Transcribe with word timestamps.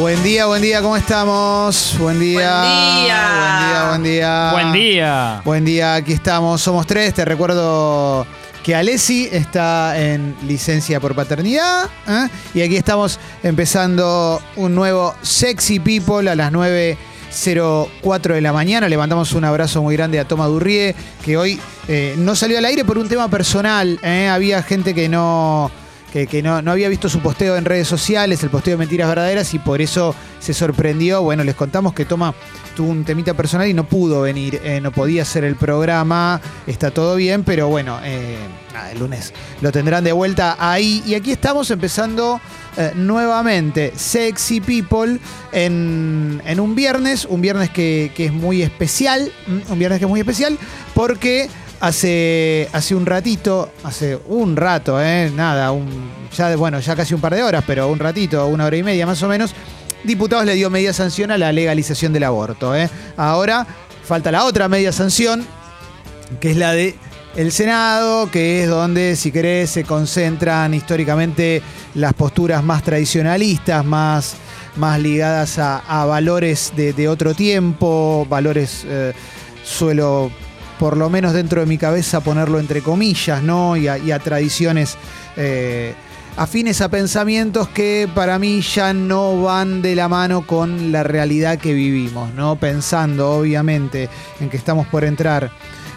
Buen 0.00 0.22
día, 0.22 0.46
buen 0.46 0.62
día, 0.62 0.80
¿cómo 0.80 0.96
estamos? 0.96 1.94
Buen 1.98 2.18
día. 2.18 2.62
Buen 2.62 3.04
día. 3.04 3.28
Buen 3.36 3.68
día, 3.68 3.88
buen 3.90 4.02
día. 4.02 4.50
Buen 4.50 4.72
día. 4.72 5.42
Buen 5.44 5.64
día, 5.66 5.94
aquí 5.96 6.14
estamos, 6.14 6.62
somos 6.62 6.86
tres. 6.86 7.12
Te 7.12 7.22
recuerdo 7.22 8.26
que 8.62 8.74
Alessi 8.74 9.28
está 9.30 10.00
en 10.00 10.34
licencia 10.46 11.00
por 11.00 11.14
paternidad. 11.14 11.84
¿eh? 12.08 12.28
Y 12.54 12.62
aquí 12.62 12.78
estamos 12.78 13.20
empezando 13.42 14.40
un 14.56 14.74
nuevo 14.74 15.14
Sexy 15.20 15.80
People 15.80 16.30
a 16.30 16.34
las 16.34 16.50
9.04 16.50 18.32
de 18.32 18.40
la 18.40 18.54
mañana. 18.54 18.88
Levantamos 18.88 19.34
un 19.34 19.44
abrazo 19.44 19.82
muy 19.82 19.96
grande 19.96 20.18
a 20.18 20.26
Toma 20.26 20.46
Durrie, 20.46 20.94
que 21.22 21.36
hoy 21.36 21.60
eh, 21.88 22.14
no 22.16 22.34
salió 22.34 22.56
al 22.56 22.64
aire 22.64 22.86
por 22.86 22.96
un 22.96 23.06
tema 23.06 23.28
personal. 23.28 24.00
¿eh? 24.02 24.28
Había 24.28 24.62
gente 24.62 24.94
que 24.94 25.10
no 25.10 25.70
que, 26.10 26.42
no, 26.42 26.60
no 26.62 26.72
había 26.72 26.88
visto 26.88 27.08
su 27.08 27.20
posteo 27.20 27.56
en 27.56 27.64
redes 27.64 27.88
sociales, 27.88 28.42
el 28.42 28.50
posteo 28.50 28.72
de 28.72 28.78
Mentiras 28.78 29.08
Verdaderas, 29.08 29.54
y 29.54 29.58
por 29.58 29.80
eso 29.80 30.14
se 30.40 30.52
sorprendió. 30.52 31.22
Bueno, 31.22 31.44
les 31.44 31.54
contamos 31.54 31.94
que 31.94 32.04
Toma 32.04 32.34
tuvo 32.74 32.90
un 32.90 33.04
temita 33.04 33.34
personal 33.34 33.68
y 33.68 33.74
no 33.74 33.84
pudo 33.84 34.22
venir, 34.22 34.60
eh, 34.64 34.80
no 34.80 34.90
podía 34.90 35.22
hacer 35.22 35.44
el 35.44 35.56
programa, 35.56 36.40
está 36.66 36.90
todo 36.90 37.16
bien, 37.16 37.44
pero 37.44 37.68
bueno, 37.68 37.98
eh, 38.02 38.38
el 38.90 38.98
lunes 38.98 39.32
lo 39.60 39.70
tendrán 39.70 40.04
de 40.04 40.12
vuelta 40.12 40.56
ahí. 40.58 41.02
Y 41.06 41.14
aquí 41.14 41.30
estamos 41.32 41.70
empezando 41.70 42.40
eh, 42.76 42.92
nuevamente 42.94 43.92
Sexy 43.94 44.60
People 44.60 45.18
en, 45.52 46.42
en 46.44 46.60
un 46.60 46.74
viernes, 46.74 47.24
un 47.24 47.40
viernes 47.40 47.70
que, 47.70 48.12
que 48.14 48.26
es 48.26 48.32
muy 48.32 48.62
especial, 48.62 49.30
un 49.68 49.78
viernes 49.78 49.98
que 49.98 50.06
es 50.06 50.10
muy 50.10 50.20
especial, 50.20 50.58
porque 50.94 51.48
Hace, 51.80 52.68
hace 52.72 52.94
un 52.94 53.06
ratito, 53.06 53.72
hace 53.84 54.18
un 54.26 54.54
rato, 54.54 55.02
eh, 55.02 55.32
nada, 55.34 55.72
un, 55.72 55.88
ya, 56.36 56.54
bueno, 56.54 56.78
ya 56.78 56.94
casi 56.94 57.14
un 57.14 57.22
par 57.22 57.34
de 57.34 57.42
horas, 57.42 57.64
pero 57.66 57.88
un 57.88 57.98
ratito, 57.98 58.46
una 58.48 58.66
hora 58.66 58.76
y 58.76 58.82
media 58.82 59.06
más 59.06 59.22
o 59.22 59.28
menos, 59.28 59.54
diputados 60.04 60.44
le 60.44 60.54
dio 60.54 60.68
media 60.68 60.92
sanción 60.92 61.30
a 61.30 61.38
la 61.38 61.52
legalización 61.52 62.12
del 62.12 62.24
aborto. 62.24 62.76
eh. 62.76 62.90
Ahora 63.16 63.66
falta 64.04 64.30
la 64.30 64.44
otra 64.44 64.68
media 64.68 64.92
sanción, 64.92 65.46
que 66.38 66.50
es 66.50 66.56
la 66.58 66.72
de 66.72 66.96
el 67.36 67.52
Senado, 67.52 68.30
que 68.30 68.62
es 68.64 68.68
donde, 68.68 69.16
si 69.16 69.30
querés, 69.30 69.70
se 69.70 69.84
concentran 69.84 70.74
históricamente 70.74 71.62
las 71.94 72.12
posturas 72.12 72.62
más 72.62 72.82
tradicionalistas, 72.82 73.84
más, 73.84 74.34
más 74.76 74.98
ligadas 75.00 75.58
a, 75.58 76.04
valores 76.06 76.72
de, 76.76 76.92
de 76.92 77.08
otro 77.08 77.34
tiempo, 77.34 78.26
valores, 78.28 78.84
eh, 78.84 79.12
suelo 79.64 80.30
por 80.80 80.96
lo 80.96 81.10
menos 81.10 81.34
dentro 81.34 81.60
de 81.60 81.66
mi 81.66 81.76
cabeza 81.76 82.22
ponerlo 82.22 82.58
entre 82.58 82.80
comillas, 82.80 83.42
¿no? 83.42 83.76
Y 83.76 83.86
a, 83.86 84.18
tradiciones 84.18 84.96
eh, 85.36 85.92
afines 86.38 86.80
a 86.80 86.88
pensamientos 86.88 87.68
que 87.68 88.08
para 88.14 88.38
mí 88.38 88.62
ya 88.62 88.94
no 88.94 89.42
van 89.42 89.82
de 89.82 89.94
la 89.94 90.08
mano 90.08 90.46
con 90.46 90.90
la 90.90 91.02
realidad 91.02 91.58
que 91.58 91.74
vivimos, 91.74 92.32
¿no? 92.32 92.56
Pensando, 92.56 93.30
obviamente, 93.30 94.08
en 94.40 94.48
que 94.48 94.56
estamos 94.56 94.86
por 94.86 95.04
entrar 95.04 95.50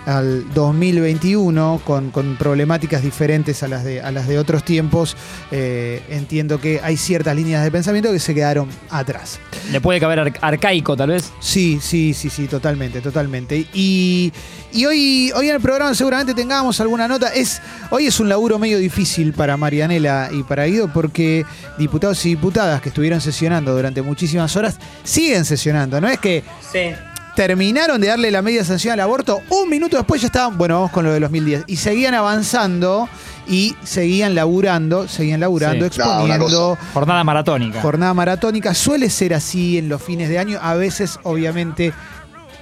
al 0.05 0.51
2021 0.53 1.81
con, 1.85 2.11
con 2.11 2.35
problemáticas 2.35 3.01
diferentes 3.03 3.63
a 3.63 3.67
las 3.67 3.83
de, 3.83 4.01
a 4.01 4.11
las 4.11 4.27
de 4.27 4.37
otros 4.37 4.63
tiempos, 4.63 5.15
eh, 5.51 6.01
entiendo 6.09 6.59
que 6.59 6.79
hay 6.83 6.97
ciertas 6.97 7.35
líneas 7.35 7.63
de 7.63 7.71
pensamiento 7.71 8.11
que 8.11 8.19
se 8.19 8.33
quedaron 8.33 8.67
atrás. 8.89 9.39
Le 9.71 9.79
puede 9.81 9.99
caber 9.99 10.19
ar- 10.19 10.33
arcaico, 10.41 10.95
tal 10.97 11.09
vez. 11.09 11.31
Sí, 11.39 11.79
sí, 11.81 12.13
sí, 12.13 12.29
sí, 12.29 12.47
totalmente, 12.47 13.01
totalmente. 13.01 13.65
Y, 13.73 14.31
y 14.73 14.85
hoy, 14.85 15.31
hoy 15.35 15.49
en 15.49 15.55
el 15.55 15.61
programa 15.61 15.93
seguramente 15.95 16.33
tengamos 16.33 16.79
alguna 16.81 17.07
nota. 17.07 17.29
Es, 17.33 17.61
hoy 17.89 18.07
es 18.07 18.19
un 18.19 18.29
laburo 18.29 18.59
medio 18.59 18.77
difícil 18.79 19.33
para 19.33 19.57
Marianela 19.57 20.29
y 20.31 20.43
para 20.43 20.65
Guido 20.65 20.91
porque 20.91 21.45
diputados 21.77 22.25
y 22.25 22.29
diputadas 22.29 22.81
que 22.81 22.89
estuvieron 22.89 23.21
sesionando 23.21 23.73
durante 23.73 24.01
muchísimas 24.01 24.55
horas 24.55 24.77
siguen 25.03 25.45
sesionando. 25.45 25.99
No 26.01 26.07
es 26.09 26.19
que 26.19 26.43
Sí. 26.71 26.89
Terminaron 27.35 27.99
de 27.99 28.07
darle 28.07 28.31
la 28.31 28.41
media 28.41 28.63
sanción 28.63 28.93
al 28.93 28.99
aborto, 28.99 29.41
un 29.49 29.69
minuto 29.69 29.97
después 29.97 30.21
ya 30.21 30.27
estaban, 30.27 30.57
bueno, 30.57 30.75
vamos 30.75 30.91
con 30.91 31.05
lo 31.05 31.11
de 31.11 31.19
los 31.19 31.29
2010. 31.31 31.63
Y 31.67 31.77
seguían 31.77 32.13
avanzando 32.13 33.09
y 33.47 33.75
seguían 33.83 34.35
laburando, 34.35 35.07
seguían 35.07 35.39
laburando, 35.39 35.89
Sí. 35.89 35.99
No, 35.99 36.23
una 36.23 36.35
exponiendo. 36.35 36.77
Jornada 36.93 37.23
maratónica. 37.23 37.81
Jornada 37.81 38.13
maratónica 38.13 38.73
suele 38.73 39.09
ser 39.09 39.33
así 39.33 39.77
en 39.77 39.89
los 39.89 40.01
fines 40.01 40.29
de 40.29 40.39
año. 40.39 40.59
A 40.61 40.75
veces, 40.75 41.19
obviamente, 41.23 41.93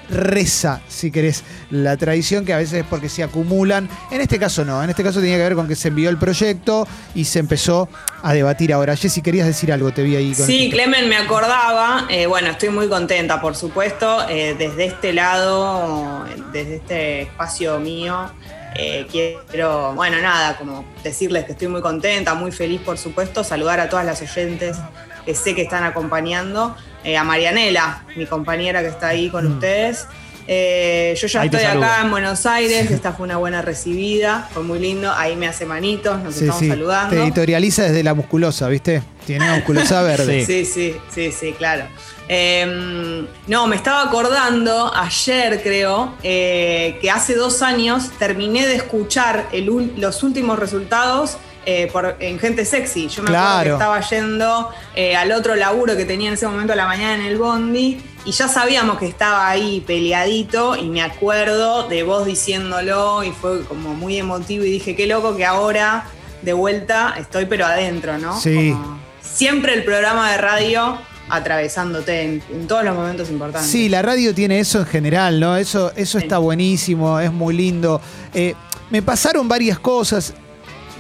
reza, 0.09 0.81
si 0.87 1.11
querés, 1.11 1.43
la 1.69 1.95
tradición, 1.97 2.43
que 2.45 2.53
a 2.53 2.57
veces 2.57 2.79
es 2.81 2.85
porque 2.85 3.07
se 3.09 3.23
acumulan. 3.23 3.89
En 4.11 4.21
este 4.21 4.37
caso 4.39 4.65
no, 4.65 4.83
en 4.83 4.89
este 4.89 5.03
caso 5.03 5.19
tenía 5.21 5.37
que 5.37 5.43
ver 5.43 5.55
con 5.55 5.67
que 5.67 5.75
se 5.75 5.87
envió 5.87 6.09
el 6.09 6.17
proyecto 6.17 6.87
y 7.15 7.25
se 7.25 7.39
empezó 7.39 7.87
a 8.23 8.33
debatir 8.33 8.73
ahora. 8.73 8.95
Jessy, 8.95 9.21
querías 9.21 9.47
decir 9.47 9.71
algo, 9.71 9.91
te 9.91 10.03
vi 10.03 10.15
ahí 10.15 10.33
con 10.33 10.45
Sí, 10.45 10.69
Clemen, 10.71 11.07
me 11.09 11.17
acordaba. 11.17 12.05
eh, 12.09 12.25
bueno, 12.25 12.49
estoy 12.49 12.69
muy 12.69 12.87
contenta, 12.87 13.39
por 13.41 13.55
supuesto. 13.55 14.27
eh, 14.29 14.55
desde 14.57 14.85
este 14.85 15.13
lado, 15.13 16.25
desde 16.51 16.75
este 16.75 17.21
espacio 17.23 17.79
mío, 17.79 18.31
eh, 18.75 19.05
quiero, 19.11 19.93
bueno, 19.95 20.21
nada, 20.21 20.57
como 20.57 20.85
decirles 21.03 21.45
que 21.45 21.53
estoy 21.53 21.67
muy 21.67 21.81
contenta, 21.81 22.33
muy 22.35 22.51
feliz, 22.51 22.79
por 22.81 22.97
supuesto. 22.97 23.43
Saludar 23.43 23.79
a 23.79 23.89
todas 23.89 24.05
las 24.05 24.21
oyentes 24.21 24.77
que 25.25 25.35
sé 25.35 25.53
que 25.55 25.61
están 25.63 25.83
acompañando. 25.83 26.75
Eh, 27.03 27.17
a 27.17 27.23
Marianela, 27.23 28.03
mi 28.15 28.25
compañera 28.25 28.81
que 28.81 28.87
está 28.89 29.09
ahí 29.09 29.29
con 29.29 29.47
Mm. 29.47 29.53
ustedes. 29.53 30.07
Eh, 30.47 31.15
yo 31.21 31.27
ya 31.27 31.41
Ahí 31.41 31.49
estoy 31.53 31.63
acá 31.63 32.01
en 32.01 32.11
Buenos 32.11 32.45
Aires, 32.45 32.89
esta 32.91 33.13
fue 33.13 33.25
una 33.25 33.37
buena 33.37 33.61
recibida, 33.61 34.49
fue 34.51 34.63
muy 34.63 34.79
lindo, 34.79 35.13
ahí 35.13 35.35
me 35.35 35.47
hace 35.47 35.65
manitos, 35.65 36.19
nos 36.21 36.33
Sí, 36.33 36.41
estamos 36.41 36.59
sí, 36.59 36.67
saludando. 36.67 37.15
Te 37.15 37.21
editorializa 37.21 37.83
desde 37.83 38.03
la 38.03 38.13
musculosa, 38.15 38.67
¿viste? 38.67 39.03
Tiene 39.25 39.45
una 39.45 39.55
musculosa 39.57 40.01
verde. 40.03 40.45
Sí. 40.45 40.65
Sí, 40.65 40.95
sí, 41.09 41.31
sí, 41.31 41.53
claro. 41.57 41.85
Eh, 42.27 43.25
no, 43.47 43.67
me 43.67 43.75
estaba 43.75 44.03
acordando 44.03 44.91
ayer, 44.95 45.61
creo, 45.61 46.15
eh, 46.23 46.97
que 47.01 47.11
hace 47.11 47.35
dos 47.35 47.61
años 47.61 48.09
terminé 48.17 48.65
de 48.65 48.75
escuchar 48.75 49.47
el 49.51 49.93
los 49.97 50.23
últimos 50.23 50.57
resultados 50.57 51.37
eh, 51.65 51.89
por, 51.91 52.15
en 52.19 52.39
Gente 52.39 52.65
Sexy. 52.65 53.07
Yo 53.07 53.23
me 53.23 53.35
acuerdo 53.35 53.63
que 53.63 53.69
estaba 53.71 54.01
yendo 54.01 54.69
eh, 54.95 55.15
al 55.15 55.31
otro 55.31 55.55
laburo 55.55 55.95
que 55.95 56.05
tenía 56.05 56.29
en 56.29 56.33
ese 56.33 56.47
momento 56.47 56.73
a 56.73 56.75
la 56.75 56.85
mañana 56.85 57.15
en 57.15 57.21
el 57.21 57.37
Bondi 57.37 58.01
y 58.25 58.31
ya 58.31 58.47
sabíamos 58.47 58.97
que 58.97 59.07
estaba 59.07 59.47
ahí 59.47 59.83
peleadito 59.85 60.75
y 60.75 60.89
me 60.89 61.01
acuerdo 61.01 61.87
de 61.87 62.03
vos 62.03 62.25
diciéndolo 62.25 63.23
y 63.23 63.31
fue 63.31 63.63
como 63.65 63.93
muy 63.93 64.17
emotivo 64.17 64.63
y 64.63 64.71
dije, 64.71 64.95
qué 64.95 65.07
loco 65.07 65.35
que 65.35 65.45
ahora 65.45 66.05
de 66.41 66.53
vuelta 66.53 67.15
estoy 67.19 67.45
pero 67.45 67.65
adentro, 67.65 68.17
¿no? 68.17 68.39
Sí. 68.39 68.71
Como 68.71 68.99
siempre 69.21 69.73
el 69.73 69.83
programa 69.83 70.31
de 70.31 70.37
radio 70.37 70.97
atravesándote 71.29 72.23
en, 72.23 72.43
en 72.51 72.67
todos 72.67 72.83
los 72.83 72.95
momentos 72.95 73.29
importantes. 73.29 73.71
Sí, 73.71 73.87
la 73.87 74.01
radio 74.01 74.35
tiene 74.35 74.59
eso 74.59 74.79
en 74.79 74.85
general, 74.85 75.39
¿no? 75.39 75.55
Eso, 75.55 75.91
eso 75.95 76.17
está 76.17 76.39
buenísimo, 76.39 77.19
es 77.19 77.31
muy 77.31 77.55
lindo. 77.55 78.01
Eh, 78.33 78.53
me 78.89 79.01
pasaron 79.01 79.47
varias 79.47 79.79
cosas. 79.79 80.33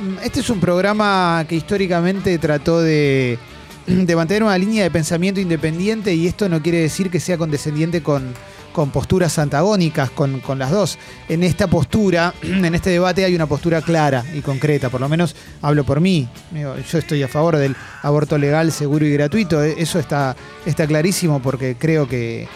Mm, 0.01 0.17
Este 0.23 0.39
es 0.39 0.49
un 0.49 0.59
programa 0.59 1.45
que 1.47 1.55
históricamente 1.55 2.37
trató 2.39 2.81
de, 2.81 3.37
de 3.85 4.15
mantener 4.15 4.43
una 4.43 4.57
línea 4.57 4.83
de 4.83 4.91
pensamiento 4.91 5.39
independiente 5.39 6.13
y 6.13 6.27
esto 6.27 6.49
no 6.49 6.61
quiere 6.61 6.79
decir 6.79 7.09
que 7.09 7.19
sea 7.19 7.37
condescendiente 7.37 8.01
con, 8.01 8.33
posturas 8.91 9.37
antagónicas, 9.37 10.09
con, 10.09 10.41
las 10.57 10.71
dos. 10.71 10.97
En 11.29 11.43
esta 11.43 11.67
postura, 11.67 12.33
en 12.41 12.73
este 12.73 12.89
debate 12.89 13.25
hay 13.25 13.35
una 13.35 13.45
postura 13.45 13.81
clara 13.81 14.23
y 14.33 14.41
concreta, 14.41 14.89
por 14.89 15.01
lo 15.01 15.09
menos 15.09 15.35
hablo 15.61 15.83
por 15.83 16.01
mí. 16.01 16.27
Yo 16.53 16.97
estoy 16.97 17.21
a 17.21 17.27
favor 17.27 17.57
del 17.57 17.75
aborto 18.01 18.37
legal, 18.37 18.71
seguro 18.71 19.05
y 19.05 19.13
gratuito, 19.13 19.63
eh, 19.63 19.75
eso 19.77 19.99
está 19.99 20.35
clarísimo 20.87 21.41
porque 21.41 21.75
creo 21.77 22.07
que, 22.07 22.47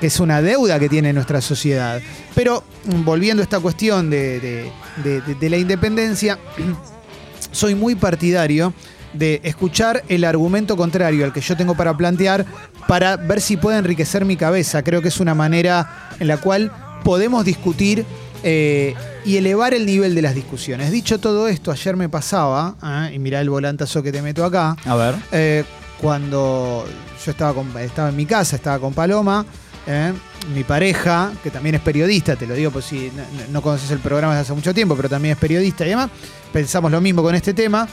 que 0.00 0.06
es 0.06 0.18
una 0.20 0.40
deuda 0.42 0.78
que 0.78 0.88
tiene 0.88 1.12
nuestra 1.12 1.40
sociedad. 1.40 2.00
Pero 2.34 2.64
volviendo 3.04 3.42
a 3.42 3.44
esta 3.44 3.60
cuestión 3.60 4.08
de, 4.10 4.40
de- 4.40 4.72
de- 5.04 5.20
de- 5.20 5.34
de 5.34 5.50
la 5.50 5.56
independencia, 5.58 6.38
soy 7.52 7.74
muy 7.74 7.94
partidario 7.94 8.72
de 9.12 9.40
escuchar 9.42 10.04
el 10.08 10.24
argumento 10.24 10.76
contrario 10.76 11.24
al 11.24 11.32
que 11.32 11.40
yo 11.40 11.56
tengo 11.56 11.74
para 11.74 11.96
plantear 11.96 12.46
para 12.86 13.16
ver 13.16 13.40
si 13.40 13.56
puede 13.56 13.78
enriquecer 13.78 14.24
mi 14.24 14.36
cabeza. 14.36 14.82
Creo 14.82 15.02
que 15.02 15.08
es 15.08 15.18
una 15.20 15.34
manera 15.34 16.08
en 16.20 16.28
la 16.28 16.36
cual 16.36 16.72
podemos 17.04 17.44
discutir 17.44 18.04
eh, 18.42 18.94
y 19.24 19.36
elevar 19.36 19.74
el 19.74 19.84
nivel 19.84 20.14
de 20.14 20.22
las 20.22 20.34
discusiones. 20.34 20.90
Dicho 20.92 21.18
todo 21.18 21.48
esto, 21.48 21.70
ayer 21.72 21.96
me 21.96 22.08
pasaba, 22.08 22.76
ah, 22.80 23.10
y 23.12 23.18
mirá 23.18 23.40
el 23.40 23.50
volantazo 23.50 24.02
que 24.02 24.12
te 24.12 24.22
meto 24.22 24.44
acá, 24.44 24.76
A 24.84 24.94
ver. 24.94 25.14
eh, 25.32 25.64
cuando 26.00 26.86
yo 27.24 27.30
estaba, 27.32 27.52
con- 27.52 27.76
estaba 27.78 28.08
en 28.08 28.16
mi 28.16 28.26
casa, 28.26 28.56
estaba 28.56 28.78
con 28.78 28.94
Paloma, 28.94 29.44
eh, 29.86 30.12
mi 30.54 30.64
pareja, 30.64 31.32
que 31.42 31.50
también 31.50 31.74
es 31.76 31.80
periodista, 31.80 32.36
te 32.36 32.46
lo 32.46 32.54
digo 32.54 32.70
por 32.70 32.82
si 32.82 33.10
no, 33.16 33.22
no- 33.22 33.48
no 33.52 33.62
conoces 33.62 33.90
el 33.90 33.98
programa 33.98 34.32
desde 34.34 34.42
hace 34.42 34.52
mucho 34.54 34.74
tiempo, 34.74 34.96
pero 34.96 35.08
también 35.08 35.32
es 35.32 35.38
periodista 35.38 35.84
y 35.86 35.90
demás, 35.90 36.10
pensamos 36.52 36.90
lo 36.90 37.00
mismo 37.00 37.22
con 37.22 37.34
este 37.34 37.54
tema, 37.54 37.88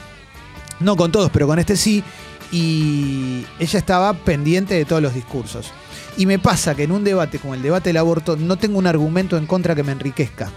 no 0.79 0.95
con 0.95 1.11
todos, 1.11 1.29
pero 1.31 1.47
con 1.47 1.59
este 1.59 1.75
sí, 1.75 2.03
y 2.51 3.45
ella 3.59 3.79
estaba 3.79 4.13
pendiente 4.13 4.73
de 4.75 4.85
todos 4.85 5.01
los 5.01 5.13
discursos. 5.13 5.71
Y 6.17 6.25
me 6.25 6.39
pasa 6.39 6.73
que 6.75 6.83
en 6.83 6.91
un 6.91 7.03
debate 7.03 7.39
como 7.39 7.53
el 7.53 7.61
debate 7.61 7.89
del 7.89 7.97
aborto 7.97 8.35
no 8.37 8.57
tengo 8.57 8.79
un 8.79 8.87
argumento 8.87 9.37
en 9.37 9.45
contra 9.45 9.75
que 9.75 9.83
me 9.83 9.91
enriquezca. 9.91 10.49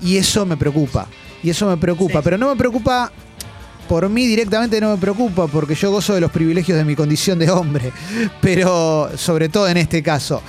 Y 0.00 0.16
eso 0.16 0.46
me 0.46 0.56
preocupa. 0.56 1.06
Y 1.42 1.50
eso 1.50 1.66
me 1.68 1.76
preocupa. 1.76 2.14
Sí. 2.20 2.24
Pero 2.24 2.38
no 2.38 2.48
me 2.48 2.56
preocupa 2.56 3.12
por 3.92 4.08
mí 4.08 4.26
directamente 4.26 4.80
no 4.80 4.92
me 4.92 4.96
preocupa 4.96 5.46
porque 5.48 5.74
yo 5.74 5.90
gozo 5.90 6.14
de 6.14 6.22
los 6.22 6.30
privilegios 6.30 6.78
de 6.78 6.84
mi 6.86 6.96
condición 6.96 7.38
de 7.38 7.50
hombre, 7.50 7.92
pero 8.40 9.10
sobre 9.18 9.50
todo 9.50 9.68
en 9.68 9.76
este 9.76 10.02
caso. 10.02 10.40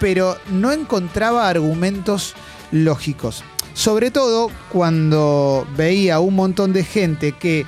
Pero 0.00 0.38
no 0.50 0.72
encontraba 0.72 1.46
argumentos 1.46 2.32
lógicos. 2.72 3.44
Sobre 3.74 4.10
todo 4.10 4.50
cuando 4.72 5.68
veía 5.76 6.20
un 6.20 6.36
montón 6.36 6.72
de 6.72 6.84
gente 6.84 7.32
que 7.32 7.66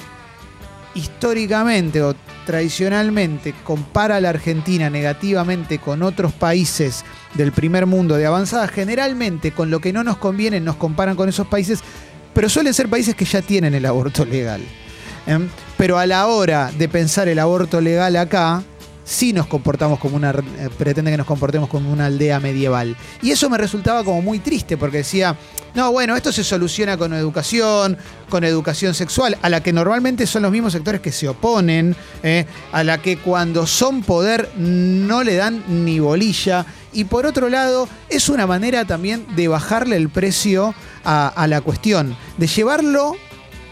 históricamente 0.95 2.03
o 2.03 2.17
tradicionalmente 2.47 3.55
compara 3.65 4.17
a 4.17 4.21
la 4.23 4.31
Argentina 4.31 4.89
negativamente 4.89 5.79
con 5.79 6.03
otros 6.03 6.33
países 6.33 7.05
del 7.35 7.53
primer 7.53 7.85
mundo 7.85 8.17
de 8.17 8.25
avanzada, 8.25 8.67
generalmente 8.67 9.53
con 9.53 9.71
lo 9.71 9.81
que 9.81 9.93
no 9.93 10.03
nos 10.03 10.17
conviene 10.17 10.59
nos 10.59 10.77
comparan 10.77 11.17
con 11.17 11.29
esos 11.29 11.47
países, 11.49 11.81
pero 12.33 12.49
suelen 12.49 12.73
ser 12.73 12.89
países 12.89 13.15
que 13.15 13.27
ya 13.27 13.43
tienen 13.43 13.75
el 13.75 13.85
aborto 13.85 14.25
legal. 14.25 14.63
¿Em? 15.29 15.49
Pero 15.77 15.99
a 15.99 16.07
la 16.07 16.27
hora 16.27 16.73
de 16.77 16.89
pensar 16.89 17.29
el 17.29 17.39
aborto 17.39 17.81
legal 17.81 18.17
acá, 18.17 18.65
sí 19.05 19.33
nos 19.33 19.47
comportamos 19.47 19.99
como 19.99 20.17
una, 20.17 20.31
eh, 20.31 20.69
pretende 20.77 21.11
que 21.11 21.17
nos 21.17 21.27
comportemos 21.27 21.69
como 21.69 21.91
una 21.93 22.07
aldea 22.07 22.41
medieval. 22.41 22.97
Y 23.23 23.31
eso 23.31 23.49
me 23.49 23.57
resultaba 23.57 24.05
como 24.05 24.21
muy 24.23 24.39
triste 24.39 24.77
porque 24.77 24.99
decía, 24.99 25.37
no, 25.75 25.93
bueno, 25.93 26.17
esto 26.17 26.33
se 26.33 26.45
soluciona 26.45 26.97
con 26.97 27.13
educación, 27.15 27.97
con 28.29 28.45
educación 28.45 28.95
sexual, 28.95 29.39
a 29.41 29.49
la 29.49 29.63
que 29.63 29.73
normalmente 29.73 30.27
son 30.27 30.43
los 30.43 30.53
mismos 30.53 30.73
sectores 30.73 31.01
que 31.01 31.13
se 31.13 31.29
oponen, 31.29 31.97
eh, 32.23 32.45
a 32.73 32.85
la 32.85 32.99
que 32.99 33.19
cuando 33.19 33.67
son 33.67 34.03
poder 34.03 34.51
no 34.57 35.23
le 35.23 35.37
dan 35.37 35.63
ni 35.69 36.01
bolilla. 36.01 36.67
Y 36.93 37.05
por 37.05 37.27
otro 37.27 37.49
lado, 37.49 37.89
es 38.09 38.29
una 38.29 38.47
manera 38.47 38.85
también 38.85 39.27
de 39.37 39.49
bajarle 39.49 39.97
el 39.97 40.09
precio 40.09 40.75
a 41.05 41.47
la 41.49 41.63
cuestión, 41.63 42.15
de 42.37 42.47
llevarlo 42.47 43.17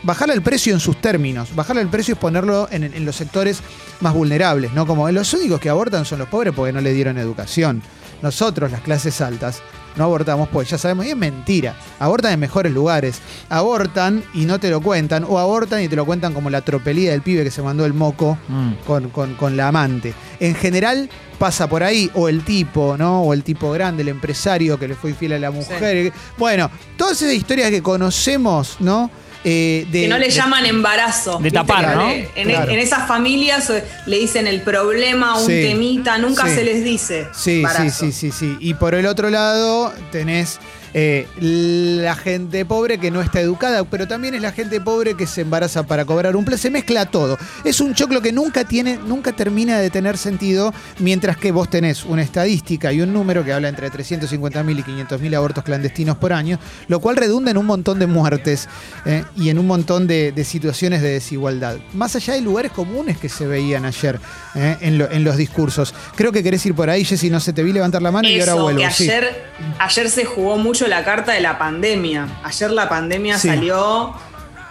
bajarle 0.07 0.35
el 0.35 0.43
precio 0.43 0.73
en 0.73 0.81
sus 0.81 0.97
términos. 1.01 1.55
Bajarle 1.55 1.83
el 1.83 1.89
precio 1.89 2.15
es 2.15 2.21
ponerlo 2.21 2.69
en, 2.71 2.85
en 2.85 3.05
los 3.05 3.17
sectores 3.17 3.61
más 4.01 4.15
vulnerables, 4.15 4.73
¿no? 4.73 4.87
Como 4.87 5.11
los 5.11 5.35
únicos 5.35 5.61
que 5.61 5.69
abortan 5.69 6.05
son 6.07 6.21
los 6.21 6.29
pobres 6.29 6.55
porque 6.57 6.73
no 6.73 6.81
le 6.81 6.93
dieron 6.95 7.19
educación. 7.19 7.83
Nosotros, 8.23 8.71
las 8.73 8.81
clases 8.81 9.21
altas, 9.21 9.61
no 9.97 10.05
abortamos 10.05 10.49
pues 10.51 10.71
ya 10.71 10.79
sabemos, 10.79 11.05
y 11.07 11.11
es 11.11 11.17
mentira. 11.17 11.77
Abortan 11.99 12.33
en 12.33 12.41
mejores 12.41 12.73
lugares. 12.73 13.19
Abortan 13.51 14.23
y 14.33 14.45
no 14.47 14.59
te 14.61 14.71
lo 14.71 14.81
cuentan, 14.81 15.25
o 15.29 15.39
abortan 15.39 15.83
y 15.83 15.89
te 15.89 15.97
lo 15.97 16.07
cuentan 16.07 16.33
como 16.33 16.49
la 16.51 16.61
tropelía 16.63 17.11
del 17.11 17.23
pibe 17.23 17.45
que 17.45 17.51
se 17.51 17.61
mandó 17.63 17.85
el 17.85 17.93
moco 17.95 18.39
Mm. 18.49 18.73
con, 18.87 19.09
con- 19.11 19.35
con 19.35 19.57
la 19.57 19.69
amante. 19.69 20.15
En 20.41 20.55
general 20.55 21.09
pasa 21.39 21.67
por 21.69 21.83
ahí, 21.83 22.11
o 22.15 22.29
el 22.29 22.43
tipo, 22.45 22.97
¿no? 22.97 23.23
O 23.23 23.35
el 23.35 23.43
tipo 23.43 23.71
grande, 23.73 24.03
el 24.03 24.09
empresario 24.09 24.79
que 24.79 24.89
le 24.89 24.95
fue 24.95 25.11
infiel 25.11 25.33
a 25.35 25.39
la 25.39 25.51
mujer. 25.51 26.13
Bueno, 26.39 26.71
todas 26.97 27.21
esas 27.21 27.35
historias 27.35 27.71
que 27.71 27.83
conocemos, 27.83 28.77
¿no? 28.81 29.11
Eh, 29.49 29.87
de- 29.93 30.01
que 30.03 30.09
no 30.09 30.19
le 30.19 30.27
de- 30.27 30.33
llaman 30.33 30.67
embarazo. 30.67 31.39
De 31.39 31.53
tapar, 31.53 31.95
¿no? 31.97 32.11
En, 32.11 32.49
Claro. 32.49 32.71
en 32.73 32.79
esas 32.81 33.07
familias 33.07 33.71
eh, 33.71 33.85
le 34.07 34.19
dicen 34.19 34.49
el 34.49 34.61
problema, 34.63 35.39
un 35.39 35.47
Sí. 35.47 35.63
temita, 35.63 36.19
nunca 36.19 36.49
Sí. 36.49 36.55
se 36.57 36.65
les 36.65 36.83
dice. 36.83 37.29
Sí, 37.33 37.63
sí, 37.77 37.91
sí, 37.91 38.11
sí, 38.13 38.33
sí. 38.33 38.57
Y 38.59 38.75
por 38.75 38.97
el 38.97 39.07
otro 39.07 39.31
lado 39.31 39.93
tenés 40.11 40.59
eh, 40.99 41.27
la 41.39 42.15
gente 42.17 42.65
pobre 42.65 42.97
que 42.99 43.11
no 43.11 43.21
está 43.21 43.39
educada, 43.39 43.85
pero 43.85 44.09
también 44.09 44.35
es 44.35 44.41
la 44.41 44.53
gente 44.53 44.81
pobre 44.81 45.15
que 45.15 45.27
se 45.27 45.43
embaraza 45.43 45.83
para 45.83 46.07
cobrar 46.07 46.35
un 46.37 46.45
plan. 46.47 46.57
Se 46.57 46.71
mezcla 46.71 47.05
todo. 47.05 47.37
Es 47.65 47.81
un 47.83 47.93
choclo 47.93 48.23
que 48.23 48.33
nunca 48.33 48.65
tiene, 48.65 48.99
nunca 49.07 49.33
termina 49.33 49.79
de 49.79 49.91
tener 49.91 50.17
sentido, 50.17 50.73
mientras 50.99 51.37
que 51.37 51.53
vos 51.53 51.69
tenés 51.69 52.07
una 52.07 52.23
estadística 52.23 52.95
y 52.95 53.03
un 53.03 53.13
número 53.13 53.45
que 53.45 53.53
habla 53.53 53.69
entre 53.69 53.91
350.000 53.91 54.79
y 54.79 54.83
500.000 54.85 55.35
abortos 55.37 55.65
clandestinos 55.65 56.17
por 56.17 56.33
año, 56.33 56.59
lo 56.89 56.99
cual 57.01 57.17
redunda 57.17 57.51
en 57.51 57.59
un 57.59 57.67
montón 57.67 57.99
de 57.99 58.07
muertes 58.07 58.67
eh, 59.05 59.23
y 59.37 59.51
en 59.51 59.59
un 59.59 59.67
montón 59.67 60.07
de, 60.07 60.33
de 60.33 60.45
situaciones 60.45 61.03
de 61.03 61.11
desigualdad. 61.11 61.77
Más 61.93 62.17
allá 62.17 62.35
de 62.35 62.41
lugares 62.41 62.73
comunes 62.73 63.19
que 63.19 63.29
se 63.29 63.47
veían 63.47 63.85
ayer 63.85 64.19
eh, 64.55 64.77
en, 64.81 64.99
lo- 64.99 65.11
en 65.11 65.25
los 65.25 65.37
discursos. 65.37 65.95
Creo 66.15 66.33
que 66.33 66.43
querés 66.43 66.65
ir 66.67 66.75
por 66.75 66.89
ahí, 66.89 67.05
Jessy, 67.05 67.29
no 67.31 67.39
se 67.41 67.53
te 67.53 67.63
vi 67.63 67.73
levantar 67.73 68.01
la 68.03 68.11
mano 68.11 68.29
y 68.29 68.41
ahora 68.41 68.55
vuelvo. 68.55 68.81
que 68.81 68.91
sí. 68.91 69.05
ayer, 69.11 69.45
ayer 69.79 70.11
se 70.11 70.25
jugó 70.25 70.57
mucho 70.57 70.87
la 70.89 71.05
carta 71.05 71.33
de 71.33 71.41
la 71.41 71.59
pandemia. 71.59 72.27
Ayer 72.45 72.71
la 72.71 72.89
pandemia 72.89 73.39
Sí. 73.39 73.49
salió, 73.49 74.15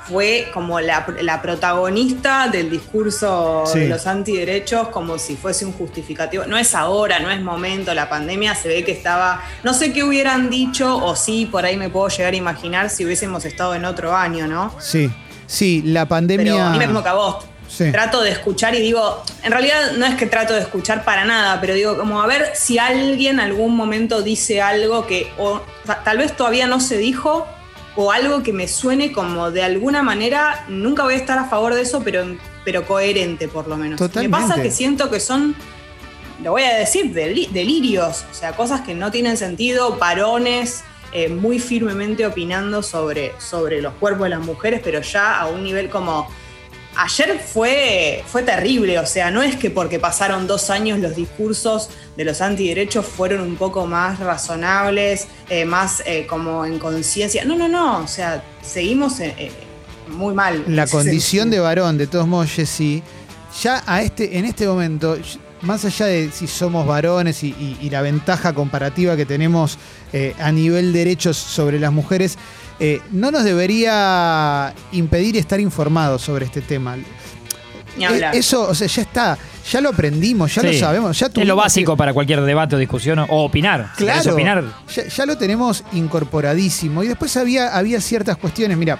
fue 0.07 0.49
como 0.53 0.79
la, 0.79 1.05
la 1.21 1.41
protagonista 1.41 2.47
del 2.47 2.69
discurso 2.69 3.63
Sí. 3.65 3.79
de 3.79 3.87
los 3.89 4.05
antiderechos, 4.07 4.89
como 4.89 5.17
si 5.17 5.35
fuese 5.35 5.65
un 5.65 5.73
justificativo. 5.73 6.45
No 6.45 6.57
es 6.57 6.75
ahora, 6.75 7.19
no 7.19 7.29
es 7.31 7.41
momento, 7.41 7.93
la 7.93 8.07
pandemia 8.09 8.55
se 8.55 8.67
ve 8.67 8.83
que 8.83 8.91
estaba, 8.91 9.41
no 9.63 9.73
sé 9.73 9.93
qué 9.93 10.03
hubieran 10.03 10.49
dicho, 10.49 10.97
o 10.97 11.15
sí, 11.15 11.47
por 11.51 11.65
ahí 11.65 11.77
me 11.77 11.89
puedo 11.89 12.07
llegar 12.09 12.33
a 12.33 12.37
imaginar 12.37 12.89
si 12.89 13.05
hubiésemos 13.05 13.45
estado 13.45 13.75
en 13.75 13.85
otro 13.85 14.15
año, 14.15 14.47
¿no? 14.47 14.73
Sí, 14.79 15.11
sí, 15.47 15.81
la 15.85 16.05
pandemia. 16.07 16.53
Pero 16.53 16.63
a 16.65 16.71
mí 16.71 16.77
me 16.77 16.85
como 16.87 17.03
que 17.03 17.09
a 17.09 17.13
vos. 17.13 17.45
Sí. 17.67 17.91
Trato 17.91 18.21
de 18.21 18.29
escuchar 18.29 18.75
y 18.75 18.79
digo, 18.79 19.23
en 19.43 19.51
realidad 19.51 19.93
no 19.97 20.05
es 20.05 20.13
que 20.15 20.27
trato 20.27 20.53
de 20.53 20.61
escuchar 20.61 21.03
para 21.03 21.25
nada, 21.25 21.59
pero 21.59 21.73
digo, 21.73 21.97
como 21.97 22.21
a 22.21 22.27
ver 22.27 22.51
si 22.53 22.77
alguien 22.77 23.35
en 23.35 23.39
algún 23.39 23.75
momento 23.75 24.21
dice 24.21 24.61
algo 24.61 25.07
que 25.07 25.31
o, 25.39 25.61
ta- 25.85 26.01
tal 26.03 26.19
vez 26.19 26.37
todavía 26.37 26.67
no 26.67 26.79
se 26.79 26.97
dijo 26.97 27.47
o 27.95 28.11
algo 28.11 28.43
que 28.43 28.51
me 28.53 28.67
suene 28.67 29.11
como 29.11 29.51
de 29.51 29.63
alguna 29.63 30.03
manera, 30.03 30.65
nunca 30.67 31.03
voy 31.03 31.13
a 31.13 31.17
estar 31.17 31.37
a 31.37 31.45
favor 31.45 31.73
de 31.73 31.81
eso, 31.81 32.01
pero, 32.03 32.25
pero 32.63 32.85
coherente 32.85 33.47
por 33.47 33.67
lo 33.67 33.77
menos. 33.77 33.97
Totalmente. 33.99 34.37
Me 34.37 34.43
pasa 34.47 34.61
que 34.61 34.69
siento 34.71 35.09
que 35.09 35.19
son, 35.19 35.55
lo 36.43 36.51
voy 36.51 36.63
a 36.63 36.75
decir, 36.75 37.13
deli- 37.13 37.47
delirios, 37.51 38.25
o 38.29 38.33
sea, 38.33 38.53
cosas 38.53 38.81
que 38.81 38.93
no 38.93 39.11
tienen 39.11 39.37
sentido, 39.37 39.95
varones 39.97 40.83
eh, 41.13 41.29
muy 41.29 41.59
firmemente 41.59 42.25
opinando 42.25 42.83
sobre, 42.83 43.31
sobre 43.39 43.81
los 43.81 43.93
cuerpos 43.93 44.23
de 44.25 44.29
las 44.31 44.41
mujeres, 44.41 44.81
pero 44.83 45.01
ya 45.01 45.39
a 45.39 45.47
un 45.47 45.63
nivel 45.63 45.89
como... 45.89 46.27
Ayer 46.97 47.39
fue, 47.39 48.23
fue 48.27 48.43
terrible, 48.43 48.97
o 48.99 49.05
sea, 49.05 49.29
no 49.31 49.41
es 49.43 49.55
que 49.57 49.69
porque 49.69 49.99
pasaron 49.99 50.47
dos 50.47 50.69
años 50.69 50.99
los 50.99 51.15
discursos 51.15 51.89
de 52.15 52.23
los 52.23 52.39
antiderechos 52.41 53.05
fueron 53.05 53.41
un 53.41 53.57
poco 53.57 53.85
más 53.85 54.19
razonables, 54.19 55.27
eh, 55.49 55.65
más 55.65 56.01
eh, 56.05 56.25
como 56.27 56.65
en 56.65 56.79
conciencia. 56.79 57.43
No, 57.43 57.55
no, 57.57 57.67
no, 57.67 57.99
o 57.99 58.07
sea, 58.07 58.43
seguimos 58.61 59.19
eh, 59.19 59.51
muy 60.07 60.33
mal. 60.33 60.63
La 60.67 60.87
condición 60.87 61.49
de 61.49 61.59
varón, 61.59 61.97
de 61.97 62.07
todos 62.07 62.27
modos, 62.27 62.51
Jessy, 62.51 63.03
ya 63.61 63.83
a 63.85 64.01
este, 64.01 64.37
en 64.37 64.45
este 64.45 64.65
momento, 64.67 65.17
más 65.61 65.83
allá 65.83 66.05
de 66.05 66.29
si 66.31 66.47
somos 66.47 66.85
varones 66.87 67.43
y, 67.43 67.47
y- 67.47 67.77
y 67.81 67.89
la 67.89 68.01
ventaja 68.01 68.53
comparativa 68.53 69.17
que 69.17 69.25
tenemos 69.25 69.77
a 70.39 70.49
nivel 70.53 70.93
derechos 70.93 71.35
sobre 71.35 71.77
las 71.77 71.91
mujeres, 71.91 72.37
eh, 72.79 73.01
no 73.11 73.31
nos 73.31 73.43
debería 73.43 74.73
impedir 74.91 75.37
estar 75.37 75.59
informados 75.59 76.21
sobre 76.21 76.45
este 76.45 76.61
tema. 76.61 76.97
Ni 77.97 78.03
hablar. 78.05 78.35
Eh, 78.35 78.39
Eso, 78.39 78.67
o 78.69 78.75
sea, 78.75 78.87
ya 78.87 79.01
está, 79.01 79.37
ya 79.71 79.79
lo 79.81 79.89
aprendimos, 79.89 80.53
ya 80.53 80.61
lo 80.63 80.73
sabemos. 80.73 81.17
Ya 81.17 81.27
es 81.27 81.35
lo 81.37 81.55
que- 81.55 81.61
básico 81.61 81.95
para 81.95 82.13
cualquier 82.13 82.41
debate 82.41 82.75
o 82.75 82.77
discusión 82.79 83.19
o, 83.19 83.23
o 83.25 83.45
opinar. 83.45 83.91
Claro, 83.95 84.33
opinar, 84.33 84.63
ya, 84.93 85.07
ya 85.07 85.25
lo 85.25 85.37
tenemos 85.37 85.83
incorporadísimo. 85.93 87.03
Y 87.03 87.07
después 87.07 87.35
había, 87.37 87.75
había 87.77 88.01
ciertas 88.01 88.35
cuestiones. 88.37 88.77
Mira, 88.77 88.99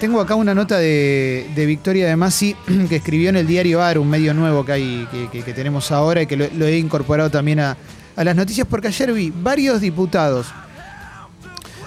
tengo 0.00 0.20
acá 0.20 0.34
una 0.34 0.54
nota 0.54 0.76
de, 0.78 1.48
de 1.54 1.66
Victoria 1.66 2.08
de 2.08 2.16
Masi 2.16 2.56
que 2.88 2.96
escribió 2.96 3.28
en 3.30 3.36
el 3.36 3.46
diario 3.46 3.80
AR, 3.82 3.98
un 3.98 4.10
medio 4.10 4.34
nuevo 4.34 4.64
que, 4.64 4.72
hay, 4.72 5.08
que, 5.12 5.28
que- 5.30 5.42
que 5.44 5.52
tenemos 5.52 5.92
ahora 5.92 6.22
y 6.22 6.26
que 6.26 6.36
lo, 6.36 6.46
lo 6.56 6.66
he 6.66 6.78
incorporado 6.78 7.30
también 7.30 7.60
a, 7.60 7.76
a 8.16 8.24
las 8.24 8.34
noticias, 8.34 8.66
porque 8.68 8.88
ayer 8.88 9.12
vi 9.12 9.32
varios 9.34 9.80
diputados 9.80 10.48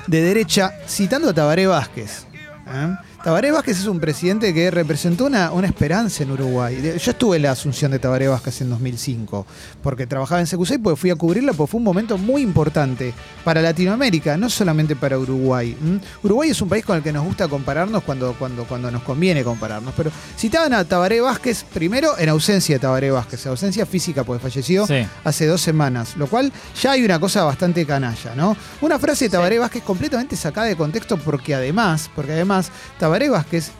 de 0.09 0.23
derecha 0.23 0.73
citando 0.87 1.29
a 1.29 1.33
Tabaré 1.33 1.67
Vázquez. 1.67 2.25
¿eh? 2.67 2.95
Tabaré 3.23 3.51
Vázquez 3.51 3.79
es 3.79 3.85
un 3.85 3.99
presidente 3.99 4.53
que 4.53 4.71
representó 4.71 5.25
una, 5.25 5.51
una 5.51 5.67
esperanza 5.67 6.23
en 6.23 6.31
Uruguay. 6.31 6.97
Yo 7.03 7.11
estuve 7.11 7.35
en 7.35 7.43
la 7.43 7.51
asunción 7.51 7.91
de 7.91 7.99
Tabaré 7.99 8.29
Vázquez 8.29 8.61
en 8.61 8.69
2005, 8.69 9.45
porque 9.83 10.07
trabajaba 10.07 10.39
en 10.39 10.47
CQC 10.47 10.71
y 10.75 10.77
pues 10.77 10.97
fui 10.97 11.09
a 11.09 11.15
cubrirla, 11.17 11.51
porque 11.51 11.71
fue 11.71 11.79
un 11.79 11.83
momento 11.83 12.17
muy 12.17 12.41
importante 12.41 13.13
para 13.43 13.61
Latinoamérica, 13.61 14.37
no 14.37 14.49
solamente 14.49 14.95
para 14.95 15.19
Uruguay. 15.19 15.75
Uruguay 16.23 16.51
es 16.51 16.61
un 16.61 16.69
país 16.69 16.85
con 16.85 16.95
el 16.95 17.03
que 17.03 17.11
nos 17.11 17.25
gusta 17.25 17.49
compararnos 17.49 18.03
cuando, 18.03 18.33
cuando, 18.39 18.63
cuando 18.63 18.89
nos 18.89 19.03
conviene 19.03 19.43
compararnos. 19.43 19.93
Pero 19.97 20.11
citaban 20.37 20.71
a 20.73 20.85
Tabaré 20.85 21.19
Vázquez, 21.19 21.65
primero 21.73 22.17
en 22.17 22.29
ausencia 22.29 22.75
de 22.75 22.79
Tabaré 22.79 23.11
Vázquez, 23.11 23.45
ausencia 23.47 23.85
física, 23.85 24.23
porque 24.23 24.41
falleció 24.41 24.87
Sí. 24.87 25.05
hace 25.25 25.45
dos 25.45 25.59
semanas, 25.59 26.15
lo 26.15 26.27
cual 26.27 26.53
ya 26.81 26.93
hay 26.93 27.03
una 27.03 27.19
cosa 27.19 27.43
bastante 27.43 27.85
canalla, 27.85 28.33
¿no? 28.33 28.55
Una 28.79 28.97
frase 28.97 29.25
de 29.25 29.31
Tabaré 29.31 29.59
Vázquez 29.59 29.83
completamente 29.83 30.37
sacada 30.37 30.67
de 30.67 30.77
contexto 30.77 31.17
porque 31.17 31.53
además, 31.53 32.09
porque 32.15 32.31
además 32.31 32.71
Tabaré 32.97 33.18
Vázquez 33.27 33.71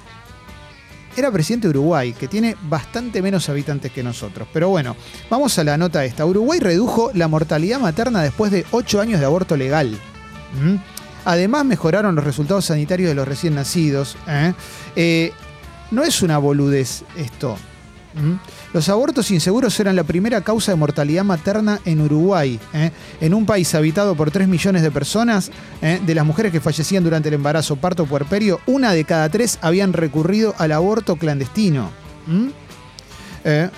era 1.15 1.31
presidente 1.31 1.67
de 1.67 1.72
Uruguay, 1.72 2.13
que 2.13 2.27
tiene 2.27 2.55
bastante 2.63 3.22
menos 3.22 3.50
habitantes 3.50 3.91
que 3.91 4.03
nosotros. 4.03 4.48
Pero 4.53 4.69
bueno, 4.69 4.96
vamos 5.29 5.58
a 5.58 5.63
la 5.63 5.77
nota 5.77 6.05
esta. 6.05 6.25
Uruguay 6.25 6.60
redujo 6.60 7.12
la 7.13 7.27
mortalidad 7.27 7.79
materna 7.79 8.22
después 8.22 8.51
de 8.51 8.65
ocho 8.72 9.01
años 9.01 9.19
de 9.19 9.25
aborto 9.25 9.58
legal. 9.58 9.98
¿Mm? 10.62 10.75
Además 11.25 11.65
mejoraron 11.65 12.15
los 12.15 12.24
resultados 12.24 12.65
sanitarios 12.65 13.10
de 13.10 13.15
los 13.15 13.27
recién 13.27 13.55
nacidos. 13.55 14.17
¿eh? 14.27 14.53
Eh, 14.96 15.31
no 15.91 16.03
es 16.03 16.22
una 16.22 16.38
boludez 16.38 17.03
esto. 17.17 17.58
¿Mm? 18.15 18.36
Los 18.71 18.88
abortos 18.88 19.31
inseguros 19.31 19.79
eran 19.79 19.95
la 19.95 20.03
primera 20.03 20.41
causa 20.41 20.71
de 20.71 20.75
mortalidad 20.77 21.23
materna 21.23 21.79
en 21.85 22.01
Uruguay. 22.01 22.59
¿eh? 22.73 22.91
En 23.19 23.33
un 23.33 23.45
país 23.47 23.73
habitado 23.73 24.13
por 24.15 24.29
3 24.29 24.47
millones 24.47 24.83
de 24.83 24.91
personas, 24.91 25.49
¿eh? 25.81 25.99
de 26.05 26.13
las 26.15 26.23
mujeres 26.25 26.51
que 26.51 26.59
fallecían 26.61 27.03
durante 27.03 27.29
el 27.29 27.35
embarazo, 27.35 27.77
parto 27.77 28.03
o 28.03 28.05
puerperio, 28.05 28.59
una 28.67 28.93
de 28.93 29.05
cada 29.05 29.27
tres 29.29 29.57
habían 29.61 29.91
recurrido 29.93 30.53
al 30.59 30.71
aborto 30.71 31.15
clandestino. 31.15 31.89
Eh, 33.43 33.69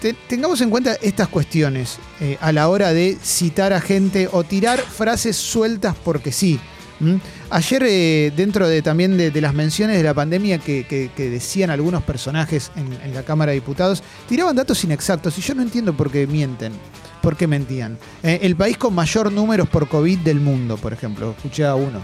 te- 0.00 0.12
tengamos 0.28 0.60
en 0.60 0.70
cuenta 0.70 0.94
estas 1.02 1.26
cuestiones 1.28 1.98
a 2.40 2.52
la 2.52 2.68
hora 2.68 2.92
de 2.92 3.16
citar 3.22 3.72
a 3.72 3.80
gente 3.80 4.28
o 4.30 4.44
tirar 4.44 4.78
frases 4.78 5.36
sueltas 5.36 5.96
porque 6.04 6.30
sí. 6.30 6.60
¿Mm? 7.00 7.16
Ayer, 7.50 7.82
eh, 7.86 8.32
dentro 8.36 8.66
de 8.68 8.80
también 8.82 9.16
de, 9.18 9.30
de 9.30 9.40
las 9.40 9.52
menciones 9.54 9.96
de 9.98 10.02
la 10.02 10.14
pandemia 10.14 10.58
que, 10.58 10.86
que- 10.86 11.10
que 11.14 11.28
decían 11.30 11.70
algunos 11.70 12.02
personajes 12.02 12.70
en, 12.76 12.92
en 13.04 13.14
la 13.14 13.22
Cámara 13.22 13.50
de 13.52 13.56
Diputados, 13.56 14.02
tiraban 14.28 14.56
datos 14.56 14.82
inexactos 14.84 15.36
y 15.38 15.42
yo 15.42 15.54
no 15.54 15.62
entiendo 15.62 15.94
por 15.94 16.10
qué 16.10 16.26
mienten. 16.26 16.72
¿Por 17.20 17.36
qué 17.36 17.46
mentían? 17.46 17.98
Eh, 18.22 18.38
el 18.42 18.54
país 18.56 18.78
con 18.78 18.94
mayor 18.94 19.32
números 19.32 19.68
por 19.68 19.88
COVID 19.88 20.18
del 20.20 20.40
mundo, 20.40 20.76
por 20.76 20.92
ejemplo. 20.92 21.32
Escuché 21.36 21.64
a 21.66 21.74
uno, 21.74 22.00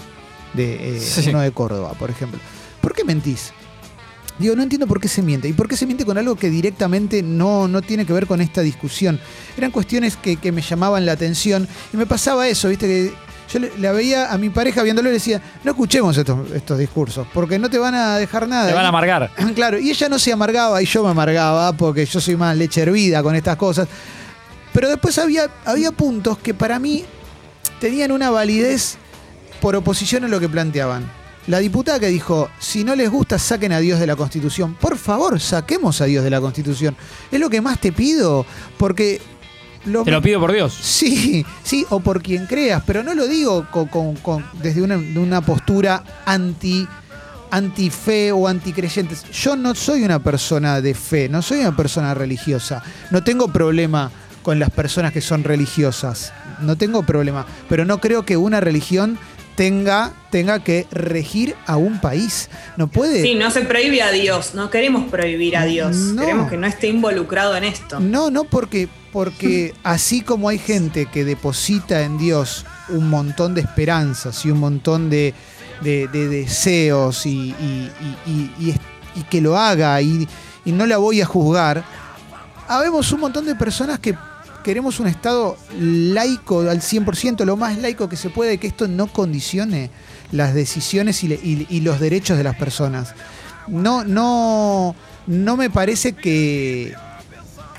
de, 0.52 0.96
eh, 0.96 1.00
Sí. 1.00 1.30
uno 1.30 1.40
de 1.40 1.52
Córdoba, 1.52 1.92
por 1.98 2.10
ejemplo. 2.10 2.40
¿Por 2.80 2.92
qué 2.92 3.04
mentís? 3.04 3.52
Digo, 4.38 4.56
no 4.56 4.62
entiendo 4.62 4.86
por 4.88 5.00
qué 5.00 5.06
se 5.08 5.22
miente. 5.22 5.46
¿Y 5.48 5.52
por 5.52 5.68
qué 5.68 5.76
se 5.76 5.86
miente 5.86 6.04
con 6.04 6.18
algo 6.18 6.34
que 6.34 6.50
directamente 6.50 7.22
no, 7.22 7.68
no 7.68 7.82
tiene 7.82 8.04
que 8.04 8.12
ver 8.12 8.26
con 8.26 8.40
esta 8.40 8.62
discusión? 8.62 9.20
Eran 9.56 9.70
cuestiones 9.70 10.16
que, 10.16 10.36
que 10.36 10.50
me 10.50 10.60
llamaban 10.62 11.06
la 11.06 11.12
atención 11.12 11.68
y 11.92 11.96
me 11.96 12.06
pasaba 12.06 12.48
eso, 12.48 12.68
¿viste? 12.68 12.86
Que 12.86 13.12
yo 13.52 13.58
le- 13.60 13.72
la 13.78 13.92
veía 13.92 14.32
a 14.32 14.38
mi 14.38 14.50
pareja 14.50 14.82
viéndolo 14.82 15.08
y 15.08 15.12
le 15.12 15.18
decía, 15.18 15.40
no 15.64 15.70
escuchemos 15.72 16.16
estos, 16.16 16.50
estos 16.52 16.78
discursos, 16.78 17.26
porque 17.34 17.58
no 17.58 17.68
te 17.68 17.78
van 17.78 17.94
a 17.94 18.16
dejar 18.16 18.48
nada. 18.48 18.68
Te 18.68 18.74
van 18.74 18.84
a 18.84 18.88
amargar. 18.88 19.30
Claro, 19.54 19.78
y 19.78 19.90
ella 19.90 20.08
no 20.08 20.18
se 20.18 20.32
amargaba 20.32 20.80
y 20.82 20.86
yo 20.86 21.02
me 21.04 21.10
amargaba 21.10 21.72
porque 21.72 22.06
yo 22.06 22.20
soy 22.20 22.36
más 22.36 22.56
leche 22.56 22.82
hervida 22.82 23.22
con 23.22 23.34
estas 23.34 23.56
cosas. 23.56 23.88
Pero 24.72 24.88
después 24.88 25.18
había, 25.18 25.48
había 25.64 25.92
puntos 25.92 26.38
que 26.38 26.54
para 26.54 26.78
mí 26.78 27.04
tenían 27.80 28.10
una 28.12 28.30
validez 28.30 28.96
por 29.60 29.76
oposición 29.76 30.24
a 30.24 30.28
lo 30.28 30.40
que 30.40 30.48
planteaban. 30.48 31.10
La 31.48 31.58
diputada 31.58 31.98
que 32.00 32.06
dijo, 32.06 32.48
si 32.58 32.84
no 32.84 32.94
les 32.94 33.10
gusta, 33.10 33.38
saquen 33.38 33.72
a 33.72 33.80
Dios 33.80 33.98
de 34.00 34.06
la 34.06 34.14
Constitución. 34.16 34.74
Por 34.74 34.96
favor, 34.96 35.40
saquemos 35.40 36.00
a 36.00 36.04
Dios 36.04 36.22
de 36.24 36.30
la 36.30 36.40
Constitución. 36.40 36.96
Es 37.30 37.38
lo 37.40 37.50
que 37.50 37.60
más 37.60 37.78
te 37.80 37.92
pido, 37.92 38.46
porque... 38.78 39.20
lo- 39.86 40.04
Te 40.04 40.10
lo 40.10 40.22
pido 40.22 40.40
por 40.40 40.52
Dios. 40.52 40.72
Sí, 40.80 41.44
sí, 41.62 41.84
o 41.90 42.00
por 42.00 42.22
quien 42.22 42.46
creas, 42.46 42.82
pero 42.86 43.02
no 43.02 43.14
lo 43.14 43.26
digo 43.26 43.66
con- 43.70 43.88
con- 43.88 44.14
con- 44.16 44.44
desde 44.62 44.82
una, 44.82 44.96
de 44.96 45.18
una 45.18 45.40
postura 45.40 46.02
anti 46.26 46.86
antife 47.50 48.32
o 48.32 48.48
anticreyentes. 48.48 49.24
Yo 49.30 49.56
no 49.56 49.74
soy 49.74 50.02
una 50.04 50.18
persona 50.22 50.80
de 50.80 50.94
fe, 50.94 51.28
no 51.28 51.42
soy 51.42 51.60
una 51.60 51.76
persona 51.76 52.14
religiosa. 52.14 52.82
No 53.10 53.22
tengo 53.22 53.48
problema 53.48 54.10
con 54.42 54.58
las 54.58 54.70
personas 54.70 55.12
que 55.12 55.20
son 55.20 55.44
religiosas. 55.44 56.32
No 56.60 56.76
tengo 56.76 57.02
problema. 57.02 57.44
Pero 57.68 57.84
no 57.84 57.98
creo 58.00 58.24
que 58.24 58.36
una 58.36 58.60
religión 58.60 59.18
tenga, 59.54 60.12
tenga 60.30 60.64
que 60.64 60.86
regir 60.90 61.54
a 61.66 61.76
un 61.76 62.00
país. 62.00 62.48
No 62.78 62.86
puede. 62.88 63.20
Sí, 63.22 63.34
no 63.34 63.50
se 63.50 63.60
prohíbe 63.62 64.00
a 64.02 64.10
Dios, 64.10 64.54
no 64.54 64.70
queremos 64.70 65.10
prohibir 65.10 65.56
a 65.58 65.64
Dios, 65.66 65.94
No. 65.96 66.22
queremos 66.22 66.50
que 66.50 66.56
no 66.56 66.66
esté 66.66 66.88
involucrado 66.88 67.54
en 67.56 67.64
esto. 67.64 68.00
No, 68.00 68.30
no, 68.30 68.44
porque, 68.44 68.88
porque 69.12 69.74
así 69.82 70.22
como 70.22 70.48
hay 70.48 70.58
gente 70.58 71.06
que 71.06 71.24
deposita 71.24 72.02
en 72.02 72.16
Dios 72.18 72.64
un 72.88 73.08
montón 73.10 73.54
de 73.54 73.60
esperanzas 73.60 74.44
y 74.44 74.50
un 74.50 74.58
montón 74.58 75.10
de, 75.10 75.34
de- 75.82 76.08
de 76.08 76.28
deseos 76.28 77.26
y, 77.26 77.54
que 79.30 79.40
lo 79.40 79.58
haga 79.58 80.00
y, 80.00 80.26
no 80.64 80.86
la 80.86 80.96
voy 80.96 81.20
a 81.20 81.26
juzgar, 81.26 81.84
habemos 82.68 83.12
un 83.12 83.20
montón 83.20 83.44
de 83.44 83.54
personas 83.54 83.98
que 83.98 84.14
queremos 84.64 85.00
un 85.00 85.08
Estado 85.08 85.56
laico 85.78 86.60
al 86.60 86.80
100%, 86.80 87.44
lo 87.44 87.56
más 87.56 87.78
laico 87.78 88.08
que 88.08 88.16
se 88.16 88.30
puede, 88.30 88.58
que 88.58 88.68
esto 88.68 88.86
no 88.88 89.08
condicione 89.08 89.90
las 90.30 90.54
decisiones 90.54 91.22
y 91.24 91.80
los 91.80 92.00
derechos 92.00 92.38
de 92.38 92.44
las 92.44 92.56
personas. 92.56 93.14
No, 93.66 94.04
no, 94.04 94.94
no 95.26 95.56
me 95.56 95.68
parece 95.68 96.12
que, 96.14 96.94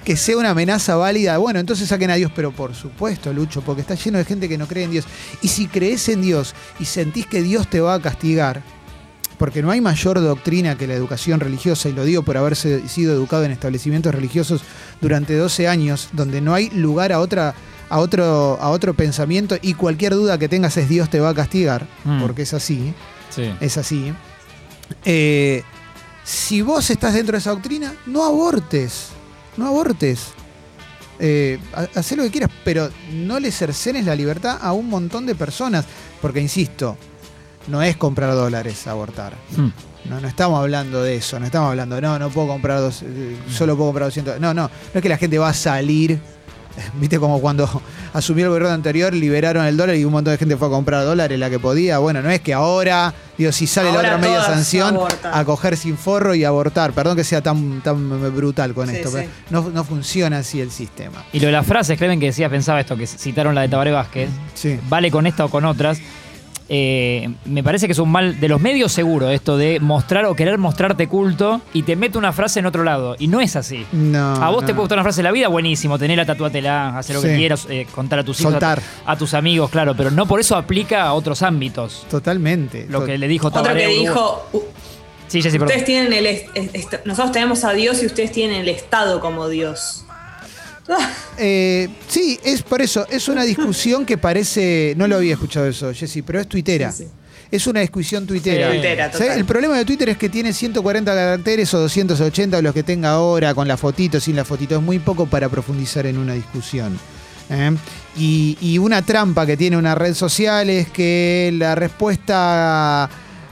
que 0.03 0.17
sea 0.17 0.37
una 0.37 0.49
amenaza 0.51 0.95
válida. 0.95 1.37
Bueno, 1.37 1.59
entonces 1.59 1.87
saquen 1.87 2.09
a 2.11 2.15
Dios, 2.15 2.31
pero 2.35 2.51
por 2.51 2.75
supuesto, 2.75 3.31
Lucho, 3.33 3.61
porque 3.61 3.81
está 3.81 3.95
lleno 3.95 4.17
de 4.17 4.25
gente 4.25 4.49
que 4.49 4.57
no 4.57 4.67
cree 4.67 4.83
en 4.85 4.91
Dios. 4.91 5.05
Y 5.41 5.47
si 5.47 5.67
crees 5.67 6.09
en 6.09 6.21
Dios 6.21 6.53
y 6.79 6.85
sentís 6.85 7.25
que 7.27 7.41
Dios 7.41 7.69
te 7.69 7.79
va 7.79 7.93
a 7.95 8.01
castigar, 8.01 8.61
porque 9.37 9.61
no 9.61 9.71
hay 9.71 9.81
mayor 9.81 10.21
doctrina 10.21 10.77
que 10.77 10.87
la 10.87 10.93
educación 10.93 11.39
religiosa, 11.39 11.89
y 11.89 11.93
lo 11.93 12.05
digo 12.05 12.23
por 12.23 12.37
haberse 12.37 12.87
sido 12.87 13.13
educado 13.13 13.43
en 13.45 13.51
establecimientos 13.51 14.13
religiosos 14.13 14.61
durante 15.01 15.35
12 15.35 15.67
años, 15.67 16.09
donde 16.13 16.39
no 16.41 16.53
hay 16.53 16.69
lugar 16.69 17.11
a 17.11 17.19
otra 17.19 17.53
a 17.89 17.99
otro, 17.99 18.57
a 18.59 18.69
otro 18.69 18.93
pensamiento 18.95 19.55
y 19.61 19.75
cualquier 19.75 20.13
duda 20.13 20.39
que 20.39 20.49
tengas 20.49 20.75
es 20.77 20.89
Dios 20.89 21.09
te 21.09 21.19
va 21.19 21.29
a 21.29 21.33
castigar, 21.35 21.85
Mm. 22.05 22.21
porque 22.21 22.41
es 22.43 22.53
así, 22.53 22.93
Sí. 23.29 23.51
es 23.59 23.77
así. 23.77 24.13
Eh, 25.05 25.63
si 26.23 26.61
vos 26.61 26.89
estás 26.89 27.13
dentro 27.13 27.33
de 27.33 27.39
esa 27.39 27.51
doctrina, 27.51 27.93
no 28.07 28.23
abortes, 28.23 29.09
no 29.57 29.67
abortes. 29.67 30.27
Eh, 31.19 31.59
ha- 31.73 31.99
hacé 31.99 32.15
lo 32.15 32.23
que 32.23 32.31
quieras, 32.31 32.49
pero 32.63 32.89
no 33.11 33.39
le 33.39 33.51
cercenes 33.51 34.05
la 34.05 34.15
libertad 34.15 34.57
a 34.61 34.73
un 34.73 34.89
montón 34.89 35.25
de 35.25 35.35
personas, 35.35 35.85
porque 36.21 36.41
insisto, 36.41 36.97
no 37.67 37.81
es 37.81 37.95
comprar 37.97 38.33
dólares 38.33 38.87
abortar. 38.87 39.33
Mm. 39.55 39.69
No, 40.09 40.19
no 40.19 40.27
estamos 40.27 40.59
hablando 40.59 41.01
de 41.01 41.15
eso, 41.15 41.39
no 41.39 41.45
estamos 41.45 41.69
hablando, 41.69 42.01
no, 42.01 42.19
no 42.19 42.29
puedo 42.29 42.47
comprar, 42.47 42.79
dos, 42.79 43.03
eh, 43.03 43.37
solo 43.49 43.77
puedo 43.77 43.89
comprar 43.89 44.07
200. 44.07 44.39
No, 44.41 44.53
no, 44.53 44.63
no 44.63 44.69
es 44.93 45.01
que 45.01 45.07
la 45.09 45.17
gente 45.17 45.37
va 45.37 45.49
a 45.49 45.53
salir. 45.53 46.19
Viste 46.99 47.19
como 47.19 47.39
cuando 47.39 47.69
asumió 48.13 48.45
el 48.45 48.49
gobierno 48.49 48.69
anterior, 48.73 49.13
liberaron 49.13 49.65
el 49.65 49.77
dólar 49.77 49.95
y 49.95 50.05
un 50.05 50.11
montón 50.11 50.33
de 50.33 50.37
gente 50.37 50.57
fue 50.57 50.67
a 50.67 50.71
comprar 50.71 51.03
dólares 51.05 51.37
la 51.39 51.49
que 51.49 51.59
podía. 51.59 51.99
Bueno, 51.99 52.21
no 52.21 52.29
es 52.29 52.41
que 52.41 52.53
ahora, 52.53 53.13
digo, 53.37 53.51
si 53.51 53.67
sale 53.67 53.89
Ahora 53.89 54.01
la 54.01 54.15
otra 54.15 54.17
media 54.29 54.43
sanción, 54.43 54.95
abortan. 54.95 55.31
a 55.33 55.45
coger 55.45 55.77
sin 55.77 55.97
forro 55.97 56.33
y 56.35 56.43
abortar. 56.43 56.93
Perdón 56.93 57.15
que 57.15 57.23
sea 57.23 57.41
tan, 57.41 57.81
tan 57.81 58.09
brutal 58.35 58.73
con 58.73 58.87
Sí, 58.89 58.95
esto, 58.95 59.09
sí. 59.09 59.17
pero 59.49 59.61
no, 59.63 59.69
no 59.69 59.83
funciona 59.83 60.37
así 60.39 60.61
el 60.61 60.71
sistema. 60.71 61.23
Y 61.31 61.39
lo 61.39 61.47
de 61.47 61.51
las 61.53 61.65
frases, 61.65 61.97
Clemen, 61.97 62.19
que 62.19 62.27
decías, 62.27 62.49
pensaba 62.49 62.79
esto, 62.79 62.95
que 62.97 63.05
citaron 63.07 63.53
la 63.55 63.61
de 63.61 63.69
Tabaré 63.69 63.91
Vázquez, 63.91 64.29
Sí. 64.53 64.79
vale 64.89 65.11
con 65.11 65.27
esta 65.27 65.45
o 65.45 65.49
con 65.49 65.65
otras. 65.65 65.99
Eh, 66.75 67.29
me 67.45 67.61
parece 67.63 67.85
que 67.85 67.91
es 67.91 67.99
un 67.99 68.09
mal 68.11 68.39
de 68.39 68.47
los 68.47 68.59
medios 68.59 68.91
seguro 68.91 69.29
esto 69.29 69.57
de 69.57 69.79
mostrar 69.79 70.25
o 70.25 70.33
querer 70.35 70.57
mostrarte 70.57 71.07
culto 71.07 71.61
y 71.71 71.83
te 71.83 71.95
mete 71.95 72.17
una 72.17 72.33
frase 72.33 72.61
en 72.61 72.65
otro 72.65 72.83
lado. 72.83 73.15
Y 73.19 73.27
no 73.27 73.41
es 73.41 73.55
así. 73.55 73.85
No, 73.91 74.33
a 74.43 74.49
vos 74.49 74.61
no. 74.61 74.65
te 74.67 74.73
puede 74.73 74.85
gustar 74.85 74.97
una 74.97 75.03
frase 75.03 75.17
de 75.19 75.23
la 75.25 75.31
vida, 75.31 75.49
buenísimo, 75.49 75.99
tenela, 75.99 76.25
tatuátela, 76.25 76.97
hacer 76.97 77.15
lo 77.17 77.21
que 77.21 77.35
quieras, 77.35 77.67
eh, 77.69 77.85
contar 77.93 78.17
a 78.19 78.23
tus 78.23 78.39
hijos, 78.39 78.53
Soltar. 78.53 78.81
a, 79.05 79.11
a 79.11 79.15
tus 79.17 79.35
amigos, 79.35 79.69
claro, 79.69 79.93
pero 79.95 80.09
no 80.09 80.25
por 80.25 80.39
eso 80.39 80.55
aplica 80.55 81.03
a 81.03 81.13
otros 81.13 81.43
ámbitos. 81.43 82.07
Totalmente. 82.09 82.87
Lo 82.89 83.05
que 83.05 83.19
le 83.19 83.27
dijo 83.27 83.49
Otro 83.49 83.61
Tabaré. 83.61 83.81
que 83.85 83.87
dijo, 83.99 84.47
"U- 84.53 84.63
Sí, 85.27 85.41
Jessy, 85.41 85.57
ustedes 85.57 85.85
tienen 85.85 86.13
el, 86.13 86.25
est- 86.27 86.47
est- 86.55 87.05
nosotros 87.05 87.31
tenemos 87.31 87.63
a 87.63 87.73
Dios 87.73 88.03
y 88.03 88.05
ustedes 88.05 88.31
tienen 88.31 88.61
el 88.61 88.69
Estado 88.69 89.19
como 89.19 89.47
Dios. 89.47 90.02
Eh, 91.37 91.89
sí, 92.07 92.39
es 92.43 92.61
por 92.61 92.81
eso, 92.81 93.07
es 93.09 93.27
una 93.27 93.43
discusión 93.43 94.05
que 94.05 94.17
parece, 94.17 94.93
no 94.97 95.07
lo 95.07 95.15
había 95.15 95.33
escuchado 95.33 95.67
eso, 95.67 95.93
Jessy, 95.93 96.21
pero 96.21 96.39
es 96.39 96.47
tuitera. 96.47 96.91
Sí, 96.91 97.03
sí. 97.05 97.09
Es 97.51 97.67
una 97.67 97.81
discusión 97.81 98.25
tuitera. 98.25 98.67
Sí. 98.67 98.73
Tuitera, 98.73 99.05
¿Sabes? 99.11 99.19
total. 99.19 99.39
El 99.39 99.45
problema 99.45 99.77
de 99.77 99.85
Twitter 99.85 100.09
es 100.09 100.17
que 100.17 100.29
tiene 100.29 100.53
140 100.53 101.13
caracteres 101.13 101.73
o 101.73 101.79
280 101.79 102.57
o 102.57 102.61
los 102.61 102.73
que 102.73 102.83
tenga 102.83 103.11
ahora, 103.11 103.53
con 103.53 103.67
la 103.67 103.77
fotito, 103.77 104.19
sin 104.19 104.35
la 104.35 104.43
fotito. 104.43 104.75
Es 104.75 104.81
muy 104.81 104.99
poco 104.99 105.27
para 105.27 105.49
profundizar 105.49 106.05
en 106.07 106.17
una 106.17 106.33
discusión. 106.33 106.97
¿eh? 107.51 107.71
Y, 108.17 108.57
y 108.59 108.79
una 108.79 109.03
trampa 109.03 109.45
que 109.45 109.55
tiene 109.55 109.77
una 109.77 109.93
red 109.93 110.15
social 110.15 110.69
es 110.69 110.89
que 110.89 111.53
la 111.55 111.75
respuesta 111.75 113.07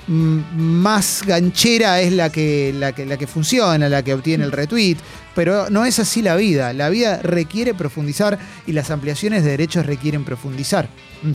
más 0.08 1.24
ganchera 1.26 2.02
es 2.02 2.12
la 2.14 2.30
que, 2.32 2.74
la, 2.78 2.92
que, 2.94 3.06
la 3.06 3.18
que 3.18 3.28
funciona, 3.28 3.88
la 3.90 4.04
que 4.04 4.14
obtiene 4.14 4.44
el 4.44 4.52
retweet. 4.52 4.98
Pero 5.36 5.70
no 5.70 5.86
es 5.86 6.00
así 6.00 6.22
la 6.22 6.36
vida. 6.36 6.74
La 6.74 6.90
vida 6.90 7.20
requiere 7.24 7.74
profundizar 7.74 8.38
y 8.68 8.74
las 8.74 8.92
ampliaciones 8.92 9.44
de 9.44 9.52
derechos 9.52 9.86
requieren 9.86 10.26
profundizar. 10.26 10.90
Mm. 11.24 11.32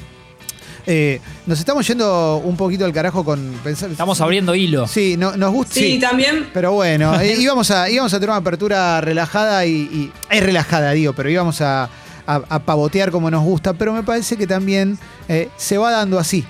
Eh, 0.88 1.20
nos 1.46 1.58
estamos 1.58 1.85
yendo 1.87 2.37
un 2.44 2.56
poquito 2.56 2.85
al 2.85 2.92
carajo 2.92 3.25
con 3.25 3.40
pensar. 3.64 3.90
Estamos 3.90 4.20
abriendo 4.20 4.54
hilo. 4.54 4.87
Sí, 4.87 5.16
no, 5.16 5.37
nos 5.37 5.52
gusta. 5.52 5.75
Sí, 5.75 5.94
sí. 5.94 5.99
también 5.99 6.49
Pero 6.54 6.73
bueno, 6.73 7.18
eh, 7.20 7.35
íbamos, 7.40 7.70
a, 7.73 7.90
íbamos 7.90 8.12
a 8.14 8.18
tener 8.18 8.30
una 8.30 8.38
apertura 8.38 9.00
relajada 9.00 9.66
y, 9.66 9.73
y- 9.73 10.12
es 10.30 10.42
relajada, 10.44 10.92
digo, 10.92 11.12
pero 11.12 11.28
íbamos 11.28 11.61
a, 11.61 11.85
a- 11.85 12.42
a 12.49 12.58
pavotear 12.61 13.11
como 13.11 13.30
nos 13.32 13.42
gusta, 13.42 13.73
pero 13.73 13.92
me 13.92 14.04
parece 14.04 14.37
que 14.37 14.46
también 14.46 14.96
eh, 15.28 15.49
se 15.56 15.76
va 15.76 15.90
dando 15.90 16.20
así. 16.20 16.44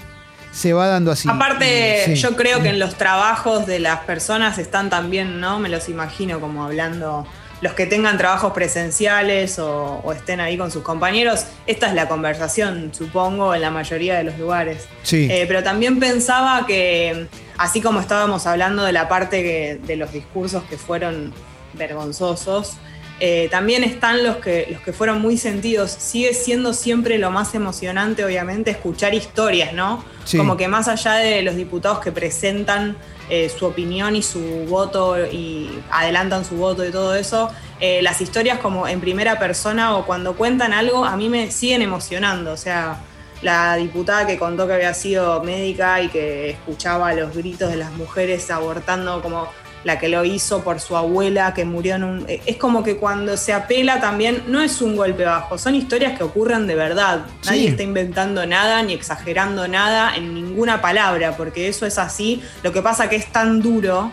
Se 0.56 0.72
va 0.72 0.86
dando 0.86 1.12
así. 1.12 1.28
Aparte, 1.30 2.02
Sí. 2.06 2.14
yo 2.14 2.34
creo 2.34 2.62
que 2.62 2.70
en 2.70 2.78
los 2.78 2.94
trabajos 2.96 3.66
de 3.66 3.78
las 3.78 4.00
personas 4.00 4.56
están 4.58 4.88
también, 4.88 5.38
¿no? 5.40 5.58
Me 5.58 5.68
los 5.68 5.88
imagino 5.90 6.40
como 6.40 6.64
hablando, 6.64 7.26
los 7.60 7.74
que 7.74 7.84
tengan 7.86 8.16
trabajos 8.16 8.52
presenciales 8.52 9.58
o, 9.58 10.00
o 10.02 10.12
estén 10.12 10.40
ahí 10.40 10.56
con 10.56 10.70
sus 10.70 10.82
compañeros, 10.82 11.44
esta 11.66 11.88
es 11.88 11.94
la 11.94 12.08
conversación, 12.08 12.90
supongo, 12.94 13.54
en 13.54 13.60
la 13.60 13.70
mayoría 13.70 14.16
de 14.16 14.24
los 14.24 14.38
lugares. 14.38 14.86
Sí. 15.02 15.28
Eh, 15.30 15.44
pero 15.46 15.62
también 15.62 15.98
pensaba 16.00 16.64
que, 16.66 17.26
así 17.58 17.80
como 17.82 18.00
estábamos 18.00 18.46
hablando 18.46 18.82
de 18.84 18.92
la 18.92 19.08
parte 19.08 19.42
que- 19.42 19.80
de 19.86 19.96
los 19.96 20.10
discursos 20.12 20.62
que 20.70 20.78
fueron 20.78 21.32
vergonzosos. 21.74 22.74
Eh, 23.18 23.48
también 23.50 23.82
están 23.82 24.22
los 24.22 24.36
que, 24.36 24.68
los 24.70 24.80
que 24.82 24.92
fueron 24.92 25.20
muy 25.22 25.38
sentidos. 25.38 25.90
Sigue 25.90 26.34
siendo 26.34 26.74
siempre 26.74 27.18
lo 27.18 27.30
más 27.30 27.54
emocionante, 27.54 28.24
obviamente, 28.24 28.70
escuchar 28.70 29.14
historias, 29.14 29.72
¿no? 29.72 30.04
Sí. 30.24 30.36
Como 30.36 30.56
que 30.56 30.68
más 30.68 30.88
allá 30.88 31.14
de 31.14 31.42
los 31.42 31.56
diputados 31.56 32.00
que 32.00 32.12
presentan 32.12 32.96
eh, 33.28 33.48
su 33.48 33.66
opinión 33.66 34.14
y 34.14 34.22
su 34.22 34.40
voto 34.68 35.16
y 35.26 35.82
adelantan 35.90 36.44
su 36.44 36.56
voto 36.56 36.84
y 36.86 36.92
todo 36.92 37.16
eso, 37.16 37.50
eh, 37.80 38.00
las 38.00 38.20
historias 38.20 38.58
como 38.58 38.86
en 38.86 39.00
primera 39.00 39.38
persona 39.38 39.96
o 39.96 40.06
cuando 40.06 40.36
cuentan 40.36 40.72
algo, 40.72 41.04
a 41.04 41.16
mí 41.16 41.28
me 41.28 41.50
siguen 41.50 41.82
emocionando. 41.82 42.52
O 42.52 42.56
sea, 42.56 43.00
la 43.42 43.76
diputada 43.76 44.26
que 44.26 44.38
contó 44.38 44.66
que 44.66 44.74
había 44.74 44.94
sido 44.94 45.42
médica 45.42 46.02
y 46.02 46.08
que 46.08 46.50
escuchaba 46.50 47.12
los 47.14 47.34
gritos 47.34 47.70
de 47.70 47.76
las 47.76 47.92
mujeres 47.92 48.50
abortando 48.50 49.22
como 49.22 49.48
la 49.86 50.00
que 50.00 50.08
lo 50.08 50.24
hizo 50.24 50.64
por 50.64 50.80
su 50.80 50.96
abuela 50.96 51.54
que 51.54 51.64
murió 51.64 51.94
en 51.94 52.02
un... 52.02 52.26
Es 52.28 52.56
como 52.56 52.82
que 52.82 52.96
cuando 52.96 53.36
se 53.36 53.52
apela 53.52 54.00
también 54.00 54.42
no 54.48 54.60
es 54.60 54.82
un 54.82 54.96
golpe 54.96 55.24
bajo, 55.24 55.58
son 55.58 55.76
historias 55.76 56.18
que 56.18 56.24
ocurren 56.24 56.66
de 56.66 56.74
verdad. 56.74 57.24
Sí. 57.40 57.50
Nadie 57.50 57.68
está 57.68 57.84
inventando 57.84 58.44
nada 58.46 58.82
ni 58.82 58.94
exagerando 58.94 59.68
nada 59.68 60.16
en 60.16 60.34
ninguna 60.34 60.82
palabra, 60.82 61.36
porque 61.36 61.68
eso 61.68 61.86
es 61.86 61.98
así. 61.98 62.42
Lo 62.64 62.72
que 62.72 62.82
pasa 62.82 63.08
que 63.08 63.14
es 63.14 63.26
tan 63.30 63.62
duro 63.62 64.10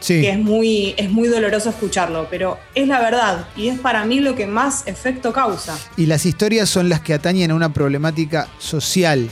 Sí. 0.00 0.20
que 0.20 0.28
es 0.32 0.38
muy, 0.38 0.94
es 0.98 1.08
muy 1.10 1.28
doloroso 1.28 1.70
escucharlo, 1.70 2.26
pero 2.28 2.58
es 2.74 2.86
la 2.86 3.00
verdad 3.00 3.48
y 3.56 3.68
es 3.68 3.78
para 3.78 4.04
mí 4.04 4.20
lo 4.20 4.34
que 4.34 4.46
más 4.46 4.86
efecto 4.86 5.32
causa. 5.32 5.78
Y 5.96 6.04
las 6.04 6.26
historias 6.26 6.68
son 6.68 6.90
las 6.90 7.00
que 7.00 7.14
atañen 7.14 7.50
a 7.50 7.54
una 7.54 7.72
problemática 7.72 8.48
social, 8.58 9.30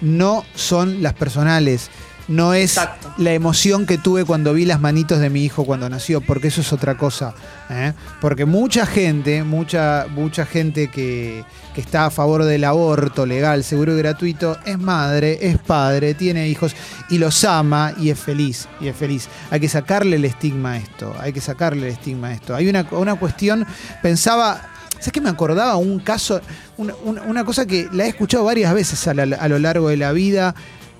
no 0.00 0.44
son 0.54 1.02
las 1.02 1.14
personales. 1.14 1.90
No 2.28 2.54
es 2.54 2.76
Exacto. 2.76 3.12
la 3.18 3.32
emoción 3.34 3.86
que 3.86 3.98
tuve 3.98 4.24
cuando 4.24 4.52
vi 4.52 4.64
las 4.64 4.80
manitos 4.80 5.20
de 5.20 5.30
mi 5.30 5.44
hijo 5.44 5.64
cuando 5.64 5.88
nació, 5.88 6.20
porque 6.20 6.48
eso 6.48 6.60
es 6.60 6.72
otra 6.72 6.96
cosa. 6.96 7.34
¿eh? 7.70 7.92
Porque 8.20 8.44
mucha 8.44 8.84
gente, 8.84 9.44
mucha, 9.44 10.06
mucha 10.10 10.44
gente 10.44 10.88
que, 10.90 11.44
que 11.74 11.80
está 11.80 12.06
a 12.06 12.10
favor 12.10 12.44
del 12.44 12.64
aborto 12.64 13.26
legal, 13.26 13.62
seguro 13.62 13.94
y 13.94 13.98
gratuito, 13.98 14.58
es 14.64 14.76
madre, 14.76 15.38
es 15.42 15.58
padre, 15.58 16.14
tiene 16.14 16.48
hijos 16.48 16.74
y 17.10 17.18
los 17.18 17.44
ama 17.44 17.92
y 17.96 18.10
es 18.10 18.18
feliz. 18.18 18.66
Y 18.80 18.88
es 18.88 18.96
feliz. 18.96 19.28
Hay 19.52 19.60
que 19.60 19.68
sacarle 19.68 20.16
el 20.16 20.24
estigma 20.24 20.72
a 20.72 20.76
esto. 20.78 21.14
Hay 21.20 21.32
que 21.32 21.40
sacarle 21.40 21.86
el 21.86 21.92
estigma 21.92 22.28
a 22.28 22.32
esto. 22.32 22.56
Hay 22.56 22.68
una, 22.68 22.84
una 22.90 23.14
cuestión, 23.14 23.64
pensaba. 24.02 24.70
¿Sabes 24.98 25.12
qué 25.12 25.20
me 25.20 25.28
acordaba? 25.28 25.76
Un 25.76 25.98
caso, 26.00 26.40
una, 26.78 26.94
una- 27.04 27.20
una 27.22 27.44
cosa 27.44 27.66
que 27.66 27.86
la 27.92 28.06
he 28.06 28.08
escuchado 28.08 28.44
varias 28.44 28.72
veces 28.72 29.06
a, 29.06 29.12
la- 29.12 29.36
a 29.36 29.46
lo 29.46 29.58
largo 29.58 29.90
de 29.90 29.98
la 29.98 30.10
vida, 30.12 30.54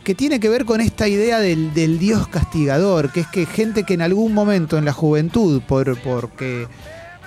que 0.07 0.15
tiene 0.15 0.39
que 0.39 0.49
ver 0.49 0.65
con 0.65 0.81
esta 0.81 1.09
idea 1.09 1.41
del, 1.41 1.99
Dios 1.99 2.29
castigador, 2.29 3.11
que 3.11 3.19
es 3.19 3.27
que 3.27 3.45
gente 3.45 3.83
que 3.83 3.95
en 3.95 4.03
algún 4.03 4.33
momento 4.33 4.79
en 4.79 4.85
la 4.85 4.93
juventud, 4.93 5.61
por, 5.63 5.99
porque 5.99 6.69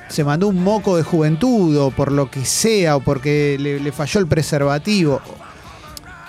se 0.07 0.23
mandó 0.23 0.47
un 0.47 0.63
moco 0.63 0.95
de 0.95 1.03
juventud 1.03 1.77
o 1.77 1.91
por 1.91 2.13
lo 2.13 2.31
que 2.31 2.45
sea, 2.45 2.95
o 2.95 3.01
porque 3.01 3.57
le, 3.59 3.91
falló 3.91 4.21
el 4.21 4.27
preservativo, 4.27 5.19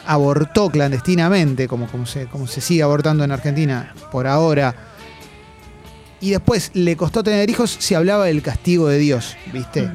abortó 0.05 0.71
clandestinamente, 0.71 1.69
como, 1.69 1.87
como, 1.87 2.05
se, 2.05 2.27
como 2.27 2.49
se 2.49 2.61
sigue 2.61 2.83
abortando 2.83 3.23
en 3.23 3.31
Argentina 3.31 3.95
por 4.11 4.27
ahora, 4.27 4.75
y 6.21 6.31
después 6.31 6.73
le 6.75 6.97
costó 6.97 7.23
tener 7.23 7.49
hijos, 7.49 7.77
se 7.79 7.95
hablaba 7.95 8.25
del 8.25 8.43
castigo 8.43 8.89
de 8.89 8.99
Dios, 8.99 9.37
¿viste? 9.53 9.89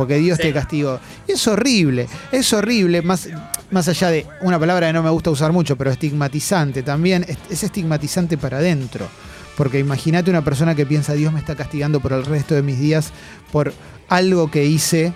Porque 0.00 0.16
Dios 0.16 0.36
Sí. 0.38 0.44
te 0.44 0.52
castigó. 0.54 0.98
Y 1.28 1.32
es 1.32 1.46
horrible, 1.46 2.08
es 2.32 2.52
horrible, 2.54 3.02
más, 3.02 3.28
más 3.70 3.86
allá 3.88 4.08
de 4.10 4.26
una 4.40 4.58
palabra 4.58 4.86
que 4.86 4.92
no 4.94 5.02
me 5.02 5.10
gusta 5.10 5.30
usar 5.30 5.52
mucho, 5.52 5.76
pero 5.76 5.90
estigmatizante 5.90 6.82
también, 6.82 7.24
es, 7.28 7.36
es 7.50 7.62
estigmatizante 7.64 8.38
para 8.38 8.58
adentro. 8.58 9.06
Porque 9.56 9.78
imagínate 9.78 10.30
una 10.30 10.42
persona 10.42 10.74
que 10.74 10.86
piensa, 10.86 11.12
Dios 11.12 11.32
me 11.34 11.38
está 11.38 11.54
castigando 11.54 12.00
por 12.00 12.14
el 12.14 12.24
resto 12.24 12.54
de 12.54 12.62
mis 12.62 12.78
días 12.78 13.12
por 13.52 13.74
algo 14.08 14.50
que 14.50 14.64
hice, 14.64 15.12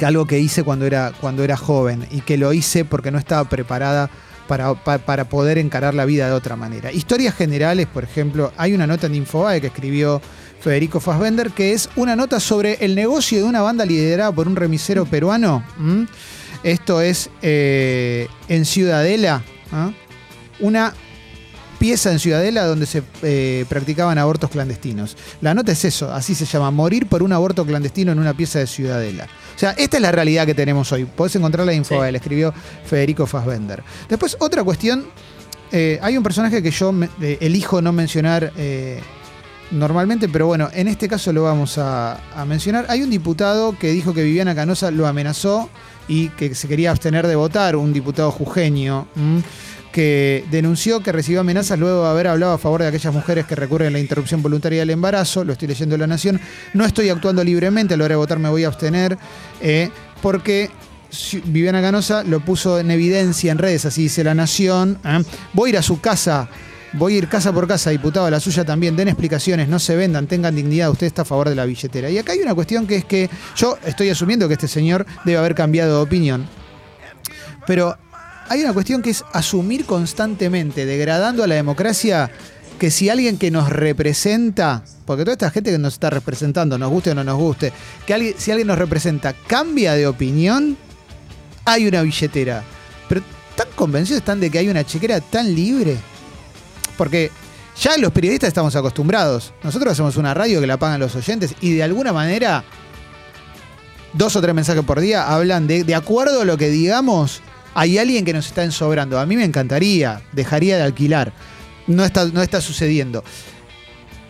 que 0.00 0.04
algo 0.06 0.26
que 0.26 0.40
hice 0.40 0.64
cuando 0.64 0.84
era, 0.84 1.12
cuando 1.20 1.44
era 1.44 1.56
joven 1.56 2.06
y 2.10 2.22
que 2.22 2.36
lo 2.38 2.52
hice 2.52 2.84
porque 2.84 3.10
no 3.12 3.18
estaba 3.18 3.48
preparada 3.48 4.10
para, 4.48 4.74
pa- 4.74 4.98
para 4.98 5.28
poder 5.28 5.58
encarar 5.58 5.94
la 5.94 6.04
vida 6.04 6.26
de 6.26 6.32
otra 6.32 6.56
manera. 6.56 6.90
Historias 6.92 7.34
generales, 7.34 7.86
por 7.86 8.02
ejemplo, 8.04 8.52
hay 8.56 8.74
una 8.74 8.86
nota 8.86 9.06
en 9.06 9.14
Infobae 9.14 9.60
que 9.60 9.68
escribió 9.68 10.20
Federico 10.66 10.98
Fassbender, 10.98 11.52
que 11.52 11.74
es 11.74 11.88
una 11.94 12.16
nota 12.16 12.40
sobre 12.40 12.74
el 12.84 12.96
negocio 12.96 13.38
de 13.38 13.44
una 13.44 13.60
banda 13.60 13.86
liderada 13.86 14.32
por 14.32 14.48
un 14.48 14.56
remisero 14.56 15.06
peruano. 15.06 15.62
Esto 16.64 17.00
es 17.00 17.30
eh, 17.40 18.26
en 18.48 18.64
Ciudadela, 18.64 19.44
¿ah? 19.70 19.92
una 20.58 20.92
pieza 21.78 22.10
en 22.10 22.18
Ciudadela 22.18 22.64
donde 22.64 22.86
se 22.86 23.04
eh, 23.22 23.64
practicaban 23.68 24.18
abortos 24.18 24.50
clandestinos. 24.50 25.16
La 25.40 25.54
nota 25.54 25.70
es 25.70 25.84
eso, 25.84 26.12
así 26.12 26.34
se 26.34 26.46
llama, 26.46 26.72
morir 26.72 27.06
por 27.06 27.22
un 27.22 27.32
aborto 27.32 27.64
clandestino 27.64 28.10
en 28.10 28.18
una 28.18 28.36
pieza 28.36 28.58
de 28.58 28.66
Ciudadela. 28.66 29.28
O 29.54 29.58
sea, 29.60 29.70
esta 29.78 29.98
es 29.98 30.02
la 30.02 30.10
realidad 30.10 30.46
que 30.46 30.54
tenemos 30.54 30.90
hoy. 30.90 31.04
Podés 31.04 31.36
encontrarla 31.36 31.70
en 31.70 31.78
Infobae, 31.78 32.08
Sí. 32.08 32.12
la 32.12 32.18
escribió 32.18 32.54
Federico 32.86 33.24
Fassbender. 33.28 33.84
Después, 34.08 34.36
otra 34.40 34.64
cuestión, 34.64 35.06
eh, 35.70 36.00
hay 36.02 36.16
un 36.16 36.24
personaje 36.24 36.60
que 36.60 36.72
yo 36.72 36.90
me- 36.90 37.08
eh, 37.22 37.38
elijo 37.40 37.80
no 37.80 37.92
mencionar 37.92 38.52
eh, 38.56 39.00
normalmente, 39.70 40.28
pero 40.28 40.46
bueno, 40.46 40.68
en 40.72 40.88
este 40.88 41.08
caso 41.08 41.32
lo 41.32 41.42
vamos 41.44 41.78
a, 41.78 42.18
mencionar. 42.46 42.86
Hay 42.88 43.02
un 43.02 43.10
diputado 43.10 43.76
que 43.78 43.90
dijo 43.90 44.14
que 44.14 44.22
Viviana 44.22 44.54
Canosa 44.54 44.90
lo 44.90 45.06
amenazó 45.06 45.68
y 46.08 46.28
que 46.30 46.54
se 46.54 46.68
quería 46.68 46.90
abstener 46.90 47.26
de 47.26 47.36
votar, 47.36 47.76
un 47.76 47.92
diputado 47.92 48.30
jujeño. 48.30 49.06
que 49.92 50.44
denunció 50.50 51.00
que 51.00 51.10
recibió 51.10 51.40
amenazas 51.40 51.78
luego 51.78 52.02
de 52.02 52.10
haber 52.10 52.26
hablado 52.26 52.52
a 52.52 52.58
favor 52.58 52.82
de 52.82 52.88
aquellas 52.88 53.14
mujeres 53.14 53.46
que 53.46 53.54
recurren 53.54 53.88
a 53.88 53.90
la 53.92 53.98
interrupción 53.98 54.42
voluntaria 54.42 54.80
del 54.80 54.90
embarazo. 54.90 55.42
Lo 55.42 55.54
estoy 55.54 55.68
leyendo 55.68 55.94
en 55.94 56.02
La 56.02 56.06
Nación. 56.06 56.38
No 56.74 56.84
estoy 56.84 57.08
actuando 57.08 57.42
libremente, 57.42 57.94
a 57.94 57.96
la 57.96 58.04
hora 58.04 58.12
de 58.12 58.16
votar 58.16 58.38
me 58.38 58.50
voy 58.50 58.64
a 58.64 58.66
abstener, 58.66 59.16
eh, 59.62 59.88
porque 60.20 60.70
Viviana 61.44 61.80
Canosa 61.80 62.24
lo 62.24 62.40
puso 62.40 62.78
en 62.78 62.90
evidencia 62.90 63.52
en 63.52 63.58
redes, 63.58 63.86
así 63.86 64.02
dice 64.02 64.22
La 64.22 64.34
Nación. 64.34 64.98
Voy 65.54 65.70
a 65.70 65.72
ir 65.72 65.78
a 65.78 65.82
su 65.82 66.00
casa. 66.00 66.48
Voy 66.98 67.14
a 67.14 67.18
ir 67.18 67.28
casa 67.28 67.52
por 67.52 67.68
casa, 67.68 67.90
diputado, 67.90 68.30
la 68.30 68.40
suya 68.40 68.64
también, 68.64 68.96
den 68.96 69.08
explicaciones, 69.08 69.68
no 69.68 69.78
se 69.78 69.94
vendan, 69.96 70.26
tengan 70.26 70.56
dignidad, 70.56 70.90
usted 70.90 71.06
está 71.06 71.22
a 71.22 71.24
favor 71.26 71.50
de 71.50 71.54
la 71.54 71.66
billetera. 71.66 72.08
Y 72.08 72.16
acá 72.16 72.32
hay 72.32 72.38
una 72.38 72.54
cuestión 72.54 72.86
que 72.86 72.96
es 72.96 73.04
que 73.04 73.28
yo 73.54 73.76
estoy 73.84 74.08
asumiendo 74.08 74.48
que 74.48 74.54
este 74.54 74.66
señor 74.66 75.04
debe 75.26 75.36
haber 75.36 75.54
cambiado 75.54 75.96
de 75.96 76.02
opinión, 76.02 76.48
pero 77.66 77.98
hay 78.48 78.62
una 78.62 78.72
cuestión 78.72 79.02
que 79.02 79.10
es 79.10 79.24
asumir 79.34 79.84
constantemente, 79.84 80.86
degradando 80.86 81.44
a 81.44 81.46
la 81.46 81.56
democracia, 81.56 82.30
que 82.78 82.90
si 82.90 83.10
alguien 83.10 83.36
que 83.36 83.50
nos 83.50 83.68
representa, 83.68 84.82
porque 85.04 85.24
toda 85.24 85.32
esta 85.32 85.50
gente 85.50 85.72
que 85.72 85.78
nos 85.78 85.94
está 85.94 86.08
representando, 86.08 86.78
nos 86.78 86.90
guste 86.90 87.10
o 87.10 87.14
no 87.14 87.24
nos 87.24 87.36
guste, 87.36 87.74
que 88.06 88.34
si 88.38 88.50
alguien 88.50 88.68
nos 88.68 88.78
representa 88.78 89.34
cambia 89.34 89.92
de 89.92 90.06
opinión, 90.06 90.78
hay 91.66 91.88
una 91.88 92.00
billetera. 92.00 92.62
Pero 93.06 93.20
¿tan 93.54 93.68
convencidos 93.74 94.20
están 94.20 94.40
de 94.40 94.48
que 94.48 94.60
hay 94.60 94.68
una 94.68 94.84
chequera 94.84 95.20
tan 95.20 95.54
libre? 95.54 95.98
Porque 96.96 97.30
ya 97.80 97.96
los 97.98 98.12
periodistas 98.12 98.48
estamos 98.48 98.74
acostumbrados. 98.76 99.52
Nosotros 99.62 99.92
hacemos 99.92 100.16
una 100.16 100.34
radio 100.34 100.60
que 100.60 100.66
la 100.66 100.78
pagan 100.78 101.00
los 101.00 101.14
oyentes 101.14 101.54
y 101.60 101.74
de 101.74 101.82
alguna 101.82 102.12
manera 102.12 102.64
dos 104.12 104.34
o 104.36 104.40
tres 104.40 104.54
mensajes 104.54 104.82
por 104.84 105.00
día 105.00 105.28
hablan 105.28 105.66
de, 105.66 105.84
de 105.84 105.94
acuerdo 105.94 106.42
a 106.42 106.44
lo 106.44 106.56
que 106.56 106.70
digamos, 106.70 107.42
hay 107.74 107.98
alguien 107.98 108.24
que 108.24 108.32
nos 108.32 108.46
está 108.46 108.64
ensobrando. 108.64 109.18
A 109.18 109.26
mí 109.26 109.36
me 109.36 109.44
encantaría, 109.44 110.22
dejaría 110.32 110.76
de 110.78 110.82
alquilar. 110.82 111.32
No 111.86 112.04
está, 112.04 112.24
no 112.24 112.42
está 112.42 112.60
sucediendo. 112.60 113.22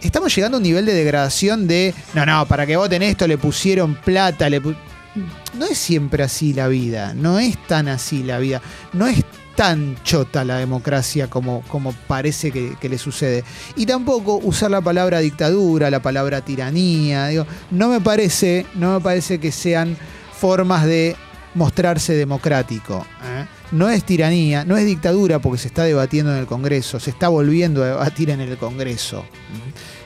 Estamos 0.02 0.34
llegando 0.34 0.56
a 0.56 0.58
un 0.58 0.64
nivel 0.64 0.84
de 0.84 0.92
degradación 0.92 1.66
de, 1.66 1.94
no, 2.14 2.26
no, 2.26 2.46
para 2.46 2.66
que 2.66 2.76
voten 2.76 3.02
esto 3.02 3.26
le 3.26 3.38
pusieron 3.38 3.94
plata, 3.94 4.48
no 4.50 5.66
es 5.66 5.78
siempre 5.78 6.22
así 6.22 6.52
la 6.52 6.68
vida, 6.68 7.14
no 7.14 7.38
es 7.38 7.56
tan 7.66 7.88
así 7.88 8.22
la 8.22 8.38
vida, 8.38 8.60
no 8.92 9.06
es 9.06 9.24
tan 9.56 9.96
chota 10.04 10.44
la 10.44 10.58
democracia 10.58 11.28
como, 11.28 11.62
como 11.62 11.92
parece 12.06 12.52
que, 12.52 12.88
le 12.88 12.98
sucede. 12.98 13.42
Y 13.74 13.86
tampoco 13.86 14.36
usar 14.36 14.70
la 14.70 14.82
palabra 14.82 15.18
dictadura, 15.20 15.90
la 15.90 16.00
palabra 16.00 16.42
tiranía, 16.42 17.28
digo, 17.28 17.46
no 17.70 17.88
me 17.88 18.00
parece, 18.00 18.66
no 18.74 18.94
me 18.94 19.00
parece 19.00 19.40
que 19.40 19.50
sean 19.50 19.96
formas 20.38 20.84
de 20.84 21.16
mostrarse 21.54 22.14
democrático. 22.14 23.06
¿eh? 23.24 23.46
No 23.72 23.88
es 23.88 24.04
tiranía, 24.04 24.64
no 24.64 24.76
es 24.76 24.84
dictadura 24.84 25.40
porque 25.40 25.58
se 25.58 25.68
está 25.68 25.84
debatiendo 25.84 26.32
en 26.32 26.38
el 26.38 26.46
Congreso, 26.46 27.00
se 27.00 27.10
está 27.10 27.28
volviendo 27.28 27.82
a 27.82 27.86
debatir 27.86 28.30
en 28.30 28.40
el 28.40 28.58
Congreso. 28.58 29.24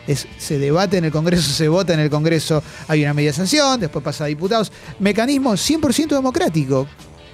Es, 0.07 0.29
se 0.39 0.59
debate 0.59 0.99
en 0.99 1.07
el 1.07 1.13
Congreso, 1.13 1.51
se 1.51 1.69
vota 1.69 1.93
en 1.93 2.01
el 2.01 2.09
Congreso, 2.09 2.63
hay 2.87 3.03
una 3.03 3.15
media 3.15 3.33
sanción, 3.33 3.81
después 3.81 4.03
pasa 4.05 4.25
a 4.25 4.29
diputados. 4.29 4.73
Mecanismo 5.01 5.53
100% 5.55 6.09
democrático. 6.09 6.87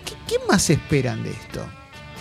¿Qué, 0.05 0.15
qué 0.27 0.37
más 0.49 0.71
esperan 0.71 1.23
de 1.23 1.31
esto? 1.31 1.76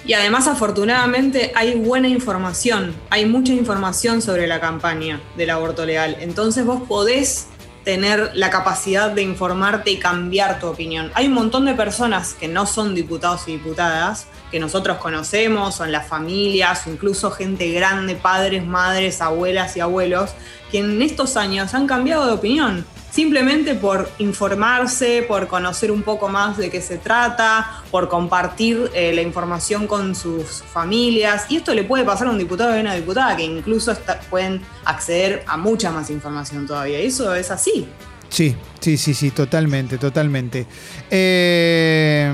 Y 0.05 0.13
además, 0.13 0.47
afortunadamente, 0.47 1.51
hay 1.55 1.73
buena 1.75 2.07
información, 2.07 2.95
hay 3.09 3.25
mucha 3.25 3.53
información 3.53 4.21
sobre 4.21 4.45
la 4.45 4.59
campaña 4.59 5.19
del 5.35 5.49
aborto 5.49 5.83
legal. 5.83 6.17
Entonces 6.19 6.63
vos 6.63 6.83
podés 6.87 7.47
tener 7.83 8.31
la 8.35 8.51
capacidad 8.51 9.11
de 9.11 9.23
informarte 9.23 9.91
y 9.91 9.97
cambiar 9.97 10.59
tu 10.59 10.67
opinión. 10.67 11.11
Hay 11.15 11.27
un 11.27 11.33
montón 11.33 11.65
de 11.65 11.73
personas 11.73 12.33
que 12.33 12.47
no 12.47 12.67
son 12.67 12.93
diputados 12.93 13.47
y 13.47 13.53
diputadas, 13.53 14.27
que 14.51 14.59
nosotros 14.59 14.97
conocemos, 14.97 15.79
en 15.79 15.91
las 15.91 16.07
familias, 16.07 16.85
incluso 16.85 17.31
gente 17.31 17.71
grande, 17.71 18.15
padres, 18.15 18.65
madres, 18.65 19.21
abuelas 19.21 19.75
y 19.75 19.79
abuelos, 19.79 20.31
que 20.71 20.79
en 20.79 21.01
estos 21.01 21.35
años 21.35 21.73
han 21.73 21.87
cambiado 21.87 22.27
de 22.27 22.33
opinión 22.33 22.85
simplemente 23.15 23.75
por 23.75 24.11
informarse, 24.19 25.23
por 25.25 25.47
conocer 25.47 25.89
un 25.89 26.03
poco 26.03 26.27
más 26.27 26.57
de 26.57 26.69
qué 26.69 26.81
se 26.81 26.97
trata, 26.97 27.81
por 27.89 28.09
compartir 28.09 28.91
eh, 28.93 29.13
la 29.15 29.21
información 29.21 29.87
con 29.87 30.15
sus 30.15 30.63
familias. 30.63 31.45
Y 31.47 31.55
esto 31.55 31.73
le 31.73 31.85
puede 31.85 32.03
pasar 32.03 32.27
a 32.27 32.31
un 32.31 32.37
diputado 32.37 32.75
y 32.75 32.79
a 32.79 32.81
una 32.81 32.93
diputada 32.93 33.37
que 33.37 33.43
incluso 33.43 33.95
pueden 34.29 34.61
acceder 34.83 35.45
a 35.47 35.55
mucha 35.55 35.91
más 35.91 36.09
información 36.09 36.67
todavía. 36.67 36.99
Eso 36.99 37.33
es 37.33 37.51
así. 37.51 37.87
Sí, 38.27 38.53
sí, 38.81 38.97
sí, 38.97 39.13
sí, 39.13 39.31
totalmente, 39.31 39.97
totalmente. 39.97 40.67
Eh, 41.09 42.29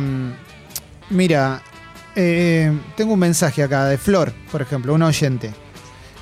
mira, 1.11 1.61
eh, 2.15 2.75
tengo 2.97 3.13
un 3.13 3.19
mensaje 3.19 3.61
acá 3.61 3.85
de 3.85 3.99
Flor, 3.99 4.33
por 4.51 4.63
ejemplo, 4.63 4.95
un 4.95 5.03
oyente. 5.03 5.53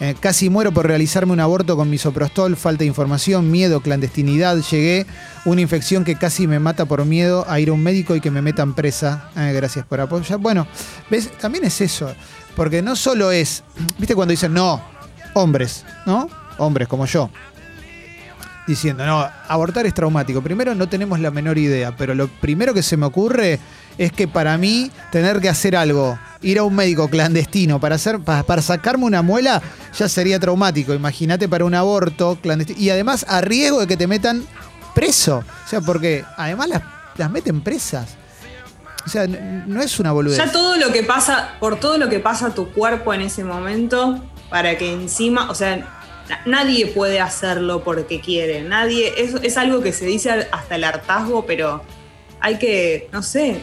Eh, 0.01 0.15
casi 0.17 0.49
muero 0.49 0.71
por 0.71 0.87
realizarme 0.87 1.33
un 1.33 1.41
aborto 1.41 1.75
con 1.75 1.89
misoprostol, 1.89 2.55
falta 2.55 2.79
de 2.79 2.85
información, 2.85 3.51
miedo, 3.51 3.81
clandestinidad. 3.81 4.57
Llegué, 4.57 5.05
una 5.43 5.59
infección 5.59 6.05
que 6.05 6.15
casi 6.15 6.47
me 6.47 6.59
mata 6.59 6.85
por 6.85 7.03
miedo 7.05 7.45
a 7.49 7.59
ir 7.59 7.69
a 7.69 7.73
un 7.73 7.83
médico 7.83 8.15
y 8.15 8.21
que 8.21 8.31
me 8.31 8.41
metan 8.41 8.75
presa. 8.75 9.29
Eh, 9.35 9.51
gracias 9.53 9.85
por 9.85 9.99
apoyar. 9.99 10.39
Bueno, 10.39 10.67
¿ves? 11.09 11.29
También 11.37 11.65
es 11.65 11.81
eso. 11.81 12.13
Porque 12.55 12.81
no 12.81 12.95
solo 12.95 13.31
es, 13.31 13.63
viste 13.97 14.15
cuando 14.15 14.31
dicen, 14.31 14.53
no, 14.53 14.81
hombres, 15.33 15.85
¿no? 16.05 16.29
Hombres 16.57 16.87
como 16.87 17.05
yo. 17.05 17.29
Diciendo, 18.67 19.05
no, 19.05 19.27
abortar 19.47 19.85
es 19.85 19.93
traumático. 19.93 20.41
Primero 20.41 20.75
no 20.75 20.87
tenemos 20.87 21.19
la 21.19 21.31
menor 21.31 21.57
idea, 21.57 21.95
pero 21.97 22.15
lo 22.15 22.27
primero 22.27 22.73
que 22.73 22.83
se 22.83 22.95
me 22.95 23.05
ocurre 23.05 23.59
es 23.99 24.13
que 24.13 24.27
para 24.29 24.57
mí 24.57 24.89
tener 25.11 25.41
que 25.41 25.49
hacer 25.49 25.75
algo 25.75 26.17
ir 26.41 26.57
a 26.57 26.63
un 26.63 26.73
médico 26.73 27.09
clandestino 27.09 27.81
para, 27.81 27.95
hacer, 27.95 28.19
para, 28.21 28.61
sacarme 28.61 29.03
una 29.03 29.21
muela 29.21 29.61
ya 29.97 30.07
sería 30.07 30.39
traumático. 30.39 30.93
Imagínate 30.93 31.49
para 31.49 31.65
un 31.65 31.75
aborto 31.75 32.37
clandestino. 32.41 32.79
Y 32.79 32.89
además 32.89 33.25
a 33.27 33.41
riesgo 33.41 33.81
de 33.81 33.87
que 33.87 33.97
te 33.97 34.07
metan 34.07 34.45
preso. 34.95 35.43
O 35.65 35.69
sea, 35.69 35.81
porque 35.81 36.23
además 36.37 36.69
las, 37.17 37.29
meten 37.29 37.59
presas. 37.59 38.15
O 39.05 39.09
sea, 39.09 39.27
no 39.27 39.81
es 39.81 39.99
una 39.99 40.13
boludez. 40.13 40.37
Ya 40.37 40.49
todo 40.49 40.77
lo 40.77 40.93
que 40.93 41.03
pasa, 41.03 41.55
por 41.59 41.77
todo 41.77 41.97
lo 41.97 42.07
que 42.07 42.19
pasa 42.19 42.53
tu 42.53 42.71
cuerpo 42.71 43.13
en 43.13 43.21
ese 43.21 43.43
momento, 43.43 44.23
para 44.49 44.77
que 44.77 44.93
encima, 44.93 45.49
o 45.49 45.55
sea, 45.55 46.05
nadie 46.45 46.87
puede 46.87 47.19
hacerlo 47.19 47.83
porque 47.83 48.21
quiere. 48.21 48.61
Nadie, 48.61 49.13
es, 49.17 49.35
es 49.43 49.57
algo 49.57 49.81
que 49.81 49.91
se 49.91 50.05
dice 50.05 50.47
hasta 50.51 50.75
el 50.75 50.85
hartazgo, 50.85 51.45
pero 51.45 51.81
hay 52.41 52.57
que, 52.57 53.09
no 53.11 53.21
sé, 53.23 53.59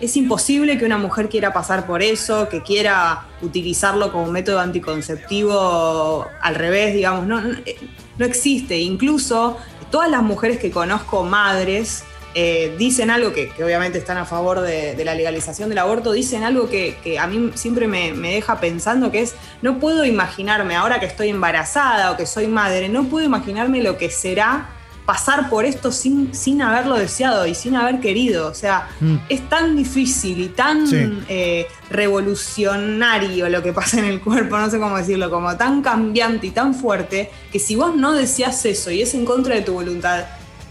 es 0.00 0.16
imposible 0.16 0.76
que 0.76 0.84
una 0.84 0.98
mujer 0.98 1.28
quiera 1.28 1.52
pasar 1.52 1.86
por 1.86 2.02
eso, 2.02 2.48
que 2.48 2.62
quiera 2.62 3.26
utilizarlo 3.40 4.12
como 4.12 4.30
método 4.30 4.60
anticonceptivo 4.60 6.26
al 6.40 6.54
revés, 6.54 6.94
digamos, 6.94 7.26
no, 7.26 7.40
no, 7.40 8.24
existe. 8.24 8.78
Incluso 8.78 9.56
todas 9.90 10.10
las 10.10 10.22
mujeres 10.22 10.58
que 10.58 10.70
conozco, 10.70 11.24
madres, 11.24 12.04
eh, 12.34 12.74
dicen 12.78 13.08
algo 13.08 13.32
que, 13.32 13.50
obviamente 13.64 13.96
están 13.96 14.18
a 14.18 14.26
favor 14.26 14.60
de, 14.60 15.02
la 15.02 15.14
legalización 15.14 15.70
del 15.70 15.78
aborto, 15.78 16.12
dicen 16.12 16.42
algo 16.42 16.68
que, 16.68 17.18
a 17.18 17.26
mí 17.26 17.52
siempre 17.54 17.88
me, 17.88 18.12
me, 18.12 18.34
deja 18.34 18.60
pensando, 18.60 19.10
que 19.10 19.22
es, 19.22 19.34
no 19.62 19.80
puedo 19.80 20.04
imaginarme, 20.04 20.76
ahora 20.76 21.00
que 21.00 21.06
estoy 21.06 21.30
embarazada 21.30 22.10
o 22.10 22.18
que 22.18 22.26
soy 22.26 22.48
madre, 22.48 22.90
no 22.90 23.04
puedo 23.04 23.24
imaginarme 23.24 23.82
lo 23.82 23.96
que 23.96 24.10
será 24.10 24.75
pasar 25.06 25.48
por 25.48 25.64
esto 25.64 25.92
sin, 25.92 26.34
sin 26.34 26.60
haberlo 26.60 26.96
deseado 26.96 27.46
y 27.46 27.54
sin 27.54 27.76
haber 27.76 28.00
querido. 28.00 28.48
O 28.48 28.54
sea, 28.54 28.88
mm. 29.00 29.16
es 29.28 29.48
tan 29.48 29.76
difícil 29.76 30.40
y 30.40 30.48
tan 30.48 31.24
eh, 31.28 31.68
revolucionario 31.88 33.48
lo 33.48 33.62
que 33.62 33.72
pasa 33.72 34.00
en 34.00 34.06
el 34.06 34.20
cuerpo, 34.20 34.58
no 34.58 34.68
sé 34.68 34.78
cómo 34.78 34.98
decirlo, 34.98 35.30
como 35.30 35.56
tan 35.56 35.80
cambiante 35.80 36.48
y 36.48 36.50
tan 36.50 36.74
fuerte, 36.74 37.30
que 37.52 37.60
si 37.60 37.76
vos 37.76 37.94
no 37.94 38.12
deseas 38.12 38.64
eso 38.66 38.90
y 38.90 39.00
es 39.00 39.14
en 39.14 39.24
contra 39.24 39.54
de 39.54 39.62
tu 39.62 39.74
voluntad, 39.74 40.24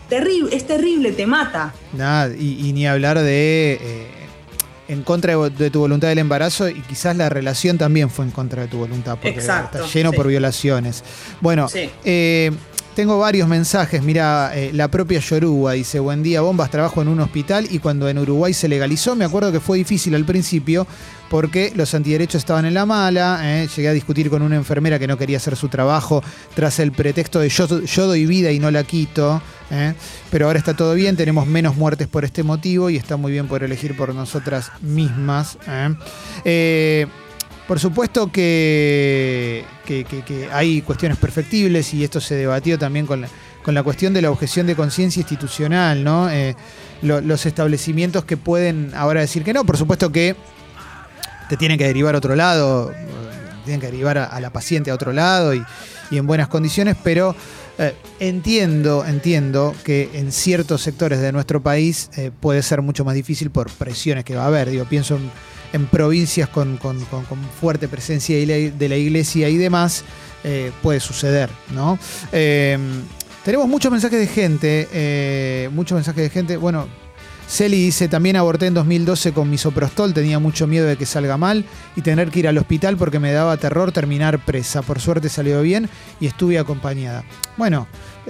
terrible, 0.10 0.54
es 0.56 0.68
terrible, 0.68 1.14
te 1.14 1.26
mata. 1.26 1.74
Nada, 1.94 2.36
y, 2.36 2.72
ni 2.74 2.86
hablar 2.86 3.18
de... 3.18 3.80
Eh, 3.82 4.08
en 4.88 5.02
contra 5.02 5.36
de, 5.36 5.70
tu 5.72 5.80
voluntad 5.80 6.10
del 6.10 6.20
embarazo 6.20 6.70
y 6.70 6.80
quizás 6.82 7.16
la 7.16 7.28
relación 7.28 7.80
también 7.80 8.12
fue 8.12 8.26
en 8.26 8.30
contra 8.30 8.62
de 8.62 8.68
tu 8.68 8.78
voluntad 8.78 9.18
porque 9.20 9.40
está 9.40 9.72
lleno 9.92 10.12
por 10.12 10.28
violaciones. 10.28 11.04
Bueno, 11.42 11.68
eh, 12.04 12.52
tengo 12.96 13.20
varios 13.20 13.48
mensajes. 13.48 14.02
Mira, 14.02 14.52
eh, 14.56 14.72
la 14.74 14.88
propia 14.88 15.20
Yoruba 15.20 15.74
dice: 15.74 16.00
Buen 16.00 16.24
día, 16.24 16.42
bombas. 16.42 16.72
Trabajo 16.72 17.02
en 17.02 17.10
un 17.10 17.20
hospital 17.20 17.68
y 17.70 17.80
cuando 17.80 18.10
en 18.10 18.18
Uruguay 18.18 18.54
se 18.54 18.68
legalizó, 18.68 19.16
me 19.16 19.26
acuerdo 19.26 19.52
que 19.52 19.60
fue 19.60 19.78
difícil 19.78 20.16
al 20.16 20.26
principio 20.26 20.88
porque 21.30 21.74
los 21.76 21.94
antiderechos 21.94 22.40
estaban 22.40 22.66
en 22.66 22.74
la 22.74 22.86
mala. 22.86 23.42
Eh. 23.44 23.68
Llegué 23.76 23.90
a 23.90 23.94
discutir 23.94 24.30
con 24.30 24.42
una 24.42 24.56
enfermera 24.56 24.98
que 24.98 25.08
no 25.08 25.18
quería 25.18 25.38
hacer 25.38 25.56
su 25.56 25.68
trabajo 25.68 26.24
tras 26.56 26.80
el 26.80 26.92
pretexto 26.94 27.40
de 27.40 27.50
yo, 27.50 27.68
doy 28.08 28.26
vida 28.26 28.52
y 28.52 28.60
no 28.60 28.72
la 28.72 28.84
quito. 28.84 29.42
Eh. 29.70 29.94
Pero 30.32 30.48
ahora 30.48 30.60
está 30.60 30.74
todo 30.74 30.94
bien, 30.94 31.18
tenemos 31.18 31.46
menos 31.46 31.76
muertes 31.76 32.08
por 32.08 32.24
este 32.24 32.44
motivo 32.44 32.90
y 32.90 32.96
está 32.96 33.18
muy 33.18 33.32
bien 33.32 33.48
por 33.48 33.64
elegir 33.64 33.98
por 33.98 34.16
nosotras 34.16 34.72
mismas. 34.82 35.58
Por 37.68 37.80
supuesto 37.80 38.32
que, 38.32 39.66
hay 40.52 40.82
cuestiones 40.82 41.18
perfectibles 41.18 41.94
y 41.94 42.04
esto 42.04 42.22
se 42.22 42.36
debatió 42.36 42.78
también 42.78 43.08
con 43.08 43.22
la, 43.22 43.84
cuestión 43.84 44.14
de 44.14 44.22
la 44.22 44.30
objeción 44.30 44.68
de 44.68 44.76
conciencia 44.76 45.22
institucional, 45.22 46.04
¿no? 46.04 46.30
Eh, 46.30 46.56
los 47.02 47.46
establecimientos 47.46 48.24
que 48.26 48.38
pueden 48.38 48.92
ahora 48.96 49.22
decir 49.22 49.44
que 49.44 49.54
no, 49.54 49.66
por 49.66 49.78
supuesto 49.78 50.12
que 50.12 50.36
te 51.50 51.58
tienen 51.58 51.78
que 51.78 51.86
derivar 51.86 52.16
a 52.16 52.20
otro 52.20 52.36
lado, 52.36 52.92
tienen 53.64 53.82
que 53.82 53.88
derivar 53.88 54.18
a, 54.20 54.40
la 54.40 54.52
paciente 54.52 54.92
a 54.92 54.94
otro 54.94 55.12
lado 55.12 55.54
y, 55.54 55.64
en 56.12 56.28
buenas 56.28 56.48
condiciones, 56.48 56.96
pero 57.04 57.36
eh, 57.80 57.96
entiendo, 58.20 59.04
entiendo 59.06 59.74
que 59.84 60.12
en 60.14 60.32
ciertos 60.32 60.82
sectores 60.82 61.20
de 61.20 61.32
nuestro 61.32 61.62
país 61.62 62.12
eh, 62.16 62.32
puede 62.40 62.62
ser 62.62 62.84
mucho 62.84 63.04
más 63.04 63.16
difícil 63.16 63.50
por 63.50 63.72
presiones 63.72 64.24
que 64.24 64.36
va 64.36 64.44
a 64.44 64.48
haber. 64.48 64.70
Digo, 64.70 64.86
pienso 64.86 65.16
en 65.16 65.32
en 65.76 65.88
provincias 65.88 66.48
con, 66.48 66.80
fuerte 67.60 67.88
presencia 67.88 68.38
de 68.38 68.90
la 68.90 68.96
iglesia 68.96 69.50
y 69.50 69.58
demás, 69.58 70.06
eh, 70.44 70.72
puede 70.82 71.02
suceder, 71.02 71.50
¿no? 71.74 72.00
Eh, 72.32 72.78
tenemos 73.44 73.68
muchos 73.68 73.92
mensajes 73.92 74.20
de 74.20 74.28
gente, 74.28 74.88
eh, 74.94 75.70
muchos 75.74 75.98
mensajes 75.98 76.24
de 76.24 76.30
gente. 76.30 76.58
Bueno, 76.58 76.88
Celi 77.48 77.78
dice, 77.78 78.08
también 78.08 78.38
aborté 78.38 78.68
en 78.68 78.74
2012 78.74 79.34
con 79.34 79.50
misoprostol, 79.50 80.14
tenía 80.14 80.40
mucho 80.40 80.66
miedo 80.66 80.88
de 80.88 80.96
que 80.96 81.06
salga 81.06 81.36
mal 81.36 81.66
y 81.96 82.02
tener 82.02 82.32
que 82.32 82.40
ir 82.40 82.48
al 82.48 82.58
hospital 82.58 82.96
porque 82.96 83.20
me 83.20 83.34
daba 83.34 83.58
terror 83.58 83.92
terminar 83.92 84.44
presa. 84.46 84.82
Por 84.82 85.02
suerte 85.02 85.28
salió 85.28 85.62
bien 85.62 85.90
y 86.22 86.28
estuve 86.28 86.58
acompañada. 86.58 87.26
Bueno, 87.58 87.88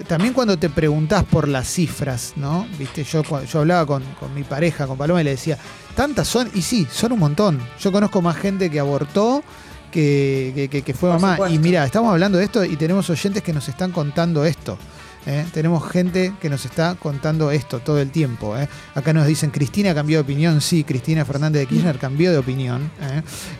también 0.07 0.33
cuando 0.33 0.57
te 0.57 0.69
preguntás 0.69 1.23
por 1.23 1.47
las 1.47 1.67
cifras, 1.67 2.33
¿no? 2.35 2.67
Viste, 2.77 3.03
yo, 3.03 3.23
yo 3.45 3.59
hablaba 3.59 3.85
con, 3.85 4.03
mi 4.35 4.43
pareja, 4.43 4.87
con 4.87 4.97
Paloma, 4.97 5.21
y 5.21 5.23
le 5.23 5.31
decía, 5.31 5.57
tantas 5.95 6.27
son, 6.27 6.49
y 6.53 6.61
sí, 6.61 6.87
son 6.91 7.13
un 7.13 7.19
montón. 7.19 7.59
Yo 7.79 7.91
conozco 7.91 8.21
más 8.21 8.35
gente 8.35 8.69
que 8.69 8.79
abortó 8.79 9.43
que, 9.91 10.67
que, 10.69 10.81
que 10.81 10.93
fue 10.93 11.09
mamá. 11.09 11.37
Y 11.49 11.59
mira, 11.59 11.85
estamos 11.85 12.11
hablando 12.11 12.37
de 12.37 12.43
esto 12.45 12.65
y 12.65 12.75
tenemos 12.75 13.09
oyentes 13.09 13.41
que 13.41 13.53
nos 13.53 13.69
están 13.69 13.91
contando 13.91 14.43
esto. 14.43 14.77
¿eh? 15.25 15.45
Tenemos 15.53 15.89
gente 15.89 16.33
que 16.41 16.49
nos 16.49 16.65
está 16.65 16.95
contando 16.95 17.51
esto 17.51 17.79
todo 17.79 17.99
el 17.99 18.11
tiempo. 18.11 18.57
¿eh? 18.57 18.67
Acá 18.93 19.13
nos 19.13 19.27
dicen, 19.27 19.51
Cristina 19.51 19.93
cambió 19.93 20.17
de 20.17 20.23
opinión. 20.23 20.61
Sí, 20.61 20.83
Cristina 20.83 21.25
Fernández 21.25 21.61
de 21.61 21.67
Kirchner 21.67 21.97
cambió 21.97 22.31
de 22.31 22.37
opinión. 22.37 22.91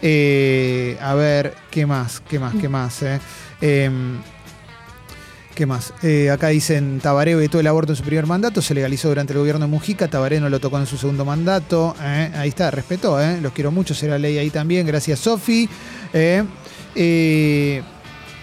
¿eh? 0.01 0.97
a 1.01 1.13
ver, 1.15 1.55
¿qué 1.71 1.85
más? 1.85 2.21
¿Qué 2.21 2.39
más? 2.39 2.53
¿Qué 2.55 2.69
más? 2.69 3.03
¿Qué 5.55 5.65
más? 5.65 5.93
acá 6.31 6.49
dicen, 6.49 6.99
Tabaré 6.99 7.33
vetó 7.33 7.59
el 7.59 7.67
aborto 7.67 7.93
en 7.93 7.95
su 7.95 8.03
primer 8.03 8.25
mandato, 8.25 8.61
se 8.61 8.73
legalizó 8.73 9.07
durante 9.07 9.33
el 9.33 9.39
gobierno 9.39 9.65
de 9.65 9.71
Mujica, 9.71 10.07
Tabaré 10.07 10.39
no 10.39 10.49
lo 10.49 10.59
tocó 10.59 10.77
en 10.77 10.85
su 10.85 10.97
segundo 10.97 11.23
mandato. 11.23 11.95
Ahí 11.99 12.49
está, 12.49 12.69
respetó, 12.71 13.17
los 13.41 13.53
quiero 13.53 13.71
mucho, 13.71 13.93
será 13.93 14.19
ley 14.19 14.37
ahí 14.37 14.49
también, 14.49 14.85
gracias 14.85 15.19
Sofi. 15.19 15.69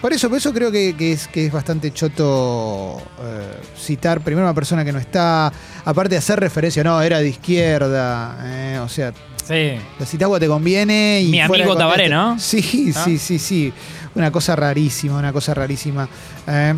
Por 0.03 0.13
eso, 0.13 0.29
por 0.29 0.39
eso 0.39 0.53
creo 0.53 0.73
que, 0.73 0.97
es, 0.99 1.29
que 1.29 1.47
es 1.47 1.53
bastante 1.53 1.93
choto 1.93 3.01
eh, 3.21 3.61
citar 3.79 4.21
primero 4.21 4.45
a 4.45 4.51
una 4.51 4.55
persona 4.55 4.85
que 4.85 4.91
no 4.91 4.99
está, 4.99 5.53
aparte 5.85 6.17
de 6.17 6.17
hacer 6.17 6.41
referencia, 6.41 6.83
no, 6.83 7.01
era 7.01 7.21
de 7.21 7.29
izquierda, 7.29 8.37
eh, 8.43 8.81
o 8.83 8.89
sea, 8.89 9.13
sí. 9.47 9.79
la 10.01 10.05
citagua 10.05 10.41
te 10.41 10.49
conviene. 10.49 11.21
Y 11.23 11.29
Mi 11.29 11.41
amigo 11.41 11.77
Tabaré, 11.77 12.09
¿no? 12.09 12.37
Sí, 12.41 12.93
sí, 12.93 13.17
sí, 13.17 13.39
sí, 13.39 13.73
una 14.15 14.31
cosa 14.31 14.57
rarísima, 14.57 15.19
una 15.19 15.33
cosa 15.33 15.55
rarísima. 15.55 16.09
Eh. 16.47 16.75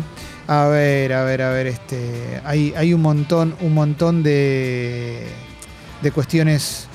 A 0.47 0.67
ver, 0.67 1.11
a 1.13 1.23
ver, 1.23 1.41
a 1.41 1.49
ver, 1.49 1.65
este, 1.65 2.39
hay, 2.45 2.71
hay 2.77 2.93
un 2.93 3.01
montón, 3.01 3.55
un 3.61 3.73
montón 3.73 4.21
de, 4.21 5.25
de 6.03 6.11
cuestiones 6.11 6.87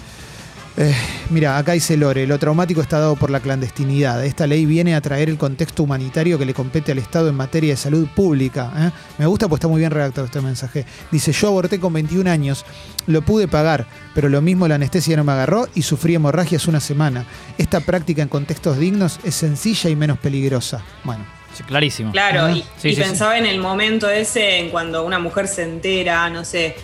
Eh, 0.82 0.94
mira, 1.28 1.58
acá 1.58 1.72
dice 1.72 1.94
Lore, 1.94 2.26
lo 2.26 2.38
traumático 2.38 2.80
está 2.80 2.98
dado 2.98 3.14
por 3.14 3.28
la 3.28 3.40
clandestinidad. 3.40 4.24
Esta 4.24 4.46
ley 4.46 4.64
viene 4.64 4.94
a 4.94 5.02
traer 5.02 5.28
el 5.28 5.36
contexto 5.36 5.82
humanitario 5.82 6.38
que 6.38 6.46
le 6.46 6.54
compete 6.54 6.90
al 6.90 6.96
Estado 6.96 7.28
en 7.28 7.34
materia 7.34 7.72
de 7.72 7.76
salud 7.76 8.08
pública. 8.16 8.72
¿eh? 8.74 8.90
Me 9.18 9.26
gusta 9.26 9.46
porque 9.46 9.58
está 9.58 9.68
muy 9.68 9.80
bien 9.80 9.90
redactado 9.90 10.24
este 10.24 10.40
mensaje. 10.40 10.86
Dice, 11.10 11.32
yo 11.32 11.48
aborté 11.48 11.78
con 11.78 11.92
21 11.92 12.30
años, 12.30 12.64
lo 13.06 13.20
pude 13.20 13.46
pagar, 13.46 13.84
pero 14.14 14.30
lo 14.30 14.40
mismo 14.40 14.68
la 14.68 14.76
anestesia 14.76 15.18
no 15.18 15.24
me 15.24 15.32
agarró 15.32 15.68
y 15.74 15.82
sufrí 15.82 16.14
hemorragias 16.14 16.66
una 16.66 16.80
semana. 16.80 17.26
Esta 17.58 17.80
práctica 17.80 18.22
en 18.22 18.28
contextos 18.28 18.78
dignos 18.78 19.20
es 19.22 19.34
sencilla 19.34 19.90
y 19.90 19.96
menos 19.96 20.18
peligrosa. 20.18 20.82
Bueno. 21.04 21.26
Sí, 21.52 21.62
clarísimo. 21.62 22.12
Claro, 22.12 22.48
y, 22.48 22.64
Sí, 22.78 22.88
y 22.88 22.94
sí, 22.94 23.02
pensaba 23.02 23.36
en 23.36 23.44
el 23.44 23.60
momento 23.60 24.08
ese, 24.08 24.60
en 24.60 24.70
cuando 24.70 25.04
una 25.04 25.18
mujer 25.18 25.46
se 25.46 25.64
entera, 25.64 26.30
no 26.30 26.42
sé, 26.42 26.74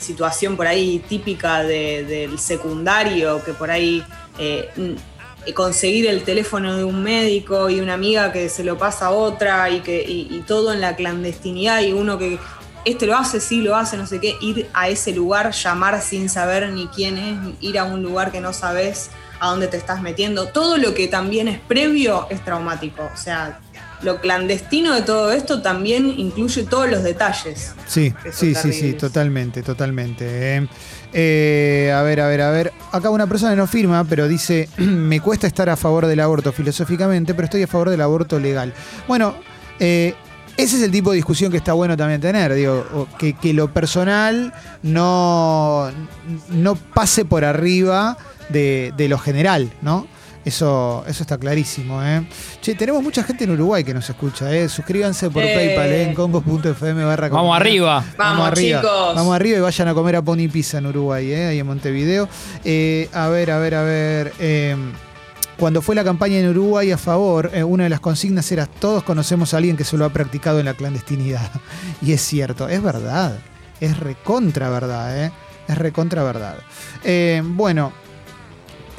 situación 0.00 0.56
por 0.56 0.66
ahí 0.66 0.98
típica 1.08 1.62
de- 1.62 2.04
del 2.04 2.38
secundario, 2.38 3.44
que 3.44 3.52
por 3.52 3.70
ahí 3.70 4.02
eh, 4.38 4.68
conseguir 5.54 6.06
el 6.08 6.22
teléfono 6.22 6.76
de 6.76 6.84
un 6.84 7.02
médico 7.02 7.70
y 7.70 7.80
una 7.80 7.94
amiga 7.94 8.32
que 8.32 8.48
se 8.48 8.62
lo 8.64 8.76
pasa 8.78 9.06
a 9.06 9.10
otra 9.10 9.70
y, 9.70 9.80
que, 9.80 10.02
y, 10.02 10.28
y 10.30 10.40
todo 10.46 10.72
en 10.72 10.80
la 10.80 10.96
clandestinidad 10.96 11.80
y 11.82 11.92
uno 11.92 12.18
que 12.18 12.38
este 12.84 13.06
lo 13.06 13.16
hace, 13.16 13.40
sí 13.40 13.60
lo 13.60 13.76
hace, 13.76 13.96
no 13.96 14.06
sé 14.06 14.20
qué, 14.20 14.36
ir 14.40 14.66
a 14.72 14.88
ese 14.88 15.12
lugar, 15.12 15.52
llamar 15.52 16.00
sin 16.02 16.28
saber 16.30 16.70
ni 16.70 16.86
quién 16.88 17.18
es, 17.18 17.38
ir 17.60 17.78
a 17.78 17.84
un 17.84 18.02
lugar 18.02 18.32
que 18.32 18.40
no 18.40 18.52
sabes 18.52 19.10
a 19.38 19.48
dónde 19.50 19.68
te 19.68 19.76
estás 19.76 20.00
metiendo. 20.02 20.46
Todo 20.48 20.76
lo 20.78 20.94
que 20.94 21.06
también 21.08 21.48
es 21.48 21.58
previo 21.60 22.26
es 22.30 22.42
traumático. 22.44 23.02
O 23.12 23.16
sea, 23.16 23.60
lo 24.02 24.20
clandestino 24.20 24.94
de 24.94 25.02
todo 25.02 25.30
esto 25.32 25.62
también 25.62 26.08
incluye 26.18 26.64
todos 26.64 26.90
los 26.90 27.02
detalles. 27.02 27.74
Sí, 27.86 28.14
sí, 28.32 28.54
sí, 28.54 28.72
sí, 28.72 28.92
totalmente, 28.94 29.62
totalmente. 29.62 30.56
eh. 30.56 30.68
Eh, 31.12 31.92
a 31.94 32.02
ver, 32.02 32.20
a 32.20 32.28
ver, 32.28 32.40
a 32.40 32.50
ver. 32.50 32.72
Acá 32.92 33.10
una 33.10 33.26
persona 33.26 33.56
no 33.56 33.66
firma, 33.66 34.04
pero 34.04 34.28
dice, 34.28 34.68
me 34.78 35.20
cuesta 35.20 35.46
estar 35.46 35.68
a 35.68 35.76
favor 35.76 36.06
del 36.06 36.20
aborto 36.20 36.52
filosóficamente, 36.52 37.34
pero 37.34 37.46
estoy 37.46 37.62
a 37.62 37.66
favor 37.66 37.90
del 37.90 38.00
aborto 38.00 38.38
legal. 38.38 38.72
Bueno, 39.08 39.34
eh, 39.80 40.14
ese 40.56 40.76
es 40.76 40.82
el 40.82 40.90
tipo 40.90 41.10
de 41.10 41.16
discusión 41.16 41.50
que 41.50 41.56
está 41.56 41.72
bueno 41.72 41.96
también 41.96 42.20
tener, 42.20 42.54
digo, 42.54 43.08
que, 43.18 43.32
que 43.34 43.52
lo 43.52 43.72
personal 43.72 44.52
no, 44.82 45.90
no 46.50 46.74
pase 46.76 47.24
por 47.24 47.44
arriba 47.44 48.16
de, 48.50 48.92
de 48.96 49.08
lo 49.08 49.18
general, 49.18 49.72
¿no? 49.82 50.06
Eso, 50.44 51.04
eso 51.06 51.22
está 51.22 51.36
clarísimo, 51.36 52.02
¿eh? 52.02 52.22
Che, 52.62 52.74
tenemos 52.74 53.02
mucha 53.02 53.22
gente 53.22 53.44
en 53.44 53.50
Uruguay 53.50 53.84
que 53.84 53.92
nos 53.92 54.08
escucha, 54.08 54.50
¿eh? 54.54 54.68
Suscríbanse 54.70 55.28
por 55.30 55.42
Eh. 55.42 55.52
PayPal, 55.54 55.92
¿eh? 55.92 56.02
En 56.04 56.14
congos.fm 56.14 57.04
barra 57.04 57.28
Vamos 57.28 57.54
arriba. 57.54 58.02
Vamos, 58.16 58.46
arriba. 58.46 58.80
chicos. 58.80 59.14
Vamos 59.16 59.34
arriba 59.36 59.58
y 59.58 59.60
vayan 59.60 59.88
a 59.88 59.94
comer 59.94 60.16
a 60.16 60.22
Pony 60.22 60.48
Pizza 60.50 60.78
en 60.78 60.86
Uruguay, 60.86 61.30
¿eh? 61.30 61.46
ahí 61.48 61.58
en 61.58 61.66
Montevideo. 61.66 62.26
Eh, 62.64 63.08
a 63.12 63.28
ver, 63.28 63.50
a 63.50 63.58
ver, 63.58 63.74
a 63.74 63.82
ver. 63.82 64.32
eh, 64.38 64.76
cuando 65.58 65.82
fue 65.82 65.94
la 65.94 66.04
campaña 66.04 66.38
en 66.38 66.48
Uruguay 66.48 66.90
a 66.90 66.96
favor, 66.96 67.50
eh, 67.52 67.62
una 67.62 67.84
de 67.84 67.90
las 67.90 68.00
consignas 68.00 68.50
era 68.50 68.64
todos 68.64 69.02
conocemos 69.02 69.52
a 69.52 69.58
alguien 69.58 69.76
que 69.76 69.84
se 69.84 69.98
lo 69.98 70.06
ha 70.06 70.08
practicado 70.08 70.58
en 70.58 70.64
la 70.64 70.72
clandestinidad. 70.74 71.50
Y 72.00 72.14
es 72.14 72.22
cierto, 72.22 72.66
es 72.66 72.82
verdad. 72.82 73.38
Es 73.78 73.98
recontra 74.00 74.70
verdad, 74.70 75.22
¿eh? 75.26 75.32
Es 75.68 75.76
recontra 75.76 76.22
verdad. 76.22 76.56
Eh, 77.04 77.42
bueno. 77.44 77.92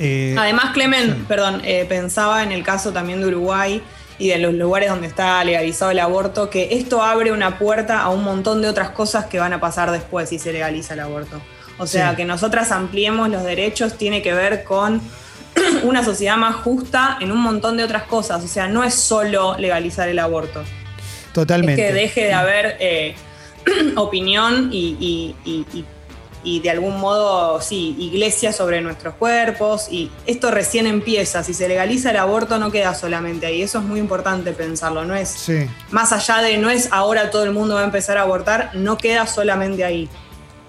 Eh, 0.02 0.36
Además, 0.38 0.72
Clemen, 0.74 1.14
sí. 1.16 1.26
perdón, 1.28 1.62
eh, 1.64 1.86
pensaba 1.88 2.42
en 2.44 2.52
el 2.52 2.64
caso 2.64 2.92
también 2.92 3.22
de 3.22 3.28
Uruguay 3.28 3.82
y 4.18 4.30
de 4.30 4.38
los 4.40 4.54
lugares 4.54 4.90
donde 4.90 5.08
está 5.08 5.44
legalizado 5.44 5.92
el 5.92 6.00
aborto, 6.00 6.50
que 6.50 6.70
esto 6.72 7.02
abre 7.02 7.32
una 7.32 7.58
puerta 7.58 8.02
a 8.02 8.10
un 8.10 8.24
montón 8.24 8.62
de 8.62 8.68
otras 8.70 8.90
cosas 8.92 9.26
que 9.26 9.40
van 9.40 9.54
a 9.54 9.60
pasar 9.60 9.92
después 9.92 10.30
si 10.30 10.40
se 10.40 10.52
legaliza 10.54 10.94
el 10.96 11.00
aborto. 11.02 11.42
O 11.78 11.88
sea, 11.88 12.12
Sí. 12.12 12.18
que 12.18 12.26
nosotras 12.26 12.72
ampliemos 12.72 13.30
los 13.30 13.44
derechos 13.44 13.98
tiene 13.98 14.22
que 14.22 14.34
ver 14.34 14.64
con 14.64 15.02
una 15.84 16.04
sociedad 16.04 16.38
más 16.38 16.56
justa 16.58 17.18
en 17.20 17.32
un 17.32 17.40
montón 17.40 17.78
de 17.78 17.84
otras 17.84 18.04
cosas. 18.04 18.44
O 18.44 18.48
sea, 18.48 18.68
no 18.68 18.84
es 18.84 18.94
solo 18.94 19.56
legalizar 19.58 20.08
el 20.10 20.20
aborto. 20.20 20.64
totalmente. 21.34 21.82
Es 21.82 21.88
que 21.88 21.94
deje 21.94 22.24
de 22.26 22.34
haber 22.34 22.78
eh, 22.80 23.16
opinión 23.96 24.70
y, 24.72 24.96
y- 25.00 25.36
y- 25.50 25.66
y- 25.80 25.86
y 26.44 26.60
de 26.60 26.70
algún 26.72 27.00
modo, 27.00 27.62
sí, 27.62 27.96
iglesia 28.00 28.52
sobre 28.54 28.82
nuestros 28.82 29.14
cuerpos. 29.16 29.88
Y 29.92 30.10
esto 30.26 30.52
recién 30.52 30.88
empieza. 30.88 31.44
Si 31.44 31.54
se 31.54 31.68
legaliza 31.68 32.12
el 32.12 32.18
aborto, 32.18 32.58
no 32.60 32.72
queda 32.72 32.94
solamente 32.96 33.46
ahí. 33.46 33.62
Eso 33.62 33.80
es 33.80 33.86
muy 33.86 34.00
importante 34.00 34.52
pensarlo. 34.54 35.06
No 35.06 35.16
es 35.16 35.30
Sí. 35.30 35.66
más 35.92 36.12
allá 36.12 36.42
de 36.42 36.58
no 36.58 36.70
es 36.70 36.90
ahora 36.92 37.30
todo 37.32 37.44
el 37.44 37.52
mundo 37.52 37.76
va 37.76 37.82
a 37.82 37.86
empezar 37.86 38.18
a 38.18 38.22
abortar, 38.22 38.72
no 38.74 38.98
queda 38.98 39.28
solamente 39.28 39.84
ahí. 39.84 40.10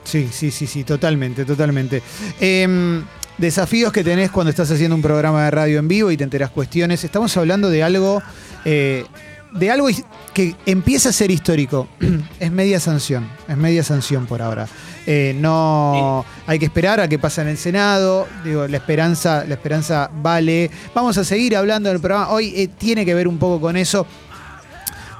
Sí, 0.05 0.29
sí, 0.33 0.51
sí, 0.51 0.67
sí, 0.67 0.85
totalmente, 0.85 1.45
totalmente. 1.45 2.03
Em, 2.41 3.05
desafíos 3.39 3.93
que 3.93 4.03
tenés 4.05 4.31
cuando 4.31 4.51
estás 4.51 4.71
haciendo 4.71 4.95
un 4.97 5.03
programa 5.03 5.45
de 5.45 5.51
radio 5.51 5.79
en 5.79 5.89
vivo 5.89 6.11
y 6.11 6.17
te 6.17 6.25
enterás 6.25 6.51
cuestiones. 6.51 7.05
Estamos 7.05 7.37
hablando 7.37 7.71
de 7.71 7.83
algo, 7.83 8.21
eh, 8.65 9.05
de 9.53 9.71
algo 9.71 9.87
que 10.35 10.55
empieza 10.67 11.11
a 11.11 11.13
ser 11.13 11.31
histórico. 11.31 11.89
es 12.41 12.51
media 12.51 12.81
sanción, 12.81 13.29
es 13.49 13.57
media 13.57 13.83
sanción 13.85 14.27
por 14.27 14.43
ahora. 14.43 14.67
Eh, 15.07 15.35
no 15.37 16.25
hay 16.47 16.59
que 16.59 16.67
esperar 16.67 17.01
a 17.01 17.09
que 17.09 17.19
pase 17.19 17.43
en 17.43 17.49
el 17.49 17.59
Senado. 17.59 18.29
Digo, 18.45 18.67
la 18.69 18.77
esperanza, 18.77 19.45
la 19.47 19.55
esperanza 19.55 20.11
vale. 20.23 20.71
Vamos 20.95 21.19
a 21.19 21.25
seguir 21.25 21.57
hablando 21.57 21.89
del 21.89 22.01
programa. 22.01 22.31
Hoy 22.31 22.53
eh, 22.57 22.69
tiene 22.69 23.05
que 23.05 23.15
ver 23.15 23.27
un 23.27 23.39
poco 23.39 23.61
con 23.61 23.77
eso. 23.77 24.07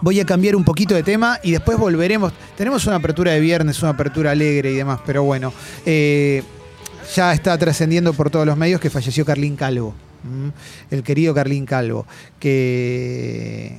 Voy 0.01 0.19
a 0.19 0.27
cambiar 0.27 0.57
un 0.57 0.65
poquito 0.65 0.95
de 0.95 1.03
tema 1.03 1.39
y 1.43 1.53
después 1.53 1.79
volveremos. 1.79 2.33
Tenemos 2.57 2.87
una 2.87 2.97
apertura 2.97 3.33
de 3.33 3.41
viernes, 3.41 3.81
una 3.83 3.93
apertura 3.93 4.33
alegre 4.33 4.73
y 4.73 4.75
demás, 4.75 5.01
pero 5.07 5.23
bueno, 5.23 5.53
eh, 5.87 6.43
ya 7.15 7.33
está 7.33 7.57
trascendiendo 7.57 8.13
por 8.13 8.29
todos 8.29 8.45
los 8.45 8.57
medios 8.57 8.81
que 8.81 8.91
falleció 8.91 9.25
Carlín 9.25 9.55
Calvo. 9.55 9.95
El 10.91 11.03
querido 11.03 11.35
Carlín 11.35 11.67
Calvo, 11.67 12.07
que, 12.39 13.79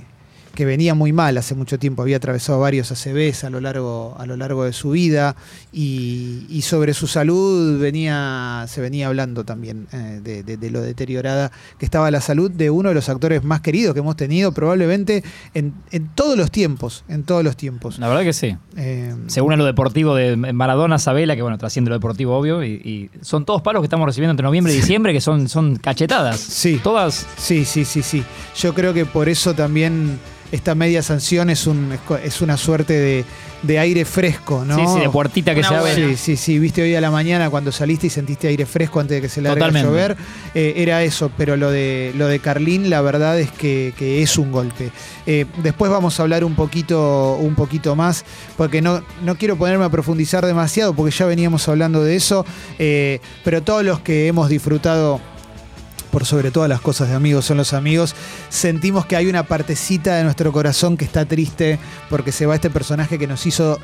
que 0.53 0.65
venía 0.65 0.93
muy 0.93 1.11
mal 1.13 1.37
hace 1.37 1.55
mucho 1.55 1.79
tiempo, 1.79 2.01
había 2.03 2.17
atravesado 2.17 2.59
varios 2.59 2.91
ACVs 2.91 3.43
a 3.43 3.49
lo 3.49 3.59
largo, 3.59 4.15
a 4.19 4.25
lo 4.25 4.37
largo 4.37 4.63
de 4.65 4.73
su 4.73 4.91
vida 4.91 5.35
y, 5.71 6.45
y 6.49 6.61
sobre 6.61 6.93
su 6.93 7.07
salud 7.07 7.79
venía, 7.79 8.65
se 8.67 8.79
venía 8.81 9.07
hablando 9.07 9.43
también 9.45 9.87
eh, 9.91 10.19
de, 10.23 10.43
de- 10.43 10.57
de 10.57 10.69
lo 10.69 10.81
deteriorada 10.81 11.51
que 11.79 11.85
estaba 11.85 12.11
la 12.11 12.21
salud 12.21 12.51
de 12.51 12.69
uno 12.69 12.89
de 12.89 12.95
los 12.95 13.09
actores 13.09 13.43
más 13.43 13.61
queridos 13.61 13.93
que 13.93 14.01
hemos 14.01 14.15
tenido 14.15 14.51
probablemente 14.51 15.23
en, 15.55 15.73
en 15.91 16.07
todos 16.09 16.37
los 16.37 16.51
tiempos, 16.51 17.03
en 17.07 17.23
todos 17.23 17.43
los 17.43 17.57
tiempos. 17.57 17.97
La 17.97 18.07
verdad 18.07 18.23
que 18.23 18.33
sí. 18.33 18.55
Eh, 18.77 19.15
Según 19.27 19.57
lo 19.57 19.65
deportivo 19.65 20.13
de 20.15 20.35
Maradona, 20.35 20.99
Sabela, 20.99 21.35
que 21.35 21.41
bueno, 21.41 21.57
trasciende 21.57 21.89
lo 21.89 21.95
deportivo, 21.95 22.37
obvio, 22.37 22.63
y, 22.63 22.73
y 22.73 23.09
son 23.21 23.45
todos 23.45 23.61
palos 23.63 23.81
que 23.81 23.85
estamos 23.85 24.05
recibiendo 24.05 24.31
entre 24.31 24.43
noviembre 24.43 24.71
y 24.73 24.75
diciembre, 24.77 25.13
que 25.13 25.21
son, 25.21 25.49
son 25.49 25.77
cachetadas. 25.77 26.39
Sí. 26.39 26.79
Todas. 26.83 27.25
Sí, 27.37 27.65
sí, 27.65 27.85
sí, 27.85 28.03
sí. 28.03 28.23
Yo 28.57 28.73
creo 28.75 28.93
que 28.93 29.05
por 29.05 29.29
eso 29.29 29.53
también 29.55 30.19
esta 30.53 30.75
media 30.75 31.01
sanción 31.01 31.49
es, 31.49 31.65
un, 31.65 31.97
es 32.23 32.41
una 32.41 32.57
suerte 32.57 32.93
de, 32.93 33.25
de 33.63 33.79
aire 33.79 34.05
fresco, 34.05 34.63
¿no? 34.63 34.75
Sí, 34.77 34.83
sí, 34.93 34.99
de 34.99 35.09
puertita 35.09 35.55
que 35.55 35.61
Una 35.61 35.69
se 35.69 35.75
abre. 35.75 35.95
Sí, 35.95 36.15
sí, 36.15 36.37
sí. 36.37 36.59
Viste 36.59 36.83
hoy 36.83 36.93
a 36.93 37.01
la 37.01 37.09
mañana 37.09 37.49
cuando 37.49 37.71
saliste 37.71 38.05
y 38.05 38.09
sentiste 38.11 38.47
aire 38.49 38.67
fresco 38.67 38.99
antes 38.99 39.17
de 39.17 39.21
que 39.23 39.29
se 39.29 39.41
largue 39.41 39.63
a 39.63 39.71
llover. 39.71 40.15
Eh, 40.53 40.75
era 40.77 41.01
eso, 41.01 41.31
pero 41.35 41.57
lo 41.57 41.71
de, 41.71 42.13
lo 42.15 42.27
de 42.27 42.37
Carlín, 42.37 42.91
la 42.91 43.01
verdad 43.01 43.39
es 43.39 43.51
que, 43.51 43.95
que 43.97 44.21
es 44.21 44.37
un 44.37 44.51
golpe. 44.51 44.91
Eh, 45.25 45.45
después 45.63 45.89
vamos 45.91 46.19
a 46.19 46.23
hablar 46.23 46.43
un 46.43 46.53
poquito, 46.53 47.35
un 47.39 47.55
poquito 47.55 47.95
más, 47.95 48.23
porque 48.55 48.79
no, 48.79 49.03
no 49.23 49.35
quiero 49.39 49.55
ponerme 49.57 49.85
a 49.85 49.89
profundizar 49.89 50.45
demasiado, 50.45 50.93
porque 50.93 51.15
ya 51.15 51.25
veníamos 51.25 51.67
hablando 51.67 52.03
de 52.03 52.15
eso. 52.15 52.45
eh, 52.77 53.19
pero 53.43 53.63
todos 53.63 53.83
los 53.83 54.01
que 54.01 54.27
hemos 54.27 54.49
disfrutado 54.49 55.19
por 56.13 56.25
sobre 56.25 56.51
todas 56.51 56.69
las 56.69 56.79
cosas 56.79 57.09
de 57.09 57.15
amigos 57.15 57.43
son 57.45 57.57
los 57.57 57.73
amigos, 57.73 58.13
sentimos 58.49 59.07
que 59.07 59.15
hay 59.15 59.25
una 59.25 59.41
partecita 59.41 60.15
de 60.15 60.23
nuestro 60.23 60.51
corazón 60.51 60.95
que 60.95 61.05
está 61.05 61.25
triste 61.25 61.79
porque 62.07 62.31
se 62.31 62.45
va 62.45 62.53
este 62.53 62.69
personaje 62.69 63.17
que 63.17 63.25
nos 63.25 63.43
hizo 63.47 63.79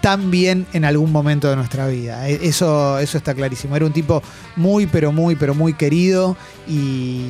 tan 0.00 0.30
bien 0.30 0.66
en 0.72 0.86
algún 0.86 1.12
momento 1.12 1.50
de 1.50 1.56
nuestra 1.56 1.86
vida. 1.86 2.26
E- 2.26 2.40
Eso, 2.48 2.98
eso 2.98 3.18
está 3.18 3.34
clarísimo. 3.34 3.76
Era 3.76 3.84
un 3.84 3.92
tipo 3.92 4.22
muy, 4.56 4.86
pero 4.86 5.12
muy, 5.12 5.36
pero 5.36 5.54
muy 5.54 5.74
querido 5.74 6.38
y, 6.66 7.26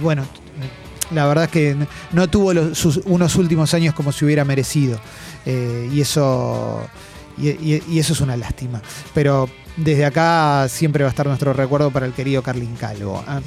bueno, 0.00 0.24
la 1.10 1.26
verdad 1.26 1.44
es 1.46 1.50
que 1.50 1.76
no 2.12 2.28
tuvo 2.30 2.52
unos 3.06 3.36
últimos 3.36 3.74
años 3.74 3.92
como 3.92 4.12
se 4.12 4.24
hubiera 4.24 4.44
merecido. 4.44 5.00
Eh, 5.46 5.90
y 5.92 6.00
eso... 6.00 6.80
Y, 7.38 7.48
y- 7.48 7.82
y 7.88 7.98
eso 7.98 8.12
es 8.12 8.20
una 8.20 8.36
lástima. 8.36 8.80
Pero 9.14 9.48
desde 9.76 10.04
acá 10.04 10.66
siempre 10.68 11.02
va 11.04 11.08
a 11.08 11.10
estar 11.10 11.26
nuestro 11.26 11.52
recuerdo 11.52 11.90
para 11.90 12.06
el 12.06 12.12
querido 12.12 12.42
Carlin 12.42 12.74
Calvo. 12.76 13.24
¿eh? 13.28 13.40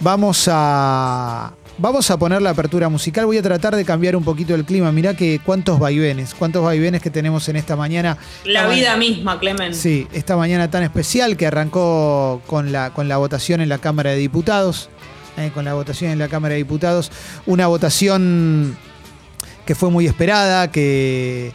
Vamos 0.00 0.48
a. 0.50 1.52
Vamos 1.78 2.10
a 2.10 2.18
poner 2.18 2.42
la 2.42 2.50
apertura 2.50 2.90
musical. 2.90 3.24
Voy 3.24 3.38
a 3.38 3.42
tratar 3.42 3.74
de 3.74 3.84
cambiar 3.86 4.14
un 4.14 4.22
poquito 4.22 4.54
el 4.54 4.66
clima. 4.66 4.92
Mirá 4.92 5.14
que 5.16 5.40
cuántos 5.44 5.78
vaivenes, 5.78 6.34
cuántos 6.34 6.62
vaivenes 6.62 7.00
que 7.00 7.08
tenemos 7.08 7.48
en 7.48 7.56
esta 7.56 7.76
mañana. 7.76 8.18
La 8.44 8.60
Esta 8.60 8.74
vida 8.74 8.96
misma, 8.98 9.38
Clemen. 9.40 9.74
Sí, 9.74 10.06
esta 10.12 10.36
mañana 10.36 10.70
tan 10.70 10.82
especial 10.82 11.36
que 11.38 11.46
arrancó 11.46 12.42
con 12.46 12.72
la, 12.72 12.90
con 12.92 13.08
la 13.08 13.16
votación 13.16 13.62
en 13.62 13.70
la 13.70 13.78
Cámara 13.78 14.10
de 14.10 14.16
Diputados. 14.18 14.90
eh, 15.38 15.50
con 15.54 15.64
la 15.64 15.72
votación 15.72 16.10
en 16.10 16.18
la 16.18 16.28
Cámara 16.28 16.52
de 16.52 16.58
Diputados. 16.58 17.10
Una 17.46 17.66
votación 17.68 18.76
que 19.64 19.74
fue 19.74 19.90
muy 19.90 20.06
esperada, 20.06 20.70
que, 20.70 21.52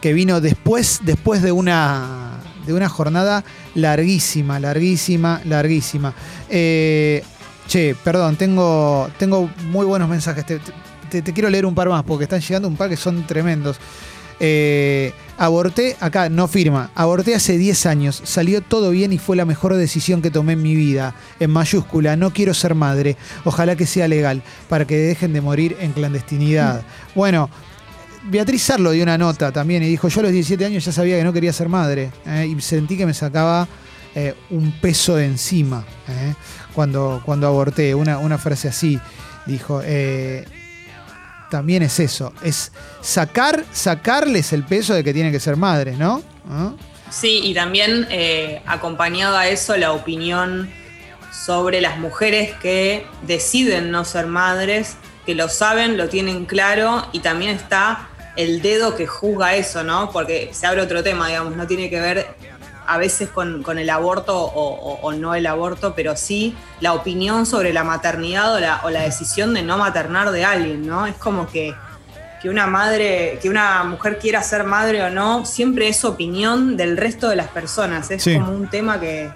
que 0.00 0.12
vino 0.12 0.40
después, 0.40 1.00
después 1.04 1.42
de, 1.42 1.52
una, 1.52 2.38
de 2.66 2.72
una 2.72 2.88
jornada 2.88 3.44
larguísima, 3.74 4.58
larguísima, 4.60 5.40
larguísima. 5.44 6.14
Eh, 6.48 7.22
che, 7.68 7.94
perdón, 8.02 8.36
tengo, 8.36 9.08
tengo 9.18 9.50
muy 9.66 9.84
buenos 9.86 10.08
mensajes. 10.08 10.44
Te, 10.46 10.60
te- 11.10 11.22
te 11.22 11.32
quiero 11.32 11.50
leer 11.50 11.66
un 11.66 11.74
par 11.74 11.88
más 11.88 12.02
porque 12.04 12.24
están 12.24 12.40
llegando 12.40 12.68
un 12.68 12.76
par 12.76 12.88
que 12.88 12.96
son 12.96 13.26
tremendos. 13.26 13.76
Eh, 14.42 15.12
aborté, 15.36 15.96
acá 16.00 16.30
no 16.30 16.48
firma, 16.48 16.90
aborté 16.94 17.34
hace 17.34 17.58
10 17.58 17.84
años, 17.84 18.22
salió 18.24 18.62
todo 18.62 18.88
bien 18.90 19.12
y 19.12 19.18
fue 19.18 19.36
la 19.36 19.44
mejor 19.44 19.74
decisión 19.74 20.22
que 20.22 20.30
tomé 20.30 20.54
en 20.54 20.62
mi 20.62 20.74
vida. 20.74 21.14
En 21.40 21.50
mayúscula, 21.50 22.16
no 22.16 22.30
quiero 22.32 22.54
ser 22.54 22.74
madre, 22.74 23.18
ojalá 23.44 23.76
que 23.76 23.84
sea 23.86 24.08
legal, 24.08 24.42
para 24.70 24.86
que 24.86 24.96
dejen 24.96 25.34
de 25.34 25.42
morir 25.42 25.76
en 25.80 25.92
clandestinidad. 25.92 26.82
Bueno, 27.14 27.50
Beatriz 28.22 28.62
Sarlo 28.62 28.90
dio 28.90 29.02
una 29.02 29.16
nota 29.16 29.50
también 29.50 29.82
y 29.82 29.86
dijo, 29.86 30.08
yo 30.08 30.20
a 30.20 30.24
los 30.24 30.32
17 30.32 30.64
años 30.64 30.84
ya 30.84 30.92
sabía 30.92 31.16
que 31.16 31.24
no 31.24 31.32
quería 31.32 31.52
ser 31.52 31.68
madre 31.68 32.10
eh, 32.26 32.46
y 32.46 32.60
sentí 32.60 32.96
que 32.96 33.06
me 33.06 33.14
sacaba 33.14 33.66
eh, 34.14 34.34
un 34.50 34.72
peso 34.72 35.16
de 35.16 35.24
encima 35.26 35.84
eh, 36.08 36.34
cuando, 36.74 37.22
cuando 37.24 37.46
aborté, 37.46 37.94
una, 37.94 38.18
una 38.18 38.36
frase 38.36 38.68
así, 38.68 39.00
dijo. 39.46 39.82
también 41.50 41.82
es 41.82 41.98
eso, 41.98 42.32
es 42.42 42.72
sacar, 43.00 43.64
sacarles 43.72 44.52
el 44.52 44.64
peso 44.64 44.94
de 44.94 45.02
que 45.02 45.12
tienen 45.14 45.32
que 45.32 45.40
ser 45.40 45.56
madres, 45.56 45.98
¿no? 45.98 46.22
¿Ah? 46.48 46.72
Sí, 47.10 47.40
y 47.42 47.54
también 47.54 48.06
acompañado 48.66 49.36
a 49.36 49.48
eso 49.48 49.76
la 49.76 49.92
opinión 49.92 50.70
sobre 51.32 51.80
las 51.80 51.98
mujeres 51.98 52.52
que 52.60 53.06
deciden 53.22 53.90
no 53.90 54.04
ser 54.04 54.26
madres, 54.26 54.96
que 55.26 55.34
lo 55.34 55.48
saben, 55.48 55.96
lo 55.96 56.08
tienen 56.08 56.44
claro, 56.44 57.08
y 57.12 57.20
también 57.20 57.56
está 57.56 58.09
el 58.36 58.62
dedo 58.62 58.94
que 58.96 59.06
juzga 59.06 59.54
eso, 59.56 59.82
¿no? 59.82 60.10
Porque 60.10 60.50
se 60.52 60.66
abre 60.66 60.80
otro 60.82 61.02
tema, 61.02 61.28
digamos, 61.28 61.56
no 61.56 61.66
tiene 61.66 61.90
que 61.90 62.00
ver 62.00 62.26
a 62.86 62.98
veces 62.98 63.28
con, 63.28 63.62
con 63.62 63.78
el 63.78 63.88
aborto 63.90 64.36
o, 64.36 64.48
o- 64.74 65.00
o 65.02 65.12
no 65.12 65.34
el 65.34 65.46
aborto, 65.46 65.94
pero 65.94 66.16
sí 66.16 66.56
la 66.80 66.92
opinión 66.94 67.46
sobre 67.46 67.72
la 67.72 67.84
maternidad 67.84 68.54
o 68.54 68.58
la, 68.60 68.80
o 68.84 68.90
la 68.90 69.02
decisión 69.02 69.54
de 69.54 69.62
no 69.62 69.78
maternar 69.78 70.30
de 70.32 70.44
alguien, 70.44 70.86
¿no? 70.86 71.06
Es 71.06 71.14
como 71.16 71.46
que 71.48 71.74
que 72.42 72.48
una 72.48 72.66
madre, 72.66 73.38
que 73.42 73.50
una 73.50 73.84
mujer 73.84 74.18
quiera 74.18 74.42
ser 74.42 74.64
madre 74.64 75.02
o 75.02 75.10
no, 75.10 75.44
siempre 75.44 75.88
es 75.88 76.06
opinión 76.06 76.74
del 76.78 76.96
resto 76.96 77.28
de 77.28 77.36
las 77.36 77.48
personas. 77.48 78.10
Es 78.10 78.22
Sí. 78.22 78.32
como 78.38 78.52
un 78.52 78.66
tema 78.70 78.98
que. 78.98 79.30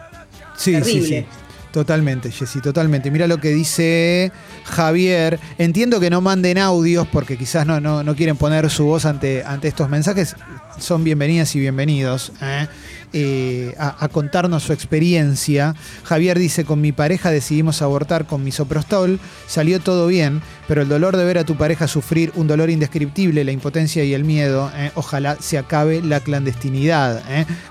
Sí, 0.57 0.73
Terrible. 0.73 1.03
sí, 1.03 1.07
sí. 1.21 1.27
Totalmente, 1.75 2.31
Jessy, 2.31 2.61
totalmente. 2.61 3.11
Mira 3.11 3.27
lo 3.27 3.39
que 3.39 3.49
dice 3.49 4.31
Javier. 4.63 5.41
Entiendo 5.59 5.99
que 5.99 6.09
no 6.09 6.21
manden 6.21 6.57
audios 6.57 7.05
porque 7.09 7.37
quizás 7.37 7.67
no, 7.67 7.81
no, 7.81 8.05
no 8.05 8.15
quieren 8.15 8.37
poner 8.37 8.71
su 8.71 8.85
voz 8.85 9.07
ante, 9.07 9.43
ante 9.43 9.67
estos 9.67 9.89
mensajes. 9.89 10.37
Son 10.79 11.03
bienvenidas 11.03 11.53
y 11.57 11.59
bienvenidos 11.59 12.31
¿eh? 12.41 12.69
Eh, 13.13 13.75
a, 13.77 14.07
contarnos 14.07 14.63
su 14.63 14.73
experiencia. 14.73 15.75
Javier 16.05 16.39
dice, 16.39 16.65
con 16.65 16.81
mi 16.81 16.93
pareja 16.93 17.33
decidimos 17.33 17.83
abortar 17.83 18.27
con 18.27 18.45
misoprostol, 18.45 19.19
salió 19.49 19.81
todo 19.81 20.07
bien, 20.07 20.43
pero 20.69 20.83
el 20.83 20.89
dolor 20.89 21.17
de 21.17 21.25
ver 21.25 21.39
a 21.39 21.45
tu 21.45 21.57
pareja 21.57 21.89
sufrir 21.89 22.31
un 22.37 22.47
dolor 22.47 22.71
indescriptible, 22.71 23.43
la 23.43 23.51
impotencia 23.51 24.05
y 24.05 24.15
el 24.15 24.23
miedo, 24.23 24.71
¿eh? 24.77 24.93
ojalá 24.95 25.39
se 25.41 25.59
acabe 25.59 26.03
la 26.03 26.21
clandestinidad. 26.21 27.21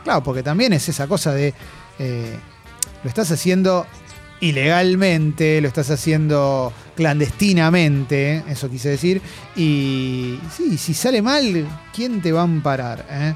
Claro, 0.04 0.24
porque 0.24 0.44
también 0.44 0.74
es 0.74 0.90
esa 0.90 1.08
cosa 1.08 1.34
de... 1.34 1.54
lo 3.04 3.10
estás 3.10 3.32
haciendo 3.32 3.86
ilegalmente, 4.42 5.62
lo 5.62 5.68
estás 5.68 5.90
haciendo 5.90 6.74
clandestinamente, 6.96 8.44
eso 8.50 8.70
quise 8.70 8.90
decir. 8.90 9.22
Y 9.56 10.38
sí, 10.56 10.78
si 10.78 10.94
sale 10.94 11.22
mal, 11.22 11.66
¿quién 11.96 12.22
te 12.22 12.32
va 12.32 12.42
a 12.42 12.44
amparar? 12.44 13.06
eh? 13.10 13.34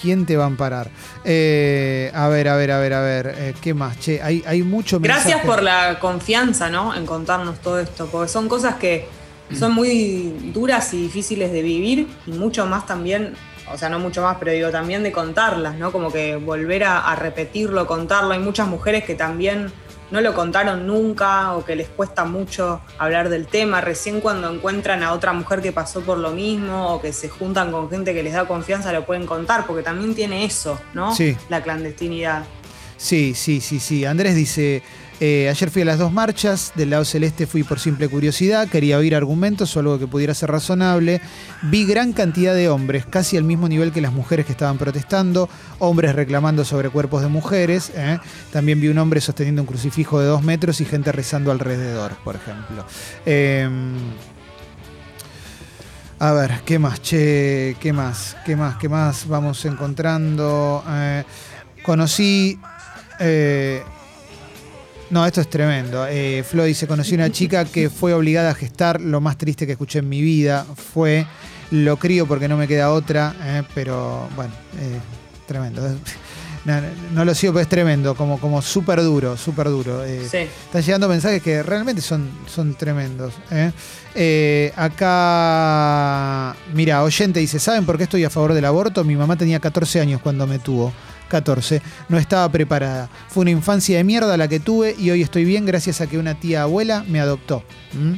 ¿Quién 0.00 0.24
te 0.24 0.34
va 0.36 0.44
a 0.44 0.46
amparar? 0.46 0.90
Eh, 1.24 2.10
a 2.14 2.28
ver, 2.28 2.48
a 2.48 2.56
ver, 2.56 2.70
a 2.72 2.78
ver, 2.80 2.94
a 2.94 3.00
ver. 3.02 3.34
eh, 3.36 3.54
¿Qué 3.60 3.74
más? 3.74 3.98
Che, 4.00 4.22
hay, 4.22 4.42
hay 4.46 4.62
mucho 4.62 4.98
Gracias 4.98 5.26
mensaje. 5.26 5.46
por 5.46 5.62
la 5.62 5.98
confianza, 5.98 6.70
¿no? 6.70 6.94
En 6.94 7.04
contarnos 7.04 7.60
todo 7.60 7.78
esto, 7.78 8.06
porque 8.10 8.28
son 8.32 8.48
cosas 8.48 8.76
que 8.76 9.06
son 9.58 9.74
muy 9.74 10.32
duras 10.54 10.94
y 10.94 11.02
difíciles 11.02 11.52
de 11.52 11.60
vivir 11.60 12.06
y 12.26 12.30
mucho 12.30 12.64
más 12.66 12.86
también, 12.86 13.34
o 13.72 13.78
sea, 13.78 13.88
no 13.88 13.98
mucho 13.98 14.22
más, 14.22 14.36
pero 14.38 14.52
digo 14.52 14.70
también 14.70 15.02
de 15.02 15.12
contarlas, 15.12 15.76
¿no? 15.76 15.92
Como 15.92 16.12
que 16.12 16.36
volver 16.36 16.84
a, 16.84 16.98
a 16.98 17.16
repetirlo, 17.16 17.86
contarlo. 17.86 18.32
Hay 18.32 18.38
muchas 18.38 18.66
mujeres 18.68 19.04
que 19.04 19.14
también 19.14 19.72
no 20.10 20.20
lo 20.20 20.34
contaron 20.34 20.86
nunca 20.86 21.54
o 21.54 21.64
que 21.64 21.76
les 21.76 21.88
cuesta 21.88 22.24
mucho 22.24 22.80
hablar 22.98 23.28
del 23.28 23.46
tema. 23.46 23.80
Recién 23.80 24.20
cuando 24.20 24.52
encuentran 24.52 25.02
a 25.02 25.12
otra 25.12 25.32
mujer 25.32 25.60
que 25.60 25.72
pasó 25.72 26.00
por 26.00 26.18
lo 26.18 26.32
mismo 26.32 26.94
o 26.94 27.00
que 27.00 27.12
se 27.12 27.28
juntan 27.28 27.70
con 27.70 27.88
gente 27.88 28.12
que 28.12 28.22
les 28.22 28.32
da 28.32 28.46
confianza 28.46 28.92
lo 28.92 29.06
pueden 29.06 29.26
contar, 29.26 29.66
porque 29.66 29.82
también 29.82 30.14
tiene 30.14 30.44
eso, 30.44 30.80
¿no? 30.94 31.14
Sí. 31.14 31.36
La 31.48 31.62
clandestinidad. 31.62 32.44
Sí, 32.96 33.34
sí, 33.34 33.60
sí, 33.60 33.80
sí. 33.80 34.04
Andrés 34.04 34.34
dice, 34.34 34.82
eh, 35.22 35.50
ayer 35.50 35.70
fui 35.70 35.82
a 35.82 35.84
las 35.84 35.98
dos 35.98 36.12
marchas, 36.12 36.72
del 36.74 36.88
lado 36.88 37.04
celeste 37.04 37.46
fui 37.46 37.62
por 37.62 37.78
simple 37.78 38.08
curiosidad, 38.08 38.66
quería 38.68 38.96
oír 38.96 39.14
argumentos 39.14 39.76
o 39.76 39.80
algo 39.80 39.98
que 39.98 40.06
pudiera 40.06 40.32
ser 40.32 40.50
razonable. 40.50 41.20
Vi 41.62 41.84
gran 41.84 42.14
cantidad 42.14 42.54
de 42.54 42.70
hombres, 42.70 43.04
casi 43.04 43.36
al 43.36 43.44
mismo 43.44 43.68
nivel 43.68 43.92
que 43.92 44.00
las 44.00 44.14
mujeres 44.14 44.46
que 44.46 44.52
estaban 44.52 44.78
protestando, 44.78 45.50
hombres 45.78 46.14
reclamando 46.14 46.64
sobre 46.64 46.88
cuerpos 46.88 47.20
de 47.20 47.28
mujeres. 47.28 47.92
¿eh? 47.94 48.18
También 48.50 48.80
vi 48.80 48.88
un 48.88 48.96
hombre 48.96 49.20
sosteniendo 49.20 49.60
un 49.60 49.66
crucifijo 49.66 50.20
de 50.20 50.26
dos 50.26 50.42
metros 50.42 50.80
y 50.80 50.86
gente 50.86 51.12
rezando 51.12 51.52
alrededor, 51.52 52.12
por 52.24 52.36
ejemplo. 52.36 52.86
Em, 53.26 53.98
a 56.18 56.32
ver, 56.32 56.62
¿qué 56.64 56.78
más? 56.78 57.02
Che, 57.02 57.76
¿qué 57.78 57.92
más? 57.92 58.38
¿Qué 58.46 58.56
más? 58.56 58.76
¿Qué 58.78 58.88
más 58.88 59.28
vamos 59.28 59.66
encontrando? 59.66 60.82
Eh, 60.88 61.24
conocí. 61.82 62.58
No, 65.10 65.26
esto 65.26 65.40
es 65.40 65.50
tremendo. 65.50 66.06
Eh, 66.08 66.44
Flo 66.48 66.64
dice: 66.64 66.86
Conocí 66.86 67.14
una 67.14 67.30
chica 67.30 67.64
que 67.64 67.90
fue 67.90 68.12
obligada 68.14 68.50
a 68.50 68.54
gestar. 68.54 69.00
Lo 69.00 69.20
más 69.20 69.36
triste 69.38 69.66
que 69.66 69.72
escuché 69.72 69.98
en 70.00 70.08
mi 70.08 70.20
vida 70.22 70.64
fue. 70.92 71.26
Lo 71.72 71.96
crío 71.98 72.26
porque 72.26 72.48
no 72.48 72.56
me 72.56 72.66
queda 72.66 72.90
otra, 72.92 73.34
eh, 73.44 73.62
pero 73.74 74.28
bueno, 74.36 74.52
eh, 74.78 74.98
tremendo. 75.46 75.82
No, 76.62 76.74
no 77.14 77.24
lo 77.24 77.34
sigo, 77.34 77.54
pero 77.54 77.62
es 77.62 77.70
tremendo, 77.70 78.14
como, 78.14 78.38
como 78.38 78.60
súper 78.60 79.02
duro, 79.02 79.34
súper 79.38 79.68
duro. 79.68 80.04
Eh, 80.04 80.28
Sí. 80.30 80.36
están 80.66 80.82
llegando 80.82 81.08
mensajes 81.08 81.42
que 81.42 81.62
realmente 81.62 82.02
son, 82.02 82.28
son 82.46 82.74
tremendos. 82.74 83.32
¿eh? 83.50 83.72
Eh, 84.14 84.70
acá, 84.76 86.54
mira, 86.74 87.02
oyente 87.02 87.40
dice, 87.40 87.58
¿saben 87.58 87.86
por 87.86 87.96
qué 87.96 88.04
estoy 88.04 88.24
a 88.24 88.30
favor 88.30 88.52
del 88.52 88.66
aborto? 88.66 89.04
Mi 89.04 89.16
mamá 89.16 89.36
tenía 89.36 89.58
14 89.58 90.00
años 90.00 90.20
cuando 90.20 90.46
me 90.46 90.58
tuvo. 90.58 90.92
14. 91.30 91.80
No 92.10 92.18
estaba 92.18 92.46
preparada. 92.50 93.08
Fue 93.28 93.40
una 93.40 93.52
infancia 93.52 93.96
de 93.96 94.04
mierda 94.04 94.36
la 94.36 94.48
que 94.48 94.60
tuve 94.60 94.94
y 94.98 95.10
hoy 95.10 95.22
estoy 95.22 95.46
bien 95.46 95.64
gracias 95.64 96.02
a 96.02 96.06
que 96.06 96.18
una 96.18 96.38
tía 96.38 96.62
abuela 96.62 97.04
me 97.08 97.20
adoptó. 97.20 97.64
¿Mm? 97.94 98.12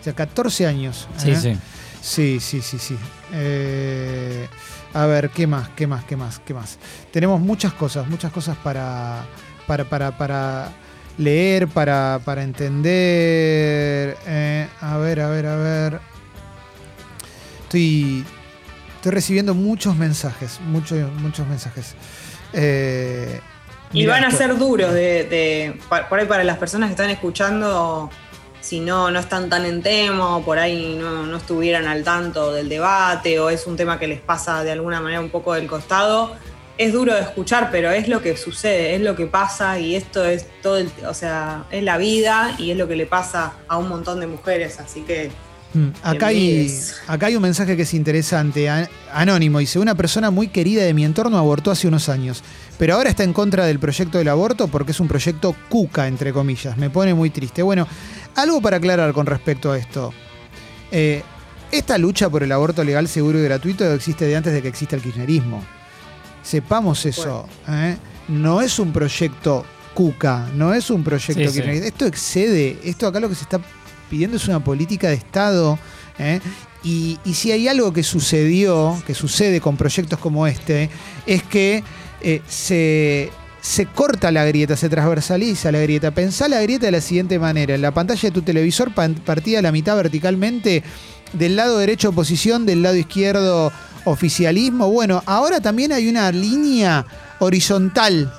O 0.00 0.04
sea, 0.04 0.12
14 0.12 0.68
años. 0.68 1.08
Sí, 1.16 1.32
¿eh? 1.32 1.36
sí. 1.36 1.58
Sí, 2.00 2.40
sí, 2.40 2.62
sí, 2.62 2.78
sí. 2.78 2.96
Eh, 3.32 4.48
a 4.94 5.06
ver, 5.06 5.30
¿qué 5.30 5.46
más? 5.46 5.68
¿Qué 5.70 5.86
más? 5.86 6.04
¿Qué 6.04 6.16
más? 6.16 6.38
¿Qué 6.40 6.54
más? 6.54 6.78
Tenemos 7.12 7.40
muchas 7.40 7.72
cosas, 7.72 8.08
muchas 8.08 8.32
cosas 8.32 8.56
para, 8.56 9.24
para, 9.66 9.84
para, 9.84 10.16
para 10.16 10.72
leer, 11.18 11.68
para, 11.68 12.20
para 12.24 12.42
entender. 12.42 14.16
Eh, 14.26 14.68
a 14.80 14.96
ver, 14.96 15.20
a 15.20 15.28
ver, 15.28 15.46
a 15.46 15.56
ver. 15.56 16.00
Estoy, 17.64 18.24
estoy 18.96 19.12
recibiendo 19.12 19.54
muchos 19.54 19.96
mensajes, 19.96 20.58
muchos, 20.66 20.98
muchos 21.20 21.46
mensajes. 21.46 21.94
Eh, 22.52 23.40
Y 23.92 24.06
van 24.06 24.24
a 24.24 24.30
ser 24.30 24.56
duros 24.56 24.92
de, 24.92 25.24
de- 25.24 25.78
por 26.08 26.18
ahí 26.18 26.26
para 26.26 26.44
las 26.44 26.58
personas 26.58 26.88
que 26.88 26.92
están 26.92 27.10
escuchando, 27.10 28.08
si 28.60 28.78
no, 28.80 29.10
no 29.10 29.18
están 29.18 29.48
tan 29.48 29.64
en 29.64 29.82
tema 29.82 30.36
o 30.36 30.42
por 30.44 30.58
ahí 30.58 30.96
no, 31.00 31.24
no 31.26 31.36
estuvieran 31.38 31.86
al 31.88 32.04
tanto 32.04 32.52
del 32.52 32.68
debate 32.68 33.40
o 33.40 33.50
es 33.50 33.66
un 33.66 33.76
tema 33.76 33.98
que 33.98 34.06
les 34.06 34.20
pasa 34.20 34.62
de 34.62 34.70
alguna 34.72 35.00
manera 35.00 35.20
un 35.20 35.30
poco 35.30 35.54
del 35.54 35.66
costado, 35.66 36.36
es 36.78 36.92
duro 36.92 37.14
de 37.14 37.20
escuchar, 37.22 37.70
pero 37.72 37.90
es 37.90 38.06
lo 38.08 38.22
que 38.22 38.36
sucede, 38.36 38.94
es 38.94 39.00
lo 39.00 39.16
que 39.16 39.26
pasa 39.26 39.78
y 39.78 39.96
esto 39.96 40.24
es 40.24 40.46
todo, 40.62 40.76
el- 40.78 40.90
o 41.08 41.14
sea, 41.14 41.64
es 41.70 41.82
la 41.82 41.98
vida 41.98 42.54
y 42.58 42.70
es 42.70 42.76
lo 42.76 42.86
que 42.86 42.96
le 42.96 43.06
pasa 43.06 43.54
a 43.66 43.76
un 43.76 43.88
montón 43.88 44.20
de 44.20 44.26
mujeres, 44.26 44.78
así 44.78 45.02
que 45.02 45.30
Acá 46.02 46.28
hay, 46.28 46.76
acá 47.06 47.26
hay 47.26 47.36
un 47.36 47.42
mensaje 47.42 47.76
que 47.76 47.82
es 47.82 47.94
interesante. 47.94 48.68
Anónimo 49.12 49.60
dice: 49.60 49.78
Una 49.78 49.94
persona 49.94 50.30
muy 50.30 50.48
querida 50.48 50.82
de 50.82 50.94
mi 50.94 51.04
entorno 51.04 51.38
abortó 51.38 51.70
hace 51.70 51.86
unos 51.86 52.08
años, 52.08 52.42
pero 52.78 52.94
ahora 52.94 53.08
está 53.10 53.22
en 53.22 53.32
contra 53.32 53.64
del 53.66 53.78
proyecto 53.78 54.18
del 54.18 54.28
aborto 54.28 54.66
porque 54.68 54.90
es 54.92 54.98
un 55.00 55.06
proyecto 55.08 55.54
cuca, 55.68 56.08
entre 56.08 56.32
comillas. 56.32 56.76
Me 56.76 56.90
pone 56.90 57.14
muy 57.14 57.30
triste. 57.30 57.62
Bueno, 57.62 57.86
algo 58.34 58.60
para 58.60 58.78
aclarar 58.78 59.12
con 59.12 59.26
respecto 59.26 59.70
a 59.70 59.78
esto. 59.78 60.12
Eh, 60.90 61.22
esta 61.70 61.98
lucha 61.98 62.28
por 62.28 62.42
el 62.42 62.50
aborto 62.50 62.82
legal, 62.82 63.06
seguro 63.06 63.38
y 63.38 63.44
gratuito 63.44 63.84
existe 63.94 64.24
de 64.26 64.36
antes 64.36 64.52
de 64.52 64.62
que 64.62 64.68
exista 64.68 64.96
el 64.96 65.02
kirchnerismo. 65.02 65.62
Sepamos 66.42 67.06
eso. 67.06 67.48
¿eh? 67.68 67.96
No 68.28 68.60
es 68.60 68.78
un 68.80 68.92
proyecto 68.92 69.64
cuca, 69.94 70.48
no 70.54 70.72
es 70.74 70.90
un 70.90 71.04
proyecto 71.04 71.42
Sí, 71.42 71.46
sí. 71.48 71.52
kirchnerista. 71.54 71.86
Esto 71.86 72.06
excede, 72.06 72.78
esto 72.82 73.06
acá 73.06 73.20
lo 73.20 73.28
que 73.28 73.34
se 73.36 73.42
está 73.42 73.60
pidiendo 74.10 74.36
es 74.36 74.46
una 74.48 74.62
política 74.62 75.08
de 75.08 75.14
Estado. 75.14 75.78
¿eh? 76.18 76.40
Y, 76.84 77.18
si 77.32 77.52
hay 77.52 77.68
algo 77.68 77.92
que 77.92 78.02
sucedió, 78.02 79.00
que 79.06 79.14
sucede 79.14 79.60
con 79.60 79.76
proyectos 79.76 80.18
como 80.18 80.46
este, 80.46 80.90
es 81.26 81.42
que 81.42 81.82
eh, 82.20 82.42
se, 82.48 83.30
se 83.60 83.86
corta 83.86 84.30
la 84.30 84.44
grieta, 84.44 84.76
se 84.76 84.88
transversaliza 84.88 85.72
la 85.72 85.80
grieta. 85.80 86.10
Pensá 86.10 86.48
la 86.48 86.60
grieta 86.60 86.86
de 86.86 86.92
la 86.92 87.00
siguiente 87.00 87.38
manera. 87.38 87.74
En 87.74 87.82
la 87.82 87.92
pantalla 87.92 88.20
de 88.20 88.30
tu 88.32 88.42
televisor 88.42 88.92
pan- 88.92 89.14
partía 89.14 89.62
la 89.62 89.72
mitad 89.72 89.96
verticalmente 89.96 90.82
del 91.32 91.56
lado 91.56 91.78
derecho 91.78 92.08
oposición, 92.10 92.66
del 92.66 92.82
lado 92.82 92.96
izquierdo 92.96 93.72
oficialismo. 94.04 94.90
Bueno, 94.90 95.22
ahora 95.26 95.60
también 95.60 95.92
hay 95.92 96.08
una 96.08 96.32
línea 96.32 97.06
horizontal 97.38 98.32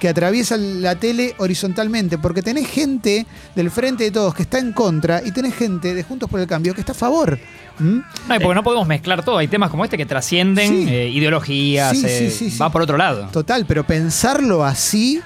que 0.00 0.08
atraviesa 0.08 0.56
la 0.56 0.94
tele 0.94 1.34
horizontalmente, 1.38 2.18
porque 2.18 2.42
tenés 2.42 2.68
gente 2.68 3.26
del 3.54 3.70
frente 3.70 4.04
de 4.04 4.10
todos 4.10 4.34
que 4.34 4.42
está 4.42 4.58
en 4.58 4.72
contra 4.72 5.22
y 5.24 5.32
tenés 5.32 5.54
gente 5.54 5.94
de 5.94 6.02
Juntos 6.02 6.28
por 6.28 6.38
el 6.40 6.46
Cambio 6.46 6.74
que 6.74 6.80
está 6.80 6.92
a 6.92 6.96
favor. 6.96 7.38
¿Mm? 7.78 7.98
No, 8.28 8.36
y 8.36 8.38
porque 8.38 8.54
no 8.54 8.62
podemos 8.62 8.86
mezclar 8.86 9.24
todo. 9.24 9.38
Hay 9.38 9.48
temas 9.48 9.70
como 9.70 9.84
este 9.84 9.96
que 9.96 10.06
trascienden 10.06 10.68
Sí. 10.86 10.86
eh, 10.88 11.08
ideologías, 11.08 11.92
Sí, 11.92 12.00
sí, 12.00 12.06
eh, 12.08 12.30
sí, 12.30 12.50
sí. 12.50 12.58
va 12.58 12.70
por 12.70 12.82
otro 12.82 12.96
lado. 12.96 13.28
Total, 13.32 13.64
pero 13.66 13.84
pensarlo 13.86 14.64
así 14.64 15.20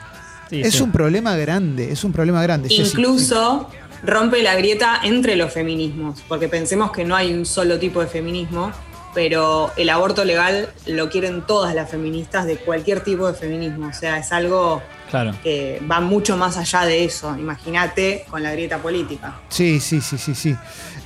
Sí, 0.49 0.61
es 0.63 0.75
sí. 0.75 0.83
un 0.83 0.91
problema 0.91 1.37
grande, 1.37 1.93
es 1.93 2.03
un 2.05 2.13
problema 2.13 2.43
grande. 2.43 2.69
Incluso 2.73 3.69
rompe 4.03 4.43
la 4.43 4.55
grieta 4.57 5.01
entre 5.05 5.37
los 5.37 5.53
feminismos, 5.53 6.23
porque 6.27 6.49
pensemos 6.49 6.91
que 6.91 7.05
no 7.05 7.15
hay 7.15 7.33
un 7.33 7.45
solo 7.47 7.79
tipo 7.79 8.01
de 8.01 8.07
feminismo, 8.09 8.73
pero 9.15 9.73
el 9.77 9.91
aborto 9.91 10.25
legal 10.25 10.69
lo 10.87 11.11
quieren 11.11 11.43
todas 11.47 11.75
las 11.75 11.91
feministas 11.91 12.47
de 12.47 12.57
cualquier 12.57 13.01
tipo 13.01 13.27
de 13.27 13.35
feminismo, 13.35 13.89
o 13.89 13.93
sea, 13.93 14.19
es 14.19 14.31
algo 14.33 14.83
Claro. 15.11 15.35
que 15.43 15.83
va 15.91 16.01
mucho 16.01 16.37
más 16.37 16.57
allá 16.57 16.83
de 16.87 17.05
eso, 17.05 17.35
imagínate 17.37 18.25
con 18.31 18.45
la 18.45 18.53
grieta 18.53 18.79
política. 18.79 19.41
Sí, 19.49 19.81
sí, 19.81 20.01
sí, 20.01 20.17
sí, 20.17 20.37
sí. 20.37 20.57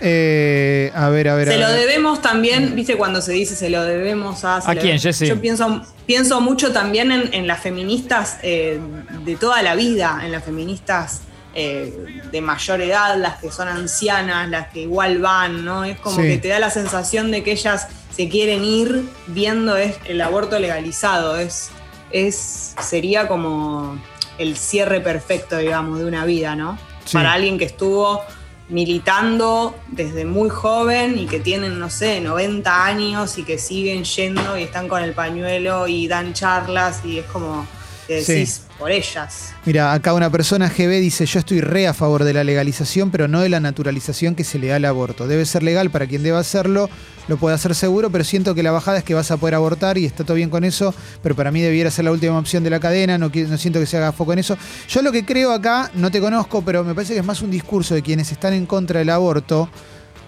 Eh, 0.00 0.92
a 0.94 1.08
ver, 1.08 1.28
a 1.30 1.34
ver. 1.34 1.48
Se 1.48 1.54
a 1.54 1.56
lo 1.68 1.68
ver. 1.74 1.78
debemos 1.86 2.20
también, 2.20 2.74
viste 2.74 2.96
cuando 2.98 3.22
se 3.22 3.32
dice 3.32 3.56
se 3.56 3.70
lo 3.70 3.82
debemos 3.82 4.44
a... 4.44 4.56
¿A 4.58 4.74
quién, 4.76 4.98
Jessy? 4.98 5.26
Yo 5.26 5.40
pienso, 5.40 5.80
pienso 6.04 6.42
mucho 6.42 6.70
también 6.72 7.12
en, 7.12 7.32
en 7.32 7.46
las 7.46 7.60
feministas 7.60 8.36
eh, 8.42 8.78
de 9.24 9.36
toda 9.36 9.62
la 9.62 9.74
vida, 9.74 10.20
en 10.22 10.32
las 10.32 10.44
feministas 10.44 11.22
eh, 11.54 12.22
de 12.32 12.40
mayor 12.40 12.80
edad, 12.80 13.16
las 13.16 13.38
que 13.40 13.50
son 13.50 13.68
ancianas, 13.68 14.48
las 14.48 14.68
que 14.68 14.80
igual 14.82 15.18
van, 15.18 15.64
¿no? 15.64 15.84
Es 15.84 15.98
como 16.00 16.16
Sí. 16.16 16.22
que 16.22 16.38
te 16.38 16.48
da 16.48 16.58
la 16.58 16.70
sensación 16.70 17.30
de 17.30 17.42
que 17.44 17.52
ellas 17.52 17.86
se 18.14 18.28
quieren 18.28 18.64
ir 18.64 19.04
viendo 19.28 19.76
es 19.76 19.96
el 20.06 20.20
aborto 20.20 20.58
legalizado, 20.58 21.36
es, 21.38 21.70
es 22.10 22.74
sería 22.82 23.26
como 23.28 23.98
el 24.38 24.56
cierre 24.56 25.00
perfecto, 25.00 25.56
digamos, 25.58 25.98
de 26.00 26.06
una 26.06 26.24
vida, 26.24 26.56
¿no? 26.56 26.78
Sí. 27.04 27.12
Para 27.14 27.32
alguien 27.34 27.58
que 27.58 27.64
estuvo 27.66 28.20
militando 28.68 29.74
desde 29.88 30.24
muy 30.24 30.48
joven 30.50 31.18
y 31.18 31.26
que 31.26 31.38
tienen, 31.40 31.78
no 31.78 31.90
sé, 31.90 32.20
90 32.20 32.84
años 32.84 33.38
y 33.38 33.44
que 33.44 33.58
siguen 33.58 34.04
yendo 34.04 34.58
y 34.58 34.62
están 34.64 34.88
con 34.88 35.02
el 35.02 35.12
pañuelo 35.12 35.86
y 35.86 36.08
dan 36.08 36.32
charlas 36.34 37.00
y 37.04 37.18
es 37.20 37.26
como 37.26 37.66
que 38.06 38.22
Sí. 38.24 38.46
Por 38.78 38.90
ellas. 38.90 39.54
Mira, 39.64 39.92
acá 39.92 40.12
una 40.14 40.30
persona 40.30 40.68
GB 40.68 41.00
dice, 41.00 41.26
yo 41.26 41.38
estoy 41.38 41.60
re 41.60 41.86
a 41.86 41.94
favor 41.94 42.24
de 42.24 42.34
la 42.34 42.44
legalización, 42.44 43.10
pero 43.10 43.28
no 43.28 43.40
de 43.40 43.48
la 43.48 43.60
naturalización 43.60 44.34
que 44.34 44.44
se 44.44 44.58
le 44.58 44.68
da 44.68 44.76
al 44.76 44.84
aborto. 44.84 45.26
Debe 45.26 45.46
ser 45.46 45.62
legal 45.62 45.90
para 45.90 46.06
quien 46.06 46.22
deba 46.22 46.38
hacerlo, 46.38 46.90
lo 47.28 47.36
puede 47.36 47.54
hacer 47.54 47.74
seguro, 47.74 48.10
pero 48.10 48.24
siento 48.24 48.54
que 48.54 48.62
la 48.62 48.72
bajada 48.72 48.98
es 48.98 49.04
que 49.04 49.14
vas 49.14 49.30
a 49.30 49.36
poder 49.36 49.54
abortar 49.54 49.96
y 49.98 50.04
está 50.04 50.24
todo 50.24 50.36
bien 50.36 50.50
con 50.50 50.64
eso, 50.64 50.94
pero 51.22 51.34
para 51.34 51.50
mí 51.50 51.60
debiera 51.60 51.90
ser 51.90 52.04
la 52.04 52.12
última 52.12 52.38
opción 52.38 52.64
de 52.64 52.70
la 52.70 52.80
cadena, 52.80 53.16
no, 53.16 53.30
no 53.34 53.58
siento 53.58 53.80
que 53.80 53.86
se 53.86 53.96
haga 53.96 54.12
foco 54.12 54.32
en 54.32 54.40
eso. 54.40 54.56
Yo 54.88 55.02
lo 55.02 55.12
que 55.12 55.24
creo 55.24 55.52
acá, 55.52 55.90
no 55.94 56.10
te 56.10 56.20
conozco, 56.20 56.62
pero 56.62 56.84
me 56.84 56.94
parece 56.94 57.14
que 57.14 57.20
es 57.20 57.26
más 57.26 57.42
un 57.42 57.50
discurso 57.50 57.94
de 57.94 58.02
quienes 58.02 58.32
están 58.32 58.52
en 58.52 58.66
contra 58.66 58.98
del 58.98 59.10
aborto, 59.10 59.68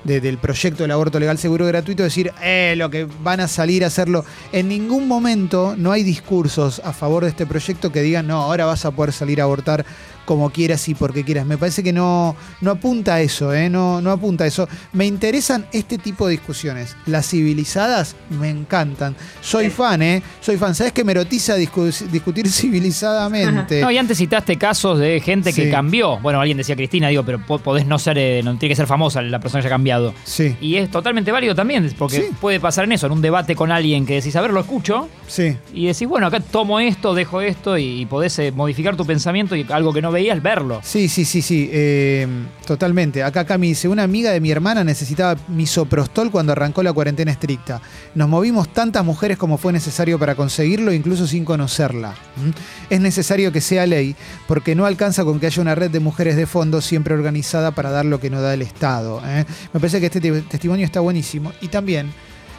de- 0.05 0.21
del 0.21 0.39
proyecto 0.39 0.83
del 0.85 0.93
aborto 0.93 1.19
legal, 1.19 1.39
seguro 1.39 1.67
gratuito, 1.67 2.03
decir, 2.03 2.33
eh, 2.43 2.75
lo 2.77 2.91
que 2.91 3.07
van 3.23 3.41
a 3.41 3.49
salir 3.49 3.85
a 3.85 3.89
hacerlo. 3.89 4.25
En 4.53 4.69
ningún 4.69 5.09
momento 5.09 5.75
no 5.77 5.93
hay 5.93 6.03
discursos 6.03 6.81
a 6.85 6.93
favor 6.93 7.25
de 7.25 7.31
este 7.31 7.47
proyecto 7.47 7.91
que 7.91 8.03
digan, 8.03 8.27
no, 8.27 8.41
ahora 8.43 8.67
vas 8.67 8.85
a 8.85 8.91
poder 8.91 9.13
salir 9.13 9.41
a 9.41 9.45
abortar 9.45 9.85
como 10.27 10.51
quieras 10.51 10.87
y 10.91 10.95
porque 10.95 11.25
quieras. 11.25 11.47
Me 11.47 11.57
parece 11.57 11.83
que 11.83 11.93
no, 11.95 12.37
no 12.61 12.71
apunta 12.73 13.15
a 13.15 13.21
eso, 13.23 13.55
¿eh? 13.55 13.71
no, 13.71 14.03
no 14.03 14.11
apunta 14.11 14.45
a 14.45 14.47
eso. 14.47 14.69
Me 14.93 15.07
interesan 15.07 15.65
este 15.73 15.97
tipo 15.97 16.27
de 16.27 16.33
discusiones. 16.33 16.95
Las 17.07 17.27
civilizadas 17.31 18.15
me 18.29 18.51
encantan. 18.51 19.17
Soy 19.41 19.71
fan, 19.71 20.03
¿eh? 20.03 20.23
Soy 20.43 20.59
fan. 20.59 20.75
¿Sabes 20.75 20.93
que 20.93 21.05
me 21.05 21.13
erotiza 21.13 21.57
discu- 21.57 21.91
discutir 22.11 22.49
civilizadamente? 23.01 23.81
No, 23.81 23.91
y 23.91 23.99
antes 23.99 24.19
citaste 24.19 24.57
casos 24.57 24.99
de 24.99 25.21
gente 25.21 25.53
que 25.53 25.71
cambió. 25.71 26.19
Bueno, 26.19 26.41
alguien 26.41 26.57
decía 26.59 26.77
Cristina, 26.77 27.09
digo, 27.09 27.23
pero 27.25 27.39
po- 27.45 27.59
podés 27.59 27.87
no 27.87 27.99
ser, 27.99 28.19
eh, 28.19 28.43
no 28.45 28.57
tiene 28.59 28.73
que 28.73 28.77
ser 28.77 28.87
famosa 28.87 29.23
la 29.23 29.39
persona 29.39 29.63
que 29.63 29.69
haya 29.69 29.75
cambiado. 29.75 30.15
Sí, 30.25 30.57
Y 30.61 30.77
es 30.77 30.91
totalmente 30.91 31.31
válido 31.33 31.55
también, 31.55 31.93
porque 31.99 32.17
Sí. 32.17 32.23
puede 32.41 32.61
pasar 32.61 32.85
en 32.85 32.93
eso, 32.93 33.07
en 33.07 33.13
un 33.13 33.23
debate 33.23 33.55
con 33.55 33.71
alguien 33.71 34.07
que 34.07 34.15
decís, 34.15 34.35
a 34.37 34.41
ver, 34.41 34.51
lo 34.53 34.61
escucho, 34.61 35.09
sí. 35.27 35.57
y 35.73 35.87
decís, 35.87 36.09
bueno, 36.09 36.27
acá 36.27 36.41
tomo 36.41 36.81
esto, 36.81 37.15
dejo 37.15 37.41
esto, 37.41 37.79
y, 37.79 38.01
y 38.03 38.07
podés 38.07 38.39
eh, 38.39 38.53
modificar 38.53 38.97
tu 38.97 39.05
pensamiento 39.07 39.55
y 39.57 39.67
algo 39.71 39.93
que 39.93 40.03
no 40.03 40.13
veías, 40.17 40.43
verlo. 40.43 40.81
Sí, 40.83 41.09
sí, 41.09 41.25
sí, 41.25 41.43
sí, 41.43 41.69
eh, 41.73 42.27
totalmente. 42.67 43.23
Acá 43.23 43.45
Cami 43.45 43.69
dice, 43.69 43.89
una 43.89 44.03
amiga 44.03 44.31
de 44.33 44.41
mi 44.41 44.51
hermana 44.51 44.83
necesitaba 44.83 45.39
misoprostol 45.49 46.31
cuando 46.31 46.53
arrancó 46.53 46.83
la 46.83 46.93
cuarentena 46.93 47.31
estricta. 47.31 47.81
Nos 48.15 48.29
movimos 48.29 48.73
tantas 48.73 49.05
mujeres 49.05 49.37
como 49.39 49.59
fue 49.59 49.73
necesario 49.73 50.19
para 50.19 50.35
conseguirlo, 50.35 50.93
incluso 50.93 51.27
sin 51.27 51.45
conocerla. 51.45 52.11
¿Mm? 52.37 52.51
Es 52.91 53.01
necesario 53.01 53.53
que 53.53 53.61
sea 53.61 53.87
ley, 53.87 54.17
porque 54.49 54.75
no 54.75 54.87
alcanza 54.87 55.25
con 55.25 55.39
que 55.39 55.47
haya 55.47 55.63
una 55.63 55.75
red 55.75 55.91
de 55.91 56.01
mujeres 56.01 56.37
de 56.37 56.47
fondo 56.47 56.81
siempre 56.81 57.15
organizada 57.15 57.71
para 57.73 57.91
dar 57.91 58.05
lo 58.07 58.19
que 58.19 58.31
no 58.31 58.41
da 58.41 58.55
el 58.55 58.63
Estado. 58.63 59.21
¿eh? 59.25 59.45
Me 59.73 59.81
parece 59.81 60.01
que 60.01 60.07
este 60.07 60.21
te- 60.21 60.43
testimonio 60.43 60.85
está 60.87 61.01
buenísimo. 61.01 61.53
Y 61.61 61.69
también 61.69 62.11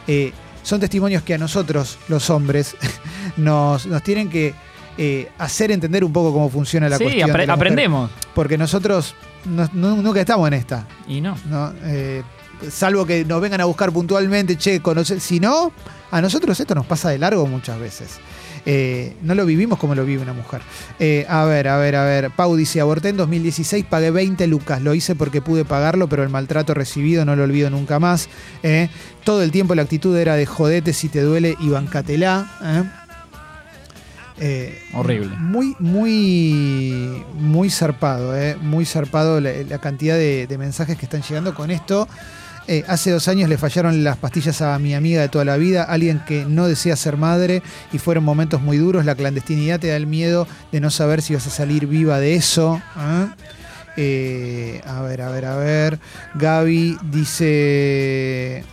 eh, 0.06 0.32
son 0.62 0.80
testimonios 0.80 1.22
que 1.22 1.34
a 1.34 1.38
nosotros, 1.38 1.98
los 2.08 2.30
hombres, 2.30 2.76
nos, 3.36 3.86
nos 3.86 4.02
tienen 4.02 4.28
que... 4.30 4.54
eh, 4.98 5.30
hacer 5.38 5.70
entender 5.70 6.04
un 6.04 6.12
poco 6.12 6.32
cómo 6.32 6.50
funciona 6.50 6.88
la 6.88 6.98
sí, 6.98 7.04
cuestión. 7.04 7.28
apre- 7.30 7.32
mujer 7.32 7.50
aprendemos. 7.52 8.10
porque 8.34 8.58
nosotros 8.58 9.14
no- 9.46 9.70
no- 9.72 9.96
nunca 9.96 10.20
estamos 10.20 10.46
en 10.48 10.54
esta, 10.54 10.86
Y 11.06 11.20
no. 11.20 11.36
¿no? 11.48 11.72
Eh, 11.84 12.22
salvo 12.70 13.06
que 13.06 13.24
nos 13.24 13.40
vengan 13.40 13.60
a 13.60 13.64
buscar 13.66 13.92
puntualmente, 13.92 14.56
che, 14.56 14.80
conoce, 14.80 15.20
si 15.20 15.38
no, 15.40 15.72
a 16.10 16.20
nosotros 16.20 16.58
esto 16.58 16.74
nos 16.74 16.84
pasa 16.86 17.10
de 17.10 17.18
largo 17.18 17.46
muchas 17.46 17.78
veces. 17.78 18.18
Eh, 18.66 19.16
no 19.22 19.34
lo 19.34 19.46
vivimos 19.46 19.78
como 19.78 19.94
lo 19.94 20.04
vive 20.04 20.20
una 20.22 20.32
mujer. 20.34 20.60
Eh, 20.98 21.24
a 21.28 21.44
ver, 21.44 21.68
a 21.68 21.78
ver, 21.78 21.94
a 21.96 22.04
ver. 22.04 22.30
Pau 22.32 22.54
dice, 22.56 22.80
aborté 22.80 23.10
en 23.10 23.16
2016, 23.16 23.86
pagué 23.88 24.10
20 24.10 24.46
lucas. 24.46 24.82
Lo 24.82 24.92
hice 24.94 25.14
porque 25.14 25.40
pude 25.40 25.64
pagarlo, 25.64 26.08
pero 26.08 26.22
el 26.22 26.28
maltrato 26.28 26.74
recibido 26.74 27.24
no 27.24 27.34
lo 27.36 27.44
olvido 27.44 27.70
nunca 27.70 27.98
más. 27.98 28.28
Eh, 28.62 28.90
todo 29.24 29.42
el 29.42 29.52
tiempo 29.52 29.74
la 29.74 29.82
actitud 29.82 30.14
era 30.18 30.34
de 30.34 30.44
jodete 30.44 30.92
si 30.92 31.08
te 31.08 31.22
duele 31.22 31.56
y 31.60 31.68
bancatela. 31.70 32.50
¿Eh? 34.40 34.78
Horrible. 34.94 35.36
Muy, 35.38 35.74
muy, 35.78 37.24
muy 37.34 37.70
zarpado, 37.70 38.36
eh, 38.36 38.56
muy 38.60 38.84
zarpado 38.84 39.40
la, 39.40 39.50
la 39.68 39.78
cantidad 39.78 40.16
de, 40.16 40.46
de 40.46 40.58
mensajes 40.58 40.96
que 40.96 41.06
están 41.06 41.22
llegando 41.22 41.54
con 41.54 41.70
esto. 41.70 42.08
Eh, 42.70 42.84
hace 42.86 43.10
dos 43.10 43.28
años 43.28 43.48
le 43.48 43.56
fallaron 43.56 44.04
las 44.04 44.18
pastillas 44.18 44.60
a 44.60 44.78
mi 44.78 44.94
amiga 44.94 45.22
de 45.22 45.30
toda 45.30 45.46
la 45.46 45.56
vida, 45.56 45.84
alguien 45.84 46.20
que 46.26 46.44
no 46.44 46.68
desea 46.68 46.96
ser 46.96 47.16
madre 47.16 47.62
y 47.94 47.98
fueron 47.98 48.24
momentos 48.24 48.60
muy 48.60 48.76
duros. 48.76 49.06
La 49.06 49.14
clandestinidad 49.14 49.80
te 49.80 49.88
da 49.88 49.96
el 49.96 50.06
miedo 50.06 50.46
de 50.70 50.80
no 50.80 50.90
saber 50.90 51.22
si 51.22 51.32
vas 51.32 51.46
a 51.46 51.50
salir 51.50 51.86
viva 51.86 52.20
de 52.20 52.34
eso. 52.34 52.82
Eh, 53.96 54.82
a 54.86 55.00
ver, 55.00 55.22
a 55.22 55.30
ver, 55.30 55.46
a 55.46 55.56
ver. 55.56 55.98
Gaby 56.34 56.98
dice. 57.10 58.64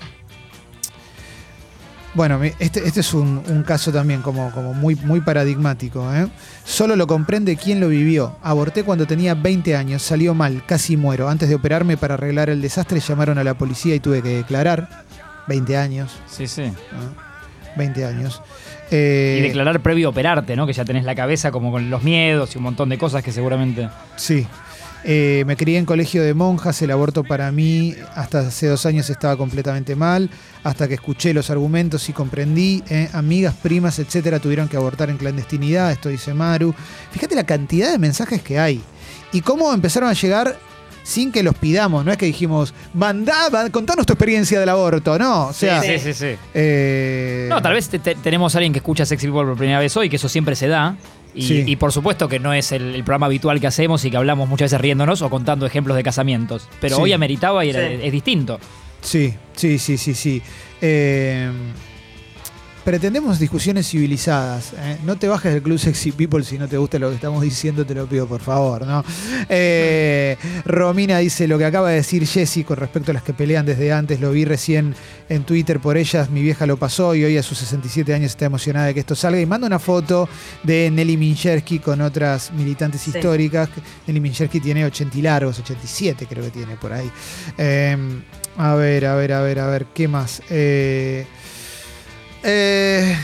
Bueno, 2.16 2.41
este, 2.59 2.88
este 2.88 3.01
es 3.01 3.13
un, 3.13 3.43
un 3.47 3.63
caso 3.63 3.91
también 3.91 4.22
como, 4.22 4.49
como 4.51 4.74
muy, 4.74 4.95
muy 4.95 5.20
paradigmático. 5.20 6.13
¿eh? 6.16 6.28
Solo 6.63 6.95
lo 6.95 7.07
comprende 7.07 7.57
quien 7.57 7.82
lo 7.82 7.89
vivió. 7.89 8.38
Aborté 8.41 8.84
cuando 8.84 9.05
tenía 9.05 9.34
20 9.36 9.76
años, 9.76 10.01
salió 10.01 10.34
mal, 10.34 10.63
casi 10.66 10.95
muero. 10.95 11.28
Antes 11.28 11.49
de 11.49 11.55
operarme 11.55 11.97
para 11.97 12.13
arreglar 12.13 12.49
el 12.49 12.61
desastre 12.61 13.01
llamaron 13.01 13.38
a 13.38 13.43
la 13.43 13.53
policía 13.55 13.95
y 13.95 13.99
tuve 13.99 14.22
que 14.22 14.30
declarar. 14.30 15.03
20 15.47 15.78
años. 15.78 16.11
Sí, 16.28 16.47
sí. 16.47 16.63
¿no? 16.63 17.26
20 17.76 18.05
años. 18.05 18.41
Eh, 18.91 19.38
Y 19.39 19.41
declarar 19.43 19.80
previo 19.82 20.07
a 20.07 20.11
operarte, 20.11 20.55
¿no? 20.55 20.66
Que 20.66 20.74
ya 20.74 20.86
tenés 20.86 21.03
la 21.03 21.16
cabeza 21.16 21.51
como 21.51 21.72
con 21.72 21.89
los 21.89 22.01
miedos 22.01 22.55
y 22.55 22.57
un 22.57 22.63
montón 22.63 22.89
de 22.89 22.97
cosas 22.97 23.24
que 23.24 23.32
seguramente. 23.32 23.89
Sí. 24.16 24.47
Eh, 25.08 25.43
me 25.45 25.56
crié 25.56 25.78
en 25.78 25.86
colegio 25.86 26.24
de 26.24 26.34
monjas, 26.34 26.82
el 26.82 26.89
aborto 26.89 27.24
para 27.24 27.51
mí 27.51 27.93
hasta 28.16 28.39
hace 28.39 28.66
dos 28.66 28.88
años 28.88 29.08
estaba 29.12 29.38
completamente 29.38 29.95
mal, 29.95 30.32
hasta 30.64 30.88
que 30.88 30.95
escuché 30.95 31.32
los 31.32 31.51
argumentos 31.51 32.10
y 32.10 32.14
comprendí, 32.14 32.84
eh, 32.89 33.08
amigas, 33.14 33.53
primas, 33.62 33.99
etcétera, 33.99 34.39
tuvieron 34.39 34.68
que 34.68 34.78
abortar 34.78 35.12
en 35.12 35.18
clandestinidad, 35.18 35.91
esto 35.91 36.10
dice 36.10 36.34
Maru. 36.34 36.74
Fíjate 37.12 37.36
la 37.36 37.43
cantidad 37.45 37.91
de 37.91 37.99
mensajes 37.99 38.41
que 38.41 38.58
hay 38.58 38.82
y 39.32 39.41
cómo 39.41 39.72
empezaron 39.72 40.10
a 40.10 40.14
llegar 40.14 40.58
sin 41.03 41.32
que 41.32 41.43
los 41.43 41.53
pidamos, 41.53 42.03
no 42.03 42.12
es 42.12 42.18
que 42.18 42.26
dijimos, 42.26 42.74
mandá, 42.95 43.36
contanos 43.72 44.08
tu 44.08 44.14
experiencia 44.14 44.60
del 44.60 44.70
aborto, 44.70 45.20
no, 45.20 45.49
o 45.49 45.53
sea, 45.53 45.84
sí, 45.84 45.99
sí, 45.99 46.14
sí. 46.16 46.36
eh, 46.56 47.45
No, 47.47 47.62
tal 47.62 47.74
vez 47.74 47.89
te- 47.89 47.99
te- 47.99 48.16
tenemos 48.16 48.56
a 48.56 48.58
alguien 48.58 48.74
que 48.74 48.80
escucha 48.80 49.06
Sexy 49.06 49.28
People 49.28 49.43
por 49.43 49.56
primera 49.56 49.78
vez 49.78 49.95
hoy, 49.97 50.10
que 50.10 50.16
eso 50.16 50.28
siempre 50.28 50.56
se 50.56 50.68
da. 50.68 50.95
Y, 51.36 51.42
Sí. 51.42 51.64
y 51.68 51.76
por 51.76 51.92
supuesto 51.92 52.28
que 52.30 52.40
no 52.40 52.54
es 52.54 52.72
el, 52.72 52.96
el 52.96 53.04
programa 53.04 53.26
habitual 53.26 53.60
que 53.60 53.68
hacemos 53.68 54.06
y 54.06 54.12
que 54.12 54.18
hablamos 54.18 54.48
muchas 54.48 54.68
veces 54.72 54.82
riéndonos 54.82 55.22
o 55.22 55.30
contando 55.30 55.66
ejemplos 55.66 55.98
de 55.98 56.04
casamientos. 56.04 56.68
Pero 56.80 56.96
Sí. 56.96 57.02
hoy 57.02 57.14
ameritaba 57.14 57.66
y 57.66 57.70
era- 57.72 57.88
Sí. 57.88 58.00
es 58.02 58.12
distinto. 58.12 58.60
Sí, 59.02 59.34
sí, 59.54 59.78
sí, 59.78 59.98
sí, 59.98 60.14
sí. 60.16 60.42
Eh, 60.82 61.52
pretendemos 62.86 63.40
discusiones 63.40 63.90
civilizadas. 63.90 64.74
¿eh? 64.78 64.98
No 65.04 65.18
te 65.18 65.28
bajes 65.28 65.52
del 65.52 65.64
Club 65.64 65.80
Sexy 65.80 66.12
People 66.12 66.44
si 66.44 66.58
no 66.60 66.68
te 66.68 66.78
gusta 66.78 67.00
lo 67.00 67.10
que 67.10 67.16
estamos 67.16 67.42
diciendo, 67.42 67.84
te 67.86 67.96
lo 67.96 68.06
pido 68.08 68.28
por 68.28 68.42
favor. 68.42 68.86
¿no? 68.86 69.04
Eh, 69.50 70.38
Romina 70.66 71.18
dice 71.18 71.48
lo 71.48 71.58
que 71.58 71.66
acaba 71.66 71.90
de 71.90 71.96
decir 71.96 72.26
Jessy 72.28 72.64
con 72.64 72.78
respecto 72.78 73.10
a 73.12 73.16
las 73.16 73.24
que 73.24 73.34
pelean 73.34 73.66
desde 73.66 73.92
antes. 73.92 74.22
Lo 74.22 74.32
vi 74.32 74.46
recién 74.46 74.96
en 75.28 75.44
Twitter 75.44 75.80
por 75.80 75.98
ellas. 75.98 76.30
Mi 76.30 76.42
vieja 76.44 76.66
lo 76.68 76.78
pasó 76.78 77.16
y 77.16 77.24
hoy 77.24 77.38
a 77.38 77.44
sus 77.44 77.58
67 77.58 78.14
años 78.14 78.32
está 78.32 78.46
emocionada 78.46 78.86
de 78.86 78.94
que 78.94 79.00
esto 79.00 79.16
salga. 79.16 79.42
Y 79.42 79.46
manda 79.48 79.66
una 79.66 79.80
foto 79.80 80.30
de 80.64 80.92
Nelly 80.92 81.18
Minchersky 81.18 81.80
con 81.80 82.02
otras 82.02 82.52
militantes 82.54 83.02
Sí. 83.02 83.12
históricas. 83.16 83.68
Nelly 84.06 84.20
Minchersky 84.20 84.60
tiene 84.60 84.86
80 84.86 85.18
y 85.18 85.22
largos, 85.24 85.58
87 85.60 86.28
creo 86.30 86.44
que 86.44 86.52
tiene 86.52 86.76
por 86.76 86.94
ahí. 86.94 87.10
Eh, 87.58 87.98
a 88.58 88.76
ver, 88.76 89.06
a 89.08 89.16
ver, 89.16 89.34
a 89.34 89.42
ver, 89.42 89.60
a 89.60 89.68
ver, 89.68 89.88
¿qué 89.94 90.08
más? 90.08 90.42
Eh, 90.52 91.26
eh, 92.46 93.18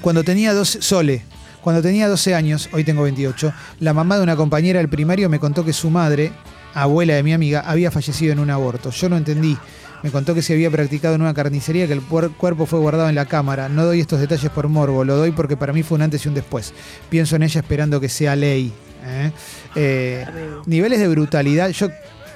cuando 0.00 0.24
tenía 0.24 0.52
12, 0.52 0.82
Sole, 0.82 1.24
cuando 1.60 1.80
tenía 1.80 2.08
12 2.08 2.34
años, 2.34 2.68
hoy 2.72 2.82
tengo 2.82 3.02
28, 3.02 3.52
la 3.80 3.94
mamá 3.94 4.16
de 4.16 4.22
una 4.22 4.34
compañera 4.34 4.78
del 4.80 4.88
primario 4.88 5.28
me 5.28 5.38
contó 5.38 5.64
que 5.64 5.72
su 5.72 5.90
madre, 5.90 6.32
abuela 6.74 7.14
de 7.14 7.22
mi 7.22 7.32
amiga, 7.32 7.60
había 7.60 7.90
fallecido 7.90 8.32
en 8.32 8.40
un 8.40 8.50
aborto. 8.50 8.90
Yo 8.90 9.08
no 9.08 9.16
entendí. 9.16 9.56
Me 10.02 10.10
contó 10.10 10.34
que 10.34 10.42
se 10.42 10.54
había 10.54 10.68
practicado 10.68 11.14
en 11.14 11.22
una 11.22 11.32
carnicería, 11.32 11.86
que 11.86 11.92
el 11.92 12.02
cuerpo 12.02 12.66
fue 12.66 12.80
guardado 12.80 13.08
en 13.08 13.14
la 13.14 13.26
cámara. 13.26 13.68
No 13.68 13.84
doy 13.84 14.00
estos 14.00 14.18
detalles 14.18 14.50
por 14.50 14.66
morbo, 14.68 15.04
lo 15.04 15.16
doy 15.16 15.30
porque 15.30 15.56
para 15.56 15.72
mí 15.72 15.84
fue 15.84 15.94
un 15.94 16.02
antes 16.02 16.24
y 16.24 16.28
un 16.28 16.34
después. 16.34 16.74
Pienso 17.08 17.36
en 17.36 17.44
ella 17.44 17.60
esperando 17.60 18.00
que 18.00 18.08
sea 18.08 18.34
ley. 18.34 18.72
¿eh? 19.04 19.30
Eh, 19.76 20.26
niveles 20.66 20.98
de 20.98 21.06
brutalidad, 21.06 21.70
yo 21.70 21.88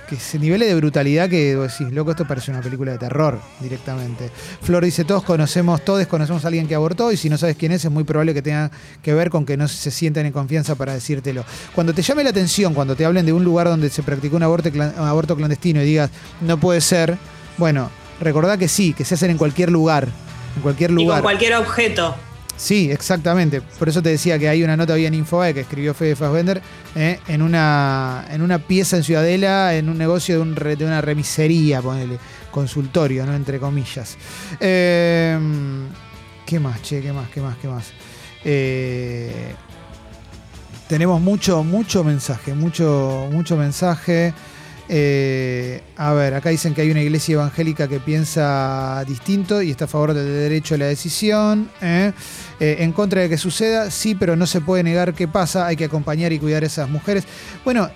que 0.08 0.16
se 0.16 0.38
niveles 0.38 0.68
de 0.68 0.74
brutalidad 0.74 1.28
que 1.28 1.56
vos 1.56 1.76
decís, 1.76 1.92
loco, 1.92 2.12
esto 2.12 2.26
parece 2.26 2.50
una 2.50 2.60
película 2.60 2.92
de 2.92 2.98
terror 2.98 3.40
directamente. 3.60 4.30
Flor 4.62 4.84
dice, 4.84 5.04
todos 5.04 5.22
conocemos, 5.24 5.84
todos 5.84 6.06
conocemos 6.06 6.44
a 6.44 6.48
alguien 6.48 6.66
que 6.68 6.74
abortó 6.74 7.10
y 7.12 7.16
si 7.16 7.28
no 7.28 7.36
sabes 7.38 7.56
quién 7.56 7.72
es, 7.72 7.84
es 7.84 7.90
muy 7.90 8.04
probable 8.04 8.32
que 8.34 8.42
tenga 8.42 8.70
que 9.02 9.12
ver 9.14 9.30
con 9.30 9.44
que 9.44 9.56
no 9.56 9.66
se 9.68 9.90
sientan 9.90 10.26
en 10.26 10.32
confianza 10.32 10.74
para 10.74 10.94
decírtelo. 10.94 11.44
Cuando 11.74 11.92
te 11.92 12.02
llame 12.02 12.22
la 12.24 12.30
atención, 12.30 12.74
cuando 12.74 12.94
te 12.94 13.04
hablen 13.04 13.26
de 13.26 13.32
un 13.32 13.44
lugar 13.44 13.66
donde 13.68 13.90
se 13.90 14.02
practicó 14.02 14.36
un 14.36 14.42
aborto, 14.42 14.70
un 14.72 14.80
aborto 14.82 15.36
clandestino 15.36 15.82
y 15.82 15.84
digas, 15.86 16.10
no 16.40 16.58
puede 16.58 16.80
ser, 16.80 17.16
bueno, 17.58 17.90
recordá 18.20 18.56
que 18.56 18.68
sí, 18.68 18.92
que 18.92 19.04
se 19.04 19.14
hacen 19.14 19.30
en 19.30 19.38
cualquier 19.38 19.70
lugar. 19.70 20.08
En 20.56 20.62
cualquier 20.62 20.90
Y 20.90 20.94
con 20.94 21.04
lugar. 21.04 21.22
cualquier 21.22 21.54
objeto. 21.56 22.14
Sí, 22.56 22.90
exactamente. 22.90 23.60
Por 23.60 23.88
eso 23.88 24.02
te 24.02 24.08
decía 24.08 24.38
que 24.38 24.48
hay 24.48 24.62
una 24.62 24.76
nota 24.76 24.94
hoy 24.94 25.04
en 25.04 25.14
Infobae 25.14 25.52
que 25.52 25.60
escribió 25.60 25.92
Fede 25.92 26.16
Fassbender 26.16 26.62
eh, 26.94 27.20
en, 27.28 27.42
una, 27.42 28.24
en 28.30 28.40
una 28.40 28.58
pieza 28.58 28.96
en 28.96 29.04
Ciudadela, 29.04 29.74
en 29.74 29.88
un 29.88 29.98
negocio 29.98 30.42
de, 30.42 30.84
una 30.84 31.00
remisería, 31.00 31.82
ponele, 31.82 32.18
consultorio, 32.50 33.26
¿no? 33.26 33.34
Entre 33.34 33.58
comillas. 33.58 34.16
Eh, 34.58 35.38
¿Qué 36.46 36.58
más, 36.58 36.80
che? 36.82 37.02
¿Qué 37.02 37.12
más? 37.12 37.28
¿Qué 37.28 37.40
más? 37.40 37.56
¿Qué 37.58 37.68
más? 37.68 37.92
Eh, 38.44 39.54
tenemos 40.88 41.20
mucho, 41.20 41.62
mucho 41.62 42.04
mensaje, 42.04 42.54
mucho, 42.54 43.28
mucho 43.30 43.56
mensaje. 43.56 44.32
Eh, 44.88 45.82
a 45.96 46.12
ver, 46.12 46.34
acá 46.34 46.50
dicen 46.50 46.74
que 46.74 46.82
hay 46.82 46.90
una 46.90 47.02
iglesia 47.02 47.34
evangélica 47.34 47.88
que 47.88 47.98
piensa 47.98 49.04
distinto 49.06 49.60
y 49.60 49.70
está 49.70 49.86
a 49.86 49.88
favor 49.88 50.14
del 50.14 50.26
derecho 50.26 50.74
a 50.74 50.78
la 50.78 50.86
decisión. 50.86 51.70
¿eh? 51.80 52.12
Eh, 52.60 52.76
en 52.80 52.92
contra 52.92 53.22
de 53.22 53.28
que 53.28 53.36
suceda, 53.36 53.90
sí, 53.90 54.14
pero 54.14 54.36
no 54.36 54.46
se 54.46 54.60
puede 54.60 54.82
negar 54.82 55.14
qué 55.14 55.26
pasa. 55.26 55.66
Hay 55.66 55.76
que 55.76 55.84
acompañar 55.84 56.32
y 56.32 56.38
cuidar 56.38 56.62
a 56.62 56.66
esas 56.66 56.88
mujeres. 56.88 57.24
Bueno, 57.64 57.90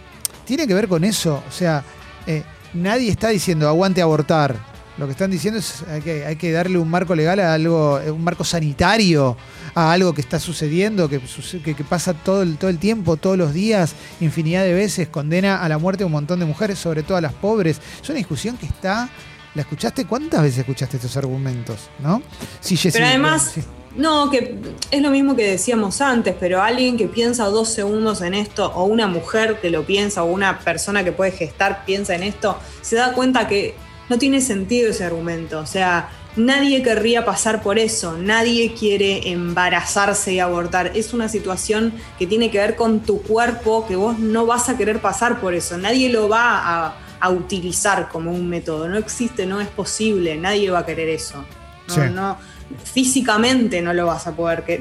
tiene 0.45 0.67
que 0.67 0.75
ver 0.75 0.89
con 0.89 1.05
eso. 1.05 1.43
O 1.49 1.53
sea, 1.53 1.85
eh, 2.27 2.43
nadie 2.75 3.11
está 3.11 3.29
diciendo 3.29 3.69
aguante 3.69 4.03
abortar. 4.03 4.70
Lo 5.01 5.07
que 5.07 5.13
están 5.13 5.31
diciendo 5.31 5.59
es 5.59 5.83
hay 5.89 6.03
que, 6.03 6.27
hay 6.27 6.37
que 6.37 6.53
darle 6.53 6.77
un 6.77 6.91
marco 6.91 7.15
legal 7.15 7.41
a 7.41 7.55
algo, 7.55 7.99
eh, 8.01 8.11
un 8.11 8.23
marco 8.23 8.45
sanitario 8.45 9.35
a 9.75 9.93
algo 9.93 10.13
que 10.13 10.21
está 10.21 10.39
sucediendo, 10.39 11.09
que, 11.09 11.19
que, 11.65 11.75
que 11.75 11.85
pasa 11.85 12.13
todo 12.13 12.43
el, 12.43 12.59
todo 12.59 12.69
el 12.69 12.79
tiempo, 12.79 13.17
todos 13.17 13.39
los 13.39 13.55
días, 13.55 13.95
infinidad 14.21 14.63
de 14.63 14.75
veces, 14.75 15.09
condena 15.09 15.65
a 15.65 15.71
la 15.71 15.79
muerte 15.79 16.03
a 16.03 16.07
un 16.07 16.13
montón 16.13 16.39
de 16.39 16.45
mujeres, 16.45 16.79
sobre 16.79 17.03
todo 17.03 17.17
a 17.17 17.23
las 17.23 17.33
pobres. 17.33 17.81
Es 18.03 18.11
una 18.11 18.19
discusión 18.19 18.59
que 18.59 18.67
está. 18.67 19.09
¿La 19.55 19.63
escuchaste? 19.63 20.05
¿Cuántas 20.05 20.43
veces 20.43 20.59
escuchaste 20.59 20.99
estos 20.99 21.17
argumentos? 21.17 21.89
¿No? 22.01 22.21
Sí, 22.61 22.79
Pero 22.93 23.07
además, 23.07 23.53
sí. 23.55 23.63
no, 23.97 24.31
que 24.31 24.59
es 24.91 25.01
lo 25.01 25.09
mismo 25.09 25.35
que 25.35 25.47
decíamos 25.47 26.03
antes, 26.03 26.35
pero 26.39 26.61
alguien 26.61 26.99
que 26.99 27.09
piensa 27.09 27.47
dos 27.47 27.71
segundos 27.71 28.21
en 28.21 28.35
esto, 28.35 28.71
o 28.75 28.85
una 28.85 29.07
mujer 29.07 29.61
que 29.63 29.71
lo 29.71 29.87
piensa, 29.87 30.25
o 30.25 30.27
una 30.27 30.59
persona 30.59 31.05
que 31.05 31.13
puede 31.13 31.33
gestar 31.33 31.87
piensa 31.87 32.15
en 32.15 32.23
esto, 32.23 32.59
se 32.83 32.97
da 32.97 33.15
cuenta 33.15 33.49
que 33.49 33.75
no 34.11 34.19
tiene 34.19 34.41
sentido 34.43 34.91
ese 34.91 35.05
argumento. 35.05 35.61
O 35.61 35.67
sea, 35.67 36.11
nadie 36.37 36.83
querría 36.83 37.25
pasar 37.25 37.63
por 37.63 37.79
eso, 37.79 38.19
nadie 38.19 38.75
quiere 38.75 39.31
embarazarse 39.31 40.35
y 40.35 40.41
abortar. 40.41 40.93
Es 40.95 41.15
una 41.15 41.29
situación 41.29 41.95
que 42.19 42.27
tiene 42.27 42.51
que 42.51 42.59
ver 42.59 42.77
con 42.77 43.01
tu 43.01 43.23
cuerpo, 43.23 43.87
que 43.87 43.97
vos 43.97 44.19
no 44.19 44.45
vas 44.47 44.69
a 44.69 44.77
querer 44.77 45.01
pasar 45.01 45.41
por 45.41 45.55
eso. 45.55 45.79
Nadie 45.79 46.11
lo 46.11 46.29
va 46.29 46.59
a, 46.87 46.97
a 47.21 47.31
utilizar 47.31 48.09
como 48.09 48.33
un 48.33 48.49
método. 48.49 48.89
No 48.89 48.99
existe, 48.99 49.47
no 49.47 49.61
es 49.61 49.69
posible, 49.69 50.37
nadie 50.37 50.71
va 50.71 50.81
a 50.81 50.87
querer 50.87 51.09
eso. 51.09 51.45
No, 51.89 51.95
Sí. 51.95 52.01
no, 52.13 52.37
físicamente 52.85 53.81
no 53.83 53.93
lo 53.95 54.07
vas 54.07 54.27
a 54.27 54.33
poder, 54.33 54.65
que 54.65 54.81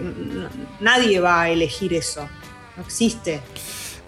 nadie 0.80 1.20
va 1.20 1.42
a 1.44 1.50
elegir 1.50 1.94
eso. 1.94 2.28
No 2.78 2.84
existe. 2.84 3.42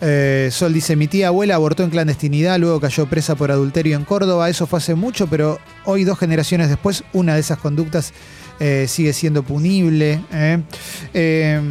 Eh, 0.02 0.50
Sol 0.52 0.74
dice, 0.74 0.96
mi 0.96 1.08
tía 1.08 1.28
abuela 1.28 1.56
abortó 1.56 1.84
en 1.84 1.92
clandestinidad, 1.92 2.60
luego 2.60 2.80
cayó 2.80 3.06
presa 3.06 3.36
por 3.36 3.52
adulterio 3.52 3.96
en 3.96 4.04
Córdoba. 4.04 4.50
Eso 4.50 4.66
fue 4.66 4.80
hace 4.80 4.96
mucho, 4.96 5.28
pero 5.28 5.60
hoy, 5.86 6.04
dos 6.04 6.18
generaciones 6.18 6.70
después, 6.70 7.04
una 7.14 7.36
de 7.36 7.42
esas 7.42 7.60
conductas 7.60 8.14
eh, 8.60 8.86
sigue 8.88 9.14
siendo 9.14 9.44
punible. 9.44 10.22
¿eh? 10.34 11.62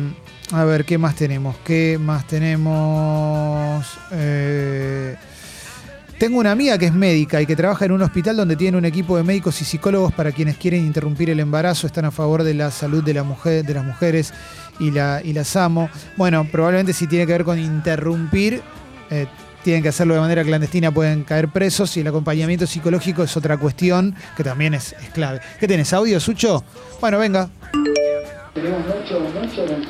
A 0.53 0.64
ver, 0.64 0.85
¿qué 0.85 0.99
más 0.99 1.16
tenemos? 1.16 1.57
¿Qué 1.64 1.99
más 2.01 2.26
tenemos? 2.26 3.87
Tengo 6.20 6.39
una 6.39 6.53
amiga 6.53 6.76
que 6.76 6.85
es 6.85 6.93
médica 6.93 7.41
y 7.41 7.47
que 7.47 7.57
trabaja 7.57 7.87
en 7.87 7.93
un 7.93 8.03
hospital 8.03 8.37
donde 8.37 8.55
tiene 8.55 8.76
un 8.76 8.85
equipo 8.85 9.16
de 9.16 9.22
médicos 9.22 9.59
y 9.62 9.64
psicólogos 9.64 10.12
para 10.12 10.33
quienes 10.33 10.59
quieren 10.59 10.85
interrumpir 10.85 11.31
el 11.31 11.41
embarazo, 11.41 11.87
están 11.87 12.05
a 12.05 12.11
favor 12.11 12.43
de 12.43 12.53
la 12.53 12.70
salud 12.70 13.03
de, 13.03 13.14
de 13.14 13.74
las 13.74 13.85
mujeres 13.87 14.35
y, 14.81 14.91
la, 14.91 15.20
y 15.22 15.33
las 15.33 15.55
amo. 15.57 15.89
Bueno, 16.16 16.47
probablemente 16.51 16.93
si 16.93 17.07
tiene 17.07 17.26
que 17.26 17.33
ver 17.33 17.45
con 17.45 17.59
interrumpir, 17.59 18.62
eh, 19.11 19.26
tienen 19.62 19.83
que 19.83 19.91
hacerlo 19.91 20.14
de 20.14 20.20
manera 20.20 20.43
clandestina, 20.43 20.91
pueden 20.91 21.22
caer 21.22 21.49
presos 21.49 21.97
y 21.97 22.01
el 22.01 22.09
acompañamiento 22.09 22.66
psicológico 22.66 23.22
es 23.22 23.37
otra 23.37 23.59
cuestión 23.59 24.14
que 24.37 24.43
también 24.43 24.74
es, 24.74 24.95
es 24.95 25.11
clave. 25.11 25.41
¿Qué 25.59 25.68
tenés, 25.68 25.93
audio, 25.93 26.18
Sucho? 26.18 26.64
Bueno, 27.01 27.18
venga. 27.18 27.51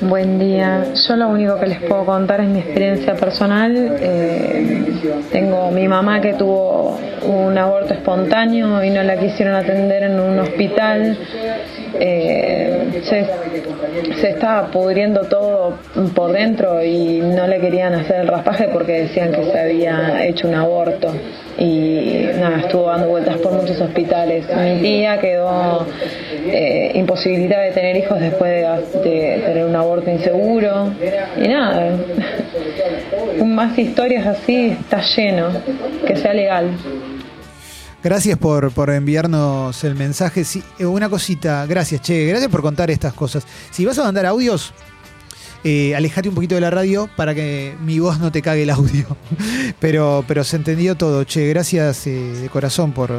Buen 0.03 0.39
día. 0.39 0.93
Yo 1.09 1.17
lo 1.17 1.29
único 1.29 1.59
que 1.59 1.67
les 1.67 1.83
puedo 1.83 2.05
contar 2.05 2.43
es 2.43 2.49
mi 2.49 2.59
experiencia 2.59 3.17
personal. 3.17 3.75
Eh, 3.75 5.25
tengo 5.33 5.71
mi 5.71 5.89
mamá 5.89 6.21
que 6.21 6.35
tuvo 6.35 6.99
un 7.23 7.57
aborto 7.57 7.95
espontáneo 7.95 8.85
y 8.85 8.91
no 8.91 9.03
la 9.03 9.19
quisieron 9.19 9.55
atender 9.55 10.03
en 10.03 10.21
un 10.21 10.39
hospital. 10.41 11.19
Eh, 11.99 13.03
se, 13.05 14.29
estaba 14.29 14.71
pudriendo 14.71 15.23
todo 15.23 15.75
por 16.15 16.33
dentro 16.33 16.83
y 16.85 17.21
no 17.21 17.47
le 17.47 17.61
querían 17.61 17.95
hacer 17.95 18.21
el 18.21 18.29
raspaje 18.29 18.69
porque 18.73 19.03
decían 19.03 19.33
que 19.33 19.45
se 19.45 19.59
había 19.59 20.25
hecho 20.27 20.49
un 20.49 20.55
aborto. 20.55 21.13
Y 21.59 22.27
nada, 22.39 22.61
estuvo 22.61 22.87
dando 22.87 23.09
vueltas 23.09 23.37
por 23.39 23.53
muchos 23.53 23.81
hospitales. 23.81 24.47
Mi 24.57 24.81
tía 24.81 25.19
quedó 25.19 25.87
eh, 26.47 26.93
imposibilitada 26.95 27.65
de 27.65 27.73
tener 27.73 27.97
hijos 27.97 28.21
después 28.21 28.51
de, 28.51 29.01
de 29.11 29.43
tener 29.45 29.65
un 29.65 29.77
aborto 29.77 30.11
inseguro. 30.11 30.93
Y 31.37 31.49
nada, 31.49 31.97
más 33.45 33.79
historias 33.79 34.27
así 34.27 34.77
está 34.81 35.01
lleno, 35.03 35.49
que 36.07 36.17
sea 36.17 36.33
legal. 36.33 36.71
Gracias 38.03 38.39
por, 38.39 38.71
por 38.73 38.91
enviarnos 38.91 39.85
el 39.85 39.95
mensaje. 39.95 40.45
Sí, 40.45 40.63
eh, 40.79 40.87
una 40.87 41.11
cosita, 41.11 41.67
gracias, 41.67 42.01
Che, 42.01 42.27
gracias 42.27 42.51
por 42.51 42.63
contar 42.63 42.91
estas 42.91 43.13
cosas. 43.13 43.45
Si 43.71 43.85
vas 43.85 43.99
a 43.99 44.05
mandar 44.05 44.25
audios, 44.25 44.73
eh, 45.65 45.95
alejate 45.95 46.31
un 46.31 46.35
poquito 46.35 46.55
de 46.55 46.63
la 46.63 46.71
radio 46.71 47.11
para 47.15 47.35
que 47.35 47.75
mi 47.85 47.99
voz 47.99 48.19
no 48.19 48.33
te 48.33 48.41
cague 48.41 48.63
el 48.63 48.71
audio. 48.71 49.07
Pero, 49.81 50.25
pero 50.27 50.45
se 50.45 50.57
entendió 50.57 50.95
todo, 50.95 51.25
Che, 51.25 51.49
gracias 51.49 52.07
eh, 52.07 52.11
de 52.11 52.49
corazón 52.49 52.93
por, 52.93 53.11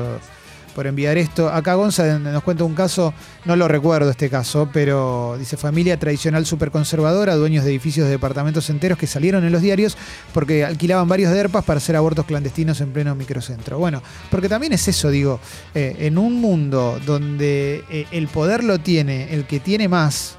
por 0.76 0.88
enviar 0.88 1.18
esto. 1.18 1.50
Acá 1.50 1.76
Gonza 1.76 2.20
nos 2.20 2.44
cuenta 2.44 2.64
un 2.64 2.74
caso, 2.74 3.14
no 3.46 3.56
lo 3.56 3.68
recuerdo 3.68 4.10
este 4.10 4.30
caso, 4.30 4.70
pero 4.72 5.36
dice 5.38 5.58
familia 5.58 5.98
tradicional 5.98 6.46
superconservadora, 6.46 7.36
dueños 7.36 7.64
de 7.64 7.72
edificios 7.72 8.06
de 8.06 8.12
departamentos 8.12 8.70
enteros 8.70 8.98
que 8.98 9.08
salieron 9.08 9.44
en 9.44 9.52
los 9.52 9.62
diarios 9.62 9.98
porque 10.34 10.66
alquilaban 10.66 11.08
varios 11.08 11.32
derpas 11.32 11.64
para 11.66 11.78
hacer 11.78 11.96
abortos 11.96 12.26
clandestinos 12.26 12.82
en 12.82 12.92
pleno 12.92 13.16
microcentro. 13.16 13.78
Bueno, 13.78 14.02
porque 14.30 14.50
también 14.50 14.74
es 14.74 14.88
eso, 14.88 15.10
digo, 15.10 15.40
eh, 15.76 15.96
en 16.00 16.18
un 16.18 16.40
mundo 16.40 17.00
donde 17.06 17.84
eh, 17.90 18.06
el 18.12 18.28
poder 18.28 18.64
lo 18.64 18.80
tiene 18.80 19.34
el 19.34 19.46
que 19.46 19.60
tiene 19.60 19.88
más, 19.88 20.38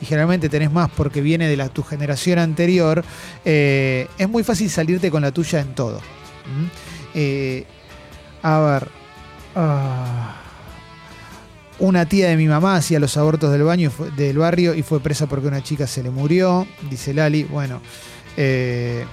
y 0.00 0.06
generalmente 0.06 0.48
tenés 0.48 0.70
más 0.70 0.90
porque 0.90 1.20
viene 1.20 1.48
de 1.48 1.68
tu 1.70 1.82
generación 1.82 2.38
anterior, 2.38 3.04
eh, 3.44 4.06
es 4.16 4.28
muy 4.28 4.44
fácil 4.44 4.70
salirte 4.70 5.10
con 5.10 5.22
la 5.22 5.32
tuya 5.32 5.60
en 5.60 5.74
todo. 5.74 6.00
¿Mm? 6.46 7.18
A 8.42 8.60
ver, 8.60 8.88
Ah. 9.54 10.34
Una 11.80 12.06
tía 12.06 12.28
de 12.28 12.36
mi 12.36 12.48
mamá 12.48 12.74
hacía 12.74 12.98
los 12.98 13.16
abortos 13.16 13.52
del 13.52 13.62
baño 13.62 13.92
del 14.16 14.38
barrio 14.38 14.74
y 14.74 14.82
fue 14.82 14.98
presa 15.00 15.26
porque 15.26 15.46
una 15.46 15.62
chica 15.62 15.86
se 15.86 16.02
le 16.02 16.10
murió, 16.10 16.66
dice 16.90 17.14
Lali. 17.14 17.44
Bueno, 17.44 17.80
eh, 18.36 19.04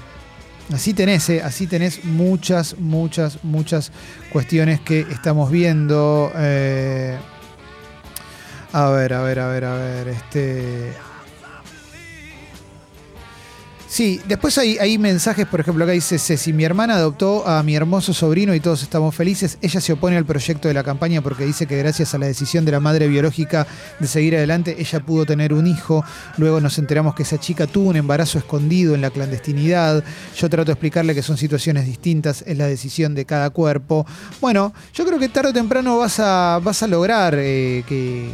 así 0.74 0.96
tenés, 0.96 1.30
eh, 1.30 1.44
así 1.44 1.68
tenés 1.68 2.04
muchas, 2.06 2.78
muchas, 2.80 3.44
muchas 3.44 3.92
cuestiones 4.32 4.80
que 4.82 5.02
estamos 5.02 5.52
viendo. 5.52 6.32
eh. 6.36 7.20
a 8.74 8.90
ver, 8.90 9.14
a 9.14 9.22
ver, 9.22 9.40
a 9.40 9.48
ver, 9.48 9.66
a 9.66 9.74
ver. 9.76 10.08
Este. 10.08 10.92
Sí, 13.96 14.20
después 14.28 14.58
hay, 14.58 14.98
mensajes, 14.98 15.48
por 15.48 15.62
ejemplo, 15.62 15.86
acá 15.86 15.94
dice 15.94 16.20
Ceci, 16.20 16.52
mi 16.52 16.66
hermana 16.66 16.96
adoptó 16.96 17.48
a 17.48 17.64
mi 17.64 17.78
hermoso 17.78 18.14
sobrino 18.14 18.54
y 18.54 18.60
todos 18.60 18.84
estamos 18.84 19.16
felices. 19.16 19.58
Ella 19.62 19.80
se 19.80 19.94
opone 19.94 20.18
al 20.18 20.26
proyecto 20.26 20.68
de 20.68 20.74
la 20.74 20.84
campaña 20.84 21.22
porque 21.22 21.46
dice 21.46 21.66
que 21.66 21.78
gracias 21.78 22.14
a 22.14 22.18
la 22.18 22.26
decisión 22.26 22.66
de 22.66 22.74
la 22.74 22.82
madre 22.82 23.08
biológica 23.08 23.66
de 24.02 24.08
seguir 24.08 24.36
adelante, 24.36 24.76
ella 24.80 25.00
pudo 25.00 25.26
tener 25.26 25.54
un 25.54 25.66
hijo. 25.66 26.04
Luego 26.36 26.60
nos 26.60 26.78
enteramos 26.78 27.16
que 27.16 27.24
esa 27.24 27.40
chica 27.40 27.68
tuvo 27.68 27.88
un 27.88 27.96
embarazo 27.96 28.38
escondido 28.38 28.96
en 28.96 29.02
la 29.02 29.12
clandestinidad. 29.12 30.04
Yo 30.36 30.50
trato 30.50 30.66
de 30.66 30.74
explicarle 30.74 31.16
que 31.16 31.24
son 31.24 31.38
situaciones 31.38 31.86
distintas, 31.86 32.44
es 32.46 32.58
la 32.58 32.68
decisión 32.68 33.16
de 33.16 33.24
cada 33.24 33.50
cuerpo. 33.52 34.06
Bueno, 34.42 34.74
yo 34.94 35.06
creo 35.06 35.20
que 35.20 35.30
tarde 35.30 35.52
o 35.52 35.54
temprano 35.54 36.00
vas 36.00 36.20
a, 36.20 36.60
vas 36.62 36.84
a 36.84 36.88
lograr 36.88 37.36
eh, 37.38 37.86
que, 37.88 38.28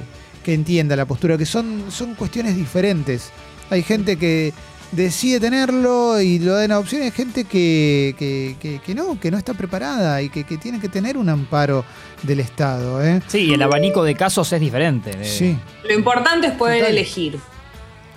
que 0.43 0.55
entienda 0.55 0.95
la 0.95 1.05
postura, 1.05 1.37
que 1.37 1.45
son, 1.45 1.83
son 1.91 2.15
cuestiones 2.15 2.55
diferentes. 2.55 3.29
Hay 3.69 3.83
gente 3.83 4.17
que 4.17 4.53
decide 4.91 5.39
tenerlo 5.39 6.19
y 6.21 6.39
lo 6.39 6.53
da 6.55 6.65
en 6.65 6.71
adopción. 6.71 7.01
Hay 7.01 7.11
gente 7.11 7.45
que, 7.45 8.15
que, 8.17 8.55
que- 8.59 8.79
que 8.79 8.95
no, 8.95 9.19
que 9.19 9.31
no 9.31 9.37
está 9.37 9.53
preparada 9.53 10.21
y 10.21 10.29
que, 10.29 10.43
que 10.43 10.57
tiene 10.57 10.79
que 10.79 10.89
tener 10.89 11.17
un 11.17 11.29
amparo 11.29 11.85
del 12.23 12.39
Estado. 12.39 13.03
¿eh? 13.05 13.21
Sí, 13.27 13.53
el 13.53 13.61
abanico 13.61 14.03
de 14.03 14.15
casos 14.15 14.51
es 14.53 14.59
diferente. 14.59 15.11
de- 15.11 15.25
Sí, 15.25 15.57
Lo 15.87 15.93
importante 15.93 16.47
es 16.47 16.53
poder 16.53 16.79
Total. 16.79 16.91
elegir. 16.91 17.39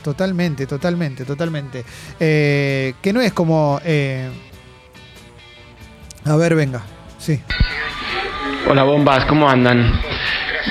totalmente, 0.03 0.67
totalmente, 0.67 1.25
totalmente. 1.25 1.85
Eh, 2.21 2.95
que 3.01 3.13
no 3.13 3.21
es 3.21 3.33
como... 3.33 3.81
eh, 3.85 4.29
a 6.27 6.37
ver, 6.37 6.55
venga. 6.55 6.83
Sí. 7.19 7.41
Hola 8.69 8.83
bombas, 8.83 9.25
¿cómo 9.27 9.49
andan? 9.49 9.93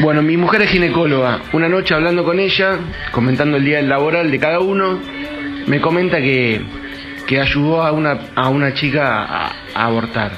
Bueno, 0.01 0.21
mi 0.23 0.35
mujer 0.37 0.63
es 0.63 0.71
ginecóloga. 0.71 1.41
Una 1.53 1.69
noche 1.69 1.93
hablando 1.93 2.23
con 2.23 2.39
ella, 2.39 2.79
comentando 3.11 3.57
el 3.57 3.65
día 3.65 3.79
laboral 3.83 4.31
de 4.31 4.39
cada 4.39 4.59
uno, 4.59 4.99
me 5.67 5.79
comenta 5.79 6.17
que, 6.17 6.61
que 7.27 7.39
ayudó 7.39 7.83
a 7.83 7.91
una, 7.91 8.19
a 8.35 8.49
una 8.49 8.73
chica 8.73 9.23
a, 9.23 9.51
abortar. 9.73 10.31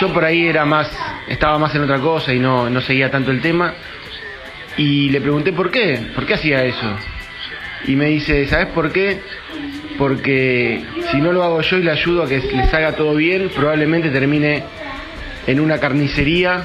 Yo 0.00 0.12
por 0.12 0.24
ahí 0.24 0.46
era 0.46 0.64
más, 0.64 0.90
estaba 1.28 1.58
más 1.58 1.74
en 1.74 1.82
otra 1.82 1.98
cosa 1.98 2.32
y 2.32 2.38
no, 2.38 2.70
no 2.70 2.80
seguía 2.80 3.10
tanto 3.10 3.30
el 3.30 3.40
tema. 3.40 3.74
Y 4.76 5.10
le 5.10 5.20
pregunté 5.20 5.52
por 5.52 5.70
qué, 5.70 6.00
por 6.14 6.26
qué 6.26 6.34
hacía 6.34 6.64
eso. 6.64 6.96
Y 7.86 7.96
me 7.96 8.06
dice, 8.06 8.46
¿sabes 8.46 8.68
por 8.68 8.92
qué? 8.92 9.20
Porque 9.98 10.82
si 11.10 11.18
no 11.18 11.32
lo 11.32 11.42
hago 11.42 11.60
yo 11.60 11.78
y 11.78 11.82
le 11.82 11.90
ayudo 11.90 12.22
a 12.22 12.28
que 12.28 12.38
le 12.38 12.66
salga 12.66 12.92
todo 12.92 13.14
bien, 13.14 13.50
probablemente 13.54 14.10
termine 14.10 14.62
en 15.46 15.60
una 15.60 15.78
carnicería 15.78 16.64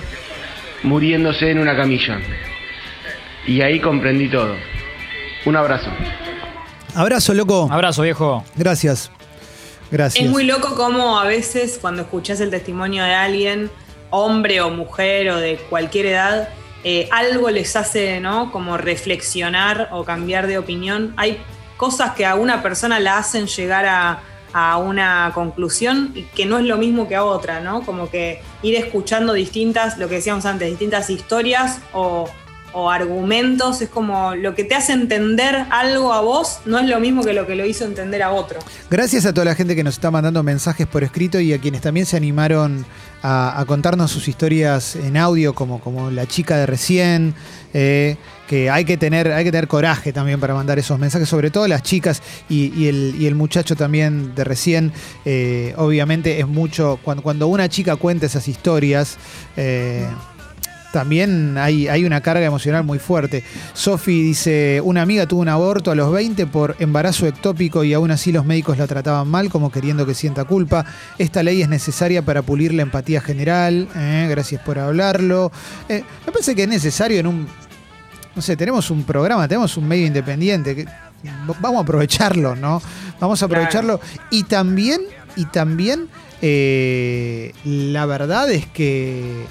muriéndose 0.84 1.52
en 1.52 1.60
una 1.60 1.76
camilla. 1.76 2.20
Y 3.46 3.62
ahí 3.62 3.80
comprendí 3.80 4.28
todo. 4.28 4.56
Un 5.46 5.56
abrazo. 5.56 5.92
Abrazo, 6.96 7.34
loco. 7.34 7.68
Abrazo, 7.72 8.02
viejo. 8.02 8.44
Gracias. 8.56 9.12
Gracias. 9.92 10.26
Es 10.26 10.30
muy 10.30 10.44
loco 10.44 10.76
como 10.76 11.18
a 11.20 11.26
veces 11.26 11.78
cuando 11.82 12.02
escuchás 12.02 12.42
el 12.42 12.50
testimonio 12.50 13.04
de 13.04 13.14
alguien, 13.14 13.72
hombre 14.10 14.62
o 14.62 14.70
mujer 14.70 15.30
o 15.30 15.38
de 15.38 15.58
cualquier 15.70 16.08
edad, 16.08 16.50
eh, 16.84 17.08
algo 17.12 17.50
les 17.50 17.76
hace, 17.76 18.20
¿no? 18.20 18.52
Como 18.52 18.78
reflexionar 18.78 19.90
o 19.92 20.04
cambiar 20.04 20.48
de 20.48 20.58
opinión. 20.58 21.14
Hay 21.18 21.38
cosas 21.78 22.12
que 22.16 22.26
a 22.26 22.36
una 22.36 22.62
persona 22.62 23.00
la 23.00 23.18
hacen 23.18 23.48
llegar 23.48 23.86
a, 23.86 24.22
a 24.54 24.78
una 24.78 25.32
conclusión 25.34 26.12
y 26.16 26.24
que 26.24 26.46
no 26.46 26.58
es 26.58 26.66
lo 26.66 26.78
mismo 26.78 27.08
que 27.08 27.16
a 27.16 27.24
otra, 27.24 27.60
¿no? 27.60 27.84
Como 27.84 28.10
que 28.10 28.42
ir 28.64 28.76
escuchando 28.76 29.34
distintas, 29.34 29.98
lo 29.98 30.10
que 30.10 30.16
decíamos 30.16 30.46
antes, 30.46 30.70
distintas 30.70 31.10
historias 31.10 31.80
o, 31.94 32.30
o 32.74 32.90
argumentos, 32.90 33.82
es 33.82 33.90
como 33.90 34.36
lo 34.36 34.54
que 34.54 34.64
te 34.64 34.76
hace 34.76 34.94
entender 34.94 35.66
algo 35.70 36.14
a 36.14 36.22
vos 36.22 36.60
no 36.66 36.80
es 36.80 36.88
lo 36.88 37.00
mismo 37.00 37.24
que 37.24 37.34
lo 37.34 37.48
que 37.48 37.56
lo 37.56 37.66
hizo 37.66 37.86
entender 37.86 38.22
a 38.24 38.32
otro. 38.32 38.60
Gracias 38.90 39.26
a 39.26 39.34
toda 39.34 39.46
la 39.46 39.56
gente 39.56 39.76
que 39.76 39.84
nos 39.84 39.96
está 39.96 40.12
mandando 40.12 40.44
mensajes 40.44 40.88
por 40.88 41.04
escrito 41.04 41.40
y 41.40 41.54
a 41.54 41.60
quienes 41.60 41.82
también 41.82 42.06
se 42.06 42.18
animaron 42.18 42.86
a, 43.24 43.64
contarnos 43.68 44.12
sus 44.12 44.28
historias 44.28 44.96
en 44.96 45.18
audio, 45.18 45.54
como, 45.54 45.80
como 45.80 46.12
la 46.12 46.28
chica 46.28 46.58
de 46.58 46.66
recién, 46.66 47.34
eh, 47.74 48.16
que 48.48 48.70
hay 48.70 48.86
que, 48.86 48.96
tener, 48.96 49.32
hay 49.32 49.44
que 49.44 49.52
tener 49.52 49.68
coraje 49.68 50.14
también 50.14 50.40
para 50.40 50.54
mandar 50.54 50.80
esos 50.80 50.98
mensajes, 51.00 51.28
sobre 51.28 51.52
todo 51.52 51.68
las 51.68 51.84
chicas 51.84 52.22
y, 52.48 52.72
y 52.80 52.88
el, 52.88 53.16
y 53.20 53.28
el 53.28 53.36
muchacho 53.36 53.76
también 53.76 54.36
de 54.36 54.44
recién. 54.44 54.94
eh, 55.26 55.74
obviamente 55.78 56.40
es 56.40 56.48
mucho, 56.48 57.00
cuando, 57.04 57.24
cuando 57.24 57.48
una 57.48 57.68
chica 57.68 57.96
cuenta 57.96 58.26
esas 58.26 58.48
historias, 58.48 59.18
eh, 59.58 60.08
también 60.92 61.58
hay, 61.58 61.88
hay 61.88 62.06
una 62.06 62.22
carga 62.22 62.46
emocional 62.46 62.84
muy 62.84 63.00
fuerte. 63.00 63.44
Sofi 63.74 64.22
dice, 64.22 64.82
una 64.84 65.02
amiga 65.02 65.26
tuvo 65.26 65.42
un 65.42 65.50
aborto 65.50 65.92
a 65.92 65.96
los 65.96 66.12
20 66.12 66.48
por 66.48 66.76
embarazo 66.80 67.28
ectópico 67.28 67.84
y 67.84 67.94
aún 67.94 68.12
así 68.12 68.32
los 68.32 68.46
médicos 68.46 68.78
la 68.78 68.88
trataban 68.88 69.28
mal, 69.28 69.50
como 69.50 69.72
queriendo 69.72 70.06
que 70.06 70.14
sienta 70.14 70.46
culpa. 70.46 70.86
Esta 71.18 71.44
ley 71.44 71.62
es 71.62 71.70
necesaria 71.70 72.22
para 72.22 72.42
pulir 72.42 72.74
la 72.74 72.84
empatía 72.84 73.22
general. 73.22 73.88
eh, 73.96 74.28
gracias 74.30 74.62
por 74.62 74.80
hablarlo. 74.80 75.52
Eh, 75.90 76.04
me 76.26 76.32
parece 76.32 76.56
que 76.56 76.64
es 76.64 76.70
necesario 76.70 77.20
en 77.20 77.28
un... 77.28 77.48
No 78.36 78.42
sé, 78.42 78.56
tenemos 78.56 78.92
un 78.92 79.04
programa, 79.04 79.48
tenemos 79.48 79.78
un 79.78 79.88
medio 79.88 80.06
independiente. 80.06 80.76
Que, 80.76 80.86
vamos 81.60 81.80
a 81.80 81.82
aprovecharlo, 81.82 82.56
¿no? 82.56 82.82
Vamos 83.20 83.42
a 83.42 83.46
aprovecharlo. 83.46 84.00
Y 84.30 84.44
también, 84.44 85.02
y 85.36 85.46
también, 85.46 86.08
eh, 86.42 87.54
la 87.66 88.06
verdad 88.06 88.52
es 88.52 88.68
que 88.68 89.48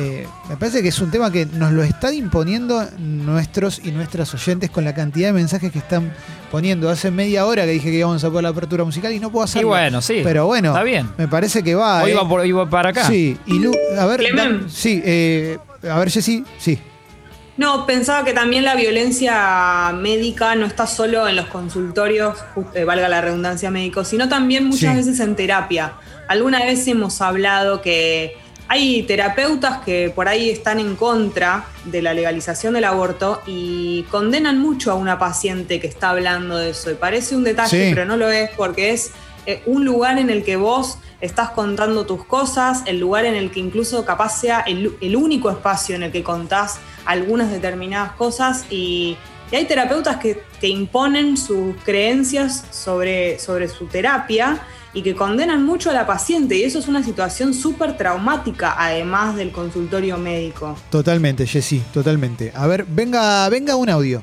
eh, 0.00 0.26
me 0.48 0.56
parece 0.56 0.82
que 0.82 0.88
es 0.88 0.98
un 1.00 1.10
tema 1.10 1.30
que 1.30 1.46
nos 1.46 1.72
lo 1.72 1.82
están 1.82 2.14
imponiendo 2.14 2.84
nuestros 2.98 3.80
y 3.84 3.90
nuestras 3.92 4.32
oyentes 4.34 4.70
con 4.70 4.84
la 4.84 4.94
cantidad 4.94 5.28
de 5.28 5.32
mensajes 5.32 5.70
que 5.70 5.78
están 5.78 6.12
poniendo. 6.50 6.88
Hace 6.90 7.10
media 7.10 7.46
hora 7.46 7.64
que 7.64 7.72
dije 7.72 7.90
que 7.90 7.98
íbamos 7.98 8.22
a 8.24 8.28
poner 8.28 8.44
la 8.44 8.48
apertura 8.50 8.84
musical 8.84 9.12
y 9.12 9.20
no 9.20 9.30
puedo 9.30 9.44
Y 9.44 9.48
hacerlo. 9.48 9.68
bueno, 9.68 10.00
sí. 10.02 10.20
Pero 10.24 10.46
bueno, 10.46 10.70
Está 10.70 10.82
bien. 10.82 11.10
me 11.18 11.28
parece 11.28 11.62
que 11.62 11.74
va. 11.74 12.02
Hoy 12.02 12.12
eh. 12.12 12.14
va, 12.14 12.28
por, 12.28 12.40
hoy 12.40 12.52
va 12.52 12.68
para 12.68 12.90
acá. 12.90 13.04
Sí, 13.04 13.36
y 13.46 13.58
Lu, 13.58 13.72
a 13.98 14.06
ver, 14.06 14.22
sí, 14.68 15.00
eh, 15.04 15.58
a 15.90 15.98
ver, 15.98 16.10
Jessy, 16.10 16.44
sí. 16.58 16.78
No, 17.56 17.84
pensaba 17.84 18.24
que 18.24 18.32
también 18.32 18.64
la 18.64 18.74
violencia 18.74 19.92
médica 19.94 20.54
no 20.54 20.64
está 20.66 20.86
solo 20.86 21.28
en 21.28 21.36
los 21.36 21.46
consultorios, 21.46 22.38
eh, 22.74 22.84
valga 22.84 23.08
la 23.08 23.20
redundancia 23.20 23.70
médico, 23.70 24.04
sino 24.04 24.28
también 24.30 24.64
muchas 24.64 24.92
Sí. 24.92 24.96
veces 24.96 25.20
en 25.20 25.36
terapia. 25.36 25.92
Alguna 26.28 26.60
vez 26.60 26.86
hemos 26.86 27.20
hablado 27.20 27.82
que 27.82 28.34
hay 28.72 29.02
terapeutas 29.02 29.80
que 29.80 30.12
por 30.14 30.28
ahí 30.28 30.48
están 30.48 30.78
en 30.78 30.94
contra 30.94 31.64
de 31.86 32.02
la 32.02 32.14
legalización 32.14 32.72
del 32.72 32.84
aborto 32.84 33.42
y 33.44 34.04
condenan 34.12 34.60
mucho 34.60 34.92
a 34.92 34.94
una 34.94 35.18
paciente 35.18 35.80
que 35.80 35.88
está 35.88 36.10
hablando 36.10 36.56
de 36.56 36.70
eso. 36.70 36.88
Y 36.92 36.94
parece 36.94 37.34
un 37.34 37.42
detalle, 37.42 37.88
Sí. 37.88 37.90
pero 37.92 38.06
no 38.06 38.16
lo 38.16 38.30
es 38.30 38.48
porque 38.56 38.90
es 38.92 39.10
eh, 39.46 39.60
un 39.66 39.84
lugar 39.84 40.18
en 40.18 40.30
el 40.30 40.44
que 40.44 40.54
vos 40.54 40.98
estás 41.20 41.50
contando 41.50 42.06
tus 42.06 42.24
cosas, 42.24 42.84
el 42.86 43.00
lugar 43.00 43.24
en 43.24 43.34
el 43.34 43.50
que 43.50 43.58
incluso 43.58 44.04
capaz 44.04 44.40
sea 44.40 44.60
el, 44.60 44.96
el 45.00 45.16
único 45.16 45.50
espacio 45.50 45.96
en 45.96 46.04
el 46.04 46.12
que 46.12 46.22
contás 46.22 46.78
algunas 47.06 47.50
determinadas 47.50 48.12
cosas 48.12 48.66
y, 48.70 49.16
y 49.50 49.56
hay 49.56 49.64
terapeutas 49.64 50.16
que, 50.16 50.42
que 50.60 50.68
imponen 50.68 51.36
sus 51.36 51.76
creencias 51.84 52.64
sobre, 52.70 53.38
sobre 53.38 53.68
su 53.68 53.86
terapia 53.86 54.60
y 54.92 55.02
que 55.02 55.14
condenan 55.14 55.64
mucho 55.64 55.90
a 55.90 55.92
la 55.92 56.06
paciente 56.06 56.56
y 56.56 56.64
eso 56.64 56.78
es 56.78 56.88
una 56.88 57.02
situación 57.02 57.54
súper 57.54 57.96
traumática 57.96 58.74
además 58.76 59.36
del 59.36 59.50
consultorio 59.50 60.18
médico. 60.18 60.76
Totalmente, 60.90 61.46
Jessy, 61.46 61.82
totalmente. 61.92 62.52
A 62.54 62.66
ver, 62.66 62.84
venga, 62.88 63.48
venga 63.48 63.76
un 63.76 63.88
audio. 63.88 64.22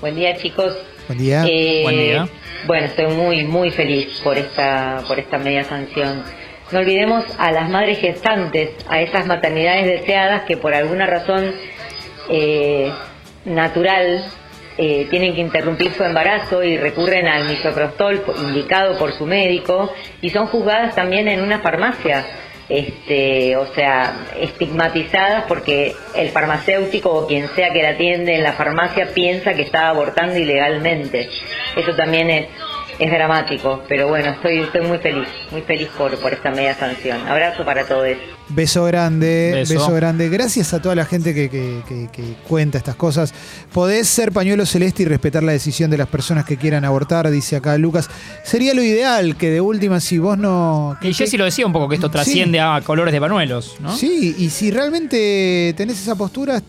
Buen 0.00 0.14
día 0.14 0.36
chicos. 0.36 0.76
Buen 1.08 1.18
día. 1.18 1.44
Eh, 1.46 1.82
Buen 1.82 1.96
día. 1.96 2.28
Bueno, 2.66 2.86
estoy 2.86 3.06
muy 3.14 3.44
muy 3.44 3.70
feliz 3.70 4.20
por 4.22 4.36
esta 4.36 5.02
por 5.06 5.18
esta 5.18 5.38
media 5.38 5.64
sanción. 5.64 6.22
No 6.72 6.80
olvidemos 6.80 7.24
a 7.38 7.52
las 7.52 7.70
madres 7.70 7.98
gestantes, 7.98 8.70
a 8.88 9.00
esas 9.00 9.26
maternidades 9.26 9.86
deseadas 9.86 10.42
que 10.42 10.56
por 10.56 10.74
alguna 10.74 11.06
razón 11.06 11.52
eh, 12.28 12.92
natural 13.46 14.24
eh, 14.78 15.06
tienen 15.08 15.34
que 15.34 15.40
interrumpir 15.40 15.92
su 15.92 16.04
embarazo 16.04 16.62
y 16.62 16.76
recurren 16.76 17.26
al 17.26 17.48
misoprostol 17.48 18.22
indicado 18.46 18.98
por 18.98 19.12
su 19.12 19.24
médico 19.24 19.90
y 20.20 20.28
son 20.28 20.46
juzgadas 20.48 20.94
también 20.94 21.28
en 21.28 21.40
una 21.40 21.60
farmacia 21.60 22.26
este, 22.68 23.56
o 23.56 23.66
sea, 23.74 24.26
estigmatizadas 24.40 25.44
porque 25.46 25.94
el 26.14 26.30
farmacéutico 26.30 27.10
o 27.10 27.26
quien 27.26 27.48
sea 27.48 27.72
que 27.72 27.82
la 27.82 27.90
atiende 27.90 28.34
en 28.34 28.42
la 28.42 28.52
farmacia 28.52 29.08
piensa 29.14 29.54
que 29.54 29.62
está 29.62 29.88
abortando 29.88 30.36
ilegalmente. 30.36 31.28
Eso 31.76 31.94
también 31.94 32.28
es 32.28 32.46
es 32.98 33.10
dramático, 33.10 33.82
pero 33.88 34.08
bueno, 34.08 34.30
estoy, 34.30 34.60
estoy 34.60 34.80
muy 34.86 34.98
feliz, 34.98 35.28
muy 35.50 35.62
feliz 35.62 35.88
por, 35.96 36.16
por 36.18 36.32
esta 36.32 36.50
media 36.50 36.74
sanción. 36.74 37.18
Abrazo 37.26 37.64
para 37.64 37.84
todos. 37.86 38.06
Beso 38.48 38.84
grande, 38.84 39.50
beso. 39.54 39.74
Beso. 39.74 39.92
grande. 39.92 40.28
Gracias 40.28 40.72
a 40.72 40.80
toda 40.80 40.94
la 40.94 41.04
gente 41.04 41.34
que, 41.34 41.50
que- 41.50 41.82
que- 41.88 42.08
que 42.12 42.22
cuenta 42.48 42.78
estas 42.78 42.94
cosas. 42.94 43.34
Podés 43.72 44.06
ser 44.08 44.30
pañuelo 44.32 44.64
celeste 44.66 45.02
y 45.02 45.06
respetar 45.06 45.42
la 45.42 45.52
decisión 45.52 45.90
de 45.90 45.98
las 45.98 46.06
personas 46.08 46.44
que 46.44 46.56
quieran 46.56 46.84
abortar, 46.84 47.28
dice 47.30 47.56
acá 47.56 47.76
Lucas. 47.76 48.08
Sería 48.44 48.72
lo 48.72 48.82
ideal 48.82 49.36
que 49.36 49.50
de 49.50 49.60
última, 49.60 49.98
si 50.00 50.18
vos 50.18 50.38
no. 50.38 50.96
Y 51.02 51.12
Jessy 51.12 51.36
lo 51.36 51.44
decía 51.44 51.66
un 51.66 51.72
poco, 51.72 51.88
que 51.88 51.96
esto 51.96 52.10
trasciende 52.10 52.60
a 52.60 52.80
colores 52.84 53.12
de 53.12 53.20
panuelos, 53.20 53.76
¿no? 53.80 53.96
Sí, 53.96 54.34
y 54.38 54.48
si 54.50 54.70
realmente 54.70 55.74
tenés 55.76 56.00
esa 56.00 56.14
postura, 56.14 56.62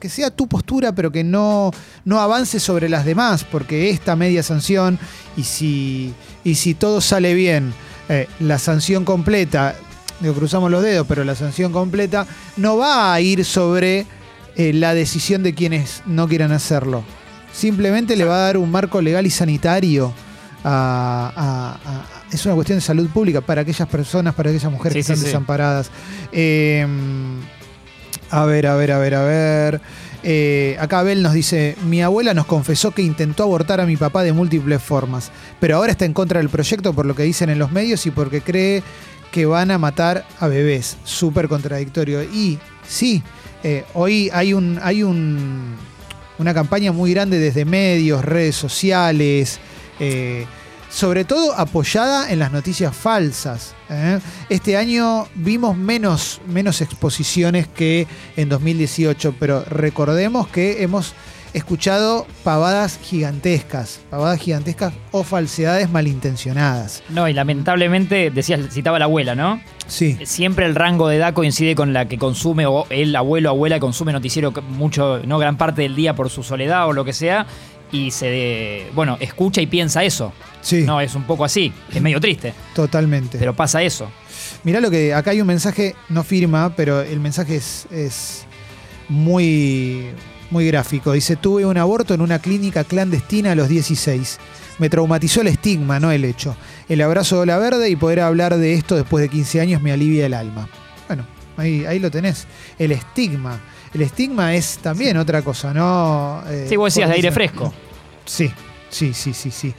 que 0.00 0.08
sea 0.08 0.30
tu 0.30 0.46
postura, 0.48 0.92
pero 0.94 1.10
que 1.12 1.24
no, 1.24 1.70
no 2.04 2.20
avance 2.20 2.60
sobre 2.60 2.88
las 2.88 3.04
demás, 3.04 3.44
porque 3.44 3.90
esta 3.90 4.16
media 4.16 4.42
sanción, 4.42 4.98
y 5.36 5.44
si, 5.44 6.14
y 6.44 6.54
si 6.56 6.74
todo 6.74 7.00
sale 7.00 7.34
bien, 7.34 7.72
eh, 8.08 8.26
la 8.40 8.58
sanción 8.58 9.04
completa, 9.04 9.74
digo, 10.20 10.34
cruzamos 10.34 10.70
los 10.70 10.82
dedos, 10.82 11.06
pero 11.06 11.24
la 11.24 11.34
sanción 11.34 11.72
completa 11.72 12.26
no 12.56 12.76
va 12.76 13.12
a 13.14 13.20
ir 13.20 13.44
sobre 13.44 14.06
eh, 14.56 14.72
la 14.72 14.94
decisión 14.94 15.42
de 15.42 15.54
quienes 15.54 16.02
no 16.06 16.26
quieran 16.28 16.52
hacerlo. 16.52 17.04
Simplemente 17.52 18.16
le 18.16 18.24
va 18.24 18.36
a 18.36 18.40
dar 18.46 18.56
un 18.56 18.70
marco 18.70 19.00
legal 19.00 19.26
y 19.26 19.30
sanitario. 19.30 20.12
a- 20.64 21.32
a- 21.36 21.90
a- 21.90 22.34
es 22.34 22.44
una 22.44 22.56
cuestión 22.56 22.78
de 22.78 22.82
salud 22.84 23.08
pública 23.10 23.40
para 23.40 23.60
aquellas 23.62 23.86
personas, 23.88 24.34
para 24.34 24.50
aquellas 24.50 24.70
mujeres 24.70 24.94
Sí, 24.94 24.98
que 24.98 25.02
sí, 25.04 25.12
están 25.12 25.18
sí. 25.18 25.24
desamparadas. 25.26 25.88
Eh, 26.32 26.84
a 28.30 28.44
ver, 28.44 28.66
a 28.66 28.76
ver, 28.76 28.92
a 28.92 28.98
ver, 28.98 29.14
a 29.14 29.24
ver. 29.24 29.80
Eh, 30.22 30.76
acá 30.80 31.00
Abel 31.00 31.22
nos 31.22 31.32
dice, 31.32 31.76
mi 31.84 32.02
abuela 32.02 32.34
nos 32.34 32.46
confesó 32.46 32.90
que 32.90 33.02
intentó 33.02 33.44
abortar 33.44 33.80
a 33.80 33.86
mi 33.86 33.96
papá 33.96 34.22
de 34.22 34.32
múltiples 34.32 34.82
formas, 34.82 35.30
pero 35.60 35.76
ahora 35.76 35.92
está 35.92 36.04
en 36.04 36.12
contra 36.12 36.40
del 36.40 36.48
proyecto 36.48 36.92
por 36.92 37.06
lo 37.06 37.14
que 37.14 37.22
dicen 37.22 37.50
en 37.50 37.58
los 37.58 37.70
medios 37.70 38.04
y 38.06 38.10
porque 38.10 38.40
cree 38.40 38.82
que 39.30 39.46
van 39.46 39.70
a 39.70 39.78
matar 39.78 40.26
a 40.40 40.48
bebés. 40.48 40.96
Súper 41.04 41.48
contradictorio. 41.48 42.22
Y 42.22 42.58
sí, 42.86 43.22
eh, 43.62 43.84
hoy 43.94 44.30
hay 44.32 44.54
un, 44.54 44.80
hay 44.82 45.02
un, 45.02 45.76
una 46.38 46.54
campaña 46.54 46.92
muy 46.92 47.12
grande 47.12 47.38
desde 47.38 47.64
medios, 47.64 48.24
redes 48.24 48.56
sociales, 48.56 49.60
eh, 50.00 50.46
sobre 50.88 51.24
todo 51.24 51.54
apoyada 51.54 52.30
en 52.30 52.38
las 52.38 52.52
noticias 52.52 52.96
falsas. 52.96 53.74
¿eh? 53.90 54.20
Este 54.48 54.76
año 54.76 55.26
vimos 55.34 55.76
menos, 55.76 56.40
menos 56.46 56.80
exposiciones 56.80 57.66
que 57.66 58.06
en 58.36 58.48
2018, 58.48 59.34
pero 59.38 59.64
recordemos 59.64 60.48
que 60.48 60.82
hemos 60.82 61.14
escuchado 61.52 62.26
pavadas 62.44 62.98
gigantescas, 63.02 64.00
pavadas 64.10 64.40
gigantescas 64.40 64.92
o 65.12 65.22
falsedades 65.22 65.90
malintencionadas. 65.90 67.02
No, 67.08 67.28
y 67.28 67.32
lamentablemente, 67.32 68.30
decías, 68.30 68.60
citaba 68.70 68.98
la 68.98 69.06
abuela, 69.06 69.34
¿no? 69.34 69.60
Sí, 69.86 70.18
Siempre 70.24 70.66
el 70.66 70.74
rango 70.74 71.08
de 71.08 71.16
edad 71.16 71.32
coincide 71.32 71.74
con 71.74 71.94
la 71.94 72.06
que 72.06 72.18
consume, 72.18 72.66
o 72.66 72.86
el 72.90 73.16
abuelo 73.16 73.50
o 73.50 73.52
abuela 73.54 73.80
consume 73.80 74.12
noticiero 74.12 74.52
mucho, 74.68 75.20
no 75.24 75.38
gran 75.38 75.56
parte 75.56 75.82
del 75.82 75.96
día 75.96 76.14
por 76.14 76.28
su 76.28 76.42
soledad 76.42 76.86
o 76.86 76.92
lo 76.92 77.06
que 77.06 77.14
sea, 77.14 77.46
y 77.92 78.10
se, 78.10 78.86
bueno, 78.94 79.16
escucha 79.20 79.60
y 79.60 79.66
piensa 79.66 80.02
eso. 80.04 80.32
sí, 80.60 80.82
No, 80.82 81.00
es 81.00 81.14
un 81.14 81.24
poco 81.24 81.44
así, 81.44 81.72
es 81.92 82.02
medio 82.02 82.20
triste, 82.20 82.54
totalmente. 82.74 83.38
pero 83.38 83.54
pasa 83.54 83.82
eso. 83.82 84.10
Mirá 84.64 84.80
lo 84.80 84.90
que 84.90 85.14
acá 85.14 85.30
hay 85.32 85.40
un 85.40 85.46
mensaje, 85.46 85.94
no 86.08 86.22
firma, 86.24 86.74
pero 86.76 87.00
el 87.02 87.20
mensaje 87.20 87.56
es, 87.56 87.86
es 87.90 88.46
muy, 89.08 90.06
muy 90.50 90.66
gráfico. 90.66 91.12
Dice, 91.12 91.36
tuve 91.36 91.64
un 91.64 91.76
aborto 91.76 92.14
en 92.14 92.20
una 92.20 92.38
clínica 92.38 92.84
clandestina 92.84 93.52
a 93.52 93.54
los 93.54 93.68
16. 93.68 94.38
Me 94.78 94.88
traumatizó 94.88 95.40
el 95.40 95.48
estigma, 95.48 95.98
no 96.00 96.12
el 96.12 96.24
hecho. 96.24 96.56
El 96.88 97.00
abrazo 97.02 97.40
de 97.40 97.46
la 97.46 97.58
verde 97.58 97.90
y 97.90 97.96
poder 97.96 98.20
hablar 98.20 98.56
de 98.56 98.74
esto 98.74 98.94
después 98.96 99.22
de 99.22 99.28
15 99.28 99.60
años 99.60 99.82
me 99.82 99.92
alivia 99.92 100.26
el 100.26 100.34
alma. 100.34 100.68
Bueno, 101.08 101.26
ahí, 101.56 101.84
ahí 101.84 101.98
lo 101.98 102.10
tenés. 102.10 102.46
El 102.78 102.92
estigma. 102.92 103.60
El 103.94 104.02
estigma 104.02 104.54
es 104.54 104.78
también 104.78 105.16
otra 105.16 105.42
cosa, 105.42 105.72
¿no? 105.74 106.42
Eh, 106.48 106.66
Sí, 106.68 106.76
vos 106.76 106.92
decías 106.92 107.08
de 107.08 107.14
aire 107.16 107.32
fresco. 107.32 107.72
Sí, 108.24 108.50
sí, 108.90 109.14
sí, 109.14 109.32
sí, 109.32 109.50
sí. 109.50 109.74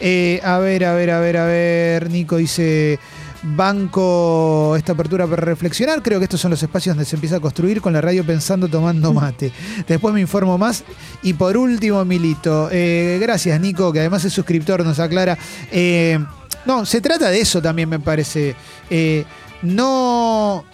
Eh, 0.00 0.40
a 0.44 0.58
ver, 0.58 0.84
a 0.84 0.94
ver, 0.94 1.10
a 1.10 1.20
ver, 1.20 1.36
a 1.36 1.46
ver. 1.46 2.10
Nico 2.10 2.36
dice. 2.36 2.98
Banco 3.46 4.74
esta 4.74 4.92
apertura 4.92 5.26
para 5.26 5.42
reflexionar. 5.42 6.00
Creo 6.02 6.18
que 6.18 6.24
estos 6.24 6.40
son 6.40 6.50
los 6.50 6.62
espacios 6.62 6.96
donde 6.96 7.04
se 7.08 7.16
empieza 7.16 7.36
a 7.36 7.40
construir 7.40 7.82
con 7.82 7.92
la 7.92 8.00
radio 8.00 8.24
pensando, 8.24 8.68
tomando 8.68 9.12
mate. 9.12 9.52
Después 9.86 10.14
me 10.14 10.20
informo 10.22 10.56
más. 10.56 10.82
Y 11.22 11.34
por 11.34 11.54
último, 11.58 12.02
Milito. 12.06 12.70
eh, 12.72 13.18
gracias, 13.20 13.60
Nico, 13.60 13.92
que 13.92 14.00
además 14.00 14.24
es 14.24 14.32
suscriptor, 14.32 14.82
nos 14.82 14.98
aclara. 14.98 15.36
Eh, 15.70 16.18
no, 16.64 16.86
se 16.86 17.02
trata 17.02 17.28
de 17.28 17.38
eso 17.40 17.60
también, 17.60 17.90
me 17.90 18.00
parece. 18.00 18.56
No 19.60 20.64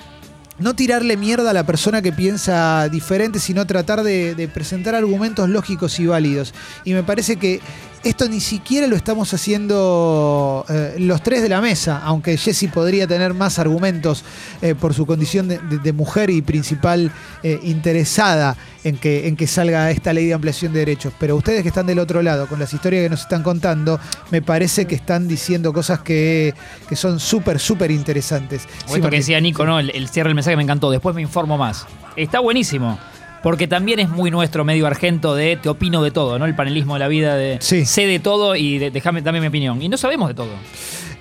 no 0.61 0.75
tirarle 0.75 1.17
mierda 1.17 1.51
a 1.51 1.55
la 1.55 1.65
persona 1.65 2.03
que 2.03 2.13
piensa 2.13 2.89
diferente, 2.89 3.41
sino 3.41 3.67
tratar 3.67 4.03
de, 4.03 4.35
de 4.35 4.49
presentar 4.49 4.95
argumentos 4.95 5.49
lógicos 5.49 5.99
y 5.99 6.07
válidos. 6.07 6.55
Y 6.85 6.93
me 6.93 7.03
parece 7.03 7.37
que 7.37 7.61
esto 8.03 8.29
ni 8.29 8.41
siquiera 8.41 8.87
lo 8.87 8.97
estamos 8.97 9.33
haciendo 9.35 10.65
eh, 10.69 10.95
los 10.99 11.23
tres 11.23 11.43
de 11.43 11.49
la 11.49 11.61
mesa, 11.61 12.01
aunque 12.03 12.37
Jesse 12.37 12.69
podría 12.73 13.07
tener 13.07 13.35
más 13.35 13.59
argumentos 13.59 14.25
eh, 14.63 14.75
por 14.75 14.95
su 14.95 15.05
condición 15.07 15.49
de, 15.49 15.93
mujer 15.93 16.31
y 16.31 16.41
principal 16.41 17.11
eh, 17.43 17.61
interesada 17.63 18.57
en 18.85 18.97
que, 18.97 19.29
en 19.29 19.37
que 19.37 19.47
salga 19.47 19.91
esta 19.91 20.13
ley 20.13 20.27
de 20.27 20.35
ampliación 20.35 20.73
de 20.73 20.79
derechos. 20.79 21.13
Pero 21.19 21.37
ustedes 21.37 21.63
que 21.63 21.69
están 21.69 21.87
del 21.87 21.99
otro 21.99 22.23
lado, 22.23 22.47
con 22.47 22.59
las 22.59 22.73
historias 22.73 23.03
que 23.03 23.11
nos 23.11 23.21
están 23.21 23.43
contando, 23.43 24.01
me 24.31 24.41
parece 24.41 24.87
que 24.87 24.95
están 24.95 25.29
diciendo 25.29 25.73
cosas 25.73 26.01
que, 26.01 26.55
que 26.89 26.97
son 26.97 27.21
súper, 27.21 27.59
súper 27.59 27.91
interesantes. 27.91 28.63
O 28.87 28.91
Sí, 28.91 28.95
esto 28.97 29.11
que 29.11 29.17
decía 29.17 29.41
Nico, 29.41 29.67
¿no? 29.67 29.79
El, 29.79 29.91
el 29.91 30.09
cierre 30.09 30.29
del 30.29 30.37
mensaje 30.37 30.57
me 30.57 30.63
encantó. 30.63 30.91
Después 30.91 31.15
me 31.15 31.23
informo 31.23 31.59
más. 31.59 31.87
Está 32.17 32.41
buenísimo. 32.41 32.99
Porque 33.43 33.67
también 33.67 34.01
es 34.01 34.09
muy 34.11 34.31
nuestro 34.31 34.65
medio 34.65 34.87
argento 34.87 35.35
de 35.35 35.57
te 35.57 35.69
opino 35.71 36.03
de 36.03 36.11
todo, 36.11 36.39
¿no? 36.39 36.45
El 36.45 36.55
panelismo 36.55 36.95
de 36.95 37.01
la 37.01 37.09
vida 37.09 37.37
de 37.37 37.57
Sí. 37.61 37.87
sé 37.87 38.07
de 38.07 38.19
todo 38.19 38.55
y 38.55 38.79
de- 38.79 38.91
déjame 38.91 39.23
dame 39.23 39.41
mi 39.41 39.47
opinión. 39.47 39.81
Y 39.81 39.89
no 39.89 39.97
sabemos 39.97 40.29
de 40.29 40.35
todo. 40.35 40.51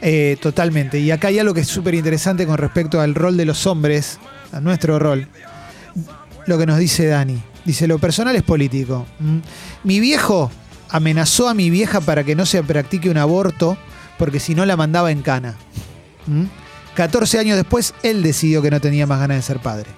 Eh, 0.01 0.37
totalmente. 0.41 0.99
Y 0.99 1.11
acá 1.11 1.29
hay 1.29 1.39
algo 1.39 1.53
que 1.53 1.61
es 1.61 1.67
súper 1.67 1.93
interesante 1.95 2.45
con 2.45 2.57
respecto 2.57 2.99
al 2.99 3.15
rol 3.15 3.37
de 3.37 3.45
los 3.45 3.65
hombres, 3.67 4.19
a 4.51 4.59
nuestro 4.59 4.99
rol. 4.99 5.27
Lo 6.45 6.57
que 6.57 6.65
nos 6.65 6.77
dice 6.77 7.05
Dani. 7.07 7.41
Dice, 7.65 7.87
lo 7.87 7.99
personal 7.99 8.35
es 8.35 8.43
político. 8.43 9.05
¿Mm? 9.19 9.37
Mi 9.83 9.99
viejo 9.99 10.51
amenazó 10.89 11.47
a 11.49 11.53
mi 11.53 11.69
vieja 11.69 12.01
para 12.01 12.23
que 12.23 12.35
no 12.35 12.45
se 12.45 12.63
practique 12.63 13.09
un 13.09 13.17
aborto 13.17 13.77
porque 14.17 14.39
si 14.39 14.55
no 14.55 14.65
la 14.65 14.75
mandaba 14.75 15.11
en 15.11 15.21
cana. 15.21 15.55
¿Mm? 16.27 16.43
14 16.95 17.39
años 17.39 17.55
después, 17.55 17.93
él 18.03 18.23
decidió 18.23 18.61
que 18.61 18.71
no 18.71 18.81
tenía 18.81 19.05
más 19.07 19.19
ganas 19.19 19.37
de 19.37 19.43
ser 19.43 19.59
padre. 19.59 19.89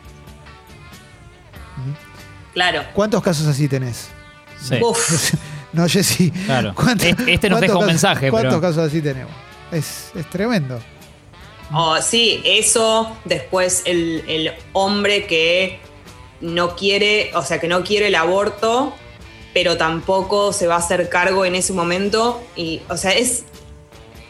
Claro. 2.53 2.83
¿Cuántos 2.93 3.21
casos 3.23 3.47
así 3.47 3.67
tenés? 3.67 4.09
Sí. 4.61 4.75
Uf. 4.81 5.33
No, 5.73 5.87
Jessy. 5.87 6.31
Claro. 6.31 6.73
¿Cuántos- 6.75 7.07
Este- 7.25 7.49
nos 7.49 7.61
deja 7.61 7.73
un 7.75 7.79
casos- 7.79 7.87
mensaje, 7.87 8.29
¿Cuántos 8.29 8.55
pero- 8.55 8.61
casos 8.61 8.87
así 8.89 9.01
tenemos? 9.01 9.31
Es, 9.71 10.11
es 10.15 10.29
tremendo. 10.29 10.81
Oh, 11.71 11.95
sí, 12.01 12.41
eso, 12.43 13.15
después 13.23 13.83
el, 13.85 14.25
el 14.27 14.51
hombre 14.73 15.25
que 15.27 15.79
no 16.41 16.75
quiere, 16.75 17.31
o 17.35 17.41
sea, 17.41 17.61
que 17.61 17.69
no 17.69 17.85
quiere 17.85 18.07
el 18.07 18.15
aborto, 18.15 18.93
pero 19.53 19.77
tampoco 19.77 20.51
se 20.51 20.67
va 20.67 20.75
a 20.75 20.79
hacer 20.79 21.07
cargo 21.07 21.45
en 21.45 21.55
ese 21.55 21.71
momento. 21.71 22.43
Y, 22.57 22.81
o 22.89 22.97
sea, 22.97 23.11
es. 23.11 23.45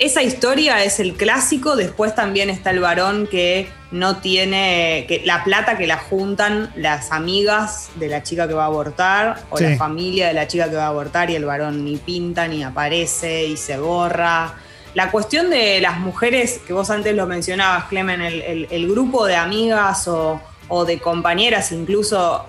Esa 0.01 0.23
historia 0.23 0.83
es 0.83 0.99
el 0.99 1.13
clásico. 1.13 1.75
Después 1.75 2.15
también 2.15 2.49
está 2.49 2.71
el 2.71 2.79
varón 2.79 3.27
que 3.27 3.69
no 3.91 4.17
tiene. 4.17 5.05
que 5.07 5.21
la 5.25 5.43
plata 5.43 5.77
que 5.77 5.85
la 5.85 5.97
juntan 5.97 6.71
las 6.75 7.11
amigas 7.11 7.89
de 7.95 8.07
la 8.07 8.23
chica 8.23 8.47
que 8.47 8.55
va 8.55 8.63
a 8.63 8.65
abortar, 8.65 9.43
o 9.51 9.57
Sí. 9.57 9.63
la 9.63 9.77
familia 9.77 10.27
de 10.29 10.33
la 10.33 10.47
chica 10.47 10.69
que 10.71 10.75
va 10.75 10.85
a 10.85 10.87
abortar, 10.87 11.29
y 11.29 11.35
el 11.35 11.45
varón 11.45 11.85
ni 11.85 11.97
pinta, 11.97 12.47
ni 12.47 12.63
aparece, 12.63 13.45
y 13.45 13.57
se 13.57 13.77
borra. 13.77 14.55
La 14.95 15.11
cuestión 15.11 15.51
de 15.51 15.79
las 15.81 15.99
mujeres, 15.99 16.59
que 16.65 16.73
vos 16.73 16.89
antes 16.89 17.15
lo 17.15 17.27
mencionabas, 17.27 17.83
Clemen, 17.85 18.21
el, 18.21 18.41
el- 18.41 18.67
el 18.71 18.87
grupo 18.89 19.25
de 19.27 19.35
amigas 19.35 20.07
o, 20.07 20.41
o 20.73 20.85
de 20.85 20.99
compañeras, 20.99 21.73
incluso 21.73 22.45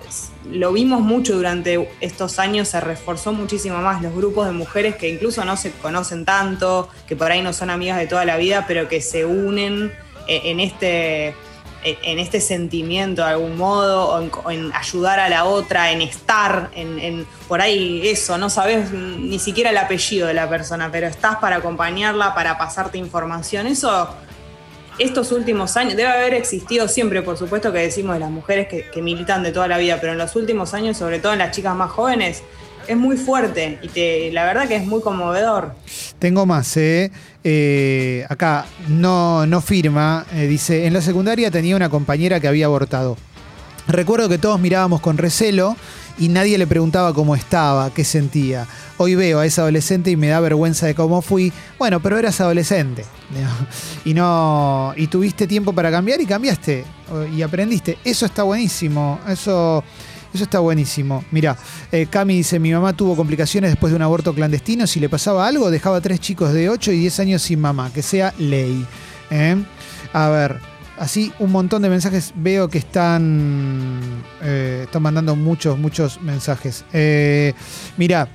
lo 0.49 0.71
vimos 0.71 1.01
mucho 1.01 1.35
durante 1.35 1.89
estos 1.99 2.39
años, 2.39 2.69
se 2.69 2.79
reforzó 2.79 3.33
muchísimo 3.33 3.79
más 3.79 4.01
los 4.01 4.13
grupos 4.15 4.45
de 4.45 4.53
mujeres 4.53 4.95
que 4.95 5.09
incluso 5.09 5.43
no 5.43 5.57
se 5.57 5.71
conocen 5.73 6.23
tanto, 6.23 6.87
que 7.05 7.17
por 7.17 7.31
ahí 7.31 7.41
no 7.41 7.51
son 7.51 7.69
amigas 7.69 7.97
de 7.97 8.07
toda 8.07 8.23
la 8.23 8.37
vida, 8.37 8.63
pero 8.65 8.87
que 8.87 9.01
se 9.01 9.25
unen 9.25 9.91
eh, 10.29 10.41
en 10.45 10.59
este 10.61 11.35
en 11.85 12.17
este 12.17 12.39
sentimiento 12.39 13.23
de 13.23 13.31
algún 13.31 13.57
modo, 13.57 14.07
o 14.45 14.51
en, 14.51 14.71
ayudar 14.73 15.19
a 15.19 15.27
la 15.27 15.43
otra, 15.43 15.91
en 15.91 16.01
estar, 16.01 16.69
en, 16.75 16.97
en- 16.97 17.27
por 17.49 17.59
ahí 17.59 18.07
eso, 18.07 18.37
no 18.37 18.49
sabes 18.49 18.89
ni 18.93 19.37
siquiera 19.37 19.69
el 19.71 19.75
apellido 19.77 20.27
de 20.27 20.33
la 20.33 20.47
persona, 20.47 20.87
pero 20.93 21.07
estás 21.07 21.35
para 21.39 21.57
acompañarla, 21.57 22.33
para 22.35 22.57
pasarte 22.57 22.97
información. 22.97 23.67
Eso, 23.67 24.07
estos 24.99 25.31
últimos 25.31 25.75
años, 25.77 25.95
debe 25.95 26.09
haber 26.09 26.33
existido 26.33 26.87
siempre, 26.87 27.21
por 27.21 27.37
supuesto 27.37 27.71
que 27.71 27.79
decimos 27.79 28.13
de 28.13 28.19
las 28.19 28.31
mujeres 28.31 28.67
que, 28.67 29.01
militan 29.01 29.43
de 29.43 29.51
toda 29.51 29.67
la 29.67 29.77
vida, 29.77 29.97
pero 29.99 30.13
en 30.13 30.17
los 30.17 30.35
últimos 30.35 30.73
años, 30.73 30.97
sobre 30.97 31.19
todo 31.19 31.33
en 31.33 31.39
las 31.39 31.51
chicas 31.51 31.75
más 31.75 31.91
jóvenes, 31.91 32.43
es 32.87 32.97
muy 32.97 33.17
fuerte 33.17 33.79
y 33.81 33.87
te, 33.87 34.31
la 34.31 34.45
verdad 34.45 34.67
que 34.67 34.75
es 34.75 34.85
muy 34.85 35.01
conmovedor. 35.01 35.73
Tengo 36.19 36.45
más, 36.45 36.75
¿eh? 36.77 37.11
Eh, 37.43 38.25
acá 38.29 38.65
no, 38.87 39.45
no 39.45 39.61
firma. 39.61 40.25
eh, 40.33 40.47
dice, 40.47 40.85
en 40.85 40.93
la 40.93 41.01
secundaria 41.01 41.49
tenía 41.49 41.75
una 41.75 41.89
compañera 41.89 42.39
que 42.39 42.47
había 42.47 42.65
abortado. 42.65 43.17
Recuerdo 43.87 44.29
que 44.29 44.37
todos 44.37 44.59
mirábamos 44.59 45.01
con 45.01 45.17
recelo 45.17 45.75
y 46.17 46.29
nadie 46.29 46.57
le 46.57 46.67
preguntaba 46.67 47.13
cómo 47.13 47.35
estaba, 47.35 47.91
qué 47.93 48.03
sentía. 48.03 48.67
Hoy 48.97 49.15
veo 49.15 49.39
a 49.39 49.45
esa 49.45 49.63
adolescente 49.63 50.11
y 50.11 50.15
me 50.15 50.27
da 50.27 50.39
vergüenza 50.39 50.85
de 50.85 50.95
cómo 50.95 51.21
fui. 51.21 51.51
Bueno, 51.79 51.99
pero 51.99 52.17
eras 52.17 52.39
adolescente. 52.41 53.05
Y 54.05 54.13
no. 54.13 54.93
Y 54.95 55.07
tuviste 55.07 55.47
tiempo 55.47 55.73
para 55.73 55.89
cambiar 55.89 56.21
y 56.21 56.25
cambiaste. 56.25 56.85
Y 57.35 57.41
aprendiste. 57.41 57.97
Eso 58.03 58.25
está 58.25 58.43
buenísimo. 58.43 59.19
Eso. 59.27 59.83
Eso 60.33 60.45
está 60.45 60.59
buenísimo. 60.59 61.23
Mira, 61.29 61.55
eh, 61.91 62.07
Cami 62.09 62.37
dice, 62.37 62.57
mi 62.57 62.71
mamá 62.73 62.93
tuvo 62.93 63.15
complicaciones 63.15 63.69
después 63.69 63.91
de 63.91 63.97
un 63.97 64.01
aborto 64.01 64.33
clandestino. 64.33 64.87
Si 64.87 64.99
le 64.99 65.07
pasaba 65.07 65.47
algo, 65.47 65.69
dejaba 65.69 66.01
tres 66.01 66.19
chicos 66.19 66.53
de 66.53 66.71
8 66.71 66.91
y 66.91 66.99
10 67.01 67.19
años 67.19 67.41
sin 67.43 67.61
mamá. 67.61 67.91
Que 67.93 68.01
sea 68.01 68.33
ley. 68.39 68.83
¿eh? 69.29 69.55
A 70.11 70.29
ver, 70.29 70.59
así 70.97 71.31
un 71.39 71.51
montón 71.51 71.81
de 71.81 71.89
mensajes. 71.89 72.33
Veo 72.35 72.69
que 72.69 72.77
están, 72.77 73.99
eh, 74.41 74.81
están 74.85 75.01
mandando 75.01 75.35
muchos, 75.35 75.77
muchos 75.77 76.21
mensajes. 76.21 76.85
Eh, 76.93 77.53
mira, 77.97 78.27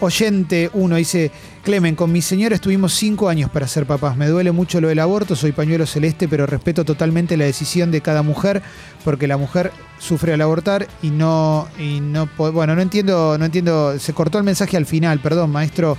oyente 0.00 0.70
1 0.72 0.96
dice, 0.96 1.30
Clemen, 1.62 1.94
con 1.94 2.10
mi 2.10 2.22
señora 2.22 2.54
estuvimos 2.54 2.94
cinco 2.94 3.28
años 3.28 3.50
para 3.50 3.68
ser 3.68 3.86
papás. 3.86 4.16
Me 4.16 4.28
duele 4.28 4.50
mucho 4.50 4.80
lo 4.80 4.88
del 4.88 4.98
aborto, 4.98 5.36
soy 5.36 5.52
pañuelo 5.52 5.86
celeste, 5.86 6.26
pero 6.26 6.46
respeto 6.46 6.84
totalmente 6.84 7.36
la 7.36 7.44
decisión 7.44 7.90
de 7.90 8.00
cada 8.00 8.22
mujer, 8.22 8.62
porque 9.04 9.26
la 9.26 9.36
mujer 9.36 9.70
sufre 9.98 10.32
al 10.32 10.40
abortar 10.40 10.88
y 11.02 11.10
no, 11.10 11.68
y 11.78 12.00
no 12.00 12.28
bueno, 12.36 12.74
no 12.74 12.80
entiendo, 12.80 13.36
no 13.38 13.44
entiendo, 13.44 13.98
se 13.98 14.14
cortó 14.14 14.38
el 14.38 14.44
mensaje 14.44 14.78
al 14.78 14.86
final, 14.86 15.20
perdón, 15.20 15.50
maestro, 15.50 15.98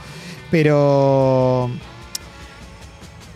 pero 0.49 1.69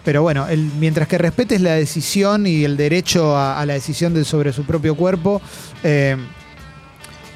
pero 0.06 0.22
bueno, 0.22 0.48
el- 0.48 0.72
mientras 0.80 1.08
que 1.08 1.18
respetes 1.18 1.60
la 1.62 1.74
decisión 1.74 2.46
y 2.48 2.64
el 2.64 2.78
derecho 2.78 3.36
a, 3.38 3.66
la 3.66 3.74
decisión 3.74 4.14
de, 4.14 4.24
sobre 4.24 4.54
su 4.54 4.64
propio 4.64 4.96
cuerpo, 4.96 5.42
eh, 5.84 6.16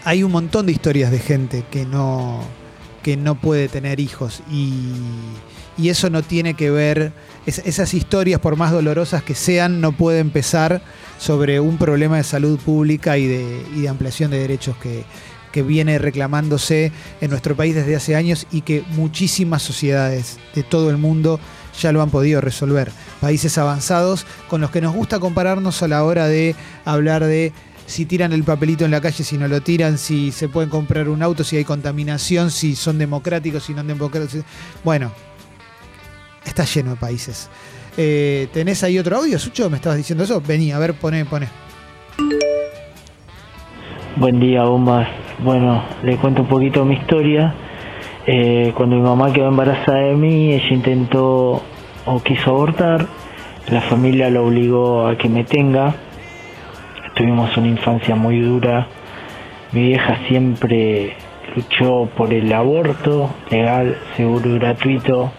hay 0.05 0.23
un 0.23 0.31
montón 0.31 0.67
de 0.67 0.71
historias 0.71 1.11
de 1.11 1.19
gente 1.19 1.65
que 1.69 1.85
no, 1.85 2.41
que 3.03 3.17
no 3.17 3.35
puede 3.35 3.67
tener 3.67 3.99
hijos. 3.99 4.41
Y, 4.49 4.93
eso 5.87 6.09
no 6.09 6.21
tiene 6.23 6.55
que 6.55 6.69
ver, 6.69 7.13
es- 7.45 7.59
esas 7.65 7.93
historias 7.93 8.39
por 8.41 8.55
más 8.57 8.71
dolorosas 8.71 9.23
que 9.23 9.33
sean, 9.33 9.79
no 9.81 9.93
puede 9.93 10.19
empezar 10.19 10.81
sobre 11.17 11.59
un 11.61 11.77
problema 11.77 12.17
de 12.17 12.23
salud 12.23 12.59
pública 12.59 13.17
y 13.17 13.25
de, 13.27 13.65
y 13.75 13.81
de 13.81 13.89
ampliación 13.89 14.29
de 14.29 14.39
derechos 14.39 14.75
que, 14.77 15.05
que 15.53 15.63
viene 15.63 15.97
reclamándose 15.97 16.91
en 17.21 17.29
nuestro 17.29 17.55
país 17.55 17.75
desde 17.75 17.95
hace 17.95 18.15
años 18.15 18.45
y 18.51 18.61
que 18.61 18.83
muchísimas 18.89 19.61
sociedades 19.63 20.37
de 20.53 20.63
todo 20.63 20.89
el 20.89 20.97
mundo 20.97 21.39
ya 21.79 21.91
lo 21.91 22.01
han 22.01 22.09
podido 22.09 22.41
resolver. 22.41 22.91
Países 23.21 23.57
avanzados 23.57 24.25
con 24.47 24.61
los 24.61 24.69
que 24.69 24.81
nos 24.81 24.93
gusta 24.93 25.19
compararnos 25.19 25.81
a 25.81 25.87
la 25.87 26.03
hora 26.03 26.27
de 26.27 26.55
hablar 26.85 27.23
de 27.23 27.53
si 27.85 28.05
tiran 28.05 28.33
el 28.33 28.43
papelito 28.43 28.85
en 28.85 28.91
la 28.91 29.01
calle, 29.01 29.23
si 29.23 29.37
no 29.37 29.47
lo 29.47 29.61
tiran, 29.61 29.97
si 29.97 30.31
se 30.31 30.47
pueden 30.47 30.69
comprar 30.69 31.09
un 31.09 31.23
auto, 31.23 31.43
si 31.43 31.57
hay 31.57 31.63
contaminación, 31.63 32.51
si 32.51 32.75
son 32.75 32.99
democráticos, 32.99 33.63
si 33.63 33.73
no 33.73 33.83
democráticos. 33.83 34.45
Bueno, 34.83 35.11
está 36.45 36.65
lleno 36.65 36.91
de 36.91 36.97
países. 36.97 37.49
Eh, 37.97 38.47
¿Tenés 38.53 38.83
ahí 38.83 38.99
otro 38.99 39.17
audio, 39.17 39.39
Sucho? 39.39 39.69
¿Me 39.69 39.77
estabas 39.77 39.97
diciendo 39.97 40.23
eso? 40.23 40.39
Vení, 40.39 40.71
a 40.71 40.77
ver, 40.77 40.93
poné, 40.93 41.25
poné. 41.25 41.47
Buen 44.17 44.39
día, 44.39 44.63
bombas. 44.63 45.07
Bueno, 45.39 45.83
le 46.03 46.17
cuento 46.17 46.43
un 46.43 46.47
poquito 46.47 46.85
mi 46.85 46.95
historia. 46.95 47.55
Eh, 48.31 48.73
cuando 48.75 48.95
mi 48.95 49.01
mamá 49.01 49.33
quedó 49.33 49.47
embarazada 49.47 50.01
de 50.01 50.13
mí, 50.13 50.53
ella 50.53 50.69
intentó 50.69 51.63
o 52.05 52.19
quiso 52.21 52.51
abortar. 52.51 53.07
La 53.71 53.81
familia 53.81 54.29
lo 54.29 54.45
obligó 54.45 55.07
a 55.07 55.17
que 55.17 55.27
me 55.27 55.43
tenga. 55.43 55.95
Tuvimos 57.15 57.57
una 57.57 57.69
infancia 57.69 58.15
muy 58.15 58.39
dura. 58.39 58.85
Mi 59.71 59.81
vieja 59.81 60.19
siempre 60.27 61.15
luchó 61.55 62.07
por 62.15 62.31
el 62.31 62.53
aborto 62.53 63.31
legal, 63.49 63.97
seguro 64.15 64.47
y 64.47 64.59
gratuito. 64.59 65.31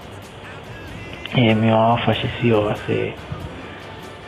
Eh, 1.36 1.54
mi 1.54 1.70
mamá 1.70 1.96
falleció 1.98 2.70
hace 2.70 3.14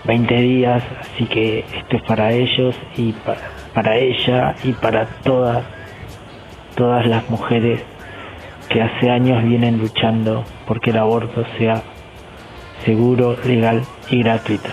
20 0.04 0.34
días, 0.36 0.84
así 1.00 1.24
que 1.24 1.64
esto 1.78 1.96
es 1.96 2.02
para 2.02 2.30
ellos 2.30 2.76
y 2.96 3.10
para, 3.10 3.40
para 3.74 3.96
ella 3.96 4.54
y 4.62 4.70
para 4.70 5.06
todas, 5.24 5.64
todas 6.76 7.04
las 7.08 7.28
mujeres 7.28 7.91
que 8.72 8.80
hace 8.80 9.10
años 9.10 9.44
vienen 9.44 9.78
luchando 9.78 10.44
porque 10.66 10.90
el 10.90 10.98
aborto 10.98 11.44
sea 11.58 11.82
seguro, 12.84 13.36
legal 13.44 13.84
y 14.10 14.22
gratuito. 14.22 14.68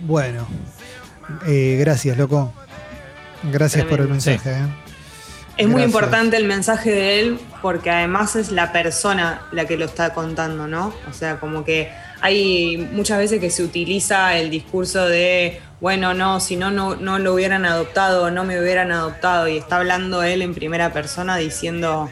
Bueno, 0.00 0.46
eh, 1.46 1.76
gracias, 1.80 2.16
loco. 2.16 2.52
Gracias 3.44 3.84
por 3.86 4.00
el 4.00 4.08
mensaje. 4.08 4.50
eh. 4.50 4.66
Es 5.56 5.66
muy 5.66 5.82
importante 5.82 6.36
el 6.36 6.44
mensaje 6.44 6.90
de 6.90 7.20
él 7.20 7.40
porque 7.62 7.90
además 7.90 8.36
es 8.36 8.52
la 8.52 8.70
persona 8.70 9.42
la 9.50 9.64
que 9.64 9.76
lo 9.76 9.86
está 9.86 10.14
contando, 10.14 10.68
¿no? 10.68 10.92
O 11.10 11.12
sea, 11.12 11.40
como 11.40 11.64
que 11.64 11.90
hay 12.20 12.88
muchas 12.92 13.18
veces 13.18 13.40
que 13.40 13.50
se 13.50 13.64
utiliza 13.64 14.36
el 14.36 14.50
discurso 14.50 15.08
de, 15.08 15.60
bueno, 15.80 16.12
no, 16.12 16.40
si 16.40 16.56
no, 16.56 16.70
no, 16.70 17.18
lo 17.18 17.34
hubieran 17.34 17.64
adoptado 17.64 18.30
no 18.30 18.44
me 18.44 18.60
hubieran 18.60 18.90
adoptado 18.90 19.46
y 19.46 19.58
está 19.58 19.76
hablando 19.76 20.22
él 20.22 20.42
en 20.42 20.54
primera 20.54 20.92
persona 20.92 21.36
diciendo, 21.36 22.10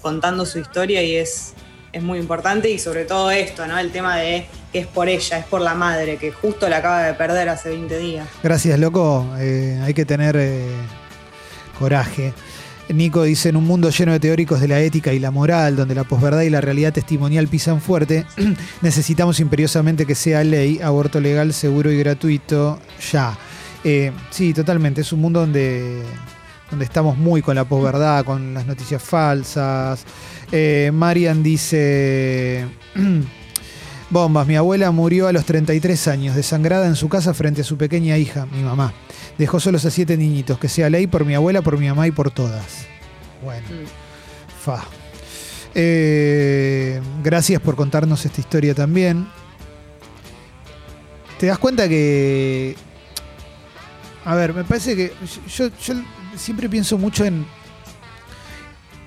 contando 0.00 0.46
su 0.46 0.60
historia 0.60 1.02
y 1.02 1.16
es, 1.16 1.54
es 1.92 2.02
muy 2.02 2.18
importante 2.18 2.70
y 2.70 2.78
sobre 2.78 3.04
todo 3.04 3.30
esto, 3.30 3.66
¿no? 3.66 3.78
El 3.78 3.90
tema 3.90 4.16
de 4.16 4.46
que 4.72 4.80
es 4.80 4.86
por 4.86 5.08
ella, 5.08 5.38
es 5.38 5.44
por 5.44 5.60
la 5.60 5.74
madre, 5.74 6.16
que 6.16 6.30
justo 6.30 6.68
la 6.68 6.76
acaba 6.76 7.02
de 7.02 7.14
perder 7.14 7.48
hace 7.48 7.70
20 7.70 7.98
días. 7.98 8.28
Gracias, 8.42 8.78
loco. 8.78 9.26
Eh, 9.38 9.80
hay 9.82 9.94
que 9.94 10.04
tener 10.04 10.36
eh, 10.36 10.68
coraje. 11.78 12.32
Nico 12.94 13.22
dice, 13.22 13.48
en 13.48 13.56
un 13.56 13.64
mundo 13.64 13.90
lleno 13.90 14.12
de 14.12 14.20
teóricos 14.20 14.60
de 14.60 14.68
la 14.68 14.80
ética 14.80 15.12
y 15.12 15.18
la 15.18 15.30
moral, 15.30 15.76
donde 15.76 15.94
la 15.94 16.04
posverdad 16.04 16.42
y 16.42 16.50
la 16.50 16.60
realidad 16.60 16.92
testimonial 16.92 17.48
pisan 17.48 17.80
fuerte, 17.80 18.26
necesitamos 18.82 19.40
imperiosamente 19.40 20.06
que 20.06 20.14
sea 20.14 20.42
ley, 20.44 20.80
aborto 20.80 21.20
legal, 21.20 21.52
seguro 21.52 21.90
y 21.90 21.98
gratuito, 21.98 22.78
ya. 23.12 23.36
Eh, 23.84 24.12
sí, 24.30 24.52
totalmente. 24.52 25.00
Es 25.00 25.12
un 25.12 25.20
mundo 25.20 25.40
donde, 25.40 26.02
donde 26.70 26.84
estamos 26.84 27.16
muy 27.16 27.42
con 27.42 27.54
la 27.54 27.64
posverdad, 27.64 28.24
con 28.24 28.54
las 28.54 28.66
noticias 28.66 29.02
falsas. 29.02 30.04
Eh, 30.52 30.90
Marian 30.92 31.42
dice... 31.42 32.66
Bombas, 34.10 34.44
mi 34.44 34.56
abuela 34.56 34.90
murió 34.90 35.28
a 35.28 35.32
los 35.32 35.44
33 35.44 36.08
años, 36.08 36.34
desangrada 36.34 36.88
en 36.88 36.96
su 36.96 37.08
casa 37.08 37.32
frente 37.32 37.60
a 37.60 37.64
su 37.64 37.76
pequeña 37.76 38.18
hija, 38.18 38.44
mi 38.46 38.60
mamá. 38.60 38.92
Dejó 39.38 39.60
solos 39.60 39.84
a 39.84 39.90
siete 39.90 40.16
niñitos, 40.16 40.58
que 40.58 40.68
sea 40.68 40.90
ley 40.90 41.06
por 41.06 41.24
mi 41.24 41.36
abuela, 41.36 41.62
por 41.62 41.78
mi 41.78 41.86
mamá 41.86 42.08
y 42.08 42.10
por 42.10 42.32
todas. 42.32 42.86
Bueno, 43.44 43.68
fa. 44.60 44.84
Eh, 45.76 47.00
gracias 47.22 47.62
por 47.62 47.76
contarnos 47.76 48.26
esta 48.26 48.40
historia 48.40 48.74
también. 48.74 49.28
¿Te 51.38 51.46
das 51.46 51.58
cuenta 51.58 51.88
que... 51.88 52.74
A 54.24 54.34
ver, 54.34 54.52
me 54.52 54.64
parece 54.64 54.96
que 54.96 55.12
yo, 55.56 55.68
yo 55.68 55.94
siempre 56.36 56.68
pienso 56.68 56.98
mucho 56.98 57.24
en 57.24 57.46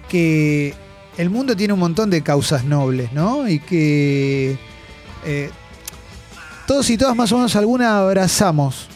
que 0.07 0.73
el 1.17 1.29
mundo 1.29 1.57
tiene 1.57 1.73
un 1.73 1.79
montón 1.79 2.09
de 2.09 2.23
causas 2.23 2.63
nobles, 2.63 3.11
¿no? 3.11 3.49
Y 3.49 3.59
que 3.59 4.57
eh, 5.25 5.49
todos 6.67 6.89
y 6.89 6.97
todas 6.97 7.15
más 7.15 7.31
o 7.31 7.37
menos 7.37 7.55
alguna 7.55 7.99
abrazamos 7.99 8.87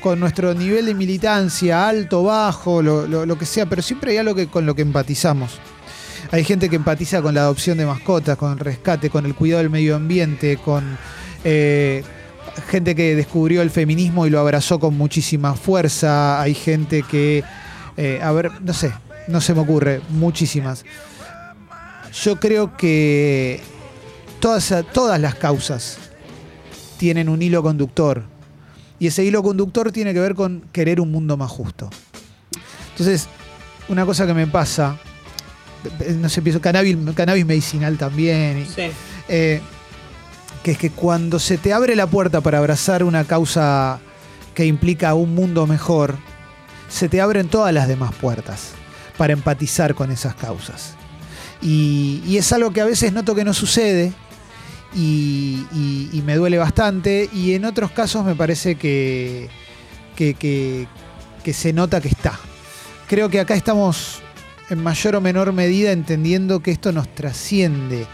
con 0.00 0.18
nuestro 0.18 0.54
nivel 0.54 0.86
de 0.86 0.94
militancia, 0.94 1.86
alto, 1.88 2.24
bajo, 2.24 2.82
lo, 2.82 3.38
que 3.38 3.46
sea, 3.46 3.66
pero 3.66 3.82
siempre 3.82 4.12
hay 4.12 4.18
algo 4.18 4.34
que, 4.34 4.48
con 4.48 4.66
lo 4.66 4.74
que 4.74 4.82
empatizamos. 4.82 5.58
Hay 6.32 6.44
gente 6.44 6.68
que 6.68 6.76
empatiza 6.76 7.22
con 7.22 7.34
la 7.34 7.42
adopción 7.42 7.78
de 7.78 7.86
mascotas, 7.86 8.36
con 8.36 8.52
el 8.52 8.58
rescate, 8.58 9.10
con 9.10 9.26
el 9.26 9.34
cuidado 9.34 9.62
del 9.62 9.70
medio 9.70 9.96
ambiente, 9.96 10.56
con 10.56 10.96
eh, 11.44 12.02
gente 12.68 12.94
que 12.94 13.16
descubrió 13.16 13.62
el 13.62 13.70
feminismo 13.70 14.26
y 14.26 14.30
lo 14.30 14.40
abrazó 14.40 14.78
con 14.78 14.96
muchísima 14.96 15.54
fuerza. 15.54 16.40
Hay 16.40 16.54
gente 16.54 17.02
que, 17.02 17.44
eh, 17.96 18.20
a 18.22 18.32
ver, 18.32 18.50
no 18.62 18.72
sé, 18.72 18.92
no 19.28 19.40
se 19.40 19.54
me 19.54 19.60
ocurre, 19.60 20.00
muchísimas. 20.10 20.84
Yo 22.12 22.38
creo 22.38 22.76
que 22.76 23.60
todas, 24.40 24.72
todas 24.92 25.20
las 25.20 25.34
causas 25.34 25.98
tienen 26.98 27.28
un 27.28 27.40
hilo 27.42 27.62
conductor. 27.62 28.24
Y 28.98 29.06
ese 29.06 29.24
hilo 29.24 29.42
conductor 29.42 29.92
tiene 29.92 30.12
que 30.12 30.20
ver 30.20 30.34
con 30.34 30.62
querer 30.72 31.00
un 31.00 31.10
mundo 31.10 31.36
más 31.36 31.50
justo. 31.50 31.88
Entonces, 32.90 33.28
una 33.88 34.04
cosa 34.04 34.26
que 34.26 34.34
me 34.34 34.46
pasa, 34.46 34.98
no 36.18 36.28
sé, 36.28 36.42
pienso 36.42 36.60
cannabis, 36.60 36.96
cannabis 37.14 37.46
medicinal 37.46 37.96
también, 37.96 38.58
y- 38.58 38.66
Sí. 38.66 38.90
eh, 39.28 39.60
que 40.62 40.72
es 40.72 40.78
que 40.78 40.90
cuando 40.90 41.38
se 41.38 41.56
te 41.56 41.72
abre 41.72 41.96
la 41.96 42.06
puerta 42.06 42.42
para 42.42 42.58
abrazar 42.58 43.02
una 43.02 43.24
causa 43.24 44.00
que 44.54 44.66
implica 44.66 45.14
un 45.14 45.34
mundo 45.34 45.66
mejor, 45.66 46.16
se 46.90 47.08
te 47.08 47.20
abren 47.22 47.48
todas 47.48 47.72
las 47.72 47.88
demás 47.88 48.14
puertas 48.14 48.72
para 49.16 49.32
empatizar 49.32 49.94
con 49.94 50.10
esas 50.10 50.34
causas. 50.34 50.94
Y, 51.62 52.22
y 52.26 52.36
es 52.36 52.52
algo 52.52 52.70
que 52.72 52.82
a 52.82 52.84
veces 52.84 53.12
noto 53.14 53.34
que 53.34 53.44
no 53.44 53.54
sucede 53.54 54.12
y, 54.94 56.22
me 56.24 56.36
duele 56.36 56.58
bastante. 56.58 57.28
Y 57.32 57.54
en 57.54 57.64
otros 57.64 57.90
casos 57.90 58.24
me 58.24 58.34
parece 58.34 58.74
que, 58.76 59.48
que, 60.16 60.86
se 61.52 61.72
nota 61.72 62.00
que 62.00 62.08
está. 62.08 62.38
Creo 63.08 63.28
que 63.28 63.40
acá 63.40 63.54
estamos 63.54 64.22
en 64.68 64.82
mayor 64.82 65.16
o 65.16 65.20
menor 65.20 65.52
medida 65.52 65.92
entendiendo 65.92 66.60
que 66.60 66.70
esto 66.70 66.92
nos 66.92 67.12
trasciende. 67.14 68.06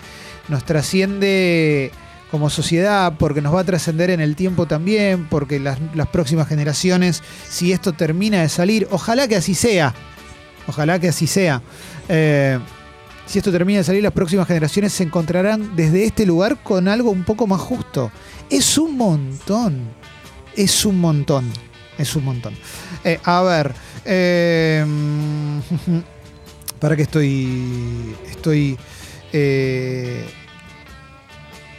Nos 0.49 0.65
trasciende 0.65 1.91
como 2.31 2.51
sociedad, 2.51 3.15
porque 3.19 3.41
nos 3.41 3.55
va 3.55 3.61
a 3.61 3.65
trascender 3.65 4.11
en 4.11 4.21
el 4.21 4.37
tiempo 4.37 4.67
también, 4.67 5.27
porque 5.29 5.61
las, 5.61 5.79
las 5.95 6.09
próximas 6.09 6.49
generaciones, 6.49 7.23
si 7.49 7.73
esto 7.73 7.93
termina 7.93 8.43
de 8.43 8.49
salir, 8.49 8.89
ojalá 8.91 9.29
que 9.29 9.37
así 9.37 9.55
sea, 9.55 9.95
ojalá 10.67 10.99
que 10.99 11.09
así 11.09 11.27
sea. 11.27 11.63
Eh, 12.09 12.59
si 13.27 13.39
esto 13.39 13.51
termina 13.51 13.79
de 13.79 13.85
salir, 13.85 14.03
las 14.03 14.13
próximas 14.13 14.47
generaciones 14.47 14.93
se 14.93 15.03
encontrarán 15.03 15.75
desde 15.75 16.05
este 16.05 16.25
lugar 16.25 16.63
con 16.63 16.89
algo 16.89 17.11
un 17.11 17.25
poco 17.25 17.47
más 17.47 17.61
justo. 17.61 18.11
Es 18.49 18.79
un 18.79 18.97
montón, 18.97 19.81
es 20.55 20.85
un 20.85 21.01
montón, 21.01 21.51
es 21.99 22.15
un 22.15 22.25
montón. 22.25 22.55
Eh, 23.05 23.19
a 23.25 23.43
ver, 23.43 23.75
eh, 24.05 24.85
para 26.81 26.95
que 26.95 27.03
estoy, 27.03 28.15
estoy, 28.31 28.79
eh, 29.33 30.25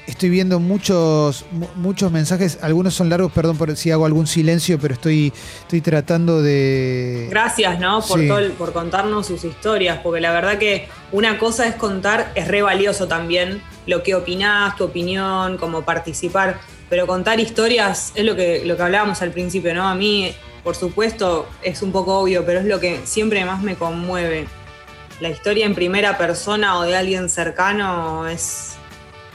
estoy 0.07 0.29
viendo 0.29 0.59
muchos, 0.59 1.45
mu- 1.51 1.67
muchos 1.75 2.11
mensajes. 2.11 2.57
Algunos 2.61 2.93
son 2.95 3.09
largos, 3.09 3.31
perdón 3.31 3.57
por 3.57 3.75
si 3.75 3.91
hago 3.91 4.05
algún 4.05 4.25
silencio, 4.25 4.79
pero 4.79 4.95
estoy, 4.95 5.31
estoy 5.61 5.81
tratando 5.81 6.41
de. 6.41 7.27
Gracias, 7.29 7.79
¿no? 7.79 8.01
Por, 8.01 8.19
Sí. 8.21 8.27
todo 8.27 8.39
el- 8.39 8.51
por 8.53 8.73
contarnos 8.73 9.27
sus 9.27 9.43
historias, 9.43 9.99
porque 10.01 10.21
la 10.21 10.31
verdad 10.31 10.57
que 10.57 10.87
una 11.11 11.37
cosa 11.37 11.67
es 11.67 11.75
contar, 11.75 12.31
es 12.35 12.47
re 12.47 12.61
valioso 12.61 13.07
también 13.07 13.61
lo 13.85 14.01
que 14.01 14.15
opinás, 14.15 14.75
tu 14.77 14.85
opinión, 14.85 15.57
cómo 15.57 15.83
participar, 15.83 16.59
pero 16.89 17.05
contar 17.05 17.39
historias 17.39 18.11
es 18.15 18.23
lo 18.25 18.35
que, 18.35 18.63
lo 18.65 18.75
que 18.77 18.83
hablábamos 18.83 19.21
al 19.21 19.31
principio, 19.31 19.73
¿no? 19.75 19.87
A 19.87 19.93
mí, 19.95 20.33
por 20.63 20.75
supuesto, 20.75 21.47
es 21.61 21.81
un 21.81 21.91
poco 21.91 22.17
obvio, 22.19 22.45
pero 22.45 22.59
es 22.59 22.65
lo 22.65 22.79
que 22.79 23.01
siempre 23.05 23.43
más 23.45 23.61
me 23.61 23.75
conmueve. 23.75 24.47
La 25.19 25.29
historia 25.29 25.65
en 25.65 25.75
primera 25.75 26.17
persona 26.17 26.77
o 26.77 26.83
de 26.83 26.95
alguien 26.95 27.29
cercano 27.29 28.27
es 28.27 28.76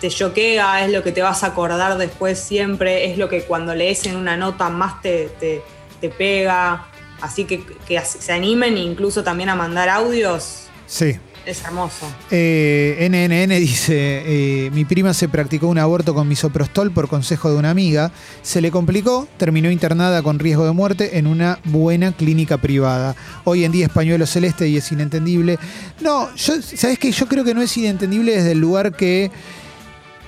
te 0.03 0.11
choquea, 0.11 0.84
es 0.84 0.92
lo 0.92 1.03
que 1.03 1.12
te 1.12 1.22
vas 1.22 1.42
a 1.44 1.46
acordar 1.46 1.96
después 1.96 2.38
siempre, 2.38 3.11
es 3.11 3.16
lo 3.16 3.28
que 3.30 3.44
cuando 3.44 3.74
lees 3.74 4.05
en 4.05 4.16
una 4.16 4.36
nota 4.36 4.68
más 4.68 5.00
te, 5.00 5.30
te, 5.40 5.62
te 6.00 6.11
pega. 6.11 6.86
Así 7.20 7.44
que 7.44 7.64
que 7.86 8.00
se 8.00 8.32
animen 8.32 8.76
incluso 8.76 9.22
también 9.22 9.48
a 9.48 9.55
mandar 9.55 9.88
audios, 9.88 10.64
Sí. 10.86 11.14
es 11.46 11.62
hermoso. 11.62 12.07
Eh, 12.32 13.07
NNN 13.09 13.59
dice, 13.61 14.22
eh, 14.66 14.70
mi 14.72 14.84
prima 14.84 15.14
se 15.14 15.28
practicó 15.28 15.68
un 15.68 15.78
aborto 15.78 16.14
con 16.14 16.26
misoprostol 16.26 16.90
por 16.90 17.07
consejo 17.09 17.48
de 17.50 17.57
una 17.59 17.70
amiga, 17.70 18.11
se 18.42 18.61
le 18.61 18.72
complicó, 18.72 19.28
terminó 19.36 19.70
internada 19.70 20.20
con 20.22 20.40
riesgo 20.40 20.64
de 20.66 20.72
muerte 20.72 21.16
en 21.18 21.28
una 21.28 21.61
buena 21.64 22.11
clínica 22.11 22.59
privada. 22.59 23.14
Hoy 23.44 23.64
en 23.64 23.70
día 23.70 23.86
es 23.86 23.92
pañuelo 23.92 24.26
celeste 24.26 24.66
y 24.66 24.76
es 24.76 24.90
inentendible. 24.90 25.61
No, 26.00 26.34
yo, 26.34 26.55
¿sabes 26.61 26.98
qué? 26.98 27.12
Yo 27.12 27.28
creo 27.28 27.44
que 27.44 27.55
no 27.55 27.62
es 27.62 27.76
inentendible 27.76 28.34
desde 28.34 28.50
el 28.53 28.59
lugar 28.59 28.96
que 28.96 29.30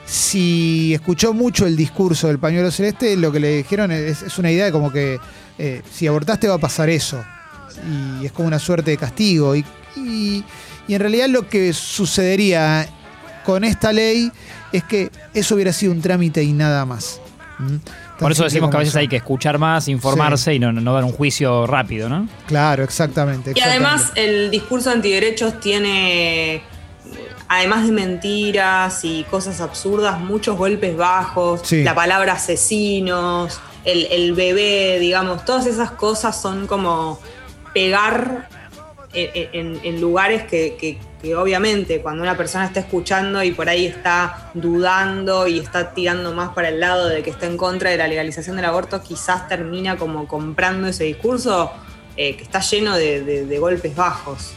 si 0.06 0.92
escuchó 0.94 1.32
mucho 1.32 1.66
el 1.66 1.76
discurso 1.76 2.28
del 2.28 2.38
pañuelo 2.38 2.70
celeste, 2.70 3.16
lo 3.16 3.32
que 3.32 3.40
le 3.40 3.56
dijeron 3.58 3.90
es, 3.90 4.22
es 4.22 4.38
una 4.38 4.50
idea 4.50 4.66
de 4.66 4.72
como 4.72 4.92
que 4.92 5.18
eh, 5.58 5.82
si 5.92 6.06
abortaste 6.06 6.48
va 6.48 6.54
a 6.54 6.58
pasar 6.58 6.88
eso. 6.90 7.24
Y 8.20 8.26
es 8.26 8.32
como 8.32 8.46
una 8.48 8.58
suerte 8.58 8.90
de 8.92 8.96
castigo. 8.96 9.56
Y, 9.56 9.64
y- 9.96 10.44
y 10.86 10.94
en 10.94 11.00
realidad 11.00 11.28
lo 11.28 11.48
que 11.48 11.72
sucedería 11.72 12.86
con 13.44 13.64
esta 13.64 13.92
ley 13.92 14.30
es 14.72 14.84
que 14.84 15.10
eso 15.32 15.54
hubiera 15.54 15.72
sido 15.72 15.92
un 15.92 16.02
trámite 16.02 16.42
y 16.42 16.52
nada 16.52 16.84
más. 16.84 17.20
¿Mm? 17.58 17.76
Por 18.18 18.30
eso 18.32 18.44
decimos 18.44 18.70
que 18.70 18.76
a 18.76 18.80
veces 18.80 18.92
eso. 18.92 18.98
hay 18.98 19.08
que 19.08 19.16
escuchar 19.16 19.58
más, 19.58 19.88
informarse 19.88 20.52
y 20.54 20.58
no, 20.58 20.72
no 20.72 20.92
dar 20.92 21.04
un 21.04 21.12
juicio 21.12 21.66
rápido, 21.66 22.08
¿no? 22.08 22.28
Claro, 22.46 22.84
exactamente. 22.84 23.52
Y 23.54 23.60
además 23.60 24.02
exactamente. 24.02 24.44
el 24.44 24.50
discurso 24.50 24.90
antiderechos 24.90 25.58
tiene, 25.60 26.62
además 27.48 27.86
de 27.86 27.92
mentiras 27.92 29.04
y 29.04 29.24
cosas 29.24 29.60
absurdas, 29.60 30.18
muchos 30.20 30.56
golpes 30.56 30.96
bajos, 30.96 31.60
Sí. 31.64 31.82
la 31.82 31.94
palabra 31.94 32.32
asesinos, 32.34 33.60
el, 33.84 34.06
el 34.10 34.32
bebé, 34.34 34.98
digamos, 34.98 35.44
todas 35.44 35.66
esas 35.66 35.90
cosas 35.92 36.40
son 36.40 36.66
como 36.66 37.20
pegar 37.72 38.48
en, 39.12 39.30
en- 39.52 39.80
en 39.84 40.00
lugares 40.00 40.42
que, 40.44 40.76
que- 40.80 40.98
que 41.22 41.34
obviamente 41.36 42.02
cuando 42.02 42.22
una 42.22 42.36
persona 42.36 42.66
está 42.66 42.80
escuchando 42.80 43.42
y 43.42 43.52
por 43.52 43.68
ahí 43.70 43.86
está 43.86 44.50
dudando 44.54 45.46
y 45.46 45.58
está 45.58 45.94
tirando 45.94 46.32
más 46.34 46.50
para 46.50 46.68
el 46.68 46.80
lado 46.80 47.08
de 47.08 47.22
que 47.22 47.30
está 47.30 47.46
en 47.46 47.56
contra 47.56 47.88
de 47.90 47.96
la 47.96 48.06
legalización 48.08 48.56
del 48.56 48.66
aborto, 48.66 49.02
quizás 49.02 49.48
termina 49.48 49.96
como 49.96 50.26
comprando 50.28 50.86
ese 50.88 51.04
discurso 51.04 51.72
eh, 52.16 52.36
que 52.36 52.42
está 52.42 52.60
lleno 52.60 52.94
de, 52.96 53.22
de- 53.24 53.46
de 53.46 53.58
golpes 53.58 53.94
bajos. 53.96 54.52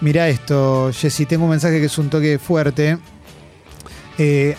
Mirá 0.00 0.28
esto, 0.28 0.90
Jessy, 0.92 1.26
tengo 1.26 1.44
un 1.44 1.50
mensaje 1.50 1.80
que 1.80 1.86
es 1.86 1.98
un 1.98 2.10
toque 2.10 2.38
fuerte. 2.38 2.98
Eh, 4.18 4.56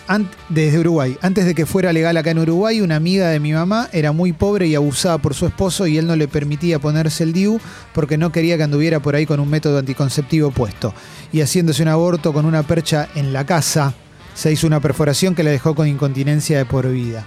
desde 0.48 0.78
Uruguay. 0.78 1.16
Antes 1.20 1.44
de 1.44 1.54
que 1.54 1.66
fuera 1.66 1.92
legal 1.92 2.16
acá 2.16 2.30
en 2.30 2.38
Uruguay, 2.38 2.80
una 2.80 2.94
amiga 2.94 3.28
de 3.28 3.40
mi 3.40 3.52
mamá 3.52 3.88
era 3.92 4.12
muy 4.12 4.32
pobre 4.32 4.68
y 4.68 4.76
abusada 4.76 5.18
por 5.18 5.34
su 5.34 5.46
esposo 5.46 5.88
y 5.88 5.98
él 5.98 6.06
no 6.06 6.14
le 6.14 6.28
permitía 6.28 6.78
ponerse 6.78 7.24
el 7.24 7.32
DIU 7.32 7.60
porque 7.92 8.18
no 8.18 8.30
quería 8.30 8.56
que 8.56 8.62
anduviera 8.62 9.00
por 9.00 9.16
ahí 9.16 9.26
con 9.26 9.40
un 9.40 9.50
método 9.50 9.78
anticonceptivo 9.78 10.52
puesto. 10.52 10.94
Y 11.32 11.40
haciéndose 11.40 11.82
un 11.82 11.88
aborto 11.88 12.32
con 12.32 12.46
una 12.46 12.62
percha 12.62 13.08
en 13.16 13.32
la 13.32 13.44
casa, 13.44 13.94
se 14.34 14.52
hizo 14.52 14.68
una 14.68 14.80
perforación 14.80 15.34
que 15.34 15.42
la 15.42 15.50
dejó 15.50 15.74
con 15.74 15.88
incontinencia 15.88 16.58
de 16.58 16.64
por 16.64 16.88
vida. 16.88 17.26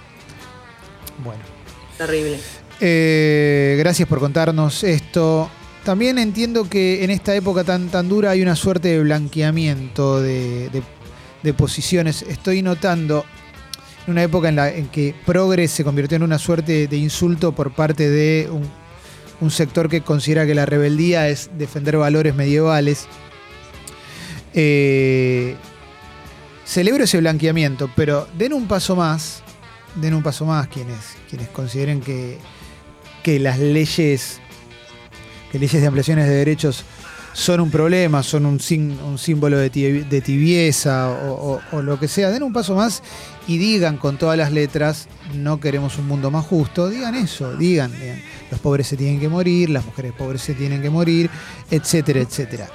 Bueno. 1.22 1.42
Terrible. 1.98 2.40
Eh, 2.80 3.76
gracias 3.78 4.08
por 4.08 4.18
contarnos 4.20 4.82
esto. 4.84 5.50
También 5.84 6.18
entiendo 6.18 6.68
que 6.68 7.02
en 7.02 7.10
esta 7.10 7.34
época 7.34 7.64
tan, 7.64 7.88
tan 7.88 8.08
dura 8.08 8.30
hay 8.30 8.42
una 8.42 8.54
suerte 8.54 8.88
de 8.88 9.00
blanqueamiento 9.00 10.20
de, 10.20 10.82
posiciones. 11.56 12.22
Estoy 12.22 12.62
notando 12.62 13.24
una 14.06 14.22
época 14.22 14.48
en 14.48 14.56
la 14.56 14.68
en 14.70 14.86
que 14.88 15.14
progres 15.26 15.72
se 15.72 15.82
convirtió 15.82 16.16
en 16.16 16.22
una 16.22 16.38
suerte 16.38 16.86
de 16.86 16.96
insulto 16.96 17.52
por 17.52 17.74
parte 17.74 18.08
de 18.08 18.48
un, 18.50 18.62
un 19.40 19.50
sector 19.50 19.88
que 19.88 20.02
considera 20.02 20.46
que 20.46 20.54
la 20.54 20.66
rebeldía 20.66 21.28
es 21.28 21.50
defender 21.58 21.96
valores 21.96 22.36
medievales. 22.36 23.08
Eh, 24.54 25.56
celebro 26.64 27.04
ese 27.04 27.18
blanqueamiento, 27.18 27.90
pero 27.96 28.28
den 28.38 28.52
un 28.52 28.68
paso 28.68 28.94
más, 28.94 29.42
den 29.96 30.14
un 30.14 30.22
paso 30.22 30.46
más 30.46 30.68
quienes, 30.68 31.16
quienes 31.28 31.48
consideren 31.48 32.00
que, 32.00 32.38
que 33.24 33.40
las 33.40 33.58
leyes, 33.58 34.40
que 35.52 35.58
leyes 35.58 35.82
de 35.82 35.86
ampliaciones 35.86 36.26
de 36.26 36.34
derechos 36.34 36.84
son 37.34 37.60
un 37.60 37.70
problema, 37.70 38.22
son 38.22 38.46
un, 38.46 38.58
símbolo 38.60 39.58
de, 39.58 39.70
tibieza 39.70 41.10
o, 41.10 41.60
lo 41.82 41.98
que 41.98 42.08
sea, 42.08 42.30
den 42.30 42.42
un 42.42 42.52
paso 42.52 42.74
más 42.74 43.02
y 43.46 43.58
digan 43.58 43.98
con 43.98 44.18
todas 44.18 44.36
las 44.36 44.50
letras, 44.50 45.08
no 45.34 45.60
queremos 45.60 45.98
un 45.98 46.08
mundo 46.08 46.30
más 46.30 46.46
justo, 46.46 46.88
digan 46.88 47.14
eso, 47.14 47.54
digan, 47.56 47.92
los 48.50 48.60
pobres 48.60 48.86
se 48.86 48.96
tienen 48.96 49.20
que 49.20 49.28
morir, 49.28 49.70
las 49.70 49.84
mujeres 49.84 50.12
pobres 50.12 50.42
se 50.42 50.54
tienen 50.54 50.82
que 50.82 50.90
morir, 50.90 51.30
etcétera, 51.70 52.20
etcétera. 52.20 52.68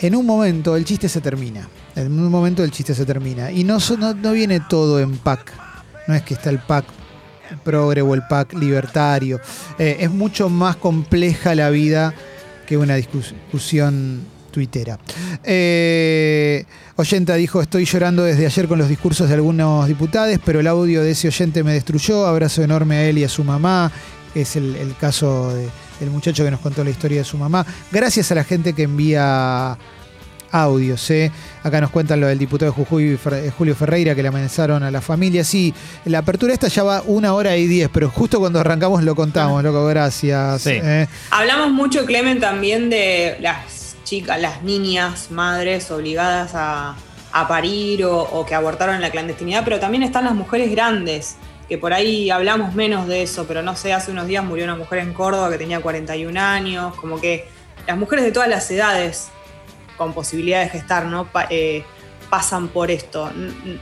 En 0.00 0.14
un 0.14 0.26
momento 0.26 0.76
el 0.76 0.84
chiste 0.84 1.08
se 1.08 1.20
termina, 1.20 1.68
en 1.94 2.06
un 2.12 2.30
momento 2.30 2.62
el 2.62 2.70
chiste 2.70 2.94
se 2.94 3.06
termina. 3.06 3.50
Y 3.50 3.64
no, 3.64 3.78
no, 3.98 4.14
no 4.14 4.32
viene 4.32 4.60
todo 4.60 5.00
en 5.00 5.16
pack, 5.16 5.52
no 6.06 6.14
es 6.14 6.22
que 6.22 6.34
está 6.34 6.50
el 6.50 6.58
pack 6.58 6.84
progre 7.64 8.02
o 8.02 8.14
el 8.14 8.22
pack 8.28 8.54
libertario. 8.54 9.40
Eh, 9.78 9.96
es 10.00 10.10
mucho 10.10 10.48
más 10.48 10.76
compleja 10.76 11.54
la 11.54 11.70
vida 11.70 12.12
que 12.66 12.76
una 12.76 12.96
discus- 12.96 13.32
discusión 13.32 14.20
tuitera. 14.50 14.98
Eh, 15.44 16.64
oyenta 16.96 17.34
dijo, 17.34 17.60
estoy 17.60 17.84
llorando 17.84 18.24
desde 18.24 18.46
ayer 18.46 18.66
con 18.68 18.78
los 18.78 18.88
discursos 18.88 19.28
de 19.28 19.34
algunos 19.34 19.86
diputados, 19.86 20.38
pero 20.44 20.60
el 20.60 20.66
audio 20.66 21.02
de 21.02 21.10
ese 21.12 21.28
oyente 21.28 21.62
me 21.62 21.72
destruyó. 21.72 22.26
Abrazo 22.26 22.62
enorme 22.62 22.96
a 22.96 23.04
él 23.08 23.18
y 23.18 23.24
a 23.24 23.28
su 23.28 23.44
mamá. 23.44 23.90
Es 24.34 24.56
el, 24.56 24.94
caso 25.00 25.54
de- 25.54 25.68
del 26.00 26.10
muchacho 26.10 26.44
que 26.44 26.50
nos 26.50 26.60
contó 26.60 26.84
la 26.84 26.90
historia 26.90 27.18
de 27.18 27.24
su 27.24 27.38
mamá. 27.38 27.64
Gracias 27.90 28.30
a 28.32 28.34
la 28.34 28.44
gente 28.44 28.72
que 28.74 28.82
envía 28.82 29.78
audios. 30.62 31.10
¿eh? 31.10 31.30
Acá 31.62 31.80
nos 31.80 31.90
cuentan 31.90 32.20
lo 32.20 32.26
del 32.26 32.38
diputado 32.38 32.70
de 32.70 32.76
Jujuy, 32.76 33.18
eh, 33.32 33.52
Julio 33.56 33.74
Ferreira, 33.74 34.14
que 34.14 34.22
le 34.22 34.28
amenazaron 34.28 34.82
a 34.82 34.90
la 34.90 35.00
familia. 35.00 35.44
Sí, 35.44 35.74
la 36.04 36.18
apertura 36.18 36.52
esta 36.52 36.68
ya 36.68 36.82
va 36.82 37.02
una 37.06 37.34
hora 37.34 37.56
y 37.56 37.66
diez, 37.66 37.88
pero 37.92 38.10
justo 38.10 38.38
cuando 38.38 38.60
arrancamos 38.60 39.02
lo 39.02 39.14
contamos, 39.14 39.62
loco, 39.62 39.86
gracias. 39.86 40.62
Sí. 40.62 40.70
¿eh? 40.82 41.06
Hablamos 41.30 41.70
mucho, 41.70 42.04
Clemen, 42.04 42.40
también 42.40 42.90
de 42.90 43.36
las 43.40 43.96
chicas, 44.04 44.40
las 44.40 44.62
niñas, 44.62 45.30
madres 45.30 45.90
obligadas 45.90 46.52
a, 46.54 46.96
a 47.32 47.48
parir 47.48 48.04
o, 48.04 48.20
o 48.20 48.46
que 48.46 48.54
abortaron 48.54 48.94
en 48.94 49.00
la 49.00 49.10
clandestinidad, 49.10 49.64
pero 49.64 49.80
también 49.80 50.02
están 50.02 50.24
las 50.24 50.34
mujeres 50.34 50.70
grandes, 50.70 51.36
que 51.68 51.78
por 51.78 51.92
ahí 51.92 52.30
hablamos 52.30 52.74
menos 52.74 53.08
de 53.08 53.22
eso, 53.22 53.46
pero 53.46 53.62
no 53.62 53.74
sé, 53.74 53.92
hace 53.92 54.12
unos 54.12 54.26
días 54.28 54.44
murió 54.44 54.64
una 54.64 54.76
mujer 54.76 55.00
en 55.00 55.12
Córdoba 55.12 55.50
que 55.50 55.58
tenía 55.58 55.80
41 55.80 56.40
años, 56.40 56.94
como 56.94 57.20
que 57.20 57.48
las 57.86 57.96
mujeres 57.96 58.24
de 58.24 58.32
todas 58.32 58.48
las 58.48 58.70
edades 58.70 59.28
con 59.96 60.12
posibilidad 60.12 60.62
de 60.62 60.68
gestar, 60.68 61.06
¿no? 61.06 61.26
Pa- 61.26 61.46
eh, 61.50 61.84
pasan 62.30 62.68
por 62.68 62.90
esto. 62.90 63.30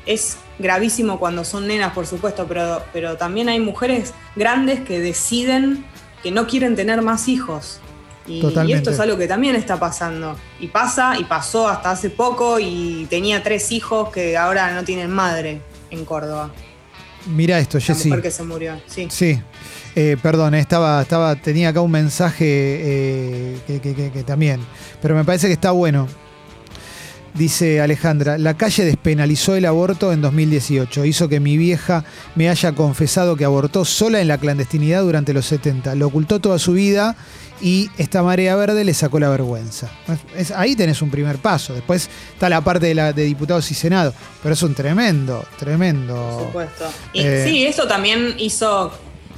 Es 0.06 0.36
gravísimo 0.58 1.18
cuando 1.18 1.44
son 1.44 1.66
nenas, 1.66 1.92
por 1.92 2.06
supuesto, 2.06 2.46
pero, 2.46 2.82
pero 2.92 3.16
también 3.16 3.48
hay 3.48 3.60
mujeres 3.60 4.12
grandes 4.36 4.80
que 4.80 5.00
deciden 5.00 5.84
que 6.22 6.30
no 6.30 6.46
quieren 6.46 6.76
tener 6.76 7.02
más 7.02 7.28
hijos. 7.28 7.80
Y, 8.26 8.42
esto 8.72 8.90
es 8.90 9.00
algo 9.00 9.18
que 9.18 9.26
también 9.28 9.54
está 9.54 9.78
pasando. 9.78 10.38
Y 10.58 10.68
pasa, 10.68 11.18
y 11.18 11.24
pasó 11.24 11.68
hasta 11.68 11.90
hace 11.90 12.08
poco, 12.08 12.58
y 12.58 13.06
tenía 13.10 13.42
tres 13.42 13.70
hijos 13.70 14.08
que 14.10 14.36
ahora 14.38 14.72
no 14.74 14.82
tienen 14.84 15.10
madre 15.10 15.60
en 15.90 16.04
Córdoba. 16.06 16.50
Mira 17.26 17.58
esto, 17.58 17.78
La 17.78 17.84
Jessy. 17.84 18.08
mujer 18.08 18.22
que 18.22 18.30
se 18.30 18.42
murió. 18.42 18.80
Sí. 18.86 19.08
Sí. 19.10 19.40
Eh, 19.96 20.16
perdón, 20.20 20.54
estaba, 20.54 21.00
estaba, 21.02 21.36
tenía 21.36 21.68
acá 21.68 21.80
un 21.80 21.90
mensaje 21.92 22.44
eh, 22.48 23.58
que, 23.66 23.80
que- 23.80 23.94
que- 23.94 24.10
que 24.10 24.22
también, 24.24 24.60
pero 25.00 25.14
me 25.14 25.24
parece 25.24 25.46
que 25.46 25.52
está 25.52 25.70
bueno. 25.70 26.08
Dice 27.34 27.80
Alejandra, 27.80 28.38
la 28.38 28.54
calle 28.56 28.84
despenalizó 28.84 29.56
el 29.56 29.64
aborto 29.66 30.12
en 30.12 30.20
2018. 30.20 31.04
Hizo 31.04 31.28
que 31.28 31.40
mi 31.40 31.56
vieja 31.58 32.04
me 32.36 32.48
haya 32.48 32.70
confesado 32.72 33.34
que 33.34 33.44
abortó 33.44 33.84
sola 33.84 34.20
en 34.20 34.28
la 34.28 34.38
clandestinidad 34.38 35.02
durante 35.02 35.32
los 35.32 35.44
70. 35.46 35.96
Lo 35.96 36.06
ocultó 36.06 36.38
toda 36.40 36.60
su 36.60 36.74
vida 36.74 37.16
y 37.60 37.90
esta 37.98 38.22
marea 38.22 38.54
verde 38.54 38.84
le 38.84 38.94
sacó 38.94 39.18
la 39.18 39.30
vergüenza. 39.30 39.90
Es- 40.36 40.52
ahí 40.52 40.76
tenés 40.76 41.02
un 41.02 41.10
primer 41.10 41.38
paso. 41.38 41.74
Después 41.74 42.08
está 42.34 42.48
la 42.48 42.60
parte 42.60 42.86
de, 42.86 42.94
la, 42.94 43.12
de 43.12 43.24
diputados 43.24 43.68
y 43.72 43.74
senado. 43.74 44.14
Pero 44.40 44.52
es 44.54 44.62
un 44.62 44.74
tremendo, 44.76 45.44
tremendo. 45.58 46.14
Por 46.14 46.46
supuesto. 46.46 46.84
Y 47.12 47.20
Eh, 47.22 47.44
sí, 47.48 47.66
eso 47.66 47.88
también 47.88 48.36
hizo, 48.38 48.92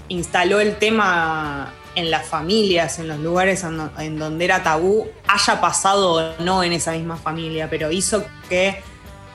instaló 0.09 0.61
el 0.61 0.77
tema 0.77 1.73
en 1.95 2.11
las 2.11 2.27
familias, 2.29 2.99
en 2.99 3.09
los 3.09 3.19
lugares 3.21 3.65
en, 3.65 3.79
do- 3.79 3.91
en 3.99 4.19
donde 4.19 4.45
era 4.45 4.63
tabú, 4.63 5.09
haya 5.27 5.61
pasado 5.61 6.13
o 6.39 6.43
no 6.43 6.63
en 6.63 6.73
esa 6.73 6.93
misma 6.93 7.17
familia, 7.17 7.69
pero 7.71 7.91
hizo 7.91 8.25
que 8.49 8.83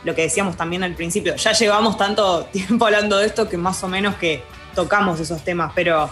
lo 0.03 0.15
que 0.15 0.23
decíamos 0.23 0.57
también 0.57 0.83
al 0.83 0.93
principio, 0.93 1.35
ya 1.35 1.51
llevamos 1.53 1.97
tanto 1.97 2.45
tiempo 2.51 2.85
hablando 2.85 3.17
de 3.17 3.25
esto 3.27 3.49
que 3.49 3.57
más 3.57 3.83
o 3.83 3.87
menos 3.87 4.15
que 4.15 4.43
tocamos 4.75 5.19
esos 5.19 5.43
temas, 5.43 5.71
pero 5.75 6.09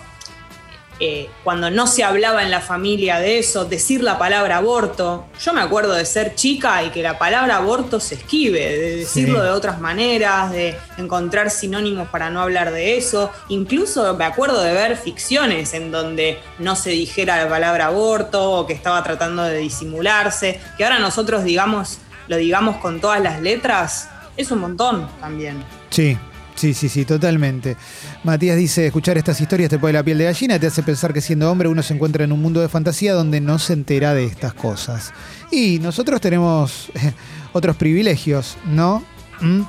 eh, 1.00 1.30
cuando 1.44 1.72
no 1.72 1.88
se 1.88 2.04
hablaba 2.04 2.44
en 2.44 2.52
la 2.52 2.60
familia 2.62 3.20
de 3.20 3.40
eso, 3.40 3.66
decir 3.66 4.04
la 4.04 4.18
palabra 4.20 4.58
aborto, 4.58 5.26
yo 5.42 5.54
me 5.54 5.62
acuerdo 5.62 5.94
de 5.94 6.04
ser 6.06 6.36
chica 6.36 6.84
y 6.84 6.90
que 6.90 7.02
la 7.02 7.18
palabra 7.18 7.58
aborto 7.58 8.00
se 8.00 8.16
esquive, 8.16 8.60
de 8.60 8.96
decirlo 8.98 9.40
Sí. 9.40 9.46
de 9.46 9.50
otras 9.52 9.80
maneras, 9.80 10.52
de 10.52 10.76
encontrar 10.98 11.50
sinónimos 11.52 12.10
para 12.10 12.30
no 12.30 12.42
hablar 12.42 12.72
de 12.72 12.98
eso. 12.98 13.32
Incluso 13.48 14.14
me 14.16 14.26
acuerdo 14.26 14.62
de 14.62 14.74
ver 14.74 14.98
ficciones 14.98 15.74
en 15.74 15.92
donde 15.92 16.40
no 16.60 16.76
se 16.76 16.90
dijera 16.92 17.44
la 17.44 17.50
palabra 17.50 17.88
aborto 17.88 18.52
o 18.52 18.68
que 18.68 18.74
estaba 18.74 19.02
tratando 19.04 19.44
de 19.44 19.58
disimularse, 19.60 20.60
que 20.78 20.84
ahora 20.84 21.00
nosotros 21.00 21.44
digamos, 21.44 22.00
lo 22.28 22.38
digamos 22.38 22.78
con 22.78 23.00
todas 23.00 23.22
las 23.22 23.42
letras, 23.42 24.10
es 24.38 24.52
un 24.52 24.60
montón 24.60 25.10
también. 25.20 25.64
Sí, 25.90 26.18
sí, 26.60 26.74
sí, 26.74 26.90
sí, 26.90 27.06
totalmente. 27.06 27.78
Matías 28.26 28.58
dice, 28.58 28.88
escuchar 28.88 29.18
estas 29.18 29.40
historias 29.40 29.70
te 29.70 29.80
pone 29.80 29.94
la 29.94 30.04
piel 30.04 30.18
de 30.18 30.26
gallina, 30.26 30.60
te 30.60 30.68
hace 30.68 30.84
pensar 30.84 31.14
que 31.14 31.22
siendo 31.22 31.50
hombre 31.50 31.70
uno 31.70 31.82
se 31.82 31.94
encuentra 31.94 32.26
en 32.26 32.34
un 32.34 32.42
mundo 32.42 32.60
de 32.60 32.68
fantasía 32.68 33.14
donde 33.14 33.40
no 33.40 33.60
se 33.60 33.72
entera 33.72 34.14
de 34.14 34.26
estas 34.26 34.54
cosas. 34.54 35.14
Y 35.52 35.80
nosotros 35.80 36.20
tenemos 36.20 36.92
otros 37.54 37.78
privilegios, 37.78 38.58
¿no? 38.66 39.02
¿Mm? 39.40 39.62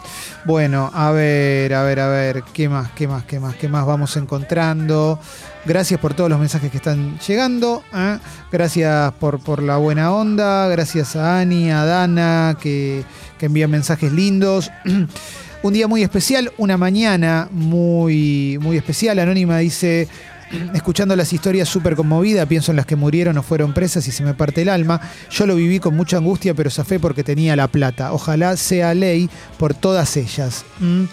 Bueno, 0.46 0.90
a 0.92 1.12
ver, 1.12 1.74
a 1.74 1.84
ver, 1.84 2.00
a 2.00 2.08
ver, 2.08 2.42
¿qué 2.52 2.68
más, 2.68 2.90
qué 2.90 3.06
más, 3.06 3.24
qué 3.24 3.38
más, 3.38 3.54
qué 3.54 3.68
más 3.68 3.86
vamos 3.86 4.16
encontrando? 4.16 5.20
Gracias 5.64 6.00
por 6.00 6.14
todos 6.14 6.28
los 6.28 6.40
mensajes 6.40 6.72
que 6.72 6.78
están 6.78 7.20
llegando. 7.20 7.84
¿eh? 7.94 8.18
Gracias 8.50 9.12
por, 9.12 9.38
por 9.38 9.62
la 9.62 9.76
buena 9.76 10.12
onda. 10.12 10.66
Gracias 10.66 11.14
a 11.14 11.38
Ani, 11.38 11.70
a 11.70 11.84
Dana, 11.84 12.56
que, 12.60 13.04
que 13.38 13.46
envían 13.46 13.70
mensajes 13.70 14.12
lindos. 14.12 14.72
Un 15.62 15.74
día 15.74 15.86
muy 15.86 16.02
especial, 16.02 16.50
una 16.56 16.76
mañana 16.78 17.48
muy, 17.50 18.58
muy 18.62 18.78
especial. 18.78 19.18
Anónima 19.18 19.58
dice, 19.58 20.08
escuchando 20.74 21.14
las 21.16 21.32
historias 21.34 21.68
súper 21.68 21.96
conmovida, 21.96 22.46
pienso 22.46 22.72
en 22.72 22.76
las 22.76 22.86
que 22.86 22.96
murieron 22.96 23.36
o 23.36 23.42
fueron 23.42 23.74
presas 23.74 24.06
y 24.08 24.12
se 24.12 24.22
me 24.22 24.32
parte 24.32 24.62
el 24.62 24.70
alma. 24.70 25.00
Yo 25.30 25.46
lo 25.46 25.54
viví 25.56 25.78
con 25.78 25.94
mucha 25.94 26.16
angustia, 26.16 26.54
pero 26.54 26.70
zafé 26.70 26.98
porque 26.98 27.22
tenía 27.24 27.56
la 27.56 27.68
plata. 27.68 28.12
Ojalá 28.14 28.56
sea 28.56 28.94
ley 28.94 29.28
por 29.58 29.74
todas 29.74 30.16
ellas. 30.16 30.64
Mm. 30.78 31.04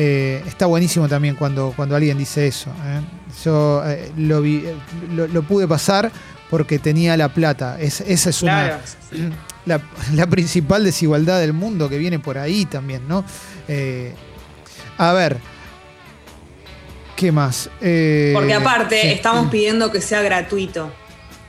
Eh, 0.00 0.44
está 0.46 0.66
buenísimo 0.66 1.08
también 1.08 1.34
cuando, 1.34 1.72
cuando 1.74 1.96
alguien 1.96 2.18
dice 2.18 2.46
eso. 2.46 2.70
¿eh? 2.86 3.00
Yo 3.44 3.82
eh, 3.84 4.12
lo, 4.16 4.40
vi- 4.40 4.62
eh, 4.64 4.74
lo, 5.12 5.26
lo 5.26 5.42
pude 5.42 5.66
pasar 5.66 6.12
porque 6.50 6.78
tenía 6.78 7.16
la 7.16 7.30
plata. 7.30 7.80
Es, 7.80 8.00
esa 8.02 8.30
es 8.30 8.42
una, 8.44 8.78
Claro. 9.10 9.34
la, 9.68 9.80
la 10.14 10.26
principal 10.26 10.82
desigualdad 10.82 11.38
del 11.40 11.52
mundo 11.52 11.88
que 11.88 11.98
viene 11.98 12.18
por 12.18 12.38
ahí 12.38 12.64
también, 12.64 13.06
¿no? 13.06 13.24
Eh, 13.68 14.14
a 14.96 15.12
ver, 15.12 15.38
¿qué 17.14 17.30
más? 17.30 17.70
Eh, 17.80 18.32
Porque 18.34 18.54
aparte 18.54 19.00
sí. 19.00 19.08
estamos 19.08 19.50
pidiendo 19.50 19.92
que 19.92 20.00
sea 20.00 20.22
gratuito, 20.22 20.92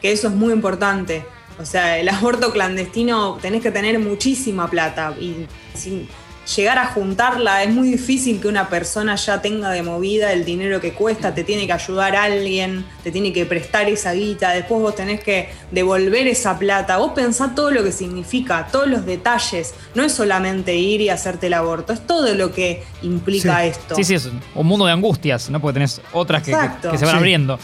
que 0.02 0.12
eso 0.12 0.28
es 0.28 0.34
muy 0.34 0.54
importante. 0.54 1.26
O 1.60 1.66
sea, 1.66 1.98
el 1.98 2.08
aborto 2.10 2.52
clandestino 2.52 3.38
tenés 3.42 3.62
que 3.62 3.72
tener 3.72 3.98
muchísima 4.00 4.70
plata 4.70 5.14
y 5.20 5.48
sin 5.74 6.08
llegar 6.56 6.78
a 6.80 6.88
juntarla 6.88 7.64
es 7.64 7.70
muy 7.74 7.90
difícil 7.92 8.40
que 8.42 8.48
una 8.48 8.70
persona 8.70 9.16
ya 9.16 9.42
tenga 9.42 9.70
de 9.70 9.84
movida 9.84 10.32
el 10.34 10.46
dinero 10.46 10.82
que 10.82 10.94
cuesta, 10.94 11.34
te 11.36 11.44
tiene 11.44 11.68
que 11.68 11.74
ayudar 11.74 12.16
alguien, 12.16 12.86
te 13.04 13.12
tiene 13.12 13.32
que 13.34 13.46
prestar 13.46 13.88
esa 13.90 14.14
guita, 14.14 14.52
después 14.52 14.82
vos 14.82 14.96
tenés 14.96 15.22
que 15.24 15.50
devolver 15.72 16.28
esa 16.28 16.58
plata. 16.58 16.98
Vos 16.98 17.12
pensá 17.14 17.54
todo 17.54 17.72
lo 17.72 17.84
que 17.84 17.92
significa, 17.92 18.68
todos 18.72 18.88
los 18.88 19.06
detalles. 19.06 19.74
No 19.96 20.04
es 20.04 20.12
solamente 20.14 20.76
ir 20.76 21.02
y 21.02 21.10
hacerte 21.10 21.48
el 21.48 21.54
aborto, 21.54 21.94
es 21.94 22.06
todo 22.08 22.34
lo 22.34 22.52
que 22.52 22.84
implica 23.04 23.62
Sí. 23.62 23.68
esto. 23.68 23.96
Sí, 23.96 24.04
sí, 24.04 24.16
es 24.16 24.30
un 24.56 24.68
mundo 24.68 24.86
de 24.86 24.94
angustias, 24.94 25.50
¿no? 25.50 25.60
Porque 25.62 25.74
tenés 25.76 26.02
otras 26.14 26.42
que, 26.44 26.52
que- 26.52 26.98
se 26.98 27.06
van 27.06 27.14
Sí. 27.16 27.18
abriendo. 27.18 27.60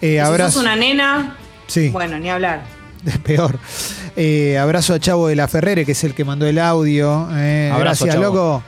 Eh, 0.00 0.12
Si 0.12 0.18
abrazo, 0.18 0.52
sos 0.52 0.62
una 0.62 0.76
nena, 0.76 1.36
sí, 1.66 1.88
bueno, 1.90 2.18
ni 2.18 2.30
hablar. 2.30 2.62
peor. 3.24 3.58
Eh, 4.16 4.58
abrazo 4.58 4.94
a 4.94 4.98
Chavo 5.00 5.28
de 5.28 5.36
la 5.36 5.48
Ferrere, 5.48 5.84
que 5.86 5.92
es 5.92 6.04
el 6.04 6.14
que 6.14 6.24
mandó 6.24 6.46
el 6.46 6.58
audio. 6.58 7.28
Eh, 7.32 7.70
Abrazo, 7.72 8.04
gracias, 8.06 8.14
Chavo. 8.22 8.24
loco. 8.24 8.62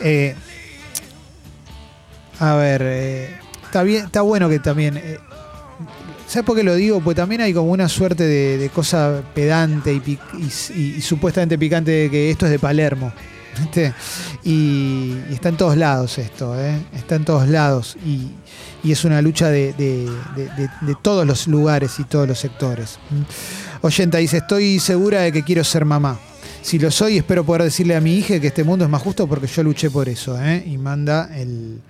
Eh, 0.00 0.34
a 2.40 2.54
ver, 2.54 2.82
está 3.64 3.82
bien, 3.82 4.04
está 4.06 4.20
bueno 4.22 4.48
que 4.48 4.58
también. 4.60 4.96
eh, 4.96 5.18
¿Sabes 6.26 6.44
por 6.44 6.56
qué 6.56 6.62
lo 6.62 6.74
digo? 6.74 7.00
Pues 7.00 7.16
también 7.16 7.40
hay 7.40 7.54
como 7.54 7.70
una 7.72 7.88
suerte 7.88 8.24
de, 8.24 8.58
de 8.58 8.68
cosa 8.68 9.22
pedante 9.34 9.92
y, 9.94 10.00
pic- 10.00 10.18
y- 10.74 10.78
y- 10.80 10.94
y 10.96 11.00
supuestamente 11.00 11.58
picante 11.58 11.90
de 11.90 12.10
que 12.10 12.30
esto 12.30 12.44
es 12.46 12.52
de 12.52 12.58
Palermo. 12.58 13.12
¿viste? 13.58 13.92
Y, 14.44 15.16
y 15.30 15.32
está 15.32 15.48
en 15.48 15.56
todos 15.56 15.76
lados 15.76 16.16
esto, 16.18 16.54
¿eh? 16.60 16.78
está 16.94 17.16
en 17.16 17.24
todos 17.24 17.48
lados. 17.48 17.96
Y, 18.04 18.30
y 18.84 18.92
es 18.92 19.04
una 19.04 19.20
lucha 19.22 19.48
de, 19.48 19.72
de- 19.72 20.08
de- 20.36 20.44
de- 20.56 20.70
de 20.82 20.94
todos 21.02 21.26
los 21.26 21.48
lugares 21.48 21.98
y 21.98 22.04
todos 22.04 22.28
los 22.28 22.38
sectores. 22.38 22.98
Oyenta 23.80 24.18
dice, 24.18 24.38
estoy 24.38 24.78
segura 24.80 25.20
de 25.20 25.32
que 25.32 25.42
quiero 25.42 25.64
ser 25.64 25.84
mamá. 25.84 26.18
Si 26.62 26.78
lo 26.78 26.90
soy, 26.90 27.18
espero 27.18 27.44
poder 27.44 27.62
decirle 27.62 27.94
a 27.94 28.00
mi 28.00 28.16
hija 28.16 28.40
que 28.40 28.48
este 28.48 28.64
mundo 28.64 28.84
es 28.84 28.90
más 28.90 29.02
justo 29.02 29.26
porque 29.26 29.46
yo 29.46 29.62
luché 29.62 29.90
por 29.90 30.08
eso. 30.08 30.40
¿eh? 30.40 30.62
Y 30.66 30.76
manda 30.76 31.30
el, 31.36 31.80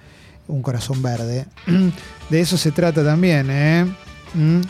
un 0.46 0.62
corazón 0.62 1.02
verde. 1.02 1.46
De 2.30 2.40
eso 2.40 2.56
se 2.58 2.72
trata 2.72 3.02
también. 3.04 3.48
¿eh? 3.50 3.86
¿Mm? 4.34 4.60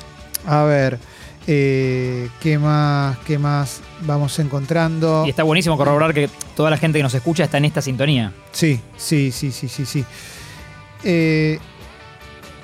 A 0.46 0.62
ver, 0.62 0.98
eh, 1.46 2.28
¿qué 2.40 2.58
más? 2.58 3.18
¿Qué 3.26 3.38
más 3.38 3.80
vamos 4.02 4.38
encontrando? 4.38 5.24
Y 5.26 5.30
está 5.30 5.42
buenísimo 5.42 5.76
corroborar 5.76 6.14
que 6.14 6.30
toda 6.54 6.70
la 6.70 6.76
gente 6.76 6.98
que 6.98 7.02
nos 7.02 7.14
escucha 7.14 7.44
está 7.44 7.58
en 7.58 7.64
esta 7.64 7.82
sintonía. 7.82 8.32
Sí, 8.52 8.80
sí, 8.96 9.32
sí, 9.32 9.50
sí, 9.50 9.68
sí, 9.68 9.84
sí. 9.84 10.04
Eh, 11.04 11.58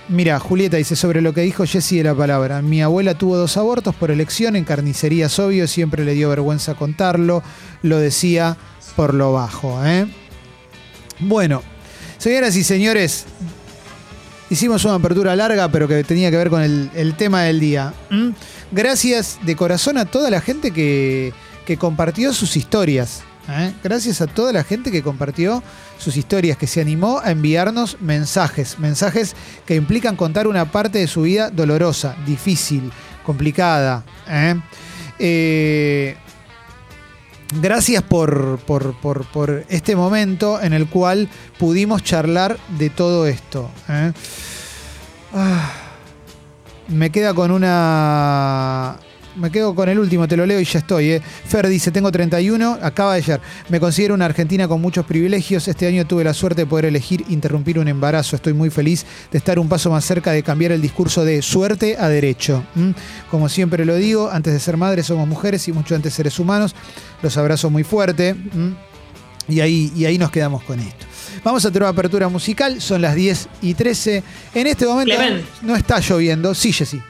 mira, 0.09 0.38
Julieta 0.38 0.76
dice 0.76 0.96
sobre 0.96 1.20
lo 1.20 1.32
que 1.32 1.42
dijo 1.42 1.64
Jessy 1.66 1.98
de 1.98 2.05
la 2.05 2.14
palabra. 2.14 2.62
Mi 2.62 2.82
abuela 2.82 3.14
tuvo 3.14 3.36
dos 3.36 3.57
abortos 3.57 3.94
por 3.94 4.11
elección 4.11 4.57
en 4.57 4.64
carnicerías, 4.64 5.38
obvio, 5.38 5.66
siempre 5.66 6.05
le 6.05 6.14
dio 6.14 6.28
vergüenza 6.28 6.74
contarlo. 6.74 7.42
Lo 7.82 7.98
decía 7.98 8.56
por 8.97 9.14
lo 9.14 9.32
bajo. 9.32 9.85
¿eh? 9.85 10.06
Bueno, 11.18 11.62
señoras 12.18 12.56
y 12.56 12.64
señores, 12.64 13.26
hicimos 14.51 14.85
una 14.85 14.94
apertura 14.94 15.36
larga, 15.36 15.68
pero 15.68 15.89
que 15.89 16.05
tenía 16.05 16.31
que 16.31 16.36
ver 16.36 16.51
con 16.51 16.62
el, 16.62 17.14
tema 17.16 17.43
del 17.43 17.60
día. 17.60 17.93
Gracias 18.72 19.39
de 19.43 19.56
corazón 19.56 19.98
a 19.98 20.05
toda 20.05 20.31
la 20.31 20.40
gente 20.40 20.70
que, 20.70 21.32
que 21.66 21.76
compartió 21.76 22.32
sus 22.32 22.56
historias. 22.56 23.22
¿Eh? 23.48 23.72
Gracias 23.82 24.20
a 24.20 24.26
toda 24.26 24.52
la 24.52 24.64
gente 24.64 24.90
que 24.90 25.02
compartió 25.02 25.62
sus 25.98 26.16
historias, 26.16 26.56
que 26.58 26.66
se 26.66 26.80
animó 26.80 27.20
a 27.22 27.30
enviarnos 27.30 27.98
mensajes. 28.00 28.78
Mensajes 28.78 29.34
que 29.66 29.74
implican 29.76 30.16
contar 30.16 30.46
una 30.46 30.70
parte 30.70 30.98
de 30.98 31.06
su 31.06 31.22
vida 31.22 31.50
dolorosa, 31.50 32.16
difícil, 32.26 32.90
complicada. 33.24 34.04
¿eh? 34.28 34.54
Eh, 35.18 36.16
gracias 37.60 38.02
por, 38.02 38.58
por- 38.66 38.94
por- 39.00 39.24
por 39.26 39.64
este 39.68 39.94
momento 39.94 40.60
en 40.60 40.72
el 40.72 40.88
cual 40.88 41.28
pudimos 41.58 42.02
charlar 42.02 42.58
de 42.78 42.90
todo 42.90 43.26
esto. 43.26 43.70
Ah, 45.32 45.72
me 46.88 47.10
queda 47.10 47.32
con 47.34 47.50
una 47.50 48.96
me 49.36 49.51
quedo 49.51 49.74
con 49.74 49.89
el 49.89 49.98
último, 49.98 50.27
te 50.28 50.36
lo 50.36 50.47
leo 50.47 50.61
y 50.61 50.65
ya 50.65 50.78
estoy. 50.78 51.11
eh. 51.12 51.23
Fer 51.47 51.69
dice, 51.69 51.90
tengo 51.90 52.11
31, 52.12 52.78
acaba 52.82 53.12
de 53.15 53.19
ayer. 53.19 53.40
Me 53.69 53.81
considero 53.81 54.15
una 54.15 54.24
argentina 54.27 54.69
con 54.69 54.81
muchos 54.81 55.05
privilegios. 55.05 55.66
Este 55.69 55.86
año 55.86 56.06
tuve 56.06 56.24
la 56.24 56.35
suerte 56.35 56.62
de 56.62 56.66
poder 56.66 56.85
elegir 56.86 57.24
interrumpir 57.28 57.78
un 57.78 57.89
embarazo. 57.89 58.36
Estoy 58.36 58.52
muy 58.52 58.70
feliz 58.70 59.05
de 59.31 59.39
estar 59.39 59.59
un 59.59 59.69
paso 59.69 59.90
más 59.90 60.05
cerca 60.05 60.32
de 60.32 60.43
cambiar 60.43 60.73
el 60.73 60.81
discurso 60.82 61.24
de 61.24 61.43
suerte 61.43 61.97
a 61.98 62.09
derecho. 62.09 62.65
Como 63.31 63.48
siempre 63.48 63.85
lo 63.85 63.97
digo, 63.97 64.31
antes 64.31 64.52
de 64.52 64.61
ser 64.61 64.77
madres 64.77 65.06
somos 65.06 65.27
mujeres 65.27 65.66
y 65.69 65.73
mucho 65.73 65.94
antes 65.94 66.15
seres 66.15 66.39
humanos. 66.39 66.74
Los 67.23 67.36
abrazo 67.36 67.70
muy 67.70 67.85
fuerte. 67.85 68.35
Y 69.47 69.61
ahí, 69.61 69.93
y 69.94 70.06
ahí 70.06 70.16
nos 70.16 70.31
quedamos 70.31 70.62
con 70.62 70.81
esto. 70.81 71.05
Vamos 71.43 71.65
a 71.65 71.69
tener 71.69 71.82
una 71.82 71.90
apertura 71.90 72.28
musical, 72.28 72.81
son 72.81 73.02
las 73.02 73.15
10 73.15 73.48
y 73.62 73.74
13. 73.74 74.23
En 74.55 74.66
este 74.66 74.86
momento 74.86 75.15
no 75.62 75.77
está 75.77 76.01
lloviendo. 76.01 76.55
Sí, 76.55 76.73
Jessy. 76.73 77.01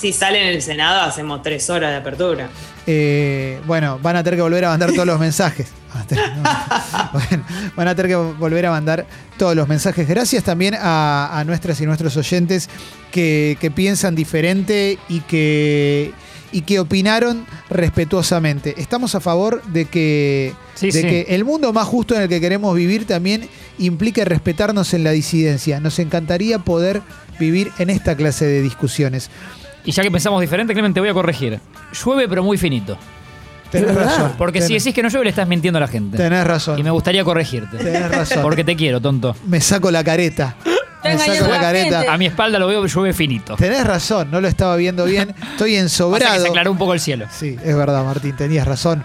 Si 0.00 0.12
sale 0.14 0.40
en 0.40 0.54
el 0.54 0.62
Senado, 0.62 1.02
hacemos 1.02 1.42
tres 1.42 1.68
horas 1.68 1.90
de 1.90 1.96
apertura. 1.98 2.48
Eh, 2.86 3.60
bueno, 3.66 3.98
van 4.02 4.16
a 4.16 4.22
tener 4.24 4.38
que 4.38 4.42
volver 4.42 4.64
a 4.64 4.70
mandar 4.70 4.92
todos 4.92 5.06
los 5.06 5.20
mensajes. 5.20 5.68
Van 5.92 6.02
a 6.02 6.06
tener- 6.06 6.30
bueno, 7.12 7.44
van 7.76 7.88
a 7.88 7.94
tener 7.96 8.10
que 8.10 8.16
volver 8.16 8.64
a 8.66 8.70
mandar 8.70 9.06
todos 9.36 9.56
los 9.56 9.66
mensajes. 9.68 10.06
Gracias 10.08 10.44
también 10.44 10.74
a, 10.78 11.36
a 11.38 11.44
nuestras 11.44 11.80
y 11.80 11.86
nuestros 11.86 12.16
oyentes 12.16 12.68
que, 13.10 13.58
que 13.60 13.70
piensan 13.72 14.14
diferente 14.14 14.98
y 15.08 15.18
que, 15.22 16.12
y 16.52 16.60
que 16.62 16.78
opinaron 16.78 17.44
respetuosamente. 17.68 18.80
Estamos 18.80 19.14
a 19.16 19.20
favor 19.20 19.62
de 19.64 19.84
que, 19.86 20.54
Sí, 20.76 20.86
de 20.92 20.92
sí. 20.92 21.02
que 21.02 21.26
el 21.30 21.44
mundo 21.44 21.72
más 21.72 21.86
justo 21.88 22.14
en 22.14 22.22
el 22.22 22.28
que 22.28 22.40
queremos 22.40 22.74
vivir 22.76 23.04
también 23.04 23.48
implique 23.78 24.24
respetarnos 24.24 24.94
en 24.94 25.02
la 25.04 25.10
disidencia. 25.10 25.80
Nos 25.80 25.98
encantaría 25.98 26.60
poder 26.60 27.02
vivir 27.40 27.72
en 27.80 27.90
esta 27.90 28.14
clase 28.16 28.46
de 28.46 28.62
discusiones. 28.62 29.28
Y 29.84 29.92
ya 29.92 30.02
que 30.02 30.10
pensamos 30.10 30.40
diferente, 30.40 30.72
Clemente, 30.72 30.94
te 30.94 31.00
voy 31.00 31.08
a 31.08 31.14
corregir. 31.14 31.60
Llueve, 32.04 32.28
pero 32.28 32.42
muy 32.42 32.58
finito. 32.58 32.96
Tenés 33.70 33.94
razón. 33.94 34.32
Porque 34.36 34.60
si 34.60 34.74
decís 34.74 34.92
que 34.94 35.02
no 35.02 35.08
llueve, 35.08 35.24
le 35.24 35.30
estás 35.30 35.46
mintiendo 35.46 35.78
a 35.78 35.80
la 35.80 35.88
gente. 35.88 36.16
Tenés 36.16 36.44
razón. 36.44 36.78
Y 36.78 36.82
me 36.82 36.90
gustaría 36.90 37.22
corregirte. 37.24 37.76
Tenés 37.78 38.10
razón. 38.10 38.42
Porque 38.42 38.64
te 38.64 38.74
quiero, 38.76 39.00
tonto. 39.00 39.36
Me 39.46 39.60
saco 39.60 39.90
la 39.90 40.02
careta. 40.02 40.56
Me 41.04 41.16
saco 41.18 41.48
la 41.48 41.60
careta. 41.60 42.12
A 42.12 42.18
mi 42.18 42.26
espalda 42.26 42.58
lo 42.58 42.66
veo, 42.66 42.84
llueve 42.86 43.12
finito. 43.12 43.56
Tenés 43.56 43.86
razón, 43.86 44.30
no 44.30 44.40
lo 44.40 44.48
estaba 44.48 44.76
viendo 44.76 45.04
bien. 45.04 45.30
Estoy 45.30 45.38
Pasa 45.56 45.64
que 45.64 45.78
ensobrado. 45.78 46.42
se 46.42 46.48
aclaró 46.48 46.72
un 46.72 46.78
poco 46.78 46.92
el 46.94 47.00
cielo. 47.00 47.26
Sí, 47.30 47.56
es 47.62 47.76
verdad, 47.76 48.04
Martín, 48.04 48.36
tenías 48.36 48.66
razón. 48.66 49.04